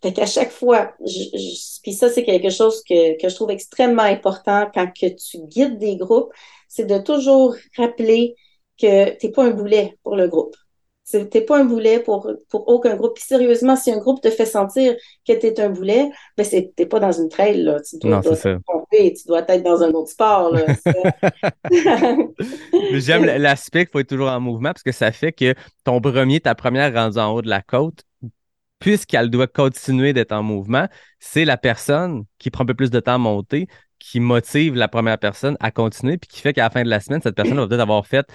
Fait 0.01 0.13
qu'à 0.13 0.25
chaque 0.25 0.51
fois, 0.51 0.93
je, 1.05 1.81
puis 1.81 1.93
ça, 1.93 2.09
c'est 2.09 2.23
quelque 2.23 2.49
chose 2.49 2.81
que, 2.83 3.21
que 3.21 3.29
je 3.29 3.35
trouve 3.35 3.51
extrêmement 3.51 4.03
important 4.03 4.69
quand 4.73 4.87
que 4.87 5.07
tu 5.07 5.39
guides 5.47 5.77
des 5.77 5.97
groupes, 5.97 6.31
c'est 6.67 6.85
de 6.85 6.97
toujours 6.97 7.55
rappeler 7.77 8.35
que 8.79 9.17
tu 9.17 9.31
pas 9.31 9.43
un 9.43 9.51
boulet 9.51 9.97
pour 10.03 10.15
le 10.15 10.27
groupe. 10.27 10.55
T'es 11.10 11.41
pas 11.41 11.60
un 11.60 11.66
boulet 11.66 11.99
pour, 11.99 12.32
pour 12.49 12.68
aucun 12.68 12.95
groupe. 12.95 13.16
Puis 13.16 13.24
sérieusement, 13.24 13.76
si 13.76 13.91
un 13.91 13.97
groupe 13.97 14.22
te 14.22 14.30
fait 14.30 14.45
sentir 14.45 14.95
que 15.28 15.34
tu 15.34 15.47
es 15.47 15.60
un 15.60 15.70
boulet, 15.70 16.10
ben 16.38 16.45
t'es 16.45 16.86
pas 16.86 16.99
dans 16.99 17.12
une 17.12 17.30
trail. 17.30 17.64
Là. 17.64 17.80
Tu 17.82 17.97
dois, 17.97 18.12
non, 18.12 18.22
ça. 18.22 18.57
tu 18.91 19.28
dois 19.28 19.43
être 19.47 19.64
dans 19.64 19.82
un 19.82 19.91
autre 19.91 20.10
sport. 20.10 20.55
J'aime 22.93 23.26
l'aspect 23.26 23.86
qu'il 23.86 23.91
faut 23.91 23.99
être 23.99 24.10
toujours 24.10 24.30
en 24.30 24.39
mouvement 24.39 24.70
parce 24.70 24.84
que 24.84 24.91
ça 24.91 25.12
fait 25.12 25.32
que 25.32 25.55
ton 25.84 26.01
premier, 26.01 26.39
ta 26.39 26.55
première 26.55 26.93
rendue 26.93 27.20
en 27.20 27.34
haut 27.34 27.41
de 27.41 27.49
la 27.49 27.62
côte, 27.62 28.03
puisqu'elle 28.80 29.30
doit 29.30 29.47
continuer 29.47 30.14
d'être 30.14 30.32
en 30.32 30.43
mouvement, 30.43 30.88
c'est 31.20 31.45
la 31.45 31.57
personne 31.57 32.24
qui 32.38 32.49
prend 32.49 32.64
un 32.64 32.68
peu 32.68 32.76
plus 32.76 32.91
de 32.91 32.99
temps 32.99 33.16
à 33.16 33.18
monter 33.18 33.68
qui 33.99 34.20
motive 34.20 34.76
la 34.76 34.88
première 34.88 35.20
personne 35.20 35.57
à 35.60 35.72
continuer, 35.72 36.18
puis 36.18 36.30
qui 36.30 36.41
fait 36.41 36.53
qu'à 36.53 36.64
la 36.64 36.70
fin 36.70 36.84
de 36.84 36.89
la 36.89 36.99
semaine, 36.99 37.22
cette 37.22 37.36
personne 37.36 37.57
va 37.57 37.68
peut-être 37.68 37.82
avoir 37.82 38.07
fait 38.07 38.26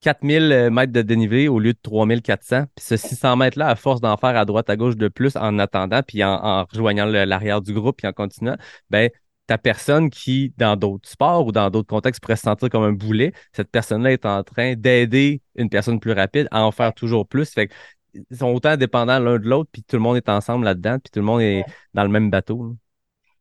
4000 0.00 0.52
euh, 0.52 0.70
mètres 0.70 0.92
de 0.92 1.02
dénivelé 1.02 1.48
au 1.48 1.58
lieu 1.58 1.72
de 1.72 1.78
3400. 1.82 2.64
Puis 2.76 2.84
ce 2.84 2.96
600 2.96 3.36
mètres-là, 3.36 3.68
à 3.68 3.76
force 3.76 4.00
d'en 4.00 4.16
faire 4.16 4.36
à 4.36 4.44
droite, 4.44 4.70
à 4.70 4.76
gauche 4.76 4.96
de 4.96 5.08
plus 5.08 5.36
en 5.36 5.58
attendant, 5.58 6.02
puis 6.02 6.22
en, 6.24 6.64
rejoignant 6.64 7.06
l'arrière 7.06 7.60
du 7.60 7.72
groupe, 7.72 7.96
puis 7.98 8.06
en 8.06 8.12
continuant, 8.12 8.56
ben, 8.90 9.10
ta 9.46 9.58
personne 9.58 10.10
qui, 10.10 10.52
dans 10.58 10.76
d'autres 10.76 11.08
sports 11.08 11.46
ou 11.46 11.52
dans 11.52 11.70
d'autres 11.70 11.88
contextes, 11.88 12.20
pourrait 12.20 12.36
se 12.36 12.42
sentir 12.42 12.68
comme 12.68 12.84
un 12.84 12.92
boulet, 12.92 13.32
cette 13.52 13.70
personne-là 13.70 14.12
est 14.12 14.26
en 14.26 14.42
train 14.44 14.74
d'aider 14.74 15.40
une 15.56 15.70
personne 15.70 15.98
plus 16.00 16.12
rapide 16.12 16.48
à 16.50 16.64
en 16.64 16.70
faire 16.70 16.92
toujours 16.92 17.26
plus. 17.26 17.50
Fait 17.50 17.70
ils 18.14 18.36
sont 18.36 18.48
autant 18.48 18.76
dépendants 18.76 19.18
l'un 19.18 19.38
de 19.38 19.48
l'autre, 19.48 19.70
puis 19.72 19.82
tout 19.82 19.96
le 19.96 20.02
monde 20.02 20.16
est 20.16 20.28
ensemble 20.28 20.64
là-dedans, 20.64 20.98
puis 20.98 21.10
tout 21.10 21.20
le 21.20 21.26
monde 21.26 21.40
est 21.40 21.64
dans 21.94 22.02
le 22.02 22.08
même 22.08 22.30
bateau. 22.30 22.76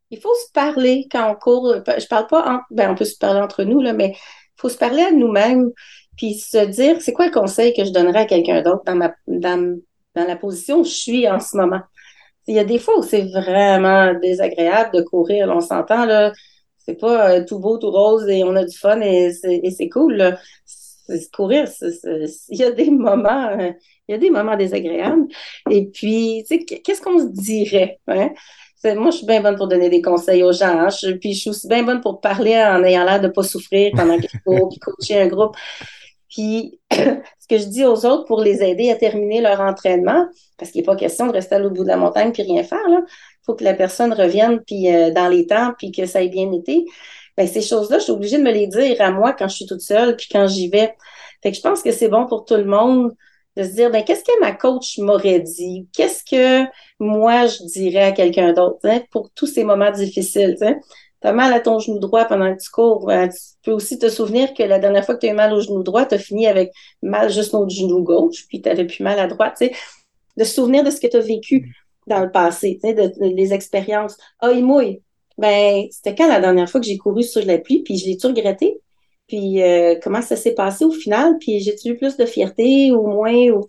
Il 0.10 0.20
faut 0.20 0.34
se 0.46 0.52
parler 0.54 1.08
quand 1.12 1.30
on 1.30 1.36
court. 1.36 1.76
Je 1.86 2.08
parle 2.08 2.28
pas, 2.28 2.56
en... 2.56 2.62
ben, 2.72 2.92
on 2.92 2.96
peut 2.96 3.06
se 3.06 3.18
parler 3.18 3.42
entre 3.42 3.64
nous, 3.64 3.82
là, 3.82 3.94
mais 3.94 4.14
il 4.16 4.62
faut 4.62 4.70
se 4.70 4.78
parler 4.78 5.04
à 5.04 5.12
nous-mêmes 5.12 5.70
puis 6.18 6.34
se 6.34 6.66
dire, 6.66 7.02
c'est 7.02 7.14
quoi 7.14 7.28
le 7.28 7.32
conseil 7.32 7.74
que 7.74 7.86
je 7.86 7.92
donnerais 7.92 8.22
à 8.22 8.26
quelqu'un 8.26 8.62
d'autre 8.62 8.84
dans, 8.86 8.96
ma, 8.96 9.14
dans, 9.28 9.80
dans 10.16 10.26
la 10.26 10.36
position 10.36 10.80
où 10.80 10.84
je 10.84 10.90
suis 10.90 11.30
en 11.30 11.40
ce 11.40 11.56
moment? 11.56 11.82
Il 12.48 12.56
y 12.56 12.60
a 12.60 12.64
des 12.64 12.80
fois 12.80 12.98
où 12.98 13.04
c'est 13.04 13.26
vraiment 13.26 14.14
désagréable 14.20 14.92
de 14.96 15.02
courir, 15.02 15.50
on 15.50 15.62
s'entend, 15.62 16.06
là, 16.06 16.32
C'est 16.78 17.00
pas 17.00 17.42
tout 17.42 17.60
beau, 17.60 17.78
tout 17.78 17.92
rose 17.92 18.28
et 18.30 18.44
on 18.44 18.56
a 18.56 18.66
du 18.66 18.76
fun 18.76 19.00
et 19.02 19.32
c'est 19.32 19.90
cool. 19.90 20.16
Là. 20.16 20.38
courir, 21.34 21.70
il 21.82 22.58
y 22.58 22.64
a 22.64 22.72
des 22.72 22.90
moments, 22.90 23.58
il 24.08 24.12
y 24.12 24.14
a 24.14 24.18
des 24.18 24.30
moments 24.30 24.56
désagréables. 24.56 25.28
Et 25.70 25.88
puis, 25.88 26.46
tu 26.50 26.58
sais, 26.58 26.66
qu'est-ce 26.66 27.02
qu'on 27.02 27.20
se 27.20 27.26
dirait? 27.26 28.00
Hein? 28.08 28.30
Moi, 28.84 29.12
je 29.12 29.18
suis 29.18 29.26
bien 29.26 29.42
bonne 29.42 29.58
pour 29.58 29.68
donner 29.68 29.90
des 29.90 30.02
conseils 30.02 30.44
aux 30.44 30.54
gens. 30.54 30.88
Hein. 30.88 30.90
puis, 31.20 31.34
je 31.34 31.40
suis 31.42 31.50
aussi 31.50 31.68
bien 31.68 31.84
bonne 31.84 32.00
pour 32.00 32.22
parler 32.22 32.56
en 32.56 32.84
ayant 32.84 33.04
l'air 33.04 33.20
de 33.20 33.28
pas 33.28 33.44
souffrir 33.44 33.92
pendant 33.96 34.18
qu'il 34.18 34.40
faut, 34.46 34.70
puis 34.70 34.80
coacher 34.80 35.22
un 35.22 35.28
groupe. 35.28 35.56
Puis, 36.30 36.80
ce 36.92 37.48
que 37.50 37.58
je 37.58 37.66
dis 37.66 37.86
aux 37.86 38.06
autres 38.06 38.26
pour 38.26 38.42
les 38.42 38.64
aider 38.64 38.92
à 38.92 38.96
terminer 38.96 39.42
leur 39.42 39.62
entraînement, 39.62 40.26
parce 40.58 40.72
qu'il 40.72 40.82
n'est 40.82 40.86
pas 40.86 40.96
question 40.96 41.28
de 41.28 41.32
rester 41.32 41.56
à 41.56 41.60
l'autre 41.60 41.76
bout 41.76 41.84
de 41.84 41.90
la 41.90 41.98
montagne 41.98 42.32
puis 42.32 42.44
rien 42.44 42.64
faire, 42.64 42.80
il 42.88 43.06
faut 43.46 43.56
que 43.56 43.64
la 43.64 43.74
personne 43.74 44.14
revienne 44.14 44.60
puis 44.66 44.94
euh, 44.94 45.12
dans 45.12 45.28
les 45.28 45.48
temps 45.48 45.74
puis 45.78 45.92
que 45.92 46.06
ça 46.06 46.22
ait 46.22 46.30
bien 46.30 46.52
été. 46.52 46.86
Ben, 47.38 47.48
ces 47.48 47.62
choses-là, 47.62 48.00
je 48.00 48.06
suis 48.06 48.12
obligée 48.12 48.38
de 48.38 48.44
me 48.44 48.52
les 48.52 48.68
dire 48.68 49.00
à 49.00 49.12
moi 49.12 49.34
quand 49.34 49.48
je 49.48 49.56
suis 49.56 49.66
toute 49.66 49.82
seule 49.82 50.16
puis 50.16 50.28
quand 50.32 50.48
j'y 50.48 50.70
vais. 50.70 50.96
Fait 51.44 51.52
que 51.52 51.58
je 51.58 51.62
pense 51.62 51.84
que 51.84 51.92
c'est 51.92 52.10
bon 52.10 52.26
pour 52.26 52.46
tout 52.46 52.56
le 52.56 52.66
monde 52.66 53.16
de 53.56 53.64
se 53.64 53.70
dire, 53.70 53.92
ben, 53.92 54.04
qu'est-ce 54.04 54.24
que 54.24 54.40
ma 54.40 54.52
coach 54.52 54.98
m'aurait 55.00 55.40
dit? 55.40 55.88
Qu'est-ce 55.96 56.24
que 56.24 56.70
moi, 57.00 57.48
je 57.48 57.64
dirais 57.66 58.04
à 58.04 58.12
quelqu'un 58.12 58.54
d'autre 58.54 58.80
hein, 58.84 59.02
pour 59.12 59.32
tous 59.32 59.48
ces 59.48 59.64
moments 59.64 59.92
difficiles? 59.92 60.56
Tu 61.22 61.28
as 61.28 61.34
mal 61.34 61.54
à 61.54 61.60
ton 61.60 61.80
genou 61.80 62.00
droit 62.00 62.26
pendant 62.26 62.56
que 62.56 62.62
tu 62.62 62.70
cours. 62.70 63.06
Ben, 63.06 63.30
tu 63.30 63.38
peux 63.64 63.72
aussi 63.72 63.98
te 63.98 64.10
souvenir 64.10 64.54
que 64.54 64.64
la 64.64 64.80
dernière 64.80 65.06
fois 65.06 65.16
que 65.16 65.22
tu 65.22 65.32
eu 65.32 65.34
mal 65.34 65.54
au 65.54 65.62
genou 65.62 65.84
droit, 65.84 66.06
tu 66.06 66.16
as 66.16 66.20
fini 66.20 66.48
avec 66.48 66.72
mal 67.02 67.32
juste 67.32 67.54
au 67.54 67.68
genou 67.68 68.04
gauche, 68.04 68.48
puis 68.48 68.62
tu 68.62 68.70
plus 68.86 69.04
mal 69.04 69.20
à 69.20 69.28
droite. 69.28 69.56
Tu 69.58 69.68
sais. 69.68 69.74
De 70.38 70.44
se 70.44 70.54
souvenir 70.54 70.84
de 70.84 70.92
ce 70.92 71.00
que 71.00 71.08
tu 71.08 71.20
vécu 71.20 71.76
dans 72.08 72.22
le 72.24 72.32
passé, 72.32 72.80
de, 72.84 73.12
les 73.20 73.54
expériences. 73.54 74.18
Ah, 74.40 74.52
il 74.52 74.64
mouille. 74.64 75.02
Ben, 75.38 75.88
c'était 75.92 76.16
quand 76.16 76.28
la 76.28 76.40
dernière 76.40 76.70
fois 76.70 76.80
que 76.80 76.88
j'ai 76.88 76.98
couru 76.98 77.24
sur 77.24 77.46
la 77.46 77.58
pluie, 77.60 77.84
puis 77.84 77.98
je 77.98 78.06
l'ai-tu 78.06 78.28
regretté? 78.28 78.82
Puis 79.28 79.62
euh, 79.62 79.96
comment 80.02 80.22
ça 80.22 80.36
s'est 80.36 80.54
passé 80.54 80.86
au 80.86 80.92
final? 80.92 81.38
Puis 81.40 81.60
j'ai-tu 81.60 81.90
eu 81.90 81.98
plus 81.98 82.18
de 82.18 82.26
fierté 82.26 82.92
ou 82.92 83.08
moins? 83.08 83.50
Ou, 83.50 83.66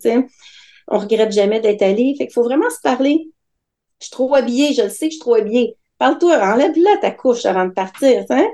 on 0.87 0.97
regrette 0.97 1.31
jamais 1.31 1.59
d'être 1.59 1.81
allé. 1.81 2.15
Fait 2.17 2.25
qu'il 2.25 2.33
faut 2.33 2.43
vraiment 2.43 2.69
se 2.69 2.79
parler. 2.81 3.29
Je 3.99 4.05
suis 4.05 4.11
trop 4.11 4.33
habillée, 4.35 4.73
je 4.73 4.83
le 4.83 4.89
sais 4.89 5.07
que 5.07 5.11
je 5.11 5.17
suis 5.17 5.19
trop 5.19 5.35
habillée. 5.35 5.75
Parle-toi, 5.99 6.39
enlève-la 6.41 6.97
ta 6.97 7.11
couche 7.11 7.45
avant 7.45 7.65
de 7.65 7.71
partir. 7.71 8.25
Hein? 8.29 8.47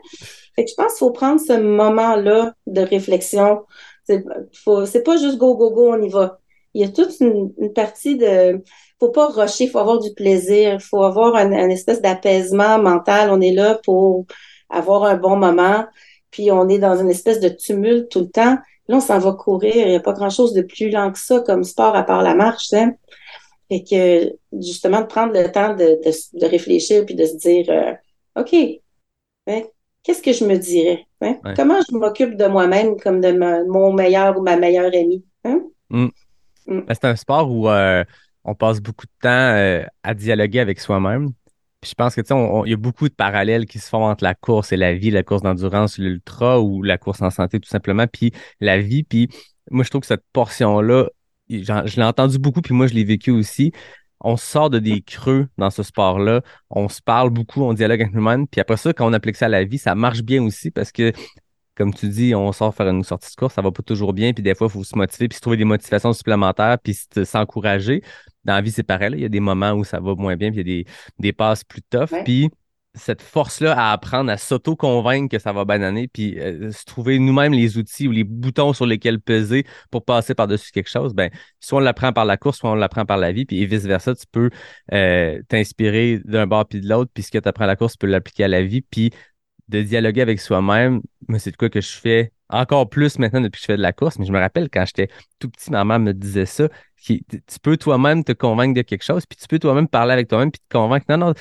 Fait 0.55 0.65
que 0.65 0.71
je 0.71 0.75
pense 0.75 0.93
qu'il 0.93 0.99
faut 0.99 1.11
prendre 1.11 1.39
ce 1.39 1.53
moment-là 1.53 2.53
de 2.67 2.81
réflexion. 2.81 3.63
C'est, 4.03 4.23
pas 5.03 5.17
juste 5.17 5.37
go, 5.37 5.55
go, 5.55 5.71
go, 5.71 5.93
on 5.93 6.01
y 6.01 6.09
va. 6.09 6.39
Il 6.73 6.81
y 6.81 6.83
a 6.83 6.89
toute 6.89 7.19
une, 7.21 7.53
partie 7.73 8.17
de. 8.17 8.61
faut 8.99 9.09
pas 9.09 9.27
rusher, 9.27 9.67
faut 9.67 9.79
avoir 9.79 9.99
du 9.99 10.13
plaisir, 10.13 10.81
faut 10.81 11.03
avoir 11.03 11.35
un, 11.35 11.69
espèce 11.69 12.01
d'apaisement 12.01 12.79
mental. 12.79 13.29
On 13.31 13.39
est 13.39 13.53
là 13.53 13.79
pour 13.83 14.25
avoir 14.69 15.03
un 15.05 15.15
bon 15.15 15.37
moment 15.37 15.85
puis 16.35 16.51
on 16.51 16.67
est 16.67 16.79
dans 16.79 16.97
une 16.97 17.09
espèce 17.09 17.39
de 17.39 17.47
tumulte 17.47 18.09
tout 18.09 18.19
le 18.19 18.29
temps. 18.29 18.57
Là, 18.89 18.97
on 18.97 18.99
s'en 18.99 19.19
va 19.19 19.31
courir. 19.31 19.73
Il 19.73 19.87
n'y 19.87 19.95
a 19.95 20.01
pas 20.01 20.11
grand-chose 20.11 20.51
de 20.51 20.63
plus 20.63 20.89
lent 20.89 21.13
que 21.13 21.17
ça 21.17 21.39
comme 21.39 21.63
sport 21.63 21.95
à 21.95 22.03
part 22.03 22.23
la 22.23 22.35
marche. 22.35 22.73
Fait 23.69 23.83
que 23.83 24.59
justement, 24.61 25.01
de 25.01 25.07
prendre 25.07 25.33
le 25.33 25.51
temps 25.51 25.75
de, 25.75 25.99
de, 26.39 26.45
réfléchir 26.45 27.05
puis 27.05 27.15
de 27.15 27.25
se 27.25 27.35
dire 27.35 27.65
euh, 27.69 27.93
OK, 28.39 28.53
hein, 29.47 29.63
qu'est-ce 30.03 30.21
que 30.21 30.33
je 30.33 30.45
me 30.45 30.57
dirais? 30.57 31.05
Hein? 31.21 31.39
Comment 31.55 31.79
je 31.89 31.95
m'occupe 31.95 32.35
de 32.35 32.45
moi-même 32.45 32.99
comme 32.99 33.21
de 33.21 33.31
mon 33.67 33.93
meilleur 33.93 34.37
ou 34.37 34.41
ma 34.41 34.55
meilleure 34.55 34.93
amie? 34.93 35.25
Hein? 35.43 35.63
Mm. 35.89 36.09
Mm. 36.67 36.81
Ben, 36.81 36.93
c'est 36.93 37.05
un 37.05 37.15
sport 37.15 37.51
où 37.51 37.69
euh, 37.69 38.03
on 38.43 38.53
passe 38.53 38.79
beaucoup 38.79 39.05
de 39.05 39.11
temps 39.21 39.29
euh, 39.29 39.83
à 40.03 40.13
dialoguer 40.13 40.59
avec 40.59 40.79
soi-même 40.79 41.31
je 41.85 41.93
pense 41.93 42.15
que 42.15 42.21
tu 42.21 42.27
sais, 42.27 42.61
il 42.65 42.71
y 42.71 42.73
a 42.73 42.77
beaucoup 42.77 43.07
de 43.07 43.13
parallèles 43.13 43.65
qui 43.65 43.79
se 43.79 43.89
font 43.89 44.05
entre 44.05 44.23
la 44.23 44.35
course 44.35 44.71
et 44.71 44.77
la 44.77 44.93
vie, 44.93 45.11
la 45.11 45.23
course 45.23 45.41
d'endurance, 45.41 45.97
l'ultra 45.97 46.59
ou 46.59 46.83
la 46.83 46.97
course 46.97 47.21
en 47.21 47.29
santé 47.29 47.59
tout 47.59 47.69
simplement, 47.69 48.07
puis 48.07 48.31
la 48.59 48.79
vie. 48.79 49.03
Puis 49.03 49.29
moi, 49.71 49.83
je 49.83 49.89
trouve 49.89 50.01
que 50.01 50.07
cette 50.07 50.25
portion-là, 50.33 51.09
je 51.49 51.95
l'ai 51.95 52.03
entendu 52.03 52.37
beaucoup, 52.39 52.61
puis 52.61 52.73
moi, 52.73 52.87
je 52.87 52.93
l'ai 52.93 53.03
vécu 53.03 53.31
aussi. 53.31 53.71
On 54.21 54.37
sort 54.37 54.69
de 54.69 54.79
des 54.79 55.01
creux 55.01 55.47
dans 55.57 55.69
ce 55.69 55.83
sport-là. 55.83 56.41
On 56.69 56.89
se 56.89 57.01
parle 57.01 57.29
beaucoup, 57.29 57.63
on 57.63 57.73
dialogue 57.73 58.01
avec 58.01 58.13
nous-mêmes. 58.13 58.47
Puis 58.47 58.61
après 58.61 58.77
ça, 58.77 58.93
quand 58.93 59.07
on 59.07 59.13
applique 59.13 59.35
ça 59.35 59.45
à 59.45 59.49
la 59.49 59.63
vie, 59.63 59.77
ça 59.77 59.93
marche 59.93 60.21
bien 60.21 60.41
aussi 60.43 60.71
parce 60.71 60.91
que 60.91 61.11
comme 61.75 61.93
tu 61.93 62.07
dis, 62.07 62.33
on 62.33 62.51
sort 62.53 62.73
faire 62.73 62.87
une 62.87 63.03
sortie 63.03 63.29
de 63.29 63.35
course, 63.35 63.53
ça 63.53 63.61
va 63.61 63.71
pas 63.71 63.83
toujours 63.83 64.13
bien, 64.13 64.31
puis 64.33 64.41
des 64.41 64.55
fois, 64.55 64.67
il 64.67 64.71
faut 64.71 64.83
se 64.83 64.97
motiver, 64.97 65.27
puis 65.27 65.35
se 65.35 65.41
trouver 65.41 65.57
des 65.57 65.65
motivations 65.65 66.13
supplémentaires, 66.13 66.77
puis 66.81 66.97
s'encourager. 67.25 68.01
Dans 68.45 68.53
la 68.53 68.61
vie, 68.61 68.71
c'est 68.71 68.83
pareil, 68.83 69.11
il 69.13 69.19
y 69.19 69.25
a 69.25 69.29
des 69.29 69.41
moments 69.41 69.73
où 69.73 69.83
ça 69.83 69.99
va 69.99 70.15
moins 70.15 70.37
bien, 70.37 70.51
puis 70.51 70.61
il 70.61 70.67
y 70.67 70.71
a 70.71 70.83
des, 70.83 70.89
des 71.19 71.33
passes 71.33 71.63
plus 71.63 71.81
tough, 71.81 72.11
puis 72.23 72.49
cette 72.95 73.21
force-là 73.21 73.73
à 73.77 73.91
apprendre 73.91 74.31
à 74.31 74.37
s'auto-convaincre 74.37 75.29
que 75.29 75.39
ça 75.39 75.53
va 75.53 75.65
bananer, 75.65 76.07
puis 76.07 76.39
euh, 76.39 76.71
se 76.71 76.85
trouver 76.85 77.19
nous-mêmes 77.19 77.53
les 77.53 77.77
outils 77.77 78.07
ou 78.07 78.11
les 78.11 78.23
boutons 78.23 78.73
sur 78.73 78.85
lesquels 78.85 79.19
peser 79.19 79.65
pour 79.91 80.05
passer 80.05 80.33
par-dessus 80.33 80.71
quelque 80.71 80.89
chose, 80.89 81.13
ben, 81.13 81.29
soit 81.59 81.79
on 81.79 81.81
l'apprend 81.81 82.13
par 82.13 82.25
la 82.25 82.37
course, 82.37 82.59
soit 82.59 82.71
on 82.71 82.75
l'apprend 82.75 83.05
par 83.05 83.17
la 83.17 83.31
vie, 83.31 83.45
puis 83.45 83.65
vice-versa, 83.65 84.15
tu 84.15 84.25
peux 84.31 84.49
euh, 84.93 85.41
t'inspirer 85.47 86.21
d'un 86.25 86.47
bord 86.47 86.65
puis 86.67 86.81
de 86.81 86.89
l'autre, 86.89 87.11
puis 87.13 87.23
ce 87.23 87.31
que 87.31 87.37
tu 87.37 87.47
apprends 87.47 87.65
à 87.65 87.67
la 87.67 87.75
course, 87.75 87.93
tu 87.93 87.99
peux 87.99 88.07
l'appliquer 88.07 88.45
à 88.45 88.47
la 88.47 88.63
vie, 88.63 88.81
puis 88.81 89.11
de 89.67 89.81
dialoguer 89.81 90.21
avec 90.21 90.39
soi-même, 90.39 91.01
c'est 91.37 91.51
de 91.51 91.57
quoi 91.57 91.69
que 91.69 91.81
je 91.81 91.91
fais 91.91 92.31
encore 92.49 92.89
plus 92.89 93.17
maintenant 93.19 93.41
depuis 93.41 93.59
que 93.59 93.61
je 93.61 93.65
fais 93.65 93.77
de 93.77 93.81
la 93.81 93.93
course. 93.93 94.19
Mais 94.19 94.25
je 94.25 94.31
me 94.31 94.39
rappelle 94.39 94.69
quand 94.69 94.85
j'étais 94.85 95.09
tout 95.39 95.49
petit, 95.49 95.71
ma 95.71 95.83
mère 95.83 95.99
me 95.99 96.13
disait 96.13 96.45
ça. 96.45 96.69
tu 96.97 97.23
peux 97.61 97.77
toi-même 97.77 98.23
te 98.23 98.31
convaincre 98.31 98.75
de 98.75 98.81
quelque 98.81 99.03
chose, 99.03 99.25
puis 99.25 99.37
tu 99.37 99.47
peux 99.47 99.59
toi-même 99.59 99.87
parler 99.87 100.13
avec 100.13 100.27
toi-même, 100.27 100.51
puis 100.51 100.61
te 100.67 100.77
convaincre. 100.77 101.05
Non, 101.09 101.17
non, 101.17 101.33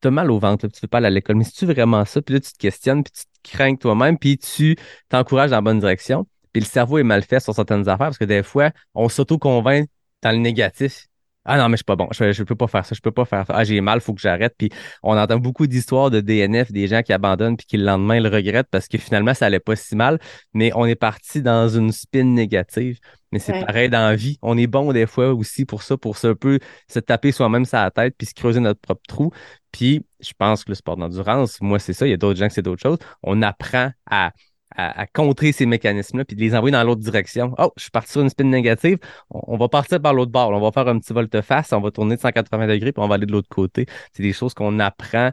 t'as 0.00 0.10
mal 0.10 0.30
au 0.30 0.38
ventre, 0.38 0.68
tu 0.68 0.80
veux 0.80 0.88
pas 0.88 0.98
aller 0.98 1.06
à 1.08 1.10
l'école, 1.10 1.36
mais 1.36 1.44
si 1.44 1.52
tu 1.52 1.66
vraiment 1.66 2.04
ça, 2.04 2.22
puis 2.22 2.34
là, 2.34 2.40
tu 2.40 2.52
te 2.52 2.58
questionnes, 2.58 3.02
puis 3.02 3.12
tu 3.12 3.24
te 3.24 3.56
crains 3.56 3.76
toi-même, 3.76 4.18
puis 4.18 4.38
tu 4.38 4.76
t'encourages 5.08 5.50
dans 5.50 5.56
la 5.56 5.62
bonne 5.62 5.80
direction. 5.80 6.26
Puis 6.52 6.62
le 6.62 6.66
cerveau 6.66 6.98
est 6.98 7.02
mal 7.02 7.22
fait 7.22 7.40
sur 7.40 7.54
certaines 7.54 7.88
affaires 7.88 8.06
parce 8.06 8.18
que 8.18 8.24
des 8.24 8.42
fois, 8.42 8.70
on 8.94 9.08
s'auto-convainc 9.08 9.88
dans 10.22 10.30
le 10.30 10.38
négatif. 10.38 11.06
Ah 11.48 11.58
non, 11.58 11.68
mais 11.68 11.74
je 11.74 11.78
suis 11.78 11.84
pas 11.84 11.94
bon. 11.94 12.08
Je, 12.12 12.32
je 12.32 12.42
peux 12.42 12.56
pas 12.56 12.66
faire 12.66 12.84
ça. 12.84 12.94
Je 12.94 13.00
peux 13.00 13.12
pas 13.12 13.24
faire 13.24 13.46
ça. 13.46 13.54
Ah, 13.56 13.62
j'ai 13.62 13.80
mal, 13.80 14.00
faut 14.00 14.14
que 14.14 14.20
j'arrête. 14.20 14.54
Puis 14.58 14.70
on 15.02 15.16
entend 15.16 15.38
beaucoup 15.38 15.68
d'histoires 15.68 16.10
de 16.10 16.20
DNF, 16.20 16.72
des 16.72 16.88
gens 16.88 17.02
qui 17.02 17.12
abandonnent 17.12 17.56
puis 17.56 17.66
qui 17.66 17.76
le 17.76 17.84
lendemain 17.84 18.18
le 18.18 18.28
regrettent 18.28 18.68
parce 18.70 18.88
que 18.88 18.98
finalement, 18.98 19.32
ça 19.32 19.46
allait 19.46 19.60
pas 19.60 19.76
si 19.76 19.94
mal. 19.94 20.18
Mais 20.54 20.72
on 20.74 20.86
est 20.86 20.96
parti 20.96 21.42
dans 21.42 21.68
une 21.68 21.92
spin 21.92 22.24
négative. 22.24 22.98
Mais 23.32 23.38
c'est 23.38 23.60
pareil 23.64 23.88
dans 23.88 24.08
la 24.08 24.16
vie. 24.16 24.38
On 24.42 24.58
est 24.58 24.66
bon 24.66 24.92
des 24.92 25.06
fois 25.06 25.34
aussi 25.34 25.64
pour 25.66 25.82
ça, 25.82 25.96
pour 25.96 26.16
se 26.16 26.28
peu 26.28 26.58
se 26.88 26.98
taper 26.98 27.32
soi-même 27.32 27.64
la 27.72 27.90
tête 27.90 28.14
puis 28.16 28.26
se 28.26 28.34
creuser 28.34 28.60
notre 28.60 28.80
propre 28.80 29.02
trou. 29.06 29.30
Puis 29.76 30.06
je 30.20 30.32
pense 30.38 30.64
que 30.64 30.70
le 30.70 30.74
sport 30.74 30.96
d'endurance, 30.96 31.60
moi, 31.60 31.78
c'est 31.78 31.92
ça. 31.92 32.06
Il 32.06 32.10
y 32.10 32.14
a 32.14 32.16
d'autres 32.16 32.38
gens 32.38 32.48
que 32.48 32.54
c'est 32.54 32.62
d'autres 32.62 32.80
choses. 32.80 32.98
On 33.22 33.42
apprend 33.42 33.90
à 34.10 34.32
à, 34.74 35.06
contrer 35.06 35.52
ces 35.52 35.64
mécanismes-là, 35.64 36.24
puis 36.24 36.36
de 36.36 36.40
les 36.42 36.54
envoyer 36.54 36.72
dans 36.72 36.84
l'autre 36.84 37.00
direction. 37.00 37.54
Oh, 37.56 37.72
je 37.76 37.82
suis 37.84 37.90
parti 37.90 38.12
sur 38.12 38.20
une 38.20 38.28
spin 38.28 38.44
négative, 38.44 38.98
on, 39.30 39.56
va 39.56 39.68
partir 39.68 40.02
par 40.02 40.12
l'autre 40.12 40.32
bord, 40.32 40.50
on 40.50 40.60
va 40.60 40.70
faire 40.70 40.86
un 40.88 40.98
petit 40.98 41.14
volte-face, 41.14 41.72
on 41.72 41.80
va 41.80 41.90
tourner 41.90 42.16
de 42.16 42.20
180 42.20 42.66
degrés, 42.66 42.92
puis 42.92 43.02
on 43.02 43.08
va 43.08 43.14
aller 43.14 43.24
de 43.24 43.32
l'autre 43.32 43.48
côté. 43.48 43.86
C'est 44.12 44.22
des 44.22 44.34
choses 44.34 44.52
qu'on 44.52 44.78
apprend 44.78 45.30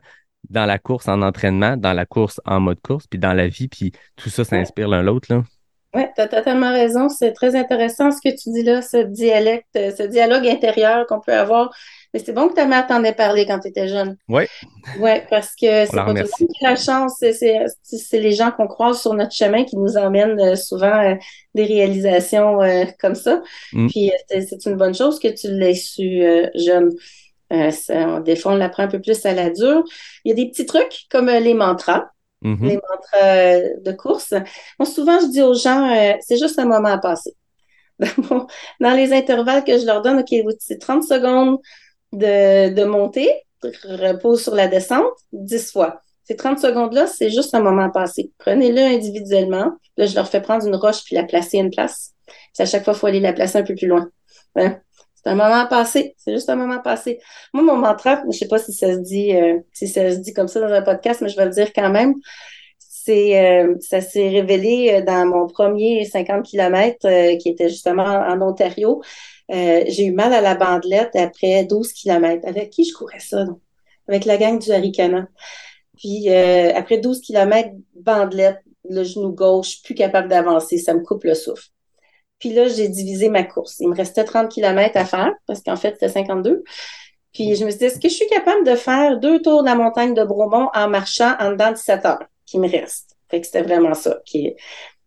dans 0.49 0.65
la 0.65 0.79
course 0.79 1.09
en 1.09 1.21
entraînement, 1.21 1.75
dans 1.75 1.93
la 1.93 2.05
course 2.05 2.39
en 2.45 2.61
mode 2.61 2.79
course, 2.81 3.07
puis 3.07 3.19
dans 3.19 3.33
la 3.33 3.47
vie, 3.47 3.67
puis 3.67 3.91
tout 4.15 4.29
ça 4.29 4.45
s'inspire 4.45 4.87
l'un 4.87 5.01
l'autre. 5.01 5.27
Oui, 5.93 6.03
tu 6.15 6.21
as 6.21 6.27
totalement 6.27 6.71
raison. 6.71 7.09
C'est 7.09 7.33
très 7.33 7.55
intéressant 7.55 8.11
ce 8.11 8.17
que 8.17 8.33
tu 8.35 8.49
dis 8.51 8.63
là, 8.63 8.81
ce 8.81 8.97
dialecte, 8.97 9.67
ce 9.73 10.03
dialogue 10.03 10.47
intérieur 10.47 11.05
qu'on 11.05 11.19
peut 11.19 11.33
avoir 11.33 11.69
mais 12.13 12.21
c'est 12.23 12.31
bon 12.31 12.47
que 12.47 12.53
ta 12.53 12.67
mère 12.67 12.85
t'en 12.85 13.03
ait 13.03 13.13
parlé 13.13 13.47
quand 13.47 13.59
tu 13.59 13.69
étais 13.69 13.87
jeune. 13.87 14.17
Oui. 14.29 14.43
Oui, 14.99 15.11
parce 15.31 15.55
que 15.55 15.85
c'est 15.85 15.91
pas 15.91 16.05
tout 16.05 16.13
le 16.13 16.21
monde 16.21 16.49
qui 16.59 16.65
a 16.65 16.69
la 16.69 16.75
chance. 16.75 17.15
C'est 17.19 18.19
les 18.19 18.33
gens 18.33 18.51
qu'on 18.51 18.67
croise 18.67 19.01
sur 19.01 19.15
notre 19.15 19.33
chemin 19.33 19.63
qui 19.63 19.77
nous 19.77 19.97
emmènent 19.97 20.39
euh, 20.39 20.55
souvent 20.55 21.01
euh, 21.01 21.15
des 21.55 21.65
réalisations 21.65 22.61
euh, 22.61 22.85
comme 22.99 23.15
ça. 23.15 23.41
Mm. 23.73 23.87
Puis 23.87 24.11
c'est 24.29 24.63
une 24.67 24.75
bonne 24.75 24.93
chose 24.93 25.19
que 25.19 25.27
tu 25.27 25.47
l'aies 25.49 25.73
su 25.73 26.23
jeune. 26.53 26.91
des 27.49 28.35
fois, 28.35 28.51
on 28.51 28.57
l'apprend 28.57 28.83
un 28.83 28.89
peu 28.89 29.01
plus 29.01 29.25
à 29.25 29.33
la 29.33 29.49
dure. 29.49 29.83
Il 30.23 30.29
y 30.29 30.31
a 30.31 30.35
des 30.35 30.49
petits 30.49 30.67
trucs 30.67 31.07
comme 31.09 31.31
les 31.31 31.55
mantras. 31.55 32.09
Mm-hmm. 32.43 32.67
Les 32.67 32.75
mantras 32.75 33.59
de 33.83 33.91
course. 33.91 34.35
Moi, 34.77 34.85
souvent, 34.87 35.19
je 35.19 35.31
dis 35.31 35.41
aux 35.41 35.55
gens, 35.55 36.15
c'est 36.21 36.37
juste 36.37 36.59
un 36.59 36.65
moment 36.65 36.89
à 36.89 36.99
passer. 36.99 37.33
Dans 38.79 38.93
les 38.93 39.13
intervalles 39.13 39.63
que 39.63 39.79
je 39.79 39.85
leur 39.85 40.03
donne, 40.03 40.19
OK, 40.19 40.35
c'est 40.59 40.77
30 40.77 41.03
secondes 41.03 41.57
de, 42.13 42.73
de 42.73 42.83
monter, 42.85 43.29
repose 43.83 44.43
sur 44.43 44.55
la 44.55 44.67
descente 44.67 45.13
10 45.31 45.71
fois. 45.71 46.01
Ces 46.25 46.35
30 46.35 46.59
secondes-là, 46.59 47.07
c'est 47.07 47.29
juste 47.29 47.53
un 47.53 47.59
moment 47.59 47.89
passé. 47.89 48.31
Prenez-le 48.37 48.79
individuellement. 48.79 49.73
Là, 49.97 50.05
je 50.05 50.15
leur 50.15 50.27
fais 50.27 50.41
prendre 50.41 50.65
une 50.65 50.75
roche 50.75 51.03
puis 51.03 51.15
la 51.15 51.23
placer 51.23 51.57
à 51.57 51.61
une 51.61 51.69
place. 51.69 52.13
à 52.57 52.65
chaque 52.65 52.83
fois, 52.85 52.93
il 52.93 52.99
faut 52.99 53.07
aller 53.07 53.19
la 53.19 53.33
placer 53.33 53.57
un 53.57 53.63
peu 53.63 53.75
plus 53.75 53.87
loin. 53.87 54.09
Hein? 54.55 54.79
C'est 55.15 55.29
un 55.29 55.35
moment 55.35 55.65
passé. 55.67 56.15
C'est 56.17 56.33
juste 56.33 56.49
un 56.49 56.55
moment 56.55 56.79
passé. 56.79 57.19
Moi, 57.53 57.63
mon 57.63 57.77
mantra, 57.77 58.23
je 58.31 58.37
sais 58.37 58.47
pas 58.47 58.57
si 58.57 58.73
ça 58.73 58.93
se 58.93 58.99
dit, 58.99 59.35
euh, 59.35 59.59
si 59.73 59.87
ça 59.87 60.11
se 60.11 60.17
dit 60.17 60.33
comme 60.33 60.47
ça 60.47 60.61
dans 60.61 60.73
un 60.73 60.81
podcast, 60.81 61.21
mais 61.21 61.29
je 61.29 61.35
vais 61.37 61.45
le 61.45 61.51
dire 61.51 61.71
quand 61.73 61.89
même. 61.89 62.13
C'est, 62.79 63.63
euh, 63.63 63.75
ça 63.81 63.99
s'est 63.99 64.29
révélé 64.29 64.93
euh, 64.93 65.01
dans 65.01 65.25
mon 65.25 65.47
premier 65.47 66.05
50 66.05 66.45
km 66.45 67.37
qui 67.37 67.49
était 67.49 67.69
justement 67.69 68.03
en 68.03 68.41
Ontario. 68.41 69.01
Euh, 69.53 69.83
j'ai 69.87 70.05
eu 70.05 70.11
mal 70.11 70.33
à 70.33 70.41
la 70.41 70.55
bandelette 70.55 71.15
après 71.15 71.63
12 71.65 71.93
km. 71.93 72.47
Avec 72.47 72.69
qui 72.71 72.85
je 72.85 72.93
courais 72.93 73.19
ça? 73.19 73.45
Avec 74.07 74.25
la 74.25 74.37
gang 74.37 74.59
du 74.59 74.71
Haricana. 74.71 75.27
Puis 75.97 76.29
euh, 76.29 76.73
après 76.75 76.97
12 76.97 77.21
km, 77.21 77.69
bandelette, 77.95 78.59
le 78.89 79.03
genou 79.03 79.31
gauche, 79.31 79.81
plus 79.83 79.95
capable 79.95 80.27
d'avancer, 80.27 80.77
ça 80.77 80.93
me 80.93 81.01
coupe 81.01 81.23
le 81.23 81.35
souffle. 81.35 81.67
Puis 82.39 82.49
là, 82.51 82.67
j'ai 82.67 82.89
divisé 82.89 83.29
ma 83.29 83.43
course. 83.43 83.77
Il 83.79 83.87
me 83.87 83.95
restait 83.95 84.25
30 84.25 84.51
km 84.51 84.97
à 84.97 85.05
faire, 85.05 85.31
parce 85.47 85.61
qu'en 85.61 85.77
fait, 85.77 85.93
c'était 85.93 86.09
52. 86.09 86.63
Puis 87.31 87.55
je 87.55 87.63
me 87.63 87.69
suis 87.69 87.79
dit, 87.79 87.85
est-ce 87.85 87.99
que 87.99 88.09
je 88.09 88.13
suis 88.13 88.27
capable 88.27 88.65
de 88.65 88.75
faire 88.75 89.19
deux 89.19 89.41
tours 89.41 89.63
de 89.63 89.69
la 89.69 89.75
montagne 89.75 90.13
de 90.13 90.23
Bromont 90.23 90.69
en 90.73 90.89
marchant 90.89 91.35
en 91.39 91.51
dedans 91.51 91.71
de 91.71 91.77
7 91.77 92.05
heures 92.05 92.25
qui 92.45 92.59
me 92.59 92.69
reste? 92.69 93.15
Fait 93.29 93.39
que 93.39 93.45
c'était 93.45 93.61
vraiment 93.61 93.93
ça. 93.93 94.19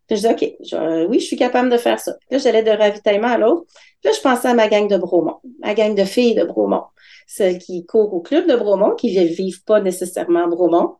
Puis 0.07 0.17
je 0.17 0.29
dis, 0.29 0.29
OK, 0.29 1.09
oui, 1.09 1.21
je 1.21 1.25
suis 1.25 1.37
capable 1.37 1.71
de 1.71 1.77
faire 1.77 1.99
ça. 1.99 2.13
Puis 2.15 2.29
là, 2.31 2.39
j'allais 2.39 2.63
de 2.63 2.71
ravitaillement 2.71 3.29
à 3.29 3.39
l'autre. 3.39 3.65
Puis 4.01 4.11
là, 4.11 4.13
je 4.13 4.21
pensais 4.21 4.49
à 4.49 4.55
ma 4.55 4.69
gang 4.69 4.89
de 4.89 4.97
Bromont, 4.97 5.41
ma 5.61 5.75
gang 5.75 5.95
de 5.95 6.05
filles 6.05 6.35
de 6.35 6.45
Bromont, 6.45 6.85
celles 7.27 7.59
qui 7.59 7.85
courent 7.87 8.15
au 8.15 8.21
club 8.21 8.49
de 8.49 8.55
Bromont, 8.57 8.95
qui 8.95 9.19
ne 9.19 9.25
vivent 9.25 9.65
pas 9.65 9.81
nécessairement 9.81 10.45
à 10.45 10.47
Bromont. 10.47 10.97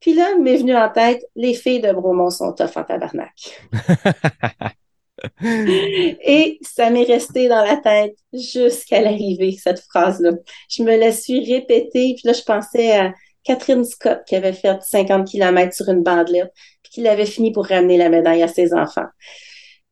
Puis 0.00 0.14
là, 0.14 0.32
il 0.36 0.42
m'est 0.42 0.56
venu 0.56 0.76
en 0.76 0.90
tête, 0.90 1.24
les 1.34 1.54
filles 1.54 1.80
de 1.80 1.92
Bromont 1.92 2.30
sont 2.30 2.52
tough 2.52 2.76
en 2.76 2.84
tabarnak. 2.84 3.32
Et 5.42 6.58
ça 6.60 6.90
m'est 6.90 7.04
resté 7.04 7.48
dans 7.48 7.64
la 7.64 7.76
tête 7.76 8.16
jusqu'à 8.32 9.00
l'arrivée, 9.00 9.56
cette 9.58 9.80
phrase-là. 9.80 10.32
Je 10.68 10.82
me 10.82 10.96
la 10.96 11.10
suis 11.10 11.40
répétée, 11.40 12.14
puis 12.16 12.22
là, 12.24 12.32
je 12.32 12.42
pensais 12.42 12.92
à 12.92 13.12
Catherine 13.46 13.84
Scott 13.84 14.22
qui 14.26 14.34
avait 14.34 14.52
fait 14.52 14.82
50 14.82 15.26
km 15.28 15.74
sur 15.74 15.88
une 15.88 16.02
bandelette, 16.02 16.52
puis 16.82 16.92
qui 16.92 17.02
l'avait 17.02 17.26
fini 17.26 17.52
pour 17.52 17.66
ramener 17.66 17.96
la 17.96 18.08
médaille 18.08 18.42
à 18.42 18.48
ses 18.48 18.74
enfants. 18.74 19.06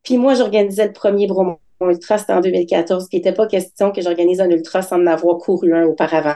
Puis 0.03 0.17
moi, 0.17 0.35
j'organisais 0.35 0.85
le 0.85 0.93
premier 0.93 1.25
Bromont 1.25 1.57
Ultra, 1.81 2.17
c'était 2.17 2.33
en 2.33 2.41
2014, 2.41 3.09
qui 3.09 3.17
n'était 3.17 3.33
pas 3.33 3.47
question 3.47 3.91
que 3.91 4.01
j'organise 4.01 4.39
un 4.39 4.49
ultra 4.49 4.81
sans 4.81 4.97
en 4.97 5.07
avoir 5.07 5.37
couru 5.37 5.73
un 5.73 5.85
auparavant. 5.85 6.35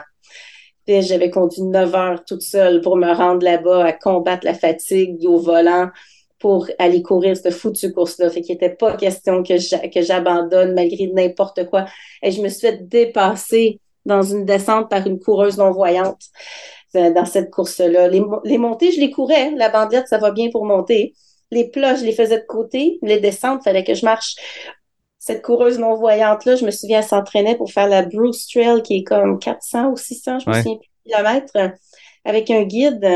Puis 0.86 1.02
j'avais 1.02 1.30
conduit 1.30 1.62
9 1.62 1.94
heures 1.94 2.24
toute 2.24 2.42
seule 2.42 2.80
pour 2.80 2.96
me 2.96 3.12
rendre 3.12 3.44
là-bas 3.44 3.84
à 3.84 3.92
combattre 3.92 4.44
la 4.44 4.54
fatigue 4.54 5.24
au 5.26 5.38
volant 5.38 5.88
pour 6.38 6.68
aller 6.78 7.02
courir 7.02 7.36
cette 7.36 7.52
foutue 7.52 7.92
course-là. 7.92 8.30
Fait 8.30 8.40
qu'il 8.40 8.54
n'était 8.54 8.74
pas 8.74 8.96
question 8.96 9.42
que 9.42 10.00
j'abandonne 10.00 10.74
malgré 10.74 11.06
n'importe 11.08 11.68
quoi. 11.68 11.84
Et 12.22 12.30
je 12.30 12.40
me 12.40 12.48
suis 12.48 12.60
fait 12.60 12.88
dépasser 12.88 13.78
dans 14.06 14.22
une 14.22 14.46
descente 14.46 14.88
par 14.88 15.06
une 15.06 15.20
coureuse 15.20 15.58
non-voyante 15.58 16.22
dans 16.94 17.24
cette 17.24 17.50
course-là. 17.50 18.08
Les, 18.08 18.58
montées, 18.58 18.92
je 18.92 19.00
les 19.00 19.10
courais. 19.10 19.50
La 19.52 19.68
bandelette, 19.68 20.08
ça 20.08 20.18
va 20.18 20.30
bien 20.30 20.50
pour 20.50 20.64
monter. 20.64 21.14
Les 21.50 21.68
plats, 21.68 21.96
je 21.96 22.04
les 22.04 22.12
faisais 22.12 22.38
de 22.38 22.46
côté. 22.46 22.98
Les 23.02 23.20
descentes, 23.20 23.60
il 23.62 23.64
fallait 23.64 23.84
que 23.84 23.94
je 23.94 24.04
marche. 24.04 24.36
Cette 25.18 25.42
coureuse 25.42 25.78
non-voyante-là, 25.78 26.56
je 26.56 26.64
me 26.64 26.70
souviens, 26.70 26.98
elle 26.98 27.04
s'entraînait 27.04 27.56
pour 27.56 27.70
faire 27.70 27.88
la 27.88 28.02
Bruce 28.02 28.46
Trail, 28.48 28.82
qui 28.82 28.98
est 28.98 29.04
comme 29.04 29.38
400 29.38 29.90
ou 29.90 29.96
600, 29.96 30.38
je 30.40 30.50
me 30.50 30.54
souviens 30.54 30.76
plus, 30.76 30.88
kilomètres, 31.04 31.52
avec 32.24 32.50
un 32.50 32.62
guide. 32.62 33.06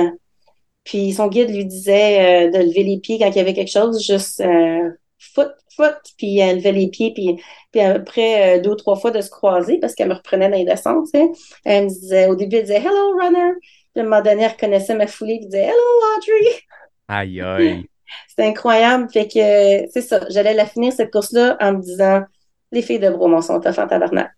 Puis 0.85 1.15
son 1.15 1.29
guide 1.29 1.51
lui 1.51 1.65
disait 1.65 2.49
euh, 2.49 2.51
de 2.51 2.59
lever 2.59 2.85
les 2.85 2.99
pieds 2.99 3.19
quand 3.19 3.29
il 3.29 3.37
y 3.37 3.41
avait 3.41 3.55
quelque 3.55 3.71
chose, 3.71 4.05
juste 4.05 4.41
euh, 4.41 4.91
foot, 5.33 5.53
foot, 5.75 5.97
puis 6.19 6.39
elle 6.39 6.57
levait 6.57 6.73
les 6.73 6.89
pieds, 6.89 7.13
puis, 7.15 7.41
puis 7.73 7.81
après 7.81 8.59
euh, 8.59 8.61
deux 8.61 8.71
ou 8.71 8.77
trois 8.77 8.97
fois 8.97 9.11
de 9.11 9.21
se 9.21 9.31
croiser 9.31 9.79
parce 9.79 9.95
qu'elle 9.95 10.09
me 10.09 10.15
reprenait 10.15 10.51
dans 10.51 10.57
les 10.57 10.65
descentes, 10.65 11.07
tu 11.13 11.21
sais. 11.21 11.31
Elle 11.65 11.85
me 11.85 11.89
disait, 11.89 12.27
au 12.29 12.37
début, 12.37 12.57
elle 12.57 12.63
disait 12.63 12.81
Hello, 12.81 13.17
runner. 13.19 13.53
Puis 13.61 14.01
à 14.01 14.01
un 14.01 14.05
moment 14.05 14.23
donné, 14.23 14.43
elle 14.43 14.51
reconnaissait 14.51 14.95
ma 14.95 15.07
foulée, 15.07 15.39
puis 15.39 15.47
disait 15.47 15.65
Hello, 15.65 16.17
Audrey. 16.17 16.61
Aïe, 17.09 17.41
aïe. 17.41 17.87
C'était 18.29 18.49
incroyable. 18.49 19.09
Fait 19.13 19.27
que 19.27 19.91
c'est 19.91 20.03
ça. 20.03 20.21
J'allais 20.29 20.55
la 20.55 20.67
finir 20.67 20.93
cette 20.93 21.11
course-là 21.11 21.57
en 21.61 21.73
me 21.73 21.81
disant 21.81 22.23
les 22.71 22.83
filles 22.83 22.99
de 22.99 23.11
Bromont 23.11 23.41
sont 23.41 23.61
tough 23.61 23.79
en 23.79 23.89
tabarnak. 23.89 24.31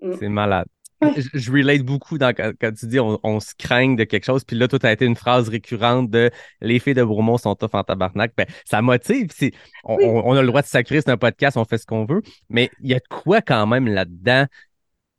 Mm. 0.00 0.14
C'est 0.18 0.28
malade 0.28 0.66
je, 1.00 1.52
relate 1.52 1.82
beaucoup 1.82 2.18
dans, 2.18 2.34
quand, 2.34 2.72
tu 2.72 2.86
dis 2.86 2.98
on, 3.00 3.40
se 3.40 3.54
craigne 3.56 3.96
de 3.96 4.04
quelque 4.04 4.24
chose. 4.24 4.44
Puis 4.44 4.56
là, 4.56 4.68
tout 4.68 4.78
a 4.82 4.92
été 4.92 5.04
une 5.04 5.16
phrase 5.16 5.48
récurrente 5.48 6.10
de 6.10 6.30
les 6.60 6.78
filles 6.78 6.94
de 6.94 7.04
Bourmont 7.04 7.38
sont 7.38 7.54
tough 7.54 7.70
en 7.74 7.84
tabarnak. 7.84 8.32
Ben, 8.36 8.46
ça 8.64 8.82
motive. 8.82 9.30
On, 9.84 9.96
on, 9.96 10.32
a 10.34 10.42
le 10.42 10.48
droit 10.48 10.62
de 10.62 10.66
sacrer, 10.66 11.00
c'est 11.00 11.10
un 11.10 11.16
podcast, 11.16 11.56
on 11.56 11.64
fait 11.64 11.78
ce 11.78 11.86
qu'on 11.86 12.04
veut. 12.04 12.22
Mais 12.48 12.70
il 12.80 12.90
y 12.90 12.94
a 12.94 12.98
de 12.98 13.08
quoi 13.08 13.40
quand 13.42 13.66
même 13.66 13.86
là-dedans, 13.86 14.46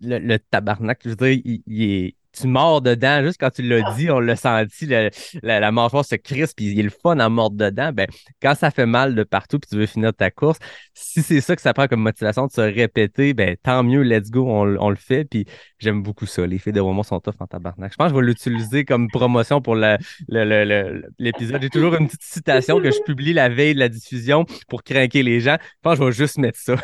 le, 0.01 0.37
tabarnak. 0.37 0.99
Je 1.03 1.09
veux 1.09 1.15
dire, 1.15 1.41
il 1.45 1.83
est 1.83 2.15
tu 2.31 2.47
mords 2.47 2.81
dedans, 2.81 3.23
juste 3.23 3.39
quand 3.39 3.49
tu 3.49 3.63
l'as 3.63 3.95
dit, 3.95 4.09
on 4.09 4.19
l'a 4.19 4.35
senti, 4.35 4.85
la, 4.85 5.09
la, 5.41 5.71
mâchoire 5.71 6.05
se 6.05 6.15
crispe, 6.15 6.57
puis 6.57 6.67
il 6.67 6.79
est 6.79 6.83
le 6.83 6.89
fun 6.89 7.19
à 7.19 7.29
mordre 7.29 7.57
dedans. 7.57 7.91
Ben, 7.93 8.07
quand 8.41 8.55
ça 8.55 8.71
fait 8.71 8.85
mal 8.85 9.15
de 9.15 9.23
partout, 9.23 9.59
puis 9.59 9.69
tu 9.69 9.77
veux 9.77 9.85
finir 9.85 10.13
ta 10.13 10.29
course, 10.31 10.59
si 10.93 11.21
c'est 11.21 11.41
ça 11.41 11.55
que 11.55 11.61
ça 11.61 11.73
prend 11.73 11.87
comme 11.87 12.01
motivation 12.01 12.47
de 12.47 12.51
se 12.51 12.61
répéter, 12.61 13.33
ben 13.33 13.55
tant 13.61 13.83
mieux, 13.83 14.03
let's 14.03 14.29
go, 14.29 14.45
on, 14.47 14.89
le 14.89 14.95
fait. 14.95 15.25
Puis 15.25 15.45
j'aime 15.79 16.03
beaucoup 16.03 16.25
ça. 16.25 16.45
Les 16.45 16.57
filles 16.59 16.73
de 16.73 16.79
romans 16.79 17.03
sont 17.03 17.19
tough 17.19 17.35
en 17.39 17.47
tabarnak. 17.47 17.91
Je 17.91 17.97
pense 17.97 18.11
que 18.11 18.15
je 18.15 18.19
vais 18.19 18.25
l'utiliser 18.25 18.85
comme 18.85 19.07
promotion 19.09 19.61
pour 19.61 19.75
l'épisode. 19.75 21.61
J'ai 21.61 21.69
toujours 21.69 21.95
une 21.95 22.07
petite 22.07 22.23
citation 22.23 22.79
que 22.79 22.91
je 22.91 23.01
publie 23.05 23.33
la 23.33 23.49
veille 23.49 23.73
de 23.73 23.79
la 23.79 23.89
diffusion 23.89 24.45
pour 24.67 24.83
craquer 24.83 25.23
les 25.23 25.39
gens. 25.39 25.57
Je 25.61 25.79
pense 25.81 25.97
que 25.97 26.03
je 26.03 26.09
vais 26.09 26.15
juste 26.15 26.37
mettre 26.37 26.59
ça. 26.59 26.75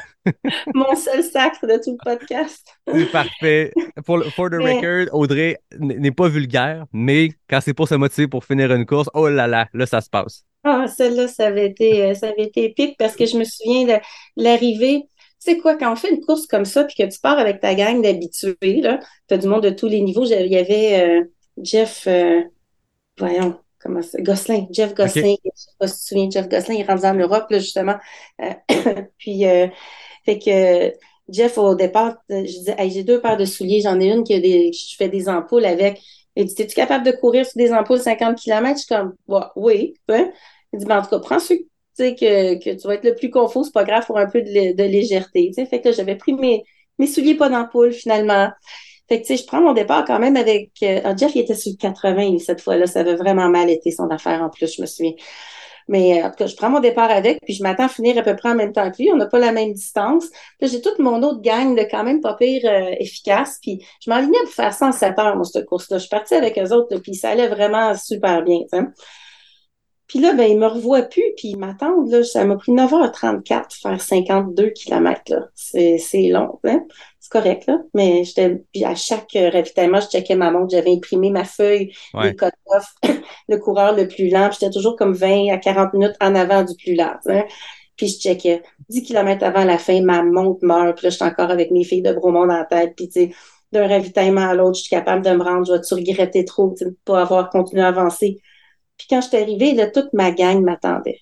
Mon 0.74 0.96
seul 0.96 1.24
sacre 1.24 1.68
de 1.68 1.80
tout 1.84 1.92
le 1.92 2.04
podcast. 2.04 2.68
C'est 2.92 3.12
parfait. 3.12 3.72
Pour, 4.06 4.24
for 4.36 4.50
the 4.50 4.56
record, 4.56 5.08
Audrey 5.14 5.35
n'est 5.80 6.12
pas 6.12 6.28
vulgaire, 6.28 6.86
mais 6.94 7.30
quand 7.50 7.60
c'est 7.62 7.74
pour 7.74 7.88
se 7.88 7.96
motiver 7.96 8.28
pour 8.28 8.46
finir 8.46 8.74
une 8.74 8.86
course, 8.86 9.10
oh 9.14 9.28
là 9.28 9.48
là, 9.48 9.68
là, 9.74 9.86
ça 9.86 10.02
se 10.02 10.10
passe. 10.10 10.46
Ah, 10.64 10.88
celle-là, 10.88 11.28
ça 11.28 11.48
avait 11.48 11.68
été, 11.68 12.04
euh, 12.04 12.14
ça 12.16 12.30
avait 12.30 12.44
été 12.44 12.66
épique 12.66 12.98
parce 12.98 13.16
que 13.16 13.26
je 13.26 13.38
me 13.38 13.44
souviens 13.44 13.86
de 13.86 14.02
l'arrivée. 14.36 15.04
Tu 15.44 15.52
sais 15.52 15.58
quoi, 15.58 15.76
quand 15.76 15.92
on 15.92 15.96
fait 15.96 16.10
une 16.10 16.22
course 16.22 16.48
comme 16.48 16.66
ça, 16.66 16.86
puis 16.86 16.96
que 16.96 17.04
tu 17.04 17.20
pars 17.20 17.38
avec 17.38 17.60
ta 17.60 17.76
gang 17.76 18.02
d'habitués, 18.02 18.82
là, 18.82 19.00
tu 19.28 19.36
as 19.36 19.38
du 19.38 19.48
monde 19.48 19.64
de 19.64 19.70
tous 19.70 19.88
les 19.88 20.02
niveaux. 20.02 20.26
Il 20.26 20.48
y 20.48 20.58
avait 20.58 21.20
euh, 21.20 21.24
Jeff, 21.62 22.06
euh, 22.08 22.42
voyons, 23.20 23.60
comment 23.80 24.02
ça, 24.02 24.20
Gosselin, 24.22 24.66
Jeff 24.72 24.96
Gosselin, 24.96 25.36
je 25.44 25.50
sais 25.54 25.70
pas 25.78 25.88
si 25.88 25.94
tu 25.96 26.02
te 26.02 26.08
souviens, 26.08 26.30
Jeff 26.32 26.50
Gosselin, 26.50 26.76
il 26.76 26.82
est 26.82 26.86
rendu 26.86 27.06
en 27.06 27.14
Europe, 27.14 27.46
là, 27.52 27.60
justement. 27.60 27.98
puis, 29.20 29.44
fait 30.26 30.40
que 30.40 30.94
Jeff, 31.30 31.58
au 31.58 31.76
départ, 31.76 32.18
je 32.30 32.44
disais, 32.44 32.76
j'ai 32.90 33.04
deux 33.04 33.20
paires 33.20 33.38
de 33.38 33.46
souliers, 33.46 33.82
j'en 33.82 34.00
ai 34.00 34.12
une 34.12 34.24
qui 34.24 34.34
a 34.34 34.40
des, 34.40 34.72
je 34.72 34.96
fais 34.96 35.10
des 35.10 35.28
ampoules 35.28 35.66
avec. 35.66 36.02
Il 36.36 36.46
dit, 36.46 36.62
es-tu 36.62 36.76
capable 36.76 37.06
de 37.06 37.12
courir 37.12 37.46
sur 37.46 37.58
des 37.58 37.72
ampoules 37.74 38.00
50 38.00 38.38
km? 38.38 38.78
Je 38.78 38.84
suis 38.84 38.88
comme, 38.88 39.16
oui. 39.56 39.96
Hein? 40.10 40.32
Il 40.74 40.80
dit, 40.80 40.86
ben, 40.86 41.00
en 41.00 41.02
tout 41.02 41.10
cas, 41.10 41.20
prends 41.20 41.40
ceux 41.40 41.58
que, 41.98 42.56
que 42.64 42.80
tu 42.80 42.88
vas 42.88 42.96
être 42.96 43.06
le 43.06 43.16
plus 43.16 43.30
confus, 43.30 43.64
c'est 43.66 43.74
pas 43.74 43.86
grave 43.86 44.06
pour 44.06 44.18
un 44.18 44.28
peu 44.28 44.42
de, 44.42 44.84
légèreté. 44.84 45.52
Fait 45.54 45.82
que 45.82 45.92
j'avais 45.92 46.16
pris 46.16 46.34
mes, 46.34 46.64
mes 47.00 47.08
souliers 47.08 47.36
pas 47.36 47.50
d'ampoule 47.50 47.94
finalement. 47.94 48.50
Fait 49.08 49.22
que, 49.22 49.28
tu 49.28 49.36
sais, 49.36 49.42
je 49.42 49.48
prends 49.48 49.62
mon 49.62 49.74
départ 49.74 50.04
quand 50.06 50.20
même 50.20 50.36
avec. 50.36 50.72
Euh, 50.84 51.02
ah, 51.04 51.16
Jeff, 51.16 51.34
il 51.36 51.42
était 51.42 51.56
sur 51.56 51.74
80 51.80 52.40
cette 52.40 52.62
fois-là. 52.62 52.88
Ça 52.88 53.02
avait 53.02 53.16
vraiment 53.16 53.50
mal 53.50 53.70
été 53.70 53.92
son 53.92 54.10
affaire 54.10 54.42
en 54.42 54.50
plus, 54.50 54.76
je 54.76 54.82
me 54.82 54.88
souviens. 54.88 55.14
Mais 55.88 56.24
en 56.24 56.30
tout 56.30 56.38
cas, 56.38 56.48
je 56.48 56.56
prends 56.56 56.70
mon 56.70 56.80
départ 56.80 57.12
avec, 57.12 57.40
puis 57.44 57.54
je 57.54 57.64
m'attends 57.64 57.86
à 57.86 57.90
finir 57.90 58.18
à 58.18 58.24
peu 58.24 58.36
près 58.36 58.50
en 58.50 58.56
même 58.56 58.74
temps 58.74 58.90
que 58.92 58.98
lui. 59.02 59.12
On 59.12 59.18
n'a 59.18 59.28
pas 59.28 59.40
la 59.40 59.52
même 59.52 59.74
distance. 59.74 60.26
Puis 60.60 60.70
j'ai 60.70 60.82
toute 60.82 61.00
mon 61.00 61.22
autre 61.24 61.42
gang 61.42 61.76
de 61.76 61.84
quand 61.84 62.04
même 62.04 62.22
pas 62.22 62.34
pire 62.36 62.62
euh, 62.66 62.96
efficace. 63.00 63.60
Puis 63.62 63.86
je 64.04 64.10
m'enlignais 64.10 64.40
pour 64.44 64.54
faire 64.54 64.74
107 64.74 65.20
heures, 65.20 65.36
moi, 65.36 65.46
cette 65.46 65.66
course-là. 65.66 65.98
Je 65.98 66.04
suis 66.04 66.10
partie 66.10 66.36
avec 66.36 66.58
eux 66.58 66.72
autres, 66.72 66.98
puis 67.00 67.14
ça 67.16 67.30
allait 67.30 67.48
vraiment 67.48 67.94
super 67.96 68.44
bien. 68.44 68.62
Puis 70.08 70.20
là, 70.20 70.34
ben, 70.34 70.44
ils 70.44 70.58
me 70.58 70.68
revoient 70.68 71.02
plus, 71.02 71.34
puis 71.36 71.50
ils 71.50 71.58
m'attendent. 71.58 72.10
Là, 72.12 72.24
ça 72.24 72.46
m'a 72.46 72.56
pris 72.58 72.72
9h34 72.72 73.82
faire 73.82 74.00
52 74.00 74.70
km. 74.70 75.50
C'est, 75.56 75.98
c'est 75.98 76.28
long. 76.28 76.60
Hein? 76.64 76.86
C'est 77.20 77.32
correct, 77.32 77.66
là. 77.68 77.80
Mais 77.96 78.24
j'étais, 78.24 78.64
puis 78.72 78.86
à 78.86 78.94
chaque 78.94 79.36
euh, 79.36 79.50
ravitaillement, 79.50 80.00
je 80.00 80.08
checkais 80.08 80.36
ma 80.36 80.52
montre. 80.52 80.70
J'avais 80.70 80.92
imprimé 80.92 81.32
ma 81.32 81.44
feuille, 81.44 81.92
les 82.22 82.36
cut-off, 82.36 82.94
le 83.50 83.58
coureur 83.58 83.96
le 83.96 84.08
plus 84.08 84.30
lent. 84.30 84.52
J'étais 84.52 84.70
toujours 84.70 84.96
comme 84.96 85.14
20 85.14 85.52
à 85.52 85.58
40 85.58 85.94
minutes 85.94 86.16
en 86.22 86.36
avant 86.36 86.64
du 86.64 86.76
plus 86.76 86.94
lent. 86.94 87.16
Hein? 87.28 87.46
Puis 87.98 88.10
je 88.10 88.20
checkais 88.20 88.62
10 88.90 89.04
km 89.04 89.44
avant 89.44 89.64
la 89.64 89.80
fin, 89.80 90.02
ma 90.02 90.22
montre 90.22 90.60
meurt. 90.62 90.98
Puis 90.98 91.06
là, 91.06 91.10
j'étais 91.10 91.26
encore 91.26 91.50
avec 91.50 91.72
mes 91.72 91.84
filles 91.84 92.04
de 92.04 92.14
Bromont 92.14 92.46
dans 92.46 92.58
la 92.58 92.66
tête. 92.66 92.94
Puis 92.96 93.10
tu 93.10 93.22
sais, 93.22 93.32
d'un 93.72 93.88
ravitaillement 93.88 94.50
à 94.50 94.54
l'autre, 94.54 94.78
je 94.78 94.82
suis 94.82 94.90
capable 94.90 95.26
de 95.26 95.32
me 95.32 95.44
rendre. 95.44 95.66
Je 95.66 95.74
vais-tu 95.74 95.96
regretter 95.96 96.46
trop 96.46 96.76
de 96.80 96.86
ne 96.86 96.92
pas 97.06 97.22
avoir 97.22 97.50
continué 97.50 97.82
à 97.82 97.88
avancer? 97.88 98.40
Puis 98.98 99.08
quand 99.10 99.22
je 99.22 99.28
suis 99.28 99.38
arrivée, 99.38 99.74
là, 99.74 99.88
toute 99.88 100.14
ma 100.14 100.32
gang 100.32 100.62
m'attendait. 100.62 101.20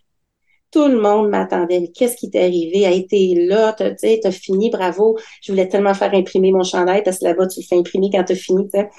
Tout 0.72 0.88
le 0.88 1.00
monde 1.00 1.30
m'attendait. 1.30 1.92
Qu'est-ce 1.94 2.16
qui 2.16 2.32
t'est 2.32 2.46
arrivé? 2.46 2.86
A 2.86 2.92
été 2.92 3.36
là, 3.36 3.74
t'as, 3.74 3.92
as 4.24 4.32
fini, 4.32 4.70
bravo. 4.70 5.18
Je 5.42 5.52
voulais 5.52 5.68
tellement 5.68 5.94
faire 5.94 6.14
imprimer 6.14 6.52
mon 6.52 6.64
chandail 6.64 7.04
parce 7.04 7.20
que 7.20 7.26
là-bas, 7.26 7.48
tu 7.48 7.60
le 7.60 7.66
fais 7.66 7.78
imprimer 7.78 8.10
quand 8.12 8.24
t'as 8.24 8.36
fini, 8.36 8.68
t'sais. 8.68 8.90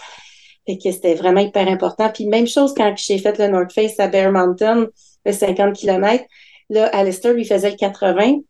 Fait 0.66 0.78
que 0.78 0.90
c'était 0.90 1.14
vraiment 1.14 1.40
hyper 1.40 1.68
important. 1.68 2.10
Puis 2.10 2.26
même 2.26 2.46
chose 2.46 2.74
quand 2.74 2.94
j'ai 2.96 3.18
fait 3.18 3.38
le 3.38 3.48
North 3.48 3.72
Face 3.72 3.98
à 3.98 4.08
Bear 4.08 4.32
Mountain, 4.32 4.86
le 5.26 5.32
50 5.32 5.74
km. 5.74 6.24
Là, 6.70 6.86
Alistair 6.86 7.34
lui 7.34 7.44
faisait 7.44 7.70
le 7.70 7.76
80. 7.76 8.40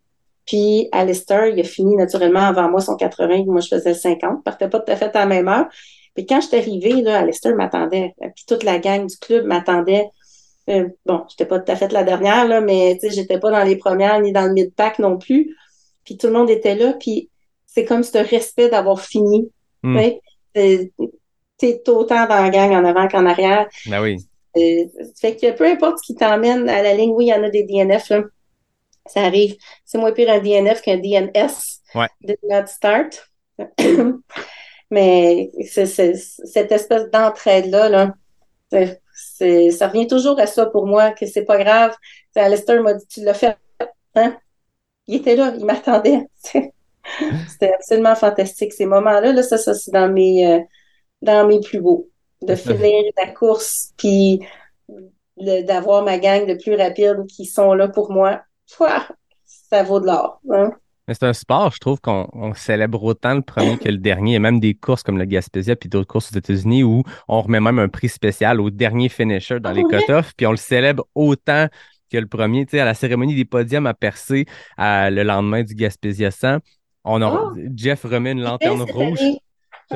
Puis 0.46 0.88
Alistair, 0.92 1.48
il 1.48 1.58
a 1.60 1.64
fini 1.64 1.96
naturellement 1.96 2.40
avant 2.40 2.70
moi 2.70 2.80
son 2.80 2.96
80. 2.96 3.44
Moi, 3.46 3.60
je 3.60 3.68
faisais 3.68 3.90
le 3.90 3.96
50. 3.96 4.44
Partait 4.44 4.68
pas 4.68 4.80
tout 4.80 4.92
à 4.92 4.96
fait 4.96 5.14
à 5.16 5.20
la 5.20 5.26
même 5.26 5.48
heure. 5.48 5.66
Puis 6.14 6.26
quand 6.26 6.40
je 6.40 6.48
suis 6.48 6.56
arrivée, 6.56 7.02
là, 7.02 7.20
Alistair 7.20 7.56
m'attendait. 7.56 8.14
Puis 8.20 8.44
toute 8.46 8.62
la 8.62 8.78
gang 8.78 9.06
du 9.06 9.16
club 9.16 9.46
m'attendait. 9.46 10.06
Euh, 10.70 10.88
bon, 11.04 11.24
j'étais 11.28 11.44
pas 11.46 11.58
tout 11.60 11.70
à 11.70 11.76
fait 11.76 11.92
la 11.92 12.04
dernière, 12.04 12.46
là, 12.48 12.60
mais 12.60 12.96
tu 13.00 13.08
sais, 13.08 13.14
j'étais 13.14 13.38
pas 13.38 13.50
dans 13.50 13.64
les 13.64 13.76
premières 13.76 14.20
ni 14.20 14.32
dans 14.32 14.46
le 14.46 14.52
mid-pack 14.52 14.98
non 14.98 15.18
plus. 15.18 15.54
Puis 16.04 16.16
tout 16.16 16.26
le 16.28 16.32
monde 16.32 16.50
était 16.50 16.74
là. 16.74 16.94
Puis 16.98 17.30
c'est 17.66 17.84
comme 17.84 18.02
ce 18.02 18.18
respect 18.18 18.68
d'avoir 18.70 19.00
fini. 19.00 19.50
Hmm. 19.82 19.98
t'es 20.54 20.90
autant 21.88 22.26
dans 22.26 22.42
la 22.42 22.50
gang 22.50 22.72
en 22.72 22.84
avant 22.84 23.08
qu'en 23.08 23.26
arrière. 23.26 23.68
Ben 23.86 24.00
oui. 24.02 24.16
Euh, 24.56 24.84
fait 25.20 25.36
que 25.36 25.50
peu 25.52 25.66
importe 25.66 25.98
ce 25.98 26.06
qui 26.06 26.14
t'emmène 26.14 26.68
à 26.68 26.82
la 26.82 26.94
ligne, 26.94 27.10
oui, 27.10 27.26
il 27.26 27.28
y 27.28 27.34
en 27.34 27.42
a 27.42 27.50
des 27.50 27.64
DNF, 27.64 28.08
là. 28.10 28.22
Ça 29.06 29.20
arrive. 29.22 29.56
C'est 29.84 29.98
moins 29.98 30.12
pire 30.12 30.30
un 30.30 30.38
DNF 30.38 30.80
qu'un 30.80 30.96
DNS. 30.96 31.50
Ouais. 31.94 32.06
Did 32.22 32.38
not 32.48 32.66
start. 32.68 33.28
Mais 34.90 35.50
c'est, 35.68 35.86
c'est- 35.86 36.14
cette 36.16 36.72
espèce 36.72 37.10
d'entraide-là, 37.10 37.88
là, 37.88 38.14
c'est- 38.70 39.00
c'est- 39.14 39.70
ça 39.70 39.88
revient 39.88 40.06
toujours 40.06 40.38
à 40.40 40.46
ça 40.46 40.66
pour 40.66 40.86
moi, 40.86 41.12
que 41.12 41.26
c'est 41.26 41.44
pas 41.44 41.58
grave. 41.58 41.94
Alistair 42.36 42.82
m'a 42.82 42.94
dit, 42.94 43.06
tu 43.06 43.22
l'as 43.24 43.34
fait. 43.34 43.56
Hein? 44.14 44.36
Il 45.06 45.16
était 45.16 45.36
là, 45.36 45.54
il 45.56 45.64
m'attendait. 45.64 46.28
C'était 47.48 47.72
absolument 47.74 48.14
fantastique. 48.14 48.72
Ces 48.72 48.86
moments-là, 48.86 49.32
là, 49.32 49.42
ça, 49.42 49.58
ça 49.58 49.74
c'est 49.74 49.90
dans 49.92 50.08
mes, 50.10 50.46
euh, 50.46 50.60
dans 51.22 51.46
mes 51.46 51.60
plus 51.60 51.80
beaux. 51.80 52.08
De 52.42 52.54
finir 52.56 53.04
la 53.18 53.28
course, 53.32 53.92
puis 53.96 54.40
d'avoir 55.38 56.04
ma 56.04 56.18
gang 56.18 56.46
de 56.46 56.54
plus 56.54 56.74
rapide 56.76 57.26
qui 57.28 57.46
sont 57.46 57.74
là 57.74 57.88
pour 57.88 58.10
moi. 58.12 58.42
Pouah, 58.76 59.06
ça 59.44 59.82
vaut 59.82 60.00
de 60.00 60.06
l'or. 60.06 60.40
hein? 60.50 60.72
Mais 61.06 61.14
c'est 61.14 61.26
un 61.26 61.34
sport, 61.34 61.70
je 61.72 61.78
trouve 61.80 62.00
qu'on 62.00 62.28
on 62.32 62.54
célèbre 62.54 63.02
autant 63.04 63.34
le 63.34 63.42
premier 63.42 63.76
que 63.76 63.88
le 63.90 63.98
dernier. 63.98 64.30
Il 64.30 64.34
y 64.34 64.36
a 64.36 64.40
même 64.40 64.58
des 64.60 64.74
courses 64.74 65.02
comme 65.02 65.18
le 65.18 65.26
Gaspésia 65.26 65.76
puis 65.76 65.88
d'autres 65.90 66.06
courses 66.06 66.32
aux 66.32 66.38
États-Unis 66.38 66.82
où 66.82 67.02
on 67.28 67.42
remet 67.42 67.60
même 67.60 67.78
un 67.78 67.88
prix 67.88 68.08
spécial 68.08 68.60
au 68.60 68.70
dernier 68.70 69.10
finisher 69.10 69.60
dans 69.60 69.70
Ah, 69.70 69.74
les 69.74 69.84
cut-offs, 69.84 70.32
puis 70.34 70.46
on 70.46 70.50
le 70.52 70.56
célèbre 70.56 71.04
autant 71.14 71.68
que 72.10 72.16
le 72.16 72.26
premier. 72.26 72.64
Tu 72.64 72.72
sais, 72.72 72.80
à 72.80 72.84
la 72.86 72.94
cérémonie 72.94 73.34
des 73.34 73.44
podiums 73.44 73.86
à 73.86 73.92
Percé, 73.92 74.46
à- 74.78 75.10
le 75.10 75.22
lendemain 75.24 75.62
du 75.62 75.74
Gaspésia 75.74 76.30
100, 76.30 76.58
on 77.04 77.20
a, 77.20 77.26
Ah! 77.26 77.52
Jeff 77.76 78.04
remet 78.04 78.32
une 78.32 78.42
lanterne 78.42 78.80
rouge. 78.82 79.18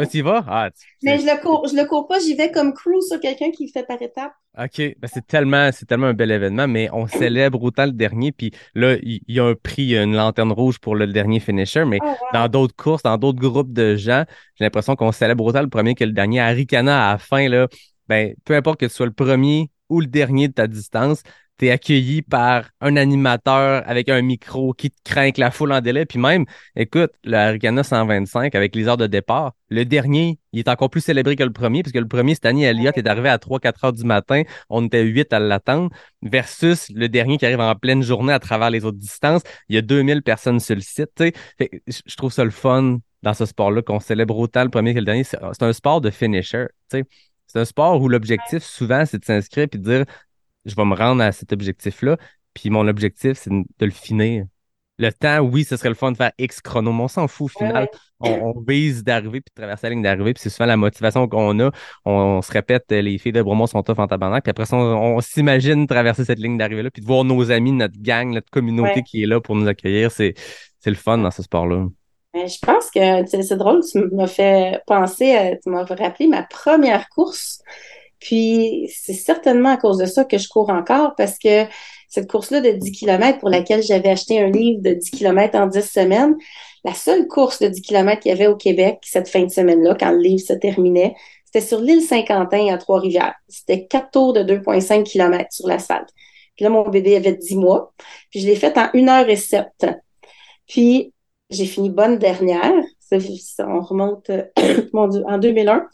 Tu 0.07 0.19
y 0.19 0.23
vas? 0.23 0.45
Ah, 0.47 0.71
tu- 0.71 0.87
Mais 1.03 1.19
je 1.19 1.27
le 1.27 1.41
cours, 1.41 1.67
je 1.69 1.77
le 1.77 1.85
cours 1.87 2.07
pas, 2.07 2.19
j'y 2.21 2.35
vais 2.35 2.51
comme 2.51 2.73
crew 2.75 3.01
sur 3.07 3.21
quelqu'un 3.21 3.51
qui 3.51 3.67
le 3.67 3.73
fait 3.73 3.85
par 3.87 4.01
étapes. 4.03 4.33
OK, 4.59 4.79
ben 4.99 5.09
c'est 5.13 5.25
tellement, 5.27 5.71
c'est 5.73 5.87
tellement 5.87 6.09
un 6.09 6.15
bel 6.15 6.33
événement, 6.33 6.67
mais 6.67 6.89
on 6.93 7.07
célèbre 7.07 7.63
autant 7.63 7.87
le 7.87 7.93
dernier, 7.93 8.33
puis 8.33 8.51
là, 8.75 8.97
il 9.03 9.21
y, 9.29 9.39
a 9.39 9.45
un 9.45 9.55
prix, 9.55 9.83
il 9.83 9.89
y 9.91 9.97
a 9.97 10.03
une 10.03 10.17
lanterne 10.17 10.51
rouge 10.51 10.81
pour 10.81 10.97
le 10.97 11.07
dernier 11.07 11.39
finisher, 11.39 11.85
mais 11.85 12.03
Oh, 12.03 12.17
wow. 12.21 12.33
dans 12.33 12.49
d'autres 12.49 12.75
courses, 12.75 13.03
dans 13.05 13.19
d'autres 13.19 13.39
groupes 13.39 13.73
de 13.73 13.95
gens, 13.95 14.25
j'ai 14.57 14.65
l'impression 14.65 14.97
qu'on 14.97 15.13
célèbre 15.13 15.45
autant 15.45 15.63
le 15.63 15.69
premier 15.69 15.95
que 15.95 16.03
le 16.05 16.13
dernier. 16.13 16.41
À 16.41 16.49
Ricana, 16.49 17.09
à 17.09 17.13
la 17.13 17.19
fin, 17.19 17.49
là, 17.49 17.69
ben, 18.09 18.35
peu 18.45 18.55
importe 18.57 18.81
que 18.81 18.87
tu 18.87 18.93
sois 18.93 19.07
le 19.07 19.13
premier 19.13 19.71
ou 19.89 20.01
le 20.01 20.07
dernier 20.07 20.49
de 20.49 20.55
ta 20.55 20.67
distance, 20.67 21.23
tu 21.59 21.67
es 21.67 21.71
accueilli 21.71 22.23
par 22.23 22.71
un 22.81 22.97
animateur 22.97 23.83
avec 23.87 24.09
un 24.09 24.23
micro 24.23 24.73
qui 24.73 24.91
te 24.91 24.97
craint 25.05 25.31
la 25.37 25.51
foule 25.51 25.73
en 25.73 25.81
délai. 25.81 26.07
Puis 26.07 26.19
même, 26.19 26.45
écoute, 26.77 27.11
le 27.25 27.37
Aricana 27.37 27.83
125 27.83 28.55
avec 28.55 28.75
les 28.77 28.89
heures 28.89 28.97
de 28.97 29.07
départ, 29.07 29.55
le 29.69 29.85
dernier, 29.85 30.39
il 30.53 30.61
est 30.61 30.69
encore 30.69 30.89
plus 30.89 31.01
célébré 31.01 31.37
que 31.37 31.43
le 31.43 31.53
premier, 31.53 31.83
puisque 31.83 31.97
le 31.97 32.09
premier, 32.09 32.35
année, 32.45 32.63
Elliott 32.63 32.97
est 32.97 33.07
arrivé 33.07 33.29
à 33.29 33.37
3-4 33.39 33.87
heures 33.87 33.93
du 33.93 34.05
matin. 34.05 34.43
On 34.71 34.87
était 34.87 35.03
8 35.03 35.33
à 35.33 35.41
l'attendre, 35.41 35.91
versus 36.23 36.89
le 36.95 37.09
dernier 37.09 37.39
qui 37.39 37.47
arrive 37.47 37.61
en 37.61 37.75
pleine 37.75 38.03
journée 38.03 38.33
à 38.33 38.39
travers 38.39 38.71
les 38.71 38.85
autres 38.85 38.99
distances. 38.99 39.43
Il 39.69 39.75
y 39.75 39.79
a 39.79 39.83
2000 39.83 40.23
personnes 40.23 40.61
sur 40.61 40.75
le 40.75 40.81
site. 40.81 41.11
Fait 41.17 41.83
je 41.87 42.17
trouve 42.17 42.33
ça 42.33 42.45
le 42.45 42.51
fun 42.51 42.99
dans 43.23 43.35
ce 43.35 43.47
sport-là 43.47 43.83
qu'on 43.83 44.01
célèbre 44.01 44.39
autant 44.39 44.63
le 44.63 44.71
premier 44.71 44.95
que 44.95 45.01
le 45.01 45.05
dernier. 45.05 45.25
C'est 45.25 45.63
un 45.63 45.73
sport 45.73 46.01
de 46.01 46.11
finisher. 46.11 46.67
C'est 46.91 47.05
un 47.55 47.65
sport 47.65 48.01
où 48.01 48.09
l'objectif, 48.09 48.63
souvent, 48.63 49.05
c'est 49.07 49.19
de 49.19 49.25
s'inscrire 49.25 49.65
et 49.65 49.79
de 49.79 49.83
dire 49.83 50.05
je 50.69 50.77
vais 50.77 50.85
me 50.85 50.95
rendre 50.95 51.23
à 51.23 51.33
cet 51.33 51.53
objectif-là. 51.53 52.17
Puis 52.55 52.71
mon 52.71 52.87
objectif, 52.89 53.39
c'est 53.39 53.51
de 53.51 53.65
le 53.87 53.91
finir. 53.91 54.45
Le 55.01 55.13
temps, 55.13 55.39
oui, 55.41 55.63
ce 55.63 55.77
serait 55.77 55.91
le 55.91 55.95
fun 55.95 56.11
de 56.11 56.17
faire 56.17 56.33
X 56.39 56.61
chrono, 56.61 56.93
mais 56.93 57.05
on 57.05 57.09
s'en 57.09 57.29
fout 57.29 57.45
au 57.45 57.59
final. 57.59 57.85
ouais. 58.21 58.41
On, 58.43 58.53
on 58.57 58.61
vise 58.67 59.05
d'arriver 59.05 59.41
puis 59.41 59.53
de 59.57 59.61
traverser 59.61 59.87
la 59.87 59.91
ligne 59.91 60.03
d'arrivée. 60.03 60.35
Puis 60.35 60.43
c'est 60.43 60.51
souvent 60.51 60.67
la 60.67 60.77
motivation 60.77 61.29
qu'on 61.29 61.57
a. 61.61 61.71
On, 62.05 62.11
on 62.13 62.43
se 62.43 62.51
répète, 62.51 62.87
euh, 62.91 63.01
les 63.01 63.17
filles 63.19 63.31
de 63.31 63.41
Bromont 63.41 63.69
sont 63.69 63.81
tough 63.85 63.99
en 64.01 64.09
tabarnak. 64.09 64.43
Puis 64.43 64.51
après 64.51 64.67
ça, 64.67 64.77
on, 64.77 65.17
on 65.17 65.21
s'imagine 65.21 65.87
traverser 65.87 66.25
cette 66.25 66.41
ligne 66.41 66.59
d'arrivée-là. 66.59 66.91
Puis 66.91 67.01
de 67.01 67.07
voir 67.07 67.23
nos 67.23 67.49
amis, 67.53 67.71
notre 67.71 67.95
gang, 68.01 68.33
notre 68.35 68.51
communauté 68.51 68.91
Ouais. 68.97 69.03
qui 69.05 69.23
est 69.23 69.27
là 69.27 69.41
pour 69.41 69.55
nous 69.55 69.69
accueillir. 69.69 70.11
C'est, 70.11 70.35
le 70.85 70.95
fun 70.97 71.19
dans 71.19 71.31
ce 71.31 71.43
sport-là. 71.45 71.87
Je 72.35 72.59
pense 72.67 72.91
que 72.91 73.27
c'est 73.43 73.57
drôle, 73.57 73.83
tu 73.91 74.01
m'as 74.13 74.27
fait 74.27 74.81
penser, 74.87 75.35
à- 75.37 75.57
tu 75.57 75.71
m'as 75.71 75.85
rappelé 75.85 76.27
ma 76.29 76.43
première 76.43 77.09
course. 77.11 77.63
Puis 78.21 78.91
c'est 78.95 79.13
certainement 79.15 79.71
à 79.71 79.77
cause 79.77 79.99
de 79.99 80.07
ça 80.07 80.25
que 80.25 80.39
je 80.39 80.49
cours 80.49 80.71
encore 80.71 81.15
parce 81.17 81.39
que 81.39 81.65
cette 82.09 82.31
course-là 82.31 82.61
de 82.61 82.73
10 82.73 82.93
km 82.93 83.39
pour 83.39 83.51
laquelle 83.51 83.83
j'avais 83.83 84.09
acheté 84.09 84.41
un 84.41 84.51
livre 84.51 84.81
de 84.83 84.95
10 84.95 85.11
km 85.11 85.59
en 85.59 85.67
10 85.67 85.83
semaines, 85.83 86.37
la 86.85 86.95
seule 86.95 87.27
course 87.27 87.61
de 87.61 87.69
10 87.69 87.83
km 87.83 88.21
qu'il 88.21 88.31
y 88.31 88.35
avait 88.35 88.47
au 88.47 88.57
Québec 88.57 88.99
cette 89.03 89.29
fin 89.29 89.43
de 89.43 89.51
semaine-là, 89.51 89.95
quand 89.99 90.11
le 90.11 90.21
livre 90.21 90.43
se 90.45 90.55
terminait, 90.55 91.15
c'était 91.45 91.67
sur 91.67 91.81
l'île 91.81 92.03
Saint-Quentin 92.03 92.67
à 92.69 92.79
Trois-Rivières. 92.79 93.35
C'était 93.49 93.87
quatre 93.87 94.11
tours 94.11 94.33
de 94.35 94.43
2,5 94.43 95.05
km 95.05 95.47
sur 95.51 95.67
l'asphalte. 95.67 96.11
Puis 96.57 96.65
là, 96.65 96.71
mon 96.71 96.87
bébé 96.89 97.17
avait 97.17 97.33
10 97.33 97.57
mois. 97.57 97.95
Puis 98.31 98.41
je 98.41 98.47
l'ai 98.47 98.57
fait 98.57 98.77
en 98.77 98.91
1 98.93 99.09
heure 99.09 99.29
et 99.31 99.37
7. 99.37 99.67
Puis 100.67 101.15
j'ai 101.49 101.65
fini 101.65 101.89
bonne 101.89 102.19
dernière. 102.19 102.75
On 103.13 103.81
remonte 103.81 104.31
en 104.93 105.39
2001. 105.39 105.87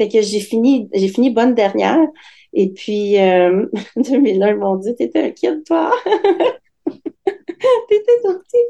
Fait 0.00 0.08
que 0.08 0.22
j'ai 0.22 0.40
fini, 0.40 0.88
j'ai 0.94 1.08
fini 1.08 1.28
bonne 1.28 1.54
dernière. 1.54 2.08
Et 2.54 2.70
puis, 2.70 3.20
euh, 3.20 3.66
2001, 3.96 4.54
mon 4.56 4.76
Dieu, 4.76 4.94
t'étais 4.94 5.24
un 5.24 5.30
kid, 5.30 5.62
toi. 5.66 5.92
t'étais 6.86 8.18
petit. 8.24 8.64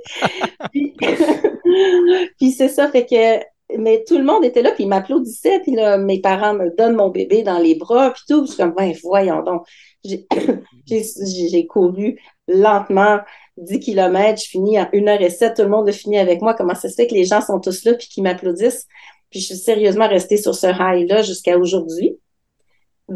Puis, 0.72 0.96
puis 2.36 2.50
c'est 2.50 2.66
ça, 2.68 2.88
fait 2.88 3.06
que, 3.06 3.78
mais 3.78 4.02
tout 4.08 4.18
le 4.18 4.24
monde 4.24 4.44
était 4.44 4.60
là, 4.60 4.72
puis 4.72 4.82
ils 4.82 4.88
m'applaudissaient, 4.88 5.60
puis 5.60 5.76
là, 5.76 5.98
mes 5.98 6.20
parents 6.20 6.54
me 6.54 6.76
donnent 6.76 6.96
mon 6.96 7.10
bébé 7.10 7.44
dans 7.44 7.60
les 7.60 7.76
bras, 7.76 8.10
puis 8.10 8.22
tout. 8.28 8.40
Puis 8.42 8.48
je 8.48 8.54
suis 8.54 8.62
comme, 8.64 8.74
ben, 8.74 8.92
voyons 9.04 9.44
donc. 9.44 9.64
J'ai 10.04 10.26
couru 11.68 12.18
lentement 12.48 13.20
10 13.56 13.78
km, 13.78 14.42
je 14.42 14.48
finis 14.48 14.80
en 14.80 14.86
1h07, 14.86 15.54
tout 15.54 15.62
le 15.62 15.68
monde 15.68 15.88
a 15.88 15.92
fini 15.92 16.18
avec 16.18 16.42
moi. 16.42 16.54
Comment 16.54 16.74
ça 16.74 16.88
se 16.88 16.94
fait 16.96 17.06
que 17.06 17.14
les 17.14 17.24
gens 17.24 17.40
sont 17.40 17.60
tous 17.60 17.84
là 17.84 17.94
puis 17.94 18.08
qu'ils 18.08 18.24
m'applaudissent? 18.24 18.88
Puis 19.30 19.40
je 19.40 19.46
suis 19.46 19.56
sérieusement 19.56 20.08
restée 20.08 20.36
sur 20.36 20.54
ce 20.54 20.66
high-là 20.66 21.22
jusqu'à 21.22 21.58
aujourd'hui. 21.58 22.18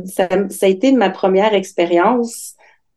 Ça, 0.07 0.29
ça 0.51 0.67
a 0.67 0.69
été 0.69 0.93
ma 0.93 1.11
première 1.11 1.55
expérience 1.55 2.55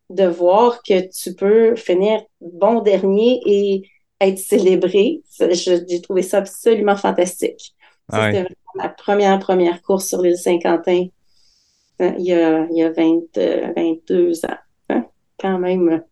de 0.09 0.25
voir 0.25 0.81
que 0.83 1.07
tu 1.09 1.35
peux 1.35 1.75
finir 1.75 2.21
bon 2.41 2.81
dernier 2.81 3.41
et 3.45 3.81
être 4.21 4.39
célébré. 4.39 5.21
J'ai 5.51 6.01
trouvé 6.01 6.21
ça 6.21 6.39
absolument 6.39 6.95
fantastique. 6.95 7.75
Ah. 8.09 8.27
C'était 8.27 8.43
vraiment 8.43 8.55
ma 8.75 8.89
première, 8.89 9.39
première 9.39 9.81
course 9.81 10.07
sur 10.07 10.21
l'île 10.21 10.37
Saint-Quentin 10.37 11.07
hein, 11.99 12.15
il 12.17 12.25
y 12.25 12.33
a, 12.33 12.65
il 12.71 12.77
y 12.77 12.83
a 12.83 12.91
20, 12.91 13.37
euh, 13.37 13.73
22 13.75 14.45
ans. 14.45 14.57
hein. 14.89 15.05
Quand 15.39 15.59
même. 15.59 16.03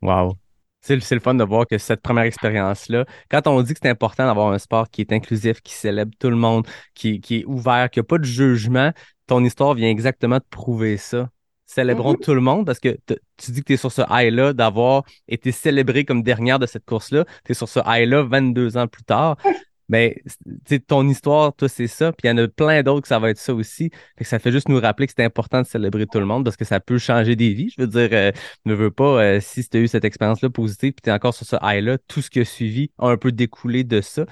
Wow. 0.00 0.36
C'est 0.82 0.96
le, 0.96 1.20
fun 1.20 1.34
de 1.34 1.44
voir 1.44 1.66
que 1.66 1.78
cette 1.78 2.02
première 2.02 2.24
expérience-là, 2.24 3.06
quand 3.30 3.46
on 3.46 3.62
dit 3.62 3.72
que 3.72 3.78
c'est 3.80 3.88
important 3.88 4.26
d'avoir 4.26 4.52
un 4.52 4.58
sport 4.58 4.90
qui 4.90 5.00
est 5.00 5.12
inclusif, 5.12 5.60
qui 5.60 5.72
célèbre 5.74 6.10
tout 6.18 6.28
le 6.28 6.36
monde, 6.36 6.66
qui, 6.94 7.20
qui 7.20 7.38
est 7.38 7.44
ouvert, 7.44 7.88
qui 7.88 8.00
n'a 8.00 8.02
pas 8.02 8.18
de 8.18 8.24
jugement, 8.24 8.90
ton 9.28 9.44
histoire 9.44 9.74
vient 9.74 9.88
exactement 9.88 10.40
te 10.40 10.48
prouver 10.50 10.96
ça. 10.96 11.30
Célébrons 11.66 12.14
tout 12.14 12.34
le 12.34 12.40
monde 12.40 12.66
parce 12.66 12.80
que 12.80 12.98
tu 13.38 13.52
dis 13.52 13.60
que 13.60 13.66
tu 13.66 13.72
es 13.74 13.76
sur 13.76 13.92
ce 13.92 14.02
high-là 14.10 14.52
d'avoir 14.52 15.04
été 15.28 15.52
célébré 15.52 16.04
comme 16.04 16.22
dernière 16.22 16.58
de 16.58 16.66
cette 16.66 16.84
course-là. 16.84 17.24
Tu 17.44 17.52
es 17.52 17.54
sur 17.54 17.68
ce 17.68 17.80
high-là 17.86 18.24
22 18.24 18.76
ans 18.76 18.88
plus 18.88 19.04
tard. 19.04 19.38
Mais 19.92 20.22
sais, 20.66 20.78
ton 20.80 21.06
histoire, 21.06 21.54
toi, 21.54 21.68
c'est 21.68 21.86
ça. 21.86 22.12
Puis 22.12 22.26
il 22.26 22.28
y 22.28 22.30
en 22.32 22.38
a 22.38 22.48
plein 22.48 22.82
d'autres 22.82 23.02
que 23.02 23.08
ça 23.08 23.18
va 23.18 23.28
être 23.28 23.36
ça 23.36 23.52
aussi. 23.52 23.90
Ça 24.22 24.38
fait 24.38 24.50
juste 24.50 24.70
nous 24.70 24.80
rappeler 24.80 25.06
que 25.06 25.12
c'est 25.14 25.22
important 25.22 25.60
de 25.60 25.66
célébrer 25.66 26.06
tout 26.06 26.18
le 26.18 26.24
monde 26.24 26.44
parce 26.44 26.56
que 26.56 26.64
ça 26.64 26.80
peut 26.80 26.96
changer 26.96 27.36
des 27.36 27.52
vies. 27.52 27.68
Je 27.76 27.82
veux 27.82 27.86
dire, 27.86 28.08
euh, 28.12 28.32
ne 28.64 28.72
veux 28.72 28.90
pas, 28.90 29.22
euh, 29.22 29.40
si 29.40 29.68
tu 29.68 29.76
as 29.76 29.80
eu 29.80 29.88
cette 29.88 30.06
expérience-là 30.06 30.48
positive, 30.48 30.94
puis 30.94 31.02
tu 31.02 31.10
es 31.10 31.12
encore 31.12 31.34
sur 31.34 31.44
ce 31.46 31.56
high-là, 31.60 31.98
tout 32.08 32.22
ce 32.22 32.30
qui 32.30 32.40
a 32.40 32.44
suivi 32.46 32.90
a 32.98 33.08
un 33.08 33.18
peu 33.18 33.32
découlé 33.32 33.84
de 33.84 34.00
ça. 34.00 34.24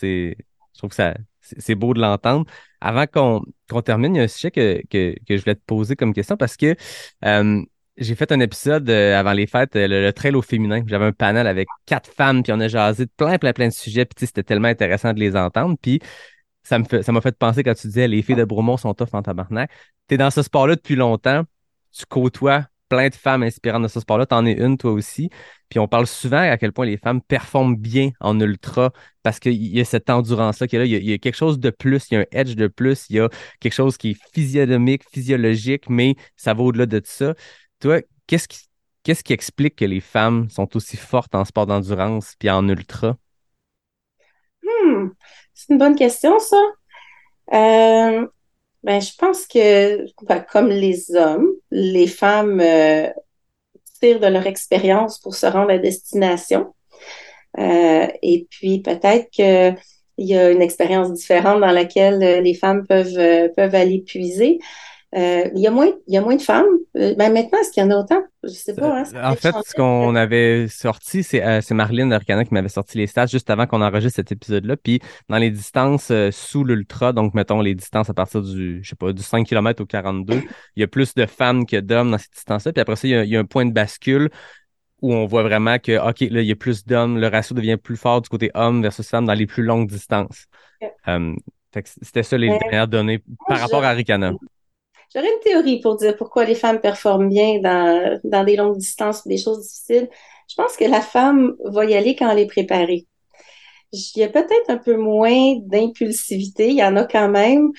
Je 0.00 0.34
trouve 0.76 0.90
que 0.90 0.96
ça, 0.96 1.14
c'est 1.40 1.74
beau 1.74 1.94
de 1.94 2.00
l'entendre. 2.00 2.46
Avant 2.80 3.06
qu'on 3.06 3.42
qu'on 3.68 3.82
termine, 3.82 4.14
il 4.14 4.18
y 4.18 4.20
a 4.20 4.24
un 4.24 4.28
sujet 4.28 4.52
que, 4.52 4.80
que, 4.88 5.16
que 5.26 5.36
je 5.36 5.42
voulais 5.42 5.56
te 5.56 5.64
poser 5.66 5.96
comme 5.96 6.14
question 6.14 6.36
parce 6.36 6.56
que 6.56 6.76
euh, 7.24 7.64
j'ai 7.98 8.14
fait 8.14 8.30
un 8.32 8.40
épisode 8.40 8.88
euh, 8.88 9.18
avant 9.18 9.32
les 9.32 9.46
fêtes, 9.46 9.76
euh, 9.76 9.88
le, 9.88 10.12
trail 10.12 10.34
au 10.34 10.42
féminin. 10.42 10.82
J'avais 10.86 11.06
un 11.06 11.12
panel 11.12 11.46
avec 11.46 11.68
quatre 11.86 12.10
femmes, 12.10 12.42
puis 12.42 12.52
on 12.52 12.60
a 12.60 12.68
jasé 12.68 13.06
de 13.06 13.10
plein, 13.16 13.38
plein, 13.38 13.52
plein 13.52 13.68
de 13.68 13.72
sujets, 13.72 14.04
puis 14.04 14.26
c'était 14.26 14.42
tellement 14.42 14.68
intéressant 14.68 15.12
de 15.12 15.20
les 15.20 15.36
entendre. 15.36 15.76
Puis 15.80 16.00
ça 16.62 16.78
m'a 16.78 17.20
fait 17.20 17.36
penser 17.36 17.62
quand 17.62 17.74
tu 17.74 17.86
disais 17.86 18.08
les 18.08 18.22
filles 18.22 18.36
de 18.36 18.44
Bromont 18.44 18.76
sont 18.76 18.94
tough 18.94 19.08
en 19.14 19.22
tabarnak. 19.22 19.70
Tu 20.08 20.14
es 20.14 20.18
dans 20.18 20.30
ce 20.30 20.42
sport-là 20.42 20.76
depuis 20.76 20.96
longtemps, 20.96 21.42
tu 21.92 22.04
côtoies 22.06 22.66
plein 22.88 23.08
de 23.08 23.14
femmes 23.14 23.42
inspirantes 23.42 23.82
de 23.82 23.88
ce 23.88 24.00
sport-là, 24.00 24.26
t'en 24.26 24.46
es 24.46 24.52
une 24.52 24.78
toi 24.78 24.92
aussi. 24.92 25.30
Puis 25.68 25.78
on 25.78 25.88
parle 25.88 26.06
souvent 26.06 26.40
à 26.40 26.56
quel 26.56 26.72
point 26.72 26.86
les 26.86 26.96
femmes 26.96 27.20
performent 27.20 27.76
bien 27.76 28.10
en 28.20 28.38
ultra 28.40 28.92
parce 29.22 29.38
qu'il 29.40 29.54
y 29.54 29.80
a 29.80 29.84
cette 29.84 30.08
endurance-là 30.08 30.66
qui 30.66 30.76
est 30.76 30.78
là. 30.78 30.84
Il 30.86 30.92
y, 30.92 30.96
a, 30.96 30.98
y 30.98 31.12
a 31.12 31.18
quelque 31.18 31.36
chose 31.36 31.58
de 31.58 31.70
plus, 31.70 32.06
il 32.10 32.14
y 32.14 32.16
a 32.16 32.20
un 32.20 32.26
edge 32.32 32.54
de 32.54 32.66
plus, 32.66 33.06
il 33.10 33.16
y 33.16 33.20
a 33.20 33.28
quelque 33.60 33.74
chose 33.74 33.98
qui 33.98 34.10
est 34.10 34.18
physionomique, 34.32 35.02
physiologique, 35.10 35.90
mais 35.90 36.16
ça 36.36 36.54
va 36.54 36.62
au-delà 36.62 36.86
de 36.86 37.00
ça. 37.04 37.34
Toi, 37.80 38.00
qu'est-ce 38.26 38.48
qui, 38.48 39.32
explique 39.32 39.76
que 39.76 39.84
les 39.84 40.00
femmes 40.00 40.48
sont 40.50 40.76
aussi 40.76 40.96
fortes 40.96 41.34
en 41.34 41.44
sport 41.44 41.66
d'endurance 41.66 42.34
puis 42.38 42.50
en 42.50 42.68
ultra? 42.68 43.16
Hmm, 44.62 45.08
c'est 45.54 45.72
une 45.72 45.78
bonne 45.78 45.94
question, 45.94 46.38
ça. 46.38 46.56
Euh, 47.52 48.26
Ben, 48.84 49.00
je 49.00 49.14
pense 49.16 49.46
que, 49.46 50.04
ben, 50.24 50.40
comme 50.40 50.68
les 50.68 51.14
hommes, 51.14 51.48
les 51.70 52.06
femmes 52.06 52.60
euh, 52.60 53.08
tirent 54.00 54.20
de 54.20 54.26
leur 54.26 54.46
expérience 54.46 55.18
pour 55.18 55.34
se 55.34 55.46
rendre 55.46 55.70
à 55.70 55.78
destination. 55.78 56.74
Euh, 57.58 58.06
et 58.22 58.46
puis, 58.50 58.80
peut-être 58.82 59.30
qu'il 59.30 59.76
y 60.18 60.36
a 60.36 60.50
une 60.50 60.62
expérience 60.62 61.12
différente 61.12 61.60
dans 61.60 61.72
laquelle 61.72 62.42
les 62.42 62.54
femmes 62.54 62.86
peuvent, 62.86 63.50
peuvent 63.56 63.74
aller 63.74 64.00
puiser. 64.00 64.58
Euh, 65.14 65.48
il, 65.54 65.62
y 65.62 65.66
a 65.66 65.70
moins, 65.70 65.90
il 66.06 66.14
y 66.14 66.18
a 66.18 66.20
moins 66.20 66.36
de 66.36 66.42
femmes. 66.42 66.66
Euh, 66.96 67.14
ben 67.14 67.32
maintenant, 67.32 67.58
est-ce 67.60 67.72
qu'il 67.72 67.82
y 67.82 67.86
en 67.86 67.90
a 67.90 67.96
autant? 67.96 68.22
Je 68.42 68.50
sais 68.50 68.74
pas. 68.74 69.00
Hein, 69.00 69.04
en 69.22 69.34
fait, 69.36 69.54
ce 69.66 69.74
qu'on 69.74 70.14
avait 70.14 70.68
sorti, 70.68 71.22
c'est 71.22 71.42
euh, 71.42 71.60
Marlene 71.70 72.12
Arcana 72.12 72.44
qui 72.44 72.52
m'avait 72.52 72.68
sorti 72.68 72.98
les 72.98 73.06
stats 73.06 73.26
juste 73.26 73.48
avant 73.48 73.66
qu'on 73.66 73.80
enregistre 73.80 74.16
cet 74.16 74.32
épisode-là. 74.32 74.76
Puis 74.76 75.00
dans 75.30 75.38
les 75.38 75.50
distances 75.50 76.12
sous 76.30 76.62
l'ultra, 76.62 77.14
donc 77.14 77.32
mettons 77.32 77.62
les 77.62 77.74
distances 77.74 78.10
à 78.10 78.14
partir 78.14 78.42
du, 78.42 78.80
je 78.82 78.88
sais 78.88 78.96
pas, 78.96 79.12
du 79.12 79.22
5 79.22 79.46
km 79.46 79.82
au 79.82 79.86
42, 79.86 80.42
il 80.76 80.80
y 80.80 80.82
a 80.82 80.88
plus 80.88 81.14
de 81.14 81.24
femmes 81.24 81.64
que 81.64 81.76
d'hommes 81.80 82.10
dans 82.10 82.18
ces 82.18 82.28
distances-là. 82.34 82.72
Puis 82.72 82.80
après 82.82 82.96
ça, 82.96 83.08
il 83.08 83.28
y, 83.28 83.36
a, 83.36 83.40
un 83.40 83.44
point 83.44 83.64
de 83.64 83.72
bascule 83.72 84.28
où 85.00 85.14
on 85.14 85.24
voit 85.24 85.42
vraiment 85.42 85.78
que, 85.78 85.96
OK, 86.06 86.20
là, 86.20 86.42
il 86.42 86.46
y 86.46 86.52
a 86.52 86.56
plus 86.56 86.84
d'hommes, 86.84 87.18
le 87.18 87.28
ratio 87.28 87.54
devient 87.54 87.78
plus 87.82 87.96
fort 87.96 88.20
du 88.20 88.28
côté 88.28 88.50
homme 88.54 88.82
versus 88.82 89.08
femme 89.08 89.24
dans 89.24 89.34
les 89.34 89.46
plus 89.46 89.62
longues 89.62 89.88
distances. 89.88 90.46
C'était 92.02 92.22
ça 92.22 92.36
les 92.36 92.48
dernières 92.48 92.88
données 92.88 93.22
par 93.46 93.58
rapport 93.58 93.84
à 93.84 93.92
Ricana. 93.92 94.32
J'aurais 95.14 95.32
une 95.32 95.40
théorie 95.40 95.80
pour 95.80 95.96
dire 95.96 96.16
pourquoi 96.16 96.44
les 96.44 96.54
femmes 96.54 96.80
performent 96.80 97.28
bien 97.28 97.60
dans, 97.60 98.20
dans 98.24 98.44
des 98.44 98.56
longues 98.56 98.76
distances 98.76 99.22
ou 99.24 99.28
des 99.28 99.38
choses 99.38 99.62
difficiles. 99.62 100.08
Je 100.48 100.54
pense 100.54 100.76
que 100.76 100.84
la 100.84 101.00
femme 101.00 101.54
va 101.64 101.84
y 101.84 101.94
aller 101.94 102.14
quand 102.14 102.30
elle 102.30 102.40
est 102.40 102.46
préparée. 102.46 103.06
Il 103.92 104.20
y 104.20 104.22
a 104.22 104.28
peut-être 104.28 104.68
un 104.68 104.76
peu 104.76 104.96
moins 104.96 105.56
d'impulsivité, 105.62 106.68
il 106.68 106.76
y 106.76 106.84
en 106.84 106.96
a 106.96 107.04
quand 107.04 107.28
même, 107.28 107.70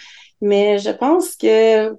mais 0.41 0.79
je 0.79 0.89
pense 0.89 1.35
que 1.35 1.95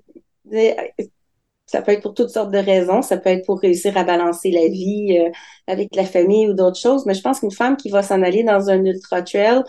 ça 1.66 1.82
peut 1.82 1.93
être 1.93 2.02
pour 2.02 2.15
toutes 2.15 2.31
sortes 2.31 2.51
de 2.51 2.59
raisons. 2.59 3.02
Ça 3.02 3.16
peut 3.16 3.31
être 3.31 3.47
pour 3.47 3.61
réussir 3.61 3.97
à 3.97 4.05
balancer 4.05 4.51
la 4.51 4.66
vie 4.69 5.19
euh, 5.19 5.31
avec 5.69 5.94
la 5.94 6.05
famille 6.05 6.48
ou 6.48 6.55
d'autres 6.55 6.78
choses. 6.78 7.07
Mais 7.07 7.15
je 7.15 7.23
pense 7.23 7.40
qu'une 7.40 7.52
femme 7.52 7.77
qui 7.77 7.90
va 7.90 8.02
s'en 8.02 8.23
aller 8.23 8.43
dans 8.43 8.70
un 8.70 8.85
ultra 8.85 9.23
trail 9.23 9.62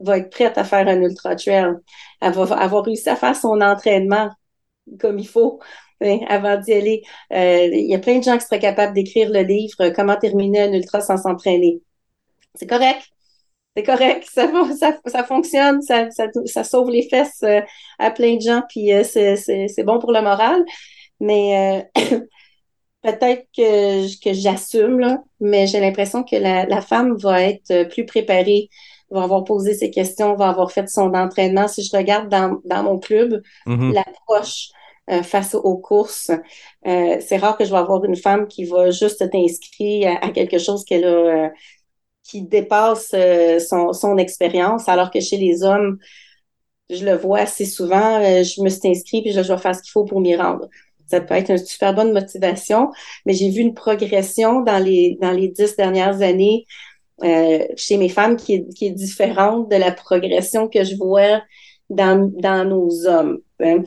va 0.00 0.18
être 0.18 0.30
prête 0.30 0.58
à 0.58 0.64
faire 0.64 0.88
un 0.88 1.00
ultra 1.00 1.36
trail. 1.36 1.74
Elle 2.20 2.32
va 2.32 2.42
avoir 2.56 2.84
réussi 2.84 3.08
à 3.08 3.16
faire 3.16 3.36
son 3.36 3.60
entraînement 3.60 4.30
comme 5.00 5.18
il 5.18 5.28
faut 5.28 5.60
hein, 6.00 6.20
avant 6.28 6.56
d'y 6.58 6.72
aller. 6.72 7.02
Euh, 7.32 7.68
il 7.72 7.90
y 7.90 7.94
a 7.94 7.98
plein 7.98 8.18
de 8.18 8.24
gens 8.24 8.38
qui 8.38 8.44
seraient 8.44 8.60
capables 8.60 8.94
d'écrire 8.94 9.30
le 9.30 9.42
livre 9.42 9.76
euh, 9.80 9.90
Comment 9.94 10.16
terminer 10.16 10.62
un 10.62 10.72
ultra 10.72 11.00
sans 11.00 11.16
s'entraîner. 11.16 11.80
C'est 12.54 12.66
correct. 12.66 13.02
C'est 13.76 13.82
correct, 13.82 14.26
ça, 14.32 14.50
ça, 14.80 14.96
ça 15.04 15.22
fonctionne, 15.22 15.82
ça, 15.82 16.10
ça, 16.10 16.28
ça, 16.46 16.64
sauve 16.64 16.88
les 16.88 17.06
fesses 17.10 17.42
euh, 17.42 17.60
à 17.98 18.10
plein 18.10 18.36
de 18.36 18.40
gens, 18.40 18.62
puis 18.70 18.90
c'est 19.04 19.84
bon 19.84 19.98
pour 19.98 20.12
le 20.12 20.22
moral. 20.22 20.64
Mais 21.20 21.86
peut-être 23.02 23.46
que, 23.54 24.24
que 24.24 24.32
j'assume, 24.32 25.18
mais 25.40 25.66
j'ai 25.66 25.80
l'impression 25.80 26.24
que 26.24 26.36
la, 26.36 26.64
la, 26.64 26.80
femme 26.80 27.18
va 27.18 27.42
être 27.42 27.90
plus 27.90 28.06
préparée, 28.06 28.70
va 29.10 29.24
avoir 29.24 29.44
posé 29.44 29.74
ses 29.74 29.90
questions, 29.90 30.36
va 30.36 30.48
avoir 30.48 30.72
fait 30.72 30.88
son 30.88 31.12
entraînement. 31.12 31.68
Si 31.68 31.82
je 31.84 31.94
regarde 31.94 32.30
dans, 32.30 32.58
dans 32.64 32.82
mon 32.82 32.98
club, 32.98 33.42
mm-hmm. 33.66 33.92
l'approche 33.92 34.70
euh, 35.08 35.22
face 35.22 35.54
aux 35.54 35.76
courses. 35.76 36.32
Euh, 36.84 37.18
c'est 37.20 37.36
rare 37.36 37.56
que 37.56 37.64
je 37.64 37.70
vais 37.70 37.76
avoir 37.76 38.04
une 38.04 38.16
femme 38.16 38.48
qui 38.48 38.64
va 38.64 38.90
juste 38.90 39.30
t'inscrire 39.30 40.18
à, 40.20 40.30
quelque 40.30 40.58
chose 40.58 40.84
qu'elle 40.84 41.04
a, 41.04 41.46
euh, 41.46 41.48
qui 42.24 42.42
dépasse 42.42 43.14
son, 43.68 43.92
son 43.92 44.18
expérience, 44.18 44.88
alors 44.88 45.12
que 45.12 45.20
chez 45.20 45.36
les 45.36 45.62
hommes, 45.62 45.98
je 46.90 47.04
le 47.04 47.16
vois 47.16 47.40
assez 47.40 47.66
souvent, 47.66 48.20
je 48.20 48.62
me 48.62 48.68
suis 48.68 48.88
inscrite 48.88 49.22
puis 49.22 49.32
je 49.32 49.40
dois 49.40 49.58
faire 49.58 49.76
ce 49.76 49.82
qu'il 49.82 49.92
faut 49.92 50.04
pour 50.04 50.20
m'y 50.20 50.34
rendre. 50.34 50.68
Ça 51.06 51.20
peut 51.20 51.34
être 51.34 51.50
une 51.50 51.58
super 51.58 51.94
bonne 51.94 52.12
motivation, 52.12 52.90
mais 53.26 53.32
j'ai 53.32 53.50
vu 53.50 53.60
une 53.60 53.74
progression 53.74 54.62
dans 54.62 54.82
les, 54.82 55.18
dans 55.20 55.30
les 55.30 55.48
dix 55.48 55.76
dernières 55.76 56.20
années 56.20 56.66
chez 57.76 57.96
mes 57.96 58.08
femmes 58.08 58.36
qui 58.36 58.54
est, 58.54 58.74
qui 58.74 58.86
est 58.86 58.90
différente 58.90 59.70
de 59.70 59.76
la 59.76 59.92
progression 59.92 60.68
que 60.68 60.82
je 60.82 60.96
vois 60.96 61.42
dans, 61.90 62.28
dans 62.40 62.68
nos 62.68 63.06
hommes. 63.06 63.38
Hein. 63.60 63.84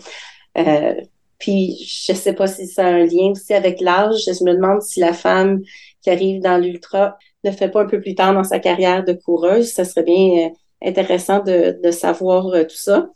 Euh, 0.60 0.94
puis 1.38 1.78
je 1.88 2.14
sais 2.14 2.34
pas 2.34 2.48
si 2.48 2.68
ça 2.68 2.86
a 2.86 2.90
un 2.90 3.06
lien 3.06 3.32
aussi 3.32 3.54
avec 3.54 3.80
l'âge. 3.82 4.22
Je 4.26 4.44
me 4.44 4.54
demande 4.54 4.82
si 4.82 5.00
la 5.00 5.14
femme 5.14 5.62
qui 6.02 6.10
arrive 6.10 6.42
dans 6.42 6.58
l'ultra 6.58 7.18
ne 7.44 7.52
fait 7.52 7.70
pas 7.70 7.84
un 7.84 7.88
peu 7.88 8.02
plus 8.02 8.16
tard 8.16 8.34
dans 8.34 8.44
sa 8.44 8.60
carrière 8.60 9.04
de 9.06 9.14
coureuse. 9.14 9.72
Ça 9.72 9.86
serait 9.86 10.04
bien 10.04 10.48
euh, 10.48 10.50
intéressant 10.84 11.40
de, 11.40 11.92
savoir 11.92 12.48
euh, 12.48 12.64
tout 12.64 12.76
ça. 12.76 13.10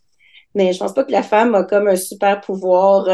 Mais 0.56 0.72
je 0.72 0.80
pense 0.80 0.94
pas 0.94 1.03
que 1.03 1.11
la 1.11 1.24
femme 1.24 1.56
a 1.56 1.64
comme 1.64 1.88
un 1.88 1.95
super 1.95 2.40
pouvoir 2.41 3.07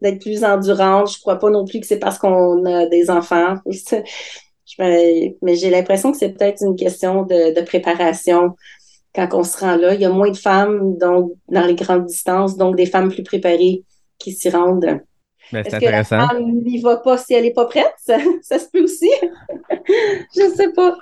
d'être 0.00 0.20
plus 0.22 0.42
endurante. 0.42 1.12
Je 1.12 1.20
crois 1.20 1.38
pas 1.38 1.50
non 1.50 1.66
plus 1.66 1.80
que 1.80 1.86
c'est 1.86 1.98
parce 1.98 2.18
qu'on 2.18 2.64
a 2.64 2.86
des 2.86 3.10
enfants. 3.10 3.56
mais 4.78 5.54
j'ai 5.54 5.68
l'impression 5.68 6.12
que 6.12 6.18
c'est 6.18 6.30
peut-être 6.30 6.62
une 6.62 6.76
question 6.76 7.24
de 7.24 7.60
préparation 7.60 8.56
quand 9.14 9.28
on 9.32 9.42
se 9.42 9.58
rend 9.58 9.76
là. 9.76 9.94
Il 9.94 10.00
y 10.00 10.04
a 10.04 10.10
moins 10.10 10.30
de 10.30 10.36
femmes 10.36 10.96
donc, 10.98 11.32
dans 11.48 11.66
les 11.66 11.74
grandes 11.74 12.06
distances, 12.06 12.56
donc 12.56 12.76
des 12.76 12.86
femmes 12.86 13.10
plus 13.10 13.22
préparées 13.22 13.84
qui 14.18 14.32
s'y 14.32 14.50
rendent. 14.50 15.00
Ben, 15.52 15.64
c'est 15.64 15.74
intéressant. 15.74 16.16
Que 16.16 16.22
la 16.22 16.28
femme 16.28 16.62
n'y 16.62 16.80
va 16.80 16.96
pas 16.96 17.18
si 17.18 17.34
elle 17.34 17.44
n'est 17.44 17.52
pas 17.52 17.66
prête? 17.66 17.92
Ça, 17.98 18.18
se 18.58 18.70
peut 18.72 18.82
aussi. 18.82 19.10
je 19.70 20.48
ne 20.48 20.54
sais 20.54 20.72
pas. 20.72 20.96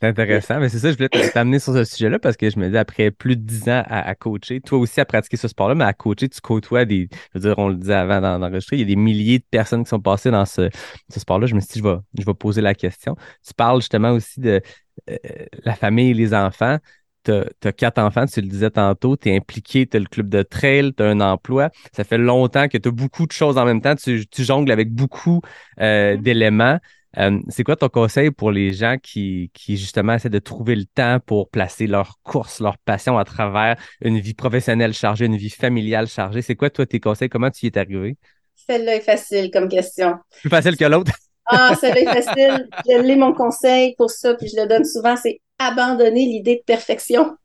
C'est 0.00 0.08
intéressant, 0.08 0.58
mais 0.58 0.68
c'est 0.68 0.78
ça, 0.78 0.90
je 0.90 0.96
voulais 0.96 1.08
t'amener 1.08 1.58
sur 1.58 1.72
ce 1.72 1.84
sujet-là 1.84 2.18
parce 2.18 2.36
que 2.36 2.50
je 2.50 2.58
me 2.58 2.68
dis, 2.68 2.76
après 2.76 3.10
plus 3.10 3.36
de 3.36 3.42
dix 3.42 3.68
ans 3.68 3.82
à, 3.86 4.14
coacher, 4.14 4.60
toi 4.60 4.78
aussi 4.78 5.00
à 5.00 5.04
pratiquer 5.04 5.36
ce 5.36 5.48
sport-là, 5.48 5.74
mais 5.74 5.84
à 5.84 5.92
coacher, 5.92 6.28
tu 6.28 6.40
côtoies 6.40 6.84
des, 6.84 7.08
je 7.32 7.38
veux 7.38 7.48
dire, 7.48 7.58
on 7.58 7.68
le 7.68 7.76
disait 7.76 7.94
avant 7.94 8.20
d'enregistrer, 8.20 8.76
il 8.76 8.80
y 8.80 8.82
a 8.82 8.86
des 8.86 8.96
milliers 8.96 9.38
de 9.38 9.44
personnes 9.50 9.84
qui 9.84 9.90
sont 9.90 10.00
passées 10.00 10.30
dans 10.30 10.44
ce, 10.44 10.68
sport-là. 11.10 11.46
Je 11.46 11.54
me 11.54 11.60
suis 11.60 11.74
dit, 11.74 11.78
je 11.78 11.84
vais, 11.84 11.96
je 12.18 12.24
vais 12.26 12.34
poser 12.34 12.60
la 12.60 12.74
question. 12.74 13.16
Tu 13.46 13.54
parles 13.54 13.80
justement 13.80 14.10
aussi 14.10 14.40
de 14.40 14.60
euh, 15.08 15.16
la 15.62 15.74
famille 15.74 16.10
et 16.10 16.14
les 16.14 16.34
enfants 16.34 16.78
tu 17.24 17.68
as, 17.68 17.72
quatre 17.72 17.98
enfants, 17.98 18.26
tu 18.26 18.40
le 18.40 18.48
disais 18.48 18.70
tantôt, 18.70 19.16
tu 19.16 19.30
es 19.30 19.36
impliqué, 19.36 19.86
tu 19.86 19.96
as 19.96 20.00
le 20.00 20.06
club 20.06 20.28
de 20.28 20.42
trail, 20.42 20.92
tu 20.94 21.02
as 21.02 21.06
un 21.06 21.20
emploi. 21.20 21.70
Ça 21.92 22.04
fait 22.04 22.18
longtemps 22.18 22.68
que 22.68 22.78
tu 22.78 22.88
as 22.88 22.92
beaucoup 22.92 23.26
de 23.26 23.32
choses 23.32 23.58
en 23.58 23.64
même 23.64 23.80
temps. 23.80 23.94
Tu, 23.96 24.26
jongles 24.38 24.70
avec 24.70 24.92
beaucoup 24.92 25.40
euh, 25.80 26.14
mm-hmm. 26.14 26.22
d'éléments. 26.22 26.78
Euh, 27.18 27.38
c'est 27.48 27.62
quoi 27.62 27.76
ton 27.76 27.88
conseil 27.88 28.30
pour 28.30 28.50
les 28.50 28.72
gens 28.72 28.96
qui, 29.00 29.50
qui, 29.54 29.76
justement, 29.76 30.14
essaient 30.14 30.30
de 30.30 30.38
trouver 30.38 30.74
le 30.74 30.84
temps 30.84 31.20
pour 31.24 31.48
placer 31.48 31.86
leur 31.86 32.18
course, 32.22 32.60
leur 32.60 32.76
passion 32.78 33.18
à 33.18 33.24
travers 33.24 33.76
une 34.00 34.18
vie 34.18 34.34
professionnelle 34.34 34.92
chargée, 34.92 35.26
une 35.26 35.36
vie 35.36 35.50
familiale 35.50 36.08
chargée? 36.08 36.42
C'est 36.42 36.56
quoi, 36.56 36.70
toi, 36.70 36.86
tes 36.86 37.00
conseils? 37.00 37.28
Comment 37.28 37.50
tu 37.50 37.66
y 37.66 37.68
es 37.68 37.78
arrivé? 37.78 38.16
Celle-là 38.54 38.96
est 38.96 39.00
facile 39.00 39.50
comme 39.52 39.68
question. 39.68 40.16
Plus 40.40 40.50
facile 40.50 40.76
que 40.76 40.84
l'autre? 40.84 41.12
Ah, 41.46 41.74
celle-là 41.80 42.00
est 42.00 42.22
facile. 42.22 42.68
Je 42.88 42.98
l'ai 42.98 43.16
mon 43.16 43.32
conseil 43.32 43.94
pour 43.96 44.10
ça, 44.10 44.34
puis 44.34 44.48
je 44.48 44.60
le 44.60 44.66
donne 44.66 44.84
souvent, 44.84 45.16
c'est 45.16 45.40
abandonner 45.58 46.24
l'idée 46.26 46.56
de 46.56 46.62
perfection. 46.62 47.36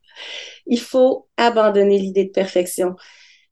Il 0.65 0.79
faut 0.79 1.27
abandonner 1.37 1.97
l'idée 1.97 2.25
de 2.25 2.31
perfection. 2.31 2.95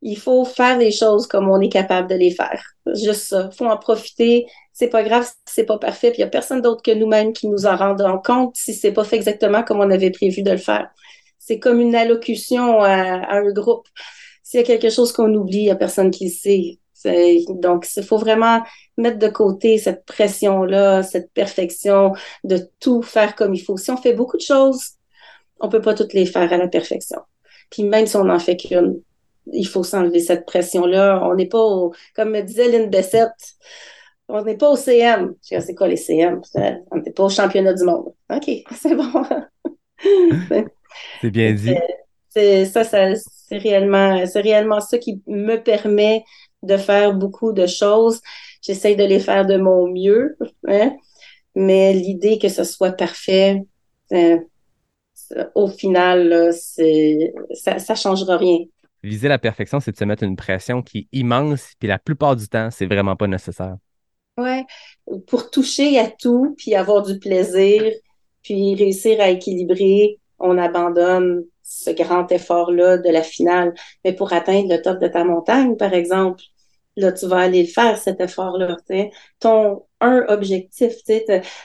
Il 0.02 0.18
faut 0.18 0.46
faire 0.46 0.78
les 0.78 0.92
choses 0.92 1.28
comme 1.28 1.50
on 1.50 1.60
est 1.60 1.70
capable 1.70 2.10
de 2.10 2.16
les 2.16 2.32
faire. 2.32 2.62
Juste 2.94 3.30
ça. 3.30 3.50
Faut 3.52 3.66
en 3.66 3.78
profiter. 3.78 4.46
C'est 4.72 4.90
pas 4.90 5.04
grave 5.04 5.26
si 5.26 5.34
c'est 5.46 5.66
pas 5.66 5.80
parfait. 5.80 6.12
Puis 6.12 6.20
il 6.20 6.22
y 6.22 6.26
a 6.26 6.30
personne 6.30 6.62
d'autre 6.62 6.84
que 6.84 6.92
nous-mêmes 6.92 7.34
qui 7.34 7.48
nous 7.48 7.66
en 7.66 7.76
rendons 7.76 8.20
compte 8.20 8.56
si 8.56 8.74
c'est 8.74 8.92
pas 8.92 9.04
fait 9.04 9.16
exactement 9.16 9.64
comme 9.64 9.80
on 9.80 9.90
avait 9.90 10.12
prévu 10.12 10.44
de 10.44 10.52
le 10.52 10.58
faire. 10.58 10.90
C'est 11.40 11.60
comme 11.60 11.80
une 11.80 11.96
allocution 11.96 12.82
à, 12.84 12.92
un 13.36 13.52
groupe. 13.52 13.88
S'il 14.44 14.60
y 14.60 14.64
a 14.64 14.66
quelque 14.66 14.90
chose 14.90 15.12
qu'on 15.12 15.34
oublie, 15.34 15.60
il 15.60 15.66
y 15.66 15.72
a 15.72 15.76
personne 15.76 16.12
qui 16.12 16.26
le 16.26 16.32
sait. 16.32 16.80
Donc, 17.50 17.88
il 17.96 18.04
faut 18.04 18.18
vraiment 18.18 18.62
mettre 18.98 19.20
de 19.20 19.28
côté 19.28 19.78
cette 19.78 20.06
pression-là, 20.06 21.04
cette 21.04 21.32
perfection, 21.34 22.14
de 22.44 22.60
tout 22.80 23.02
faire 23.02 23.36
comme 23.36 23.54
il 23.54 23.62
faut. 23.62 23.78
Si 23.78 23.92
on 23.92 23.98
fait 23.98 24.14
beaucoup 24.14 24.38
de 24.38 24.42
choses, 24.42 24.92
on 25.60 25.70
peut 25.70 25.82
pas 25.82 25.94
toutes 25.94 26.14
les 26.14 26.26
faire 26.26 26.52
à 26.52 26.58
la 26.58 26.68
perfection. 26.68 27.20
Puis 27.70 27.84
même 27.84 28.06
si 28.06 28.16
on 28.16 28.30
en 28.30 28.40
fait 28.40 28.58
qu'une, 28.58 29.02
il 29.54 29.68
faut 29.68 29.84
s'enlever 29.84 30.20
cette 30.20 30.46
pression-là. 30.46 31.22
On 31.24 31.36
n'est 31.36 31.48
pas 31.48 31.62
au, 31.62 31.94
comme 32.16 32.32
me 32.32 32.42
disait 32.42 32.70
Lynn 32.70 32.90
Bessette, 32.90 33.56
on 34.28 34.44
n'est 34.44 34.58
pas 34.58 34.70
au 34.70 34.76
CM. 34.76 35.36
Je 35.44 35.56
sais 35.56 35.62
c'est 35.62 35.76
quoi 35.76 35.88
les 35.88 35.98
CM? 35.98 36.42
On 36.92 36.98
n'est 36.98 37.12
pas 37.12 37.24
au 37.24 37.30
championnat 37.30 37.74
du 37.74 37.84
monde. 37.84 38.14
OK, 38.30 38.50
c'est 38.76 38.96
bon. 38.96 39.12
c'est 41.22 41.32
bien 41.32 41.54
dit. 41.54 41.76
C'est 42.30 42.66
ça, 42.66 42.84
ça 42.84 43.16
c'est 43.16 43.58
réellement, 43.58 44.26
c'est 44.26 44.42
réellement 44.42 44.82
ça 44.82 44.98
qui 44.98 45.22
me 45.28 45.56
permet 45.56 46.24
de 46.64 46.78
faire 46.78 47.14
beaucoup 47.14 47.54
de 47.54 47.68
choses. 47.68 48.22
J'essaye 48.62 48.96
de 48.96 49.04
les 49.04 49.20
faire 49.20 49.46
de 49.46 49.58
mon 49.58 49.88
mieux, 49.88 50.38
hein? 50.68 50.96
mais 51.56 51.94
l'idée 51.94 52.40
que 52.40 52.50
ce 52.50 52.64
soit 52.64 52.92
parfait, 52.92 53.62
euh, 54.14 54.38
au 55.56 55.68
final, 55.68 56.52
ça 56.54 57.76
ne 57.76 57.96
changera 57.96 58.38
rien. 58.38 58.60
Viser 59.04 59.28
la 59.28 59.38
perfection, 59.38 59.80
c'est 59.80 59.92
de 59.92 59.98
se 59.98 60.06
mettre 60.06 60.24
une 60.24 60.36
pression 60.36 60.82
qui 60.82 61.00
est 61.00 61.08
immense, 61.20 61.74
puis 61.80 61.88
la 61.88 62.00
plupart 62.00 62.36
du 62.36 62.48
temps, 62.48 62.70
c'est 62.72 62.86
vraiment 62.86 63.16
pas 63.16 63.28
nécessaire. 63.28 63.78
Ouais, 64.38 64.66
pour 65.28 65.50
toucher 65.50 65.98
à 66.00 66.10
tout, 66.10 66.56
puis 66.58 66.76
avoir 66.76 67.04
du 67.04 67.20
plaisir, 67.20 67.84
puis 68.44 68.76
réussir 68.76 69.20
à 69.20 69.30
équilibrer, 69.30 70.20
on 70.40 70.58
abandonne 70.58 71.44
ce 71.68 71.92
grand 71.92 72.32
effort-là 72.32 72.98
de 72.98 73.10
la 73.10 73.22
finale. 73.24 73.74
Mais 74.06 74.14
pour 74.14 74.34
atteindre 74.34 74.70
le 74.70 74.82
top 74.82 75.00
de 75.00 75.08
ta 75.08 75.24
montagne, 75.24 75.76
par 75.76 75.94
exemple, 75.94 76.42
là, 76.96 77.12
tu 77.12 77.28
vas 77.28 77.40
aller 77.40 77.64
le 77.64 77.68
faire, 77.68 77.98
cet 77.98 78.22
effort-là. 78.22 78.78
Ton 79.40 79.84
un 80.00 80.26
objectif, 80.28 80.94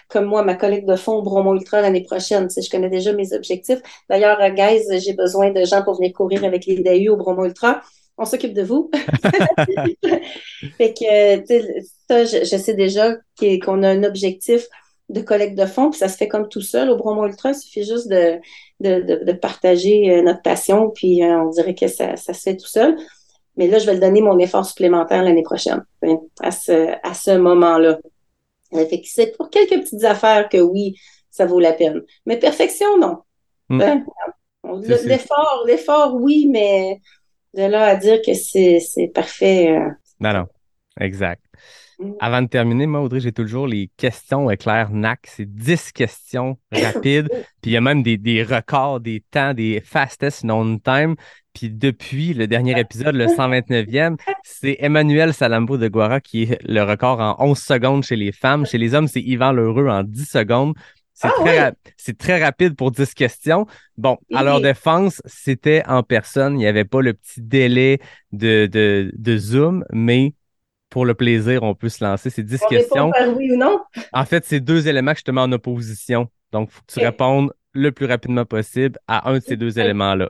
comme 0.08 0.24
moi, 0.24 0.42
ma 0.42 0.54
collègue 0.54 0.86
de 0.86 0.96
fond 0.96 1.22
Bromont 1.22 1.54
Ultra 1.54 1.82
l'année 1.82 2.02
prochaine, 2.02 2.48
je 2.50 2.70
connais 2.70 2.88
déjà 2.88 3.12
mes 3.12 3.34
objectifs. 3.34 3.80
D'ailleurs, 4.08 4.38
guys, 4.54 4.84
j'ai 5.00 5.12
besoin 5.12 5.50
de 5.50 5.64
gens 5.64 5.82
pour 5.82 5.96
venir 5.96 6.14
courir 6.14 6.44
avec 6.44 6.64
les 6.64 6.82
DAU 6.82 7.12
au 7.12 7.16
Bromont 7.16 7.44
Ultra. 7.44 7.82
On 8.16 8.24
s'occupe 8.24 8.54
de 8.54 8.62
vous. 8.62 8.90
fait 10.78 10.94
que, 10.94 11.44
ça, 12.08 12.24
je, 12.24 12.44
je, 12.44 12.56
sais 12.56 12.74
déjà 12.74 13.16
qu'on 13.62 13.82
a 13.82 13.88
un 13.88 14.02
objectif 14.02 14.66
de 15.08 15.20
collecte 15.20 15.58
de 15.58 15.66
fonds, 15.66 15.90
puis 15.90 15.98
ça 15.98 16.08
se 16.08 16.16
fait 16.16 16.28
comme 16.28 16.48
tout 16.48 16.60
seul. 16.62 16.88
Au 16.90 16.96
Bromont 16.96 17.26
Ultra, 17.26 17.50
il 17.50 17.54
suffit 17.54 17.84
juste 17.84 18.08
de, 18.08 18.38
de, 18.82 19.24
de, 19.24 19.32
partager 19.32 20.10
euh, 20.10 20.22
notre 20.22 20.42
passion, 20.42 20.90
puis 20.90 21.22
euh, 21.22 21.42
on 21.42 21.50
dirait 21.50 21.74
que 21.74 21.88
ça, 21.88 22.16
ça, 22.16 22.34
se 22.34 22.40
fait 22.40 22.56
tout 22.56 22.66
seul. 22.66 22.96
Mais 23.56 23.68
là, 23.68 23.78
je 23.78 23.86
vais 23.86 23.94
le 23.94 24.00
donner 24.00 24.20
mon 24.20 24.38
effort 24.38 24.64
supplémentaire 24.64 25.22
l'année 25.22 25.42
prochaine, 25.42 25.84
hein, 26.02 26.18
à 26.40 26.50
ce, 26.50 26.94
à 27.02 27.14
ce 27.14 27.36
moment-là. 27.36 27.98
Fait 28.72 29.00
que 29.00 29.06
c'est 29.06 29.36
pour 29.36 29.50
quelques 29.50 29.82
petites 29.82 30.04
affaires 30.04 30.48
que 30.48 30.58
oui, 30.58 30.94
ça 31.30 31.44
vaut 31.44 31.60
la 31.60 31.72
peine. 31.72 32.00
Mais 32.26 32.38
perfection, 32.38 32.98
non. 32.98 33.18
Mm. 33.68 33.80
Hein? 33.82 34.04
L'effort, 35.04 35.64
l'effort, 35.66 36.14
oui, 36.14 36.48
mais 36.50 37.00
de 37.54 37.64
là 37.64 37.84
à 37.84 37.96
dire 37.96 38.20
que 38.24 38.32
c'est 38.34 39.10
parfait. 39.14 39.76
Euh, 39.76 39.90
non, 40.20 40.32
non. 40.32 40.46
Exact. 41.00 41.42
Avant 42.20 42.42
de 42.42 42.48
terminer, 42.48 42.86
moi, 42.86 43.00
Audrey, 43.00 43.20
j'ai 43.20 43.32
toujours 43.32 43.66
les 43.66 43.90
questions 43.96 44.50
éclair 44.50 44.90
NAC. 44.90 45.20
C'est 45.26 45.46
10 45.46 45.92
questions 45.92 46.58
rapides. 46.72 47.28
puis 47.60 47.70
il 47.70 47.72
y 47.72 47.76
a 47.76 47.80
même 47.80 48.02
des, 48.02 48.16
des, 48.16 48.42
records, 48.42 49.00
des 49.00 49.22
temps, 49.30 49.54
des 49.54 49.80
fastest 49.84 50.42
known 50.42 50.80
time. 50.80 51.16
Puis 51.54 51.70
depuis 51.70 52.32
le 52.34 52.46
dernier 52.46 52.78
épisode, 52.78 53.14
le 53.14 53.26
129e, 53.26 54.16
c'est 54.42 54.76
Emmanuel 54.80 55.34
Salambo 55.34 55.76
de 55.76 55.88
Guara 55.88 56.20
qui 56.20 56.44
est 56.44 56.58
le 56.66 56.82
record 56.82 57.20
en 57.20 57.36
11 57.38 57.58
secondes 57.58 58.04
chez 58.04 58.16
les 58.16 58.32
femmes. 58.32 58.64
Chez 58.66 58.78
les 58.78 58.94
hommes, 58.94 59.08
c'est 59.08 59.20
Yvan 59.20 59.52
Lheureux 59.52 59.88
en 59.88 60.02
10 60.02 60.24
secondes. 60.24 60.74
C'est 61.14 61.28
ah 61.28 61.72
très, 61.98 62.14
très, 62.14 62.42
rapide 62.42 62.74
pour 62.74 62.90
10 62.90 63.14
questions. 63.14 63.66
Bon, 63.98 64.16
à 64.34 64.42
leur 64.42 64.60
défense, 64.60 65.20
c'était 65.26 65.82
en 65.86 66.02
personne. 66.02 66.54
Il 66.54 66.58
n'y 66.58 66.66
avait 66.66 66.86
pas 66.86 67.02
le 67.02 67.12
petit 67.12 67.42
délai 67.42 68.00
de, 68.32 68.66
de, 68.66 69.12
de 69.14 69.36
Zoom, 69.36 69.84
mais 69.92 70.34
pour 70.92 71.06
le 71.06 71.14
plaisir, 71.14 71.62
on 71.62 71.74
peut 71.74 71.88
se 71.88 72.04
lancer. 72.04 72.28
C'est 72.28 72.42
10 72.42 72.60
questions. 72.68 73.10
oui 73.34 73.50
ou 73.50 73.56
non? 73.56 73.80
En 74.12 74.26
fait, 74.26 74.44
c'est 74.44 74.60
deux 74.60 74.88
éléments 74.88 75.14
que 75.14 75.20
je 75.20 75.24
te 75.24 75.30
mets 75.30 75.40
en 75.40 75.50
opposition. 75.50 76.28
Donc, 76.52 76.68
il 76.68 76.74
faut 76.74 76.82
que 76.82 76.92
tu 76.92 77.00
répondes 77.00 77.50
le 77.72 77.92
plus 77.92 78.04
rapidement 78.04 78.44
possible 78.44 78.98
à 79.08 79.30
un 79.30 79.38
de 79.38 79.40
ces 79.42 79.56
deux 79.56 79.78
éléments-là. 79.78 80.28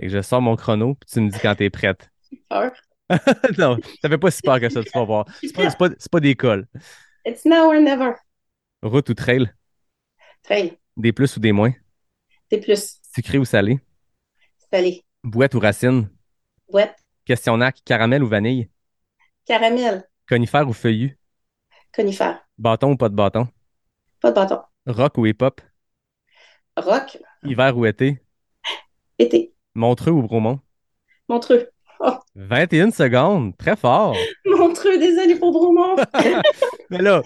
Et 0.00 0.08
je 0.08 0.22
sors 0.22 0.40
mon 0.40 0.56
chrono, 0.56 0.94
puis 0.94 1.10
tu 1.12 1.20
me 1.20 1.28
dis 1.28 1.38
quand 1.40 1.54
tu 1.54 1.64
es 1.64 1.70
prête. 1.70 2.10
Peur. 2.48 2.72
non, 3.58 3.76
ça 4.00 4.08
fait 4.08 4.18
pas 4.18 4.30
si 4.30 4.40
peur 4.42 4.58
que 4.58 4.68
ça, 4.70 4.82
tu 4.82 4.90
vas 4.94 5.04
voir. 5.04 5.26
C'est 5.40 5.54
pas, 5.54 5.70
pas, 5.70 5.90
pas 6.10 6.20
d'école. 6.20 6.66
It's 7.26 7.44
now 7.44 7.66
or 7.66 7.80
never. 7.80 8.14
Route 8.82 9.10
ou 9.10 9.14
trail? 9.14 9.52
Trail. 10.42 10.78
Des 10.96 11.12
plus 11.12 11.36
ou 11.36 11.40
des 11.40 11.52
moins? 11.52 11.72
Des 12.50 12.58
plus. 12.58 12.96
Sucré 13.14 13.38
ou 13.38 13.44
salé? 13.44 13.78
Salé. 14.72 15.04
Boîte 15.22 15.54
ou 15.54 15.60
racine? 15.60 16.08
Boîte. 16.68 16.96
Questionnaire, 17.26 17.72
caramel 17.84 18.24
ou 18.24 18.26
vanille? 18.26 18.70
Caramel. 19.46 20.02
Conifère 20.28 20.68
ou 20.68 20.72
feuillu? 20.72 21.16
Conifère. 21.94 22.40
Bâton 22.58 22.90
ou 22.92 22.96
pas 22.96 23.08
de 23.08 23.14
bâton? 23.14 23.46
Pas 24.20 24.30
de 24.30 24.34
bâton. 24.34 24.60
Rock 24.86 25.18
ou 25.18 25.26
hip-hop? 25.26 25.60
Rock. 26.76 27.18
Hiver 27.44 27.78
ou 27.78 27.86
été? 27.86 28.20
Été. 29.18 29.54
Montreux 29.74 30.10
ou 30.10 30.22
Bromont? 30.22 30.60
Montreux. 31.28 31.70
21 32.34 32.90
secondes, 32.90 33.56
très 33.56 33.76
fort. 33.76 34.16
Montreux, 34.44 34.98
désolé 34.98 35.36
pour 35.36 35.52
Bromont. 35.52 35.96
mais 36.90 36.98
là, 36.98 37.22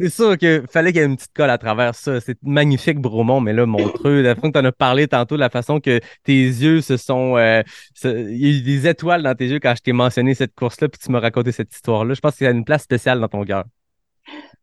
c'est 0.00 0.08
sûr 0.08 0.38
qu'il 0.38 0.64
fallait 0.70 0.92
qu'il 0.92 1.00
y 1.00 1.04
ait 1.04 1.06
une 1.06 1.16
petite 1.16 1.32
colle 1.34 1.50
à 1.50 1.58
travers 1.58 1.94
ça. 1.94 2.20
C'est 2.20 2.38
magnifique, 2.42 2.98
Bromont, 2.98 3.40
mais 3.40 3.52
là, 3.52 3.66
Montreux, 3.66 4.22
la 4.22 4.34
que 4.34 4.40
tu 4.40 4.58
en 4.58 4.64
as 4.64 4.72
parlé 4.72 5.08
tantôt, 5.08 5.36
de 5.36 5.40
la 5.40 5.50
façon 5.50 5.80
que 5.80 6.00
tes 6.24 6.32
yeux 6.32 6.80
se 6.80 6.96
sont. 6.96 7.36
Euh, 7.36 7.62
il 8.04 8.36
y 8.36 8.46
a 8.46 8.58
eu 8.58 8.62
des 8.62 8.88
étoiles 8.88 9.22
dans 9.22 9.34
tes 9.34 9.46
yeux 9.46 9.60
quand 9.60 9.74
je 9.76 9.82
t'ai 9.82 9.92
mentionné 9.92 10.34
cette 10.34 10.54
course-là, 10.54 10.88
puis 10.88 11.00
tu 11.04 11.10
m'as 11.10 11.20
raconté 11.20 11.52
cette 11.52 11.74
histoire-là. 11.74 12.14
Je 12.14 12.20
pense 12.20 12.36
qu'il 12.36 12.44
y 12.44 12.48
a 12.48 12.52
une 12.52 12.64
place 12.64 12.82
spéciale 12.82 13.20
dans 13.20 13.28
ton 13.28 13.44
cœur. 13.44 13.64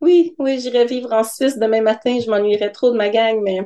Oui, 0.02 0.36
oui, 0.38 0.60
j'irai 0.60 0.86
vivre 0.86 1.12
en 1.12 1.24
Suisse 1.24 1.58
demain 1.58 1.82
matin. 1.82 2.18
Je 2.24 2.30
m'ennuierais 2.30 2.72
trop 2.72 2.92
de 2.92 2.98
ma 2.98 3.10
gang, 3.10 3.42
mais 3.44 3.60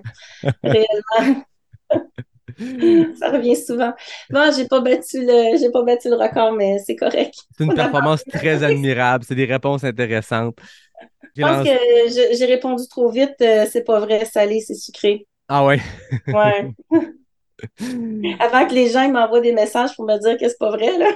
réellement. 0.63 1.43
ça 3.19 3.29
revient 3.31 3.55
souvent. 3.55 3.93
Bon, 4.29 4.51
j'ai 4.55 4.67
pas 4.67 4.81
battu 4.81 5.19
le, 5.21 5.57
j'ai 5.57 5.71
pas 5.71 5.83
battu 5.83 6.09
le 6.09 6.15
record, 6.15 6.53
mais 6.53 6.77
c'est 6.85 6.95
correct. 6.95 7.35
C'est 7.57 7.63
une 7.63 7.73
performance 7.73 8.23
très 8.25 8.63
admirable. 8.63 9.25
C'est 9.27 9.35
des 9.35 9.45
réponses 9.45 9.83
intéressantes. 9.83 10.57
Je 11.35 11.41
pense 11.41 11.67
que 11.67 12.35
j'ai 12.37 12.45
répondu 12.45 12.83
trop 12.89 13.09
vite. 13.09 13.35
Euh, 13.41 13.65
c'est 13.69 13.83
pas 13.83 13.99
vrai, 13.99 14.25
salé, 14.25 14.59
c'est 14.59 14.75
sucré. 14.75 15.27
Ah 15.47 15.65
ouais. 15.65 15.79
ouais. 16.27 16.71
Avant 18.39 18.67
que 18.67 18.73
les 18.73 18.89
gens 18.89 19.09
m'envoient 19.09 19.41
des 19.41 19.53
messages 19.53 19.95
pour 19.95 20.05
me 20.05 20.17
dire 20.19 20.37
que 20.37 20.47
c'est 20.49 20.57
pas 20.57 20.71
vrai, 20.71 20.97
là. 20.97 21.09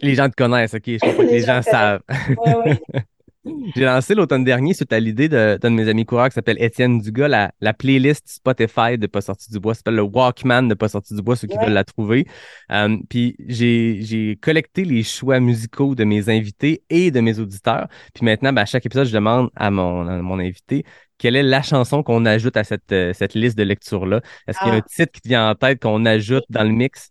les 0.00 0.14
gens 0.14 0.28
te 0.28 0.36
connaissent, 0.36 0.74
ok. 0.74 0.82
Je 0.86 0.96
crois 0.98 1.12
pas 1.12 1.24
que 1.24 1.28
les, 1.28 1.40
gens, 1.40 1.60
savent. 1.62 2.02
ouais, 2.08 2.54
ouais. 2.56 2.80
J'ai 3.44 3.84
lancé 3.84 4.14
l'automne 4.14 4.44
dernier 4.44 4.72
suite 4.72 4.92
à 4.92 5.00
l'idée 5.00 5.28
d'un 5.28 5.56
de, 5.56 5.68
mes 5.68 5.88
amis 5.88 6.04
coureurs 6.04 6.28
qui 6.28 6.34
s'appelle 6.34 6.62
Étienne 6.62 7.00
Dugas, 7.00 7.26
la, 7.26 7.52
la, 7.60 7.74
playlist 7.74 8.28
Spotify 8.28 8.96
de 8.98 9.06
Pas 9.08 9.20
sorti 9.20 9.50
du 9.50 9.58
bois. 9.58 9.74
Ça 9.74 9.78
s'appelle 9.78 9.96
le 9.96 10.02
Walkman 10.02 10.68
de 10.68 10.74
Pas 10.74 10.88
sorti 10.88 11.14
du 11.14 11.22
bois, 11.22 11.34
ceux 11.34 11.48
qui 11.48 11.58
veulent 11.58 11.72
la 11.72 11.82
trouver. 11.82 12.26
Euh, 12.70 12.96
puis 13.08 13.34
j'ai 13.48 14.38
collecté 14.40 14.84
les 14.84 15.02
choix 15.02 15.40
musicaux 15.40 15.96
de 15.96 16.04
mes 16.04 16.28
invités 16.28 16.84
et 16.88 17.10
de 17.10 17.20
mes 17.20 17.40
auditeurs. 17.40 17.88
Puis 18.14 18.24
maintenant, 18.24 18.52
ben, 18.52 18.62
à 18.62 18.66
chaque 18.66 18.86
épisode, 18.86 19.08
je 19.08 19.14
demande 19.14 19.50
à 19.56 19.70
mon, 19.72 20.06
à 20.06 20.22
mon 20.22 20.38
invité 20.38 20.84
quelle 21.18 21.36
est 21.36 21.42
la 21.42 21.62
chanson 21.62 22.02
qu'on 22.02 22.26
ajoute 22.26 22.56
à 22.56 22.64
cette, 22.64 22.90
euh, 22.90 23.12
cette 23.12 23.34
liste 23.34 23.56
de 23.56 23.62
lecture-là. 23.62 24.22
Est-ce 24.48 24.58
qu'il 24.58 24.68
y 24.68 24.70
a 24.72 24.74
un 24.74 24.78
ah. 24.78 24.88
titre 24.88 25.12
qui 25.12 25.20
te 25.20 25.28
vient 25.28 25.50
en 25.50 25.54
tête 25.54 25.80
qu'on 25.80 26.04
ajoute 26.04 26.44
dans 26.48 26.64
le 26.64 26.70
mix? 26.70 27.10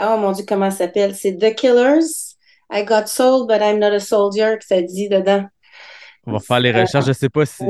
Oh 0.00 0.16
mon 0.18 0.32
Dieu, 0.32 0.44
comment 0.48 0.70
ça 0.70 0.86
s'appelle? 0.86 1.14
C'est 1.14 1.36
The 1.36 1.54
Killers. 1.54 2.27
I 2.70 2.84
got 2.84 3.06
sold, 3.06 3.48
but 3.48 3.60
I'm 3.62 3.78
not 3.78 3.92
a 3.92 4.00
soldier, 4.00 4.58
que 4.58 4.66
ça 4.66 4.82
dit 4.82 5.08
dedans. 5.08 5.46
On 6.26 6.32
va 6.32 6.40
faire 6.40 6.60
les 6.60 6.72
recherches. 6.72 7.04
Je 7.04 7.10
ne 7.10 7.14
sais 7.14 7.28
pas 7.28 7.46
si, 7.46 7.64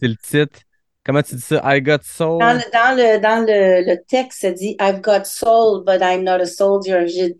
c'est 0.00 0.08
le 0.08 0.16
titre. 0.16 0.60
Comment 1.04 1.22
tu 1.22 1.34
dis 1.34 1.40
ça? 1.40 1.60
I 1.64 1.80
got 1.80 2.02
sold. 2.02 2.40
Dans 2.40 2.54
le, 2.54 2.62
dans 2.72 2.96
le, 2.96 3.20
dans 3.20 3.46
le, 3.46 3.84
le 3.84 3.96
texte, 4.08 4.40
ça 4.42 4.50
dit 4.52 4.76
I've 4.80 5.00
got 5.00 5.24
soul, 5.24 5.82
but 5.84 6.00
I'm 6.00 6.22
not 6.24 6.40
a 6.40 6.46
soldier. 6.46 7.06
J'ai 7.06 7.30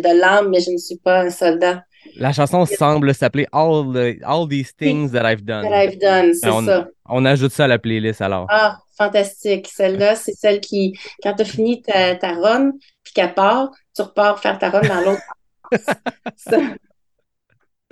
de 0.00 0.20
l'âme, 0.20 0.50
mais 0.50 0.60
je 0.60 0.70
ne 0.70 0.78
suis 0.78 0.98
pas 0.98 1.20
un 1.20 1.30
soldat. 1.30 1.82
La 2.16 2.32
chanson 2.32 2.66
semble 2.66 3.14
s'appeler 3.14 3.46
All, 3.50 3.92
the, 3.92 4.22
All 4.24 4.46
These 4.48 4.74
Things 4.76 5.12
That 5.12 5.30
I've 5.30 5.42
Done. 5.42 5.62
That 5.62 5.84
I've 5.84 5.98
Done, 5.98 6.34
c'est 6.34 6.50
ça. 6.50 6.88
On 7.08 7.24
ajoute 7.24 7.52
ça 7.52 7.64
à 7.64 7.68
la 7.68 7.78
playlist 7.78 8.20
alors. 8.20 8.46
Ah, 8.50 8.78
fantastique. 8.96 9.68
Celle-là, 9.72 10.14
c'est 10.14 10.34
celle 10.34 10.60
qui, 10.60 10.96
quand 11.22 11.34
tu 11.34 11.42
as 11.42 11.46
fini 11.46 11.82
ta, 11.82 12.14
ta 12.16 12.32
run, 12.32 12.72
puis 13.02 13.14
qu'elle 13.14 13.32
part, 13.34 13.70
tu 13.96 14.02
repars 14.02 14.38
faire 14.38 14.58
ta 14.58 14.70
run 14.70 14.82
dans 14.82 15.00
l'autre 15.00 15.22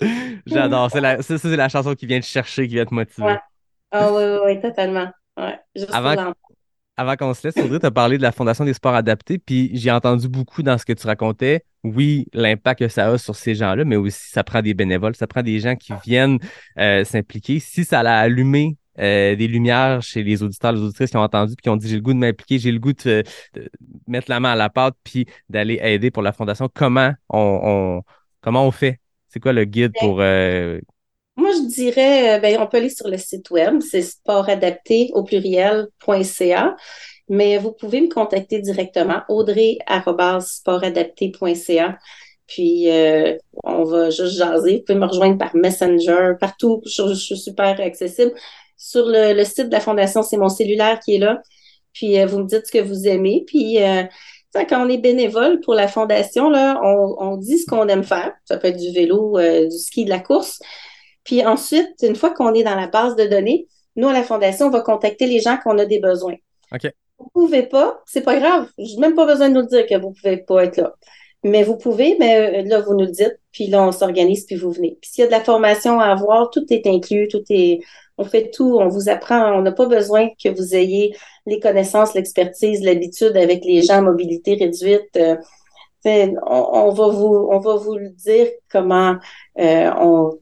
J'adore. 0.46 0.90
C'est 0.90 1.00
la, 1.00 1.22
ça, 1.22 1.38
c'est 1.38 1.56
la 1.56 1.68
chanson 1.68 1.94
qui 1.94 2.06
vient 2.06 2.20
te 2.20 2.26
chercher, 2.26 2.66
qui 2.66 2.74
vient 2.74 2.86
te 2.86 2.94
motiver. 2.94 3.36
Ah 3.90 4.12
oui, 4.12 4.22
oui, 4.24 4.38
oui, 4.46 4.60
totalement. 4.60 5.10
Ouais, 5.36 5.58
avant, 5.92 6.34
avant 6.96 7.16
qu'on 7.16 7.34
se 7.34 7.46
laisse, 7.46 7.56
Audrey, 7.56 7.78
tu 7.78 7.86
as 7.86 7.90
parlé 7.90 8.18
de 8.18 8.22
la 8.22 8.32
Fondation 8.32 8.64
des 8.64 8.74
sports 8.74 8.94
adaptés, 8.94 9.38
puis 9.38 9.70
j'ai 9.74 9.90
entendu 9.90 10.28
beaucoup 10.28 10.62
dans 10.62 10.76
ce 10.76 10.84
que 10.84 10.92
tu 10.92 11.06
racontais. 11.06 11.64
Oui, 11.84 12.26
l'impact 12.32 12.80
que 12.80 12.88
ça 12.88 13.08
a 13.08 13.18
sur 13.18 13.34
ces 13.34 13.54
gens-là, 13.54 13.84
mais 13.84 13.96
aussi 13.96 14.30
ça 14.30 14.44
prend 14.44 14.62
des 14.62 14.74
bénévoles, 14.74 15.16
ça 15.16 15.26
prend 15.26 15.42
des 15.42 15.58
gens 15.58 15.74
qui 15.74 15.92
viennent 16.04 16.38
euh, 16.78 17.04
s'impliquer. 17.04 17.60
Si 17.60 17.84
ça 17.84 18.02
l'a 18.02 18.18
allumé 18.18 18.76
euh, 18.98 19.36
des 19.36 19.48
lumières 19.48 20.02
chez 20.02 20.22
les 20.22 20.42
auditeurs, 20.42 20.72
les 20.72 20.82
auditrices 20.82 21.10
qui 21.10 21.16
ont 21.16 21.22
entendu 21.22 21.56
puis 21.56 21.62
qui 21.62 21.70
ont 21.70 21.76
dit 21.76 21.88
j'ai 21.88 21.96
le 21.96 22.02
goût 22.02 22.12
de 22.12 22.18
m'impliquer, 22.18 22.58
j'ai 22.58 22.70
le 22.70 22.78
goût 22.78 22.92
de, 22.92 23.22
mettre 24.06 24.28
la 24.28 24.38
main 24.38 24.52
à 24.52 24.56
la 24.56 24.68
pâte 24.68 24.96
puis 25.02 25.24
d'aller 25.48 25.80
aider 25.82 26.10
pour 26.10 26.22
la 26.22 26.34
fondation. 26.34 26.68
Comment 26.72 27.12
on, 27.30 28.02
comment 28.42 28.66
on 28.66 28.70
fait? 28.70 28.98
C'est 29.28 29.40
quoi 29.40 29.54
le 29.54 29.64
guide 29.64 29.92
pour 29.98 30.20
euh, 30.20 30.78
Moi, 31.36 31.52
je 31.52 31.68
dirais, 31.74 32.36
euh, 32.36 32.38
ben, 32.38 32.60
on 32.60 32.66
peut 32.66 32.76
aller 32.76 32.90
sur 32.90 33.08
le 33.08 33.16
site 33.16 33.48
web, 33.50 33.80
c'est 33.80 34.02
sportadapté 34.02 35.08
au 35.14 35.24
pluriel.ca, 35.24 36.76
mais 37.30 37.56
vous 37.56 37.72
pouvez 37.72 38.02
me 38.02 38.12
contacter 38.12 38.60
directement, 38.60 39.22
audrey.sportadapté.ca. 39.30 41.98
Puis, 42.46 42.88
on 43.64 43.84
va 43.84 44.10
juste 44.10 44.36
jaser. 44.36 44.76
Vous 44.76 44.82
pouvez 44.84 44.98
me 44.98 45.06
rejoindre 45.06 45.38
par 45.38 45.56
Messenger, 45.56 46.34
partout. 46.38 46.82
je 46.84 47.14
suis 47.14 47.38
super 47.38 47.80
accessible 47.80 48.34
sur 48.82 49.04
le, 49.06 49.44
site 49.44 49.68
de 49.68 49.72
la 49.72 49.80
Fondation, 49.80 50.24
c'est 50.24 50.36
mon 50.36 50.48
cellulaire 50.48 50.98
qui 50.98 51.14
est 51.14 51.18
là. 51.18 51.40
Puis 51.92 52.18
euh, 52.18 52.26
vous 52.26 52.38
me 52.38 52.46
dites 52.46 52.66
ce 52.66 52.72
que 52.72 52.82
vous 52.82 53.06
aimez. 53.06 53.44
Puis 53.46 53.80
euh, 53.80 54.02
quand 54.54 54.84
on 54.84 54.88
est 54.88 54.98
bénévole 54.98 55.60
pour 55.60 55.74
la 55.74 55.86
Fondation, 55.86 56.50
là, 56.50 56.80
on, 56.82 57.36
dit 57.36 57.58
ce 57.58 57.66
qu'on 57.66 57.86
aime 57.86 58.02
faire. 58.02 58.32
Ça 58.44 58.56
peut 58.56 58.68
être 58.68 58.76
du 58.76 58.90
vélo, 58.90 59.38
euh, 59.38 59.68
du 59.68 59.78
ski, 59.78 60.04
de 60.04 60.10
la 60.10 60.18
course. 60.18 60.58
Puis 61.22 61.46
ensuite, 61.46 61.94
une 62.02 62.16
fois 62.16 62.30
qu'on 62.30 62.52
est 62.54 62.64
dans 62.64 62.74
la 62.74 62.88
base 62.88 63.14
de 63.14 63.24
données, 63.24 63.68
nous, 63.94 64.08
à 64.08 64.12
la 64.12 64.24
Fondation, 64.24 64.66
on 64.66 64.70
va 64.70 64.80
contacter 64.80 65.26
les 65.26 65.38
gens 65.38 65.58
qu'on 65.62 65.78
a 65.78 65.84
des 65.84 66.00
besoins. 66.00 66.34
OK. 66.74 66.90
vous 67.18 67.28
pouvez 67.32 67.62
pas, 67.62 68.02
c'est 68.04 68.22
pas 68.22 68.36
grave. 68.36 68.68
J'ai 68.78 68.96
même 68.96 69.14
pas 69.14 69.26
besoin 69.26 69.48
de 69.48 69.54
nous 69.54 69.66
dire 69.66 69.86
que 69.86 69.96
vous 69.96 70.10
pouvez 70.10 70.38
pas 70.38 70.64
être 70.64 70.78
là. 70.78 70.92
Mais 71.44 71.62
vous 71.62 71.76
pouvez, 71.76 72.16
mais 72.18 72.64
là, 72.64 72.80
vous 72.80 72.94
nous 72.94 73.04
le 73.04 73.12
dites, 73.12 73.38
puis 73.52 73.68
là, 73.68 73.86
on 73.86 73.92
s'organise, 73.92 74.44
puis 74.46 74.56
vous 74.56 74.72
venez. 74.72 74.98
Puis 75.00 75.10
s'il 75.12 75.22
y 75.22 75.24
a 75.24 75.26
de 75.26 75.32
la 75.32 75.42
formation 75.42 76.00
à 76.00 76.06
avoir, 76.06 76.50
tout 76.50 76.64
est 76.70 76.86
inclus, 76.86 77.28
tout 77.28 77.42
est, 77.50 77.80
on 78.18 78.24
fait 78.24 78.50
tout, 78.50 78.78
on 78.78 78.88
vous 78.88 79.08
apprend, 79.08 79.52
on 79.58 79.62
n'a 79.62 79.72
pas 79.72 79.86
besoin 79.86 80.28
que 80.42 80.48
vous 80.48 80.74
ayez 80.74 81.16
les 81.46 81.60
connaissances, 81.60 82.14
l'expertise, 82.14 82.82
l'habitude 82.82 83.36
avec 83.36 83.64
les 83.64 83.82
gens 83.82 83.98
à 83.98 84.02
mobilité 84.02 84.54
réduite. 84.54 85.16
Euh, 85.16 85.36
on, 86.04 86.90
va 86.90 87.08
vous, 87.08 87.48
on 87.50 87.96
dire 88.16 88.48
comment 88.70 89.16
euh, 89.58 89.90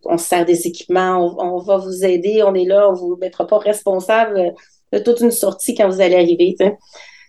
on, 0.05 0.19
sert 0.19 0.47
des 0.47 0.67
équipements, 0.67 1.37
on, 1.39 1.59
va 1.59 1.77
vous 1.77 2.05
aider, 2.05 2.43
on 2.43 2.55
est 2.55 2.65
là, 2.65 2.89
on 2.89 2.95
vous 2.95 3.17
mettra 3.17 3.47
pas 3.47 3.59
responsable 3.59 4.55
de 4.93 4.99
toute 4.99 5.21
une 5.21 5.31
sortie 5.31 5.75
quand 5.75 5.89
vous 5.89 6.01
allez 6.01 6.15
arriver. 6.15 6.57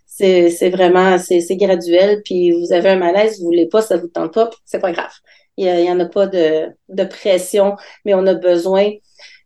C'est 0.07 0.69
vraiment, 0.69 1.17
c'est 1.17 1.57
graduel, 1.57 2.21
puis 2.23 2.51
vous 2.51 2.71
avez 2.71 2.89
un 2.89 2.97
malaise, 2.97 3.39
vous 3.39 3.45
voulez 3.45 3.67
pas, 3.67 3.81
ça 3.81 3.97
vous 3.97 4.07
tente 4.07 4.33
pas, 4.33 4.49
c'est 4.63 4.79
pas 4.79 4.91
grave. 4.93 5.11
Il 5.57 5.65
y, 5.65 5.91
en 5.91 5.99
a 5.99 6.05
pas 6.05 6.27
de 6.27 7.03
pression, 7.09 7.75
mais 8.05 8.13
on 8.13 8.25
a 8.27 8.33
besoin 8.33 8.91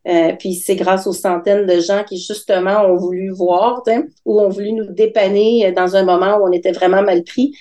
euh, 0.07 0.34
puis 0.38 0.53
c'est 0.53 0.76
grâce 0.76 1.07
aux 1.07 1.14
centaines 1.14 1.65
de 1.65 1.80
gens 1.80 2.03
qui 2.03 2.18
justement 2.18 2.86
ont 2.86 2.95
voulu 2.95 3.32
voir 3.32 3.84
ou 4.26 4.40
ont 4.40 4.49
voulu 4.49 4.72
nous 4.73 4.91
dépanner 4.91 5.72
dans 5.72 5.95
un 5.95 6.03
moment 6.03 6.38
où 6.38 6.48
on 6.48 6.52
était 6.52 6.72
vraiment 6.72 7.02
mal 7.02 7.23
pris 7.23 7.53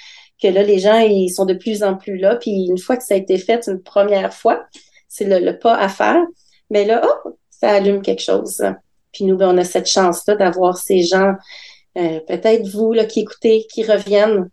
que 0.42 0.48
là, 0.48 0.62
les 0.62 0.78
gens, 0.78 0.98
ils 0.98 1.30
sont 1.30 1.46
de 1.46 1.54
plus 1.54 1.82
en 1.82 1.96
plus 1.96 2.18
là. 2.18 2.36
Puis 2.36 2.66
une 2.68 2.78
fois 2.78 2.96
que 2.96 3.04
ça 3.04 3.14
a 3.14 3.16
été 3.16 3.38
fait 3.38 3.66
une 3.66 3.82
première 3.82 4.34
fois, 4.34 4.64
c'est 5.08 5.24
le, 5.24 5.58
pas 5.58 5.76
à 5.76 5.88
faire. 5.88 6.22
Mais 6.70 6.84
là, 6.84 7.02
oh, 7.04 7.30
ça 7.50 7.70
allume 7.70 8.02
quelque 8.02 8.22
chose. 8.22 8.62
Puis 9.12 9.24
nous, 9.24 9.36
ben, 9.36 9.54
on 9.54 9.58
a 9.58 9.64
cette 9.64 9.88
chance-là 9.88 10.34
d'avoir 10.34 10.76
ces 10.76 11.02
gens, 11.02 11.32
euh, 11.96 12.20
peut-être 12.26 12.66
vous 12.66 12.92
là, 12.92 13.04
qui 13.04 13.20
écoutez, 13.20 13.66
qui 13.72 13.84
reviennent 13.84 14.50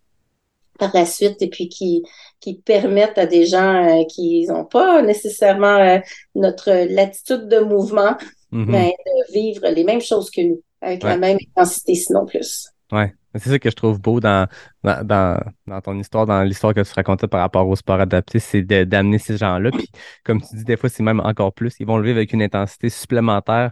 par 0.80 0.92
la 0.94 1.06
suite 1.06 1.42
et 1.42 1.50
puis 1.50 1.68
qui, 1.68 2.04
qui 2.42 2.56
permettent 2.56 3.18
à 3.18 3.26
des 3.26 3.46
gens 3.46 4.02
euh, 4.02 4.04
qui 4.06 4.46
n'ont 4.48 4.66
pas 4.66 5.02
nécessairement 5.02 5.78
euh, 5.78 6.00
notre 6.36 6.72
latitude 6.94 7.48
de 7.48 7.60
mouvement 7.60 8.18
mm-hmm. 8.52 8.72
ben, 8.72 8.90
de 8.90 9.34
vivre 9.34 9.68
les 9.70 9.84
mêmes 9.84 10.02
choses 10.02 10.30
que 10.30 10.42
nous, 10.42 10.62
avec 10.82 11.04
la 11.04 11.18
même 11.18 11.38
intensité, 11.56 11.96
sinon 11.96 12.26
plus. 12.26 12.68
Ouais. 12.92 13.14
C'est 13.36 13.50
ça 13.50 13.60
que 13.60 13.70
je 13.70 13.76
trouve 13.76 14.02
beau 14.02 14.20
dans, 14.20 14.46
dans, 14.84 15.40
dans, 15.66 15.82
ton 15.82 15.98
histoire, 15.98 16.26
dans 16.26 16.44
l'histoire 16.44 16.74
que 16.74 16.82
tu 16.82 16.92
racontais 16.94 17.30
par 17.30 17.40
rapport 17.40 17.66
au 17.66 17.78
sport 17.78 18.02
adapté, 18.02 18.40
c'est 18.40 18.62
d'amener 18.62 19.20
ces 19.20 19.38
gens-là. 19.38 19.72
Puis, 19.72 19.90
comme 20.26 20.42
tu 20.42 20.54
dis, 20.54 20.66
des 20.66 20.76
fois, 20.76 20.90
c'est 20.90 21.02
même 21.04 21.22
encore 21.22 21.54
plus. 21.54 21.74
Ils 21.80 21.88
vont 21.88 21.98
le 21.98 22.04
vivre 22.04 22.18
avec 22.18 22.34
une 22.34 22.42
intensité 22.42 22.90
supplémentaire 22.90 23.72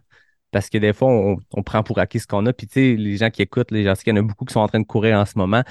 parce 0.52 0.70
que 0.70 0.78
des 0.78 0.94
fois, 0.94 1.10
on, 1.10 1.38
on 1.54 1.64
prend 1.64 1.84
pour 1.84 2.00
acquis 2.00 2.20
ce 2.20 2.28
qu'on 2.28 2.46
a. 2.46 2.54
Puis, 2.54 2.68
tu 2.68 2.74
sais, 2.74 2.96
les 2.96 3.18
gens 3.18 3.30
qui 3.30 3.42
écoutent, 3.42 3.72
les 3.72 3.84
gens, 3.84 3.96
il 4.06 4.10
y 4.10 4.14
en 4.14 4.16
a 4.16 4.22
beaucoup 4.22 4.46
qui 4.46 4.54
sont 4.54 4.62
en 4.62 4.68
train 4.70 4.80
de 4.80 4.86
courir 4.86 5.18
en 5.18 5.26
ce 5.26 5.38
moment. 5.38 5.64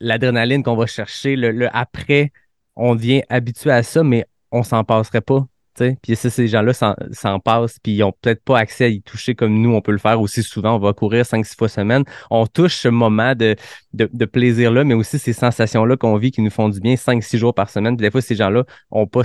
L'adrénaline 0.00 0.62
qu'on 0.62 0.76
va 0.76 0.86
chercher, 0.86 1.36
le, 1.36 1.50
le, 1.50 1.68
après, 1.76 2.32
on 2.76 2.94
devient 2.94 3.22
habitué 3.28 3.70
à 3.70 3.82
ça, 3.82 4.02
mais 4.02 4.26
on 4.50 4.62
s'en 4.62 4.84
passerait 4.84 5.20
pas. 5.20 5.46
Puis 5.76 6.14
ces 6.14 6.46
gens-là 6.46 6.72
s'en 6.72 7.40
passent, 7.40 7.78
puis 7.80 7.94
ils 7.94 8.00
n'ont 8.00 8.12
peut-être 8.12 8.44
pas 8.44 8.58
accès 8.58 8.84
à 8.84 8.88
y 8.88 9.02
toucher 9.02 9.34
comme 9.34 9.60
nous, 9.60 9.74
on 9.74 9.80
peut 9.80 9.92
le 9.92 9.98
faire 9.98 10.20
aussi 10.20 10.42
souvent. 10.42 10.76
On 10.76 10.78
va 10.78 10.92
courir 10.92 11.24
5-6 11.24 11.56
fois 11.56 11.68
semaine. 11.68 12.04
On 12.30 12.46
touche 12.46 12.76
ce 12.76 12.88
moment 12.88 13.34
de, 13.34 13.56
de, 13.92 14.24
plaisir-là, 14.24 14.84
mais 14.84 14.94
aussi 14.94 15.18
ces 15.18 15.32
sensations-là 15.32 15.96
qu'on 15.96 16.16
vit 16.16 16.30
qui 16.30 16.42
nous 16.42 16.50
font 16.50 16.68
du 16.68 16.80
bien 16.80 16.94
5-6 16.94 17.38
jours 17.38 17.54
par 17.54 17.70
semaine. 17.70 17.96
Puis 17.96 18.06
des 18.06 18.10
fois, 18.10 18.20
ces 18.20 18.36
gens-là 18.36 18.64
n'ont 18.92 19.06
pas 19.06 19.22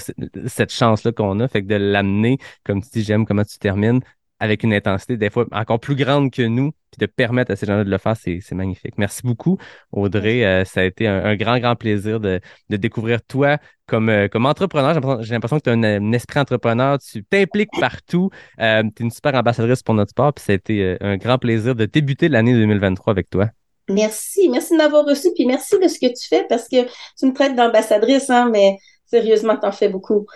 cette 0.48 0.74
chance-là 0.74 1.12
qu'on 1.12 1.40
a. 1.40 1.48
Fait 1.48 1.62
que 1.62 1.68
de 1.68 1.76
l'amener, 1.76 2.40
comme 2.64 2.82
tu 2.82 2.90
dis, 2.94 3.04
j'aime 3.04 3.26
comment 3.26 3.44
tu 3.44 3.60
termines, 3.60 4.02
avec 4.40 4.64
une 4.64 4.74
intensité 4.74 5.18
des 5.18 5.30
fois 5.30 5.46
encore 5.52 5.80
plus 5.80 5.96
grande 5.96 6.32
que 6.32 6.42
nous, 6.42 6.72
puis 6.92 7.00
de 7.00 7.06
permettre 7.06 7.52
à 7.52 7.56
ces 7.56 7.66
gens-là 7.66 7.84
de 7.84 7.90
le 7.90 7.98
faire, 7.98 8.16
c'est 8.16 8.52
magnifique. 8.54 8.98
Merci 8.98 9.22
beaucoup, 9.24 9.58
Audrey. 9.92 10.46
Euh, 10.46 10.66
ça 10.66 10.82
a 10.82 10.84
été 10.84 11.08
un, 11.08 11.36
grand, 11.36 11.60
grand 11.60 11.76
plaisir 11.76 12.20
de, 12.20 12.40
de 12.70 12.78
découvrir 12.78 13.22
toi 13.22 13.58
comme, 13.86 14.10
euh, 14.10 14.28
comme 14.28 14.46
entrepreneur. 14.46 15.22
J'ai 15.22 15.34
l'impression 15.34 15.58
que 15.58 15.64
tu 15.64 15.70
as 15.70 15.74
un, 15.74 16.12
esprit 16.14 16.40
entrepreneur, 16.40 16.98
tu 17.00 17.24
t'impliques 17.24 17.72
partout. 17.80 18.30
Euh, 18.60 18.84
tu 18.96 19.04
es 19.04 19.06
une 19.06 19.12
super 19.12 19.36
ambassadrice 19.36 19.84
pour 19.84 19.96
notre 19.96 20.12
sport, 20.12 20.34
puis 20.34 20.44
ça 20.44 20.54
a 20.54 20.56
été 20.56 20.98
un 21.02 21.18
grand 21.18 21.38
plaisir 21.38 21.76
de 21.76 21.86
débuter 21.86 22.30
l'année 22.30 22.54
2023 22.54 23.12
avec 23.12 23.30
toi. 23.30 23.50
Merci, 23.90 24.50
merci 24.50 24.74
de 24.74 24.78
m'avoir 24.78 25.04
reçu, 25.04 25.30
puis 25.34 25.46
merci 25.46 25.78
de 25.80 25.88
ce 25.88 26.00
que 26.00 26.08
tu 26.08 26.28
fais 26.28 26.46
parce 26.48 26.68
que 26.68 26.84
tu 27.18 27.26
me 27.26 27.34
traites 27.34 27.56
d'ambassadrice, 27.56 28.30
hein, 28.30 28.50
mais 28.52 28.78
sérieusement, 29.08 29.58
tu 29.58 29.66
en 29.66 29.72
fais 29.72 29.90
beaucoup. 29.90 30.28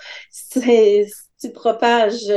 Tu 1.43 1.51
propages 1.51 2.31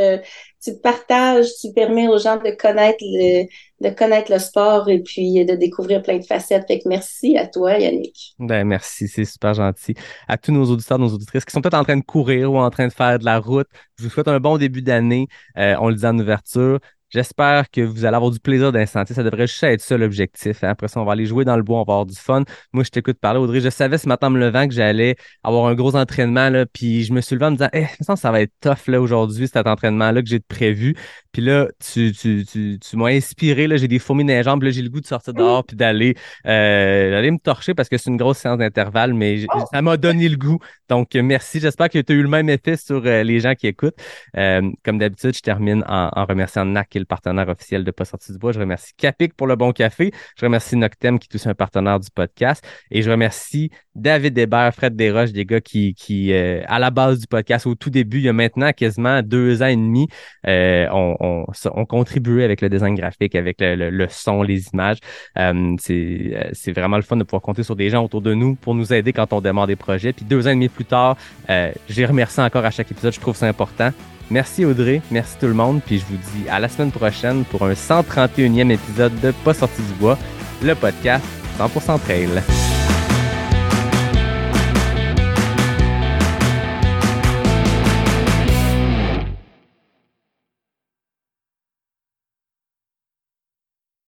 tu 0.67 0.77
partages, 0.81 1.47
tu 1.61 1.73
permets 1.73 2.09
aux 2.09 2.19
gens 2.19 2.37
de 2.37 2.51
connaître 2.51 2.99
le, 3.01 3.45
de 3.81 3.95
connaître 3.95 4.33
le 4.33 4.39
sport 4.39 4.89
et 4.89 5.01
puis 5.01 5.45
de 5.45 5.55
découvrir 5.55 6.03
plein 6.03 6.19
de 6.19 6.25
facettes. 6.25 6.67
Merci 6.87 7.37
à 7.39 7.47
toi, 7.47 7.79
Yannick. 7.79 8.35
Ben, 8.39 8.67
merci, 8.67 9.07
c'est 9.07 9.25
super 9.25 9.55
gentil. 9.55 9.95
À 10.27 10.37
tous 10.37 10.53
nos 10.53 10.65
auditeurs, 10.65 10.99
nos 10.99 11.13
auditrices 11.13 11.45
qui 11.45 11.53
sont 11.53 11.61
peut-être 11.61 11.75
en 11.75 11.85
train 11.85 11.97
de 11.97 12.05
courir 12.05 12.53
ou 12.53 12.59
en 12.59 12.71
train 12.71 12.89
de 12.89 12.93
faire 12.93 13.19
de 13.19 13.25
la 13.25 13.39
route, 13.39 13.69
je 13.99 14.05
vous 14.05 14.11
souhaite 14.11 14.29
un 14.29 14.41
bon 14.41 14.59
début 14.59 14.83
d'année. 14.83 15.29
Euh, 15.57 15.77
on 15.81 15.89
le 15.89 15.95
dit 15.95 16.07
en 16.07 16.19
ouverture. 16.19 16.81
J'espère 17.11 17.71
que 17.71 17.81
vous 17.81 18.05
allez 18.05 18.17
avoir 18.17 18.31
du 18.33 18.41
plaisir 18.41 18.73
d'instant. 18.73 19.05
Ça 19.07 19.23
devrait 19.23 19.47
juste 19.47 19.63
être 19.63 19.81
ça 19.81 19.97
l'objectif. 19.97 20.65
Hein. 20.65 20.71
Après 20.71 20.89
ça, 20.89 21.01
on 21.01 21.05
va 21.05 21.13
aller 21.13 21.27
jouer 21.27 21.45
dans 21.45 21.57
le 21.57 21.63
bois, 21.63 21.81
on 21.81 21.85
va 21.85 21.93
avoir 21.95 22.07
du 22.07 22.17
fun. 22.17 22.43
Moi, 22.73 22.83
je 22.83 22.91
t'écoute 22.91 23.19
parler, 23.21 23.39
Audrey. 23.39 23.61
Je 23.61 23.71
savais 23.71 23.97
ce 23.99 24.09
matin 24.09 24.27
en 24.27 24.31
me 24.31 24.41
levant 24.41 24.67
que 24.67 24.75
j'allais 24.75 25.17
avoir 25.45 25.67
un 25.67 25.75
gros 25.75 25.95
entraînement. 25.95 26.51
Là, 26.51 26.67
puis 26.67 27.05
je 27.05 27.13
me 27.13 27.21
suis 27.21 27.37
levé 27.37 27.47
en 27.47 27.51
me 27.53 27.57
disant, 27.57 27.69
eh, 27.73 27.87
ça 28.17 28.31
va 28.33 28.41
être 28.41 28.53
tough 28.61 28.89
là 28.89 29.01
aujourd'hui, 29.01 29.47
cet 29.47 29.67
entraînement-là 29.67 30.21
que 30.21 30.29
j'ai 30.29 30.41
prévu. 30.41 30.97
Puis 31.31 31.43
là, 31.43 31.69
tu, 31.79 32.13
tu, 32.13 32.45
tu, 32.45 32.79
tu 32.81 32.97
m'as 32.97 33.11
inspiré. 33.11 33.67
Là, 33.67 33.77
j'ai 33.77 33.89
des 33.89 33.99
fourmis 33.99 34.25
dans 34.25 34.33
les 34.33 34.43
jambes. 34.43 34.63
Là, 34.63 34.71
j'ai 34.71 34.83
le 34.83 34.89
goût 34.89 35.01
de 35.01 35.07
sortir 35.07 35.33
dehors 35.33 35.65
puis 35.65 35.77
d'aller 35.77 36.17
euh, 36.47 37.31
me 37.31 37.39
torcher 37.39 37.75
parce 37.75 37.89
que 37.89 37.99
c'est 37.99 38.11
une 38.11 38.17
grosse 38.17 38.39
séance 38.39 38.59
d'intervalle, 38.59 39.15
mais 39.15 39.47
ça 39.73 39.83
m'a 39.83 39.97
donné 39.97 40.29
le 40.29 40.37
goût. 40.37 40.59
Donc, 40.89 41.15
merci. 41.15 41.61
J'espère 41.61 41.89
que 41.89 41.99
tu 41.99 42.13
as 42.13 42.17
eu 42.17 42.23
le 42.23 42.29
même 42.29 42.49
effet 42.49 42.77
sur 42.77 43.03
euh, 43.05 43.23
les 43.23 43.41
gens 43.41 43.55
qui 43.55 43.67
écoutent. 43.67 43.97
Euh, 44.37 44.71
comme 44.85 44.99
d'habitude, 44.99 45.35
je 45.35 45.41
termine 45.41 45.85
en, 45.87 46.11
en 46.15 46.25
remerciant 46.25 46.65
NAC, 46.65 46.96
qui 46.97 46.99
est 46.99 47.01
le 47.01 47.07
partenaire 47.07 47.49
officiel 47.49 47.85
de 47.85 47.91
Pas 47.91 48.05
sorti 48.05 48.33
du 48.33 48.39
bois. 48.39 48.53
Je 48.53 48.61
remercie 48.61 48.93
Capic 48.97 49.35
pour 49.35 49.47
le 49.47 49.57
bon 49.57 49.73
café. 49.73 50.13
Je 50.39 50.45
remercie 50.45 50.77
Noctem, 50.77 51.19
qui 51.19 51.29
est 51.31 51.35
aussi 51.35 51.49
un 51.49 51.55
partenaire 51.55 52.01
du 52.01 52.09
podcast. 52.11 52.65
Et 52.91 53.03
je 53.03 53.11
remercie 53.11 53.71
David 53.95 54.37
Hébert, 54.39 54.75
Fred 54.75 54.97
Desroches, 54.97 55.33
des 55.33 55.45
gars 55.45 55.61
qui, 55.61 55.95
qui 55.95 56.33
à 56.33 56.79
la 56.79 56.91
base 56.91 57.21
du 57.21 57.27
podcast, 57.27 57.67
au 57.67 57.75
tout 57.75 57.91
début, 57.91 58.19
il 58.19 58.25
y 58.25 58.29
a 58.29 58.33
maintenant 58.33 58.73
quasiment 58.73 59.23
deux 59.23 59.63
ans 59.63 59.67
et 59.67 59.77
demi, 59.77 60.09
on, 60.45 61.47
contribuait 61.89 62.45
avec 62.45 62.61
le 62.61 62.69
design 62.69 62.95
graphique, 62.95 63.35
avec 63.35 63.57
le, 63.61 64.07
son, 64.11 64.43
les 64.43 64.69
images. 64.69 64.99
Euh, 65.39 65.77
euh, 65.91 66.51
c'est 66.53 66.73
vraiment 66.73 66.97
le 66.97 67.03
fun 67.03 67.17
de 67.17 67.25
pouvoir 67.25 67.43
compter 67.43 67.63
sur 67.63 67.77
des 67.77 67.91
gens 67.91 68.05
autour 68.05 68.23
de 68.23 68.35
nous 68.35 68.55
pour 68.55 68.75
nous 68.75 68.93
aider 68.93 69.13
quand 69.13 69.33
on 69.33 69.41
demande 69.41 69.69
des 69.69 69.77
projets. 69.77 70.13
Puis 70.13 70.25
deux 70.25 70.47
ans 70.47 70.51
et 70.51 70.55
demi 70.55 70.69
plus 70.69 70.85
tard, 70.85 71.17
euh, 71.51 71.73
j'ai 71.89 72.07
remercié 72.07 72.43
encore 72.43 72.65
à 72.65 72.71
chaque 72.71 72.91
épisode. 72.91 73.13
Je 73.13 73.21
trouve 73.21 73.37
ça 73.37 73.47
important. 73.47 73.91
Merci 74.31 74.65
Audrey, 74.65 75.03
merci 75.11 75.37
tout 75.39 75.47
le 75.47 75.55
monde, 75.55 75.81
puis 75.85 75.99
je 75.99 76.05
vous 76.05 76.17
dis 76.17 76.49
à 76.49 76.59
la 76.59 76.69
semaine 76.69 76.91
prochaine 76.91 77.45
pour 77.45 77.63
un 77.63 77.75
131e 77.75 78.71
épisode 78.71 79.19
de 79.21 79.33
Pas 79.45 79.55
sorti 79.55 79.83
du 79.83 79.93
bois, 79.95 80.19
le 80.63 80.75
podcast 80.75 81.25
100% 81.59 82.01
trail. 82.01 82.43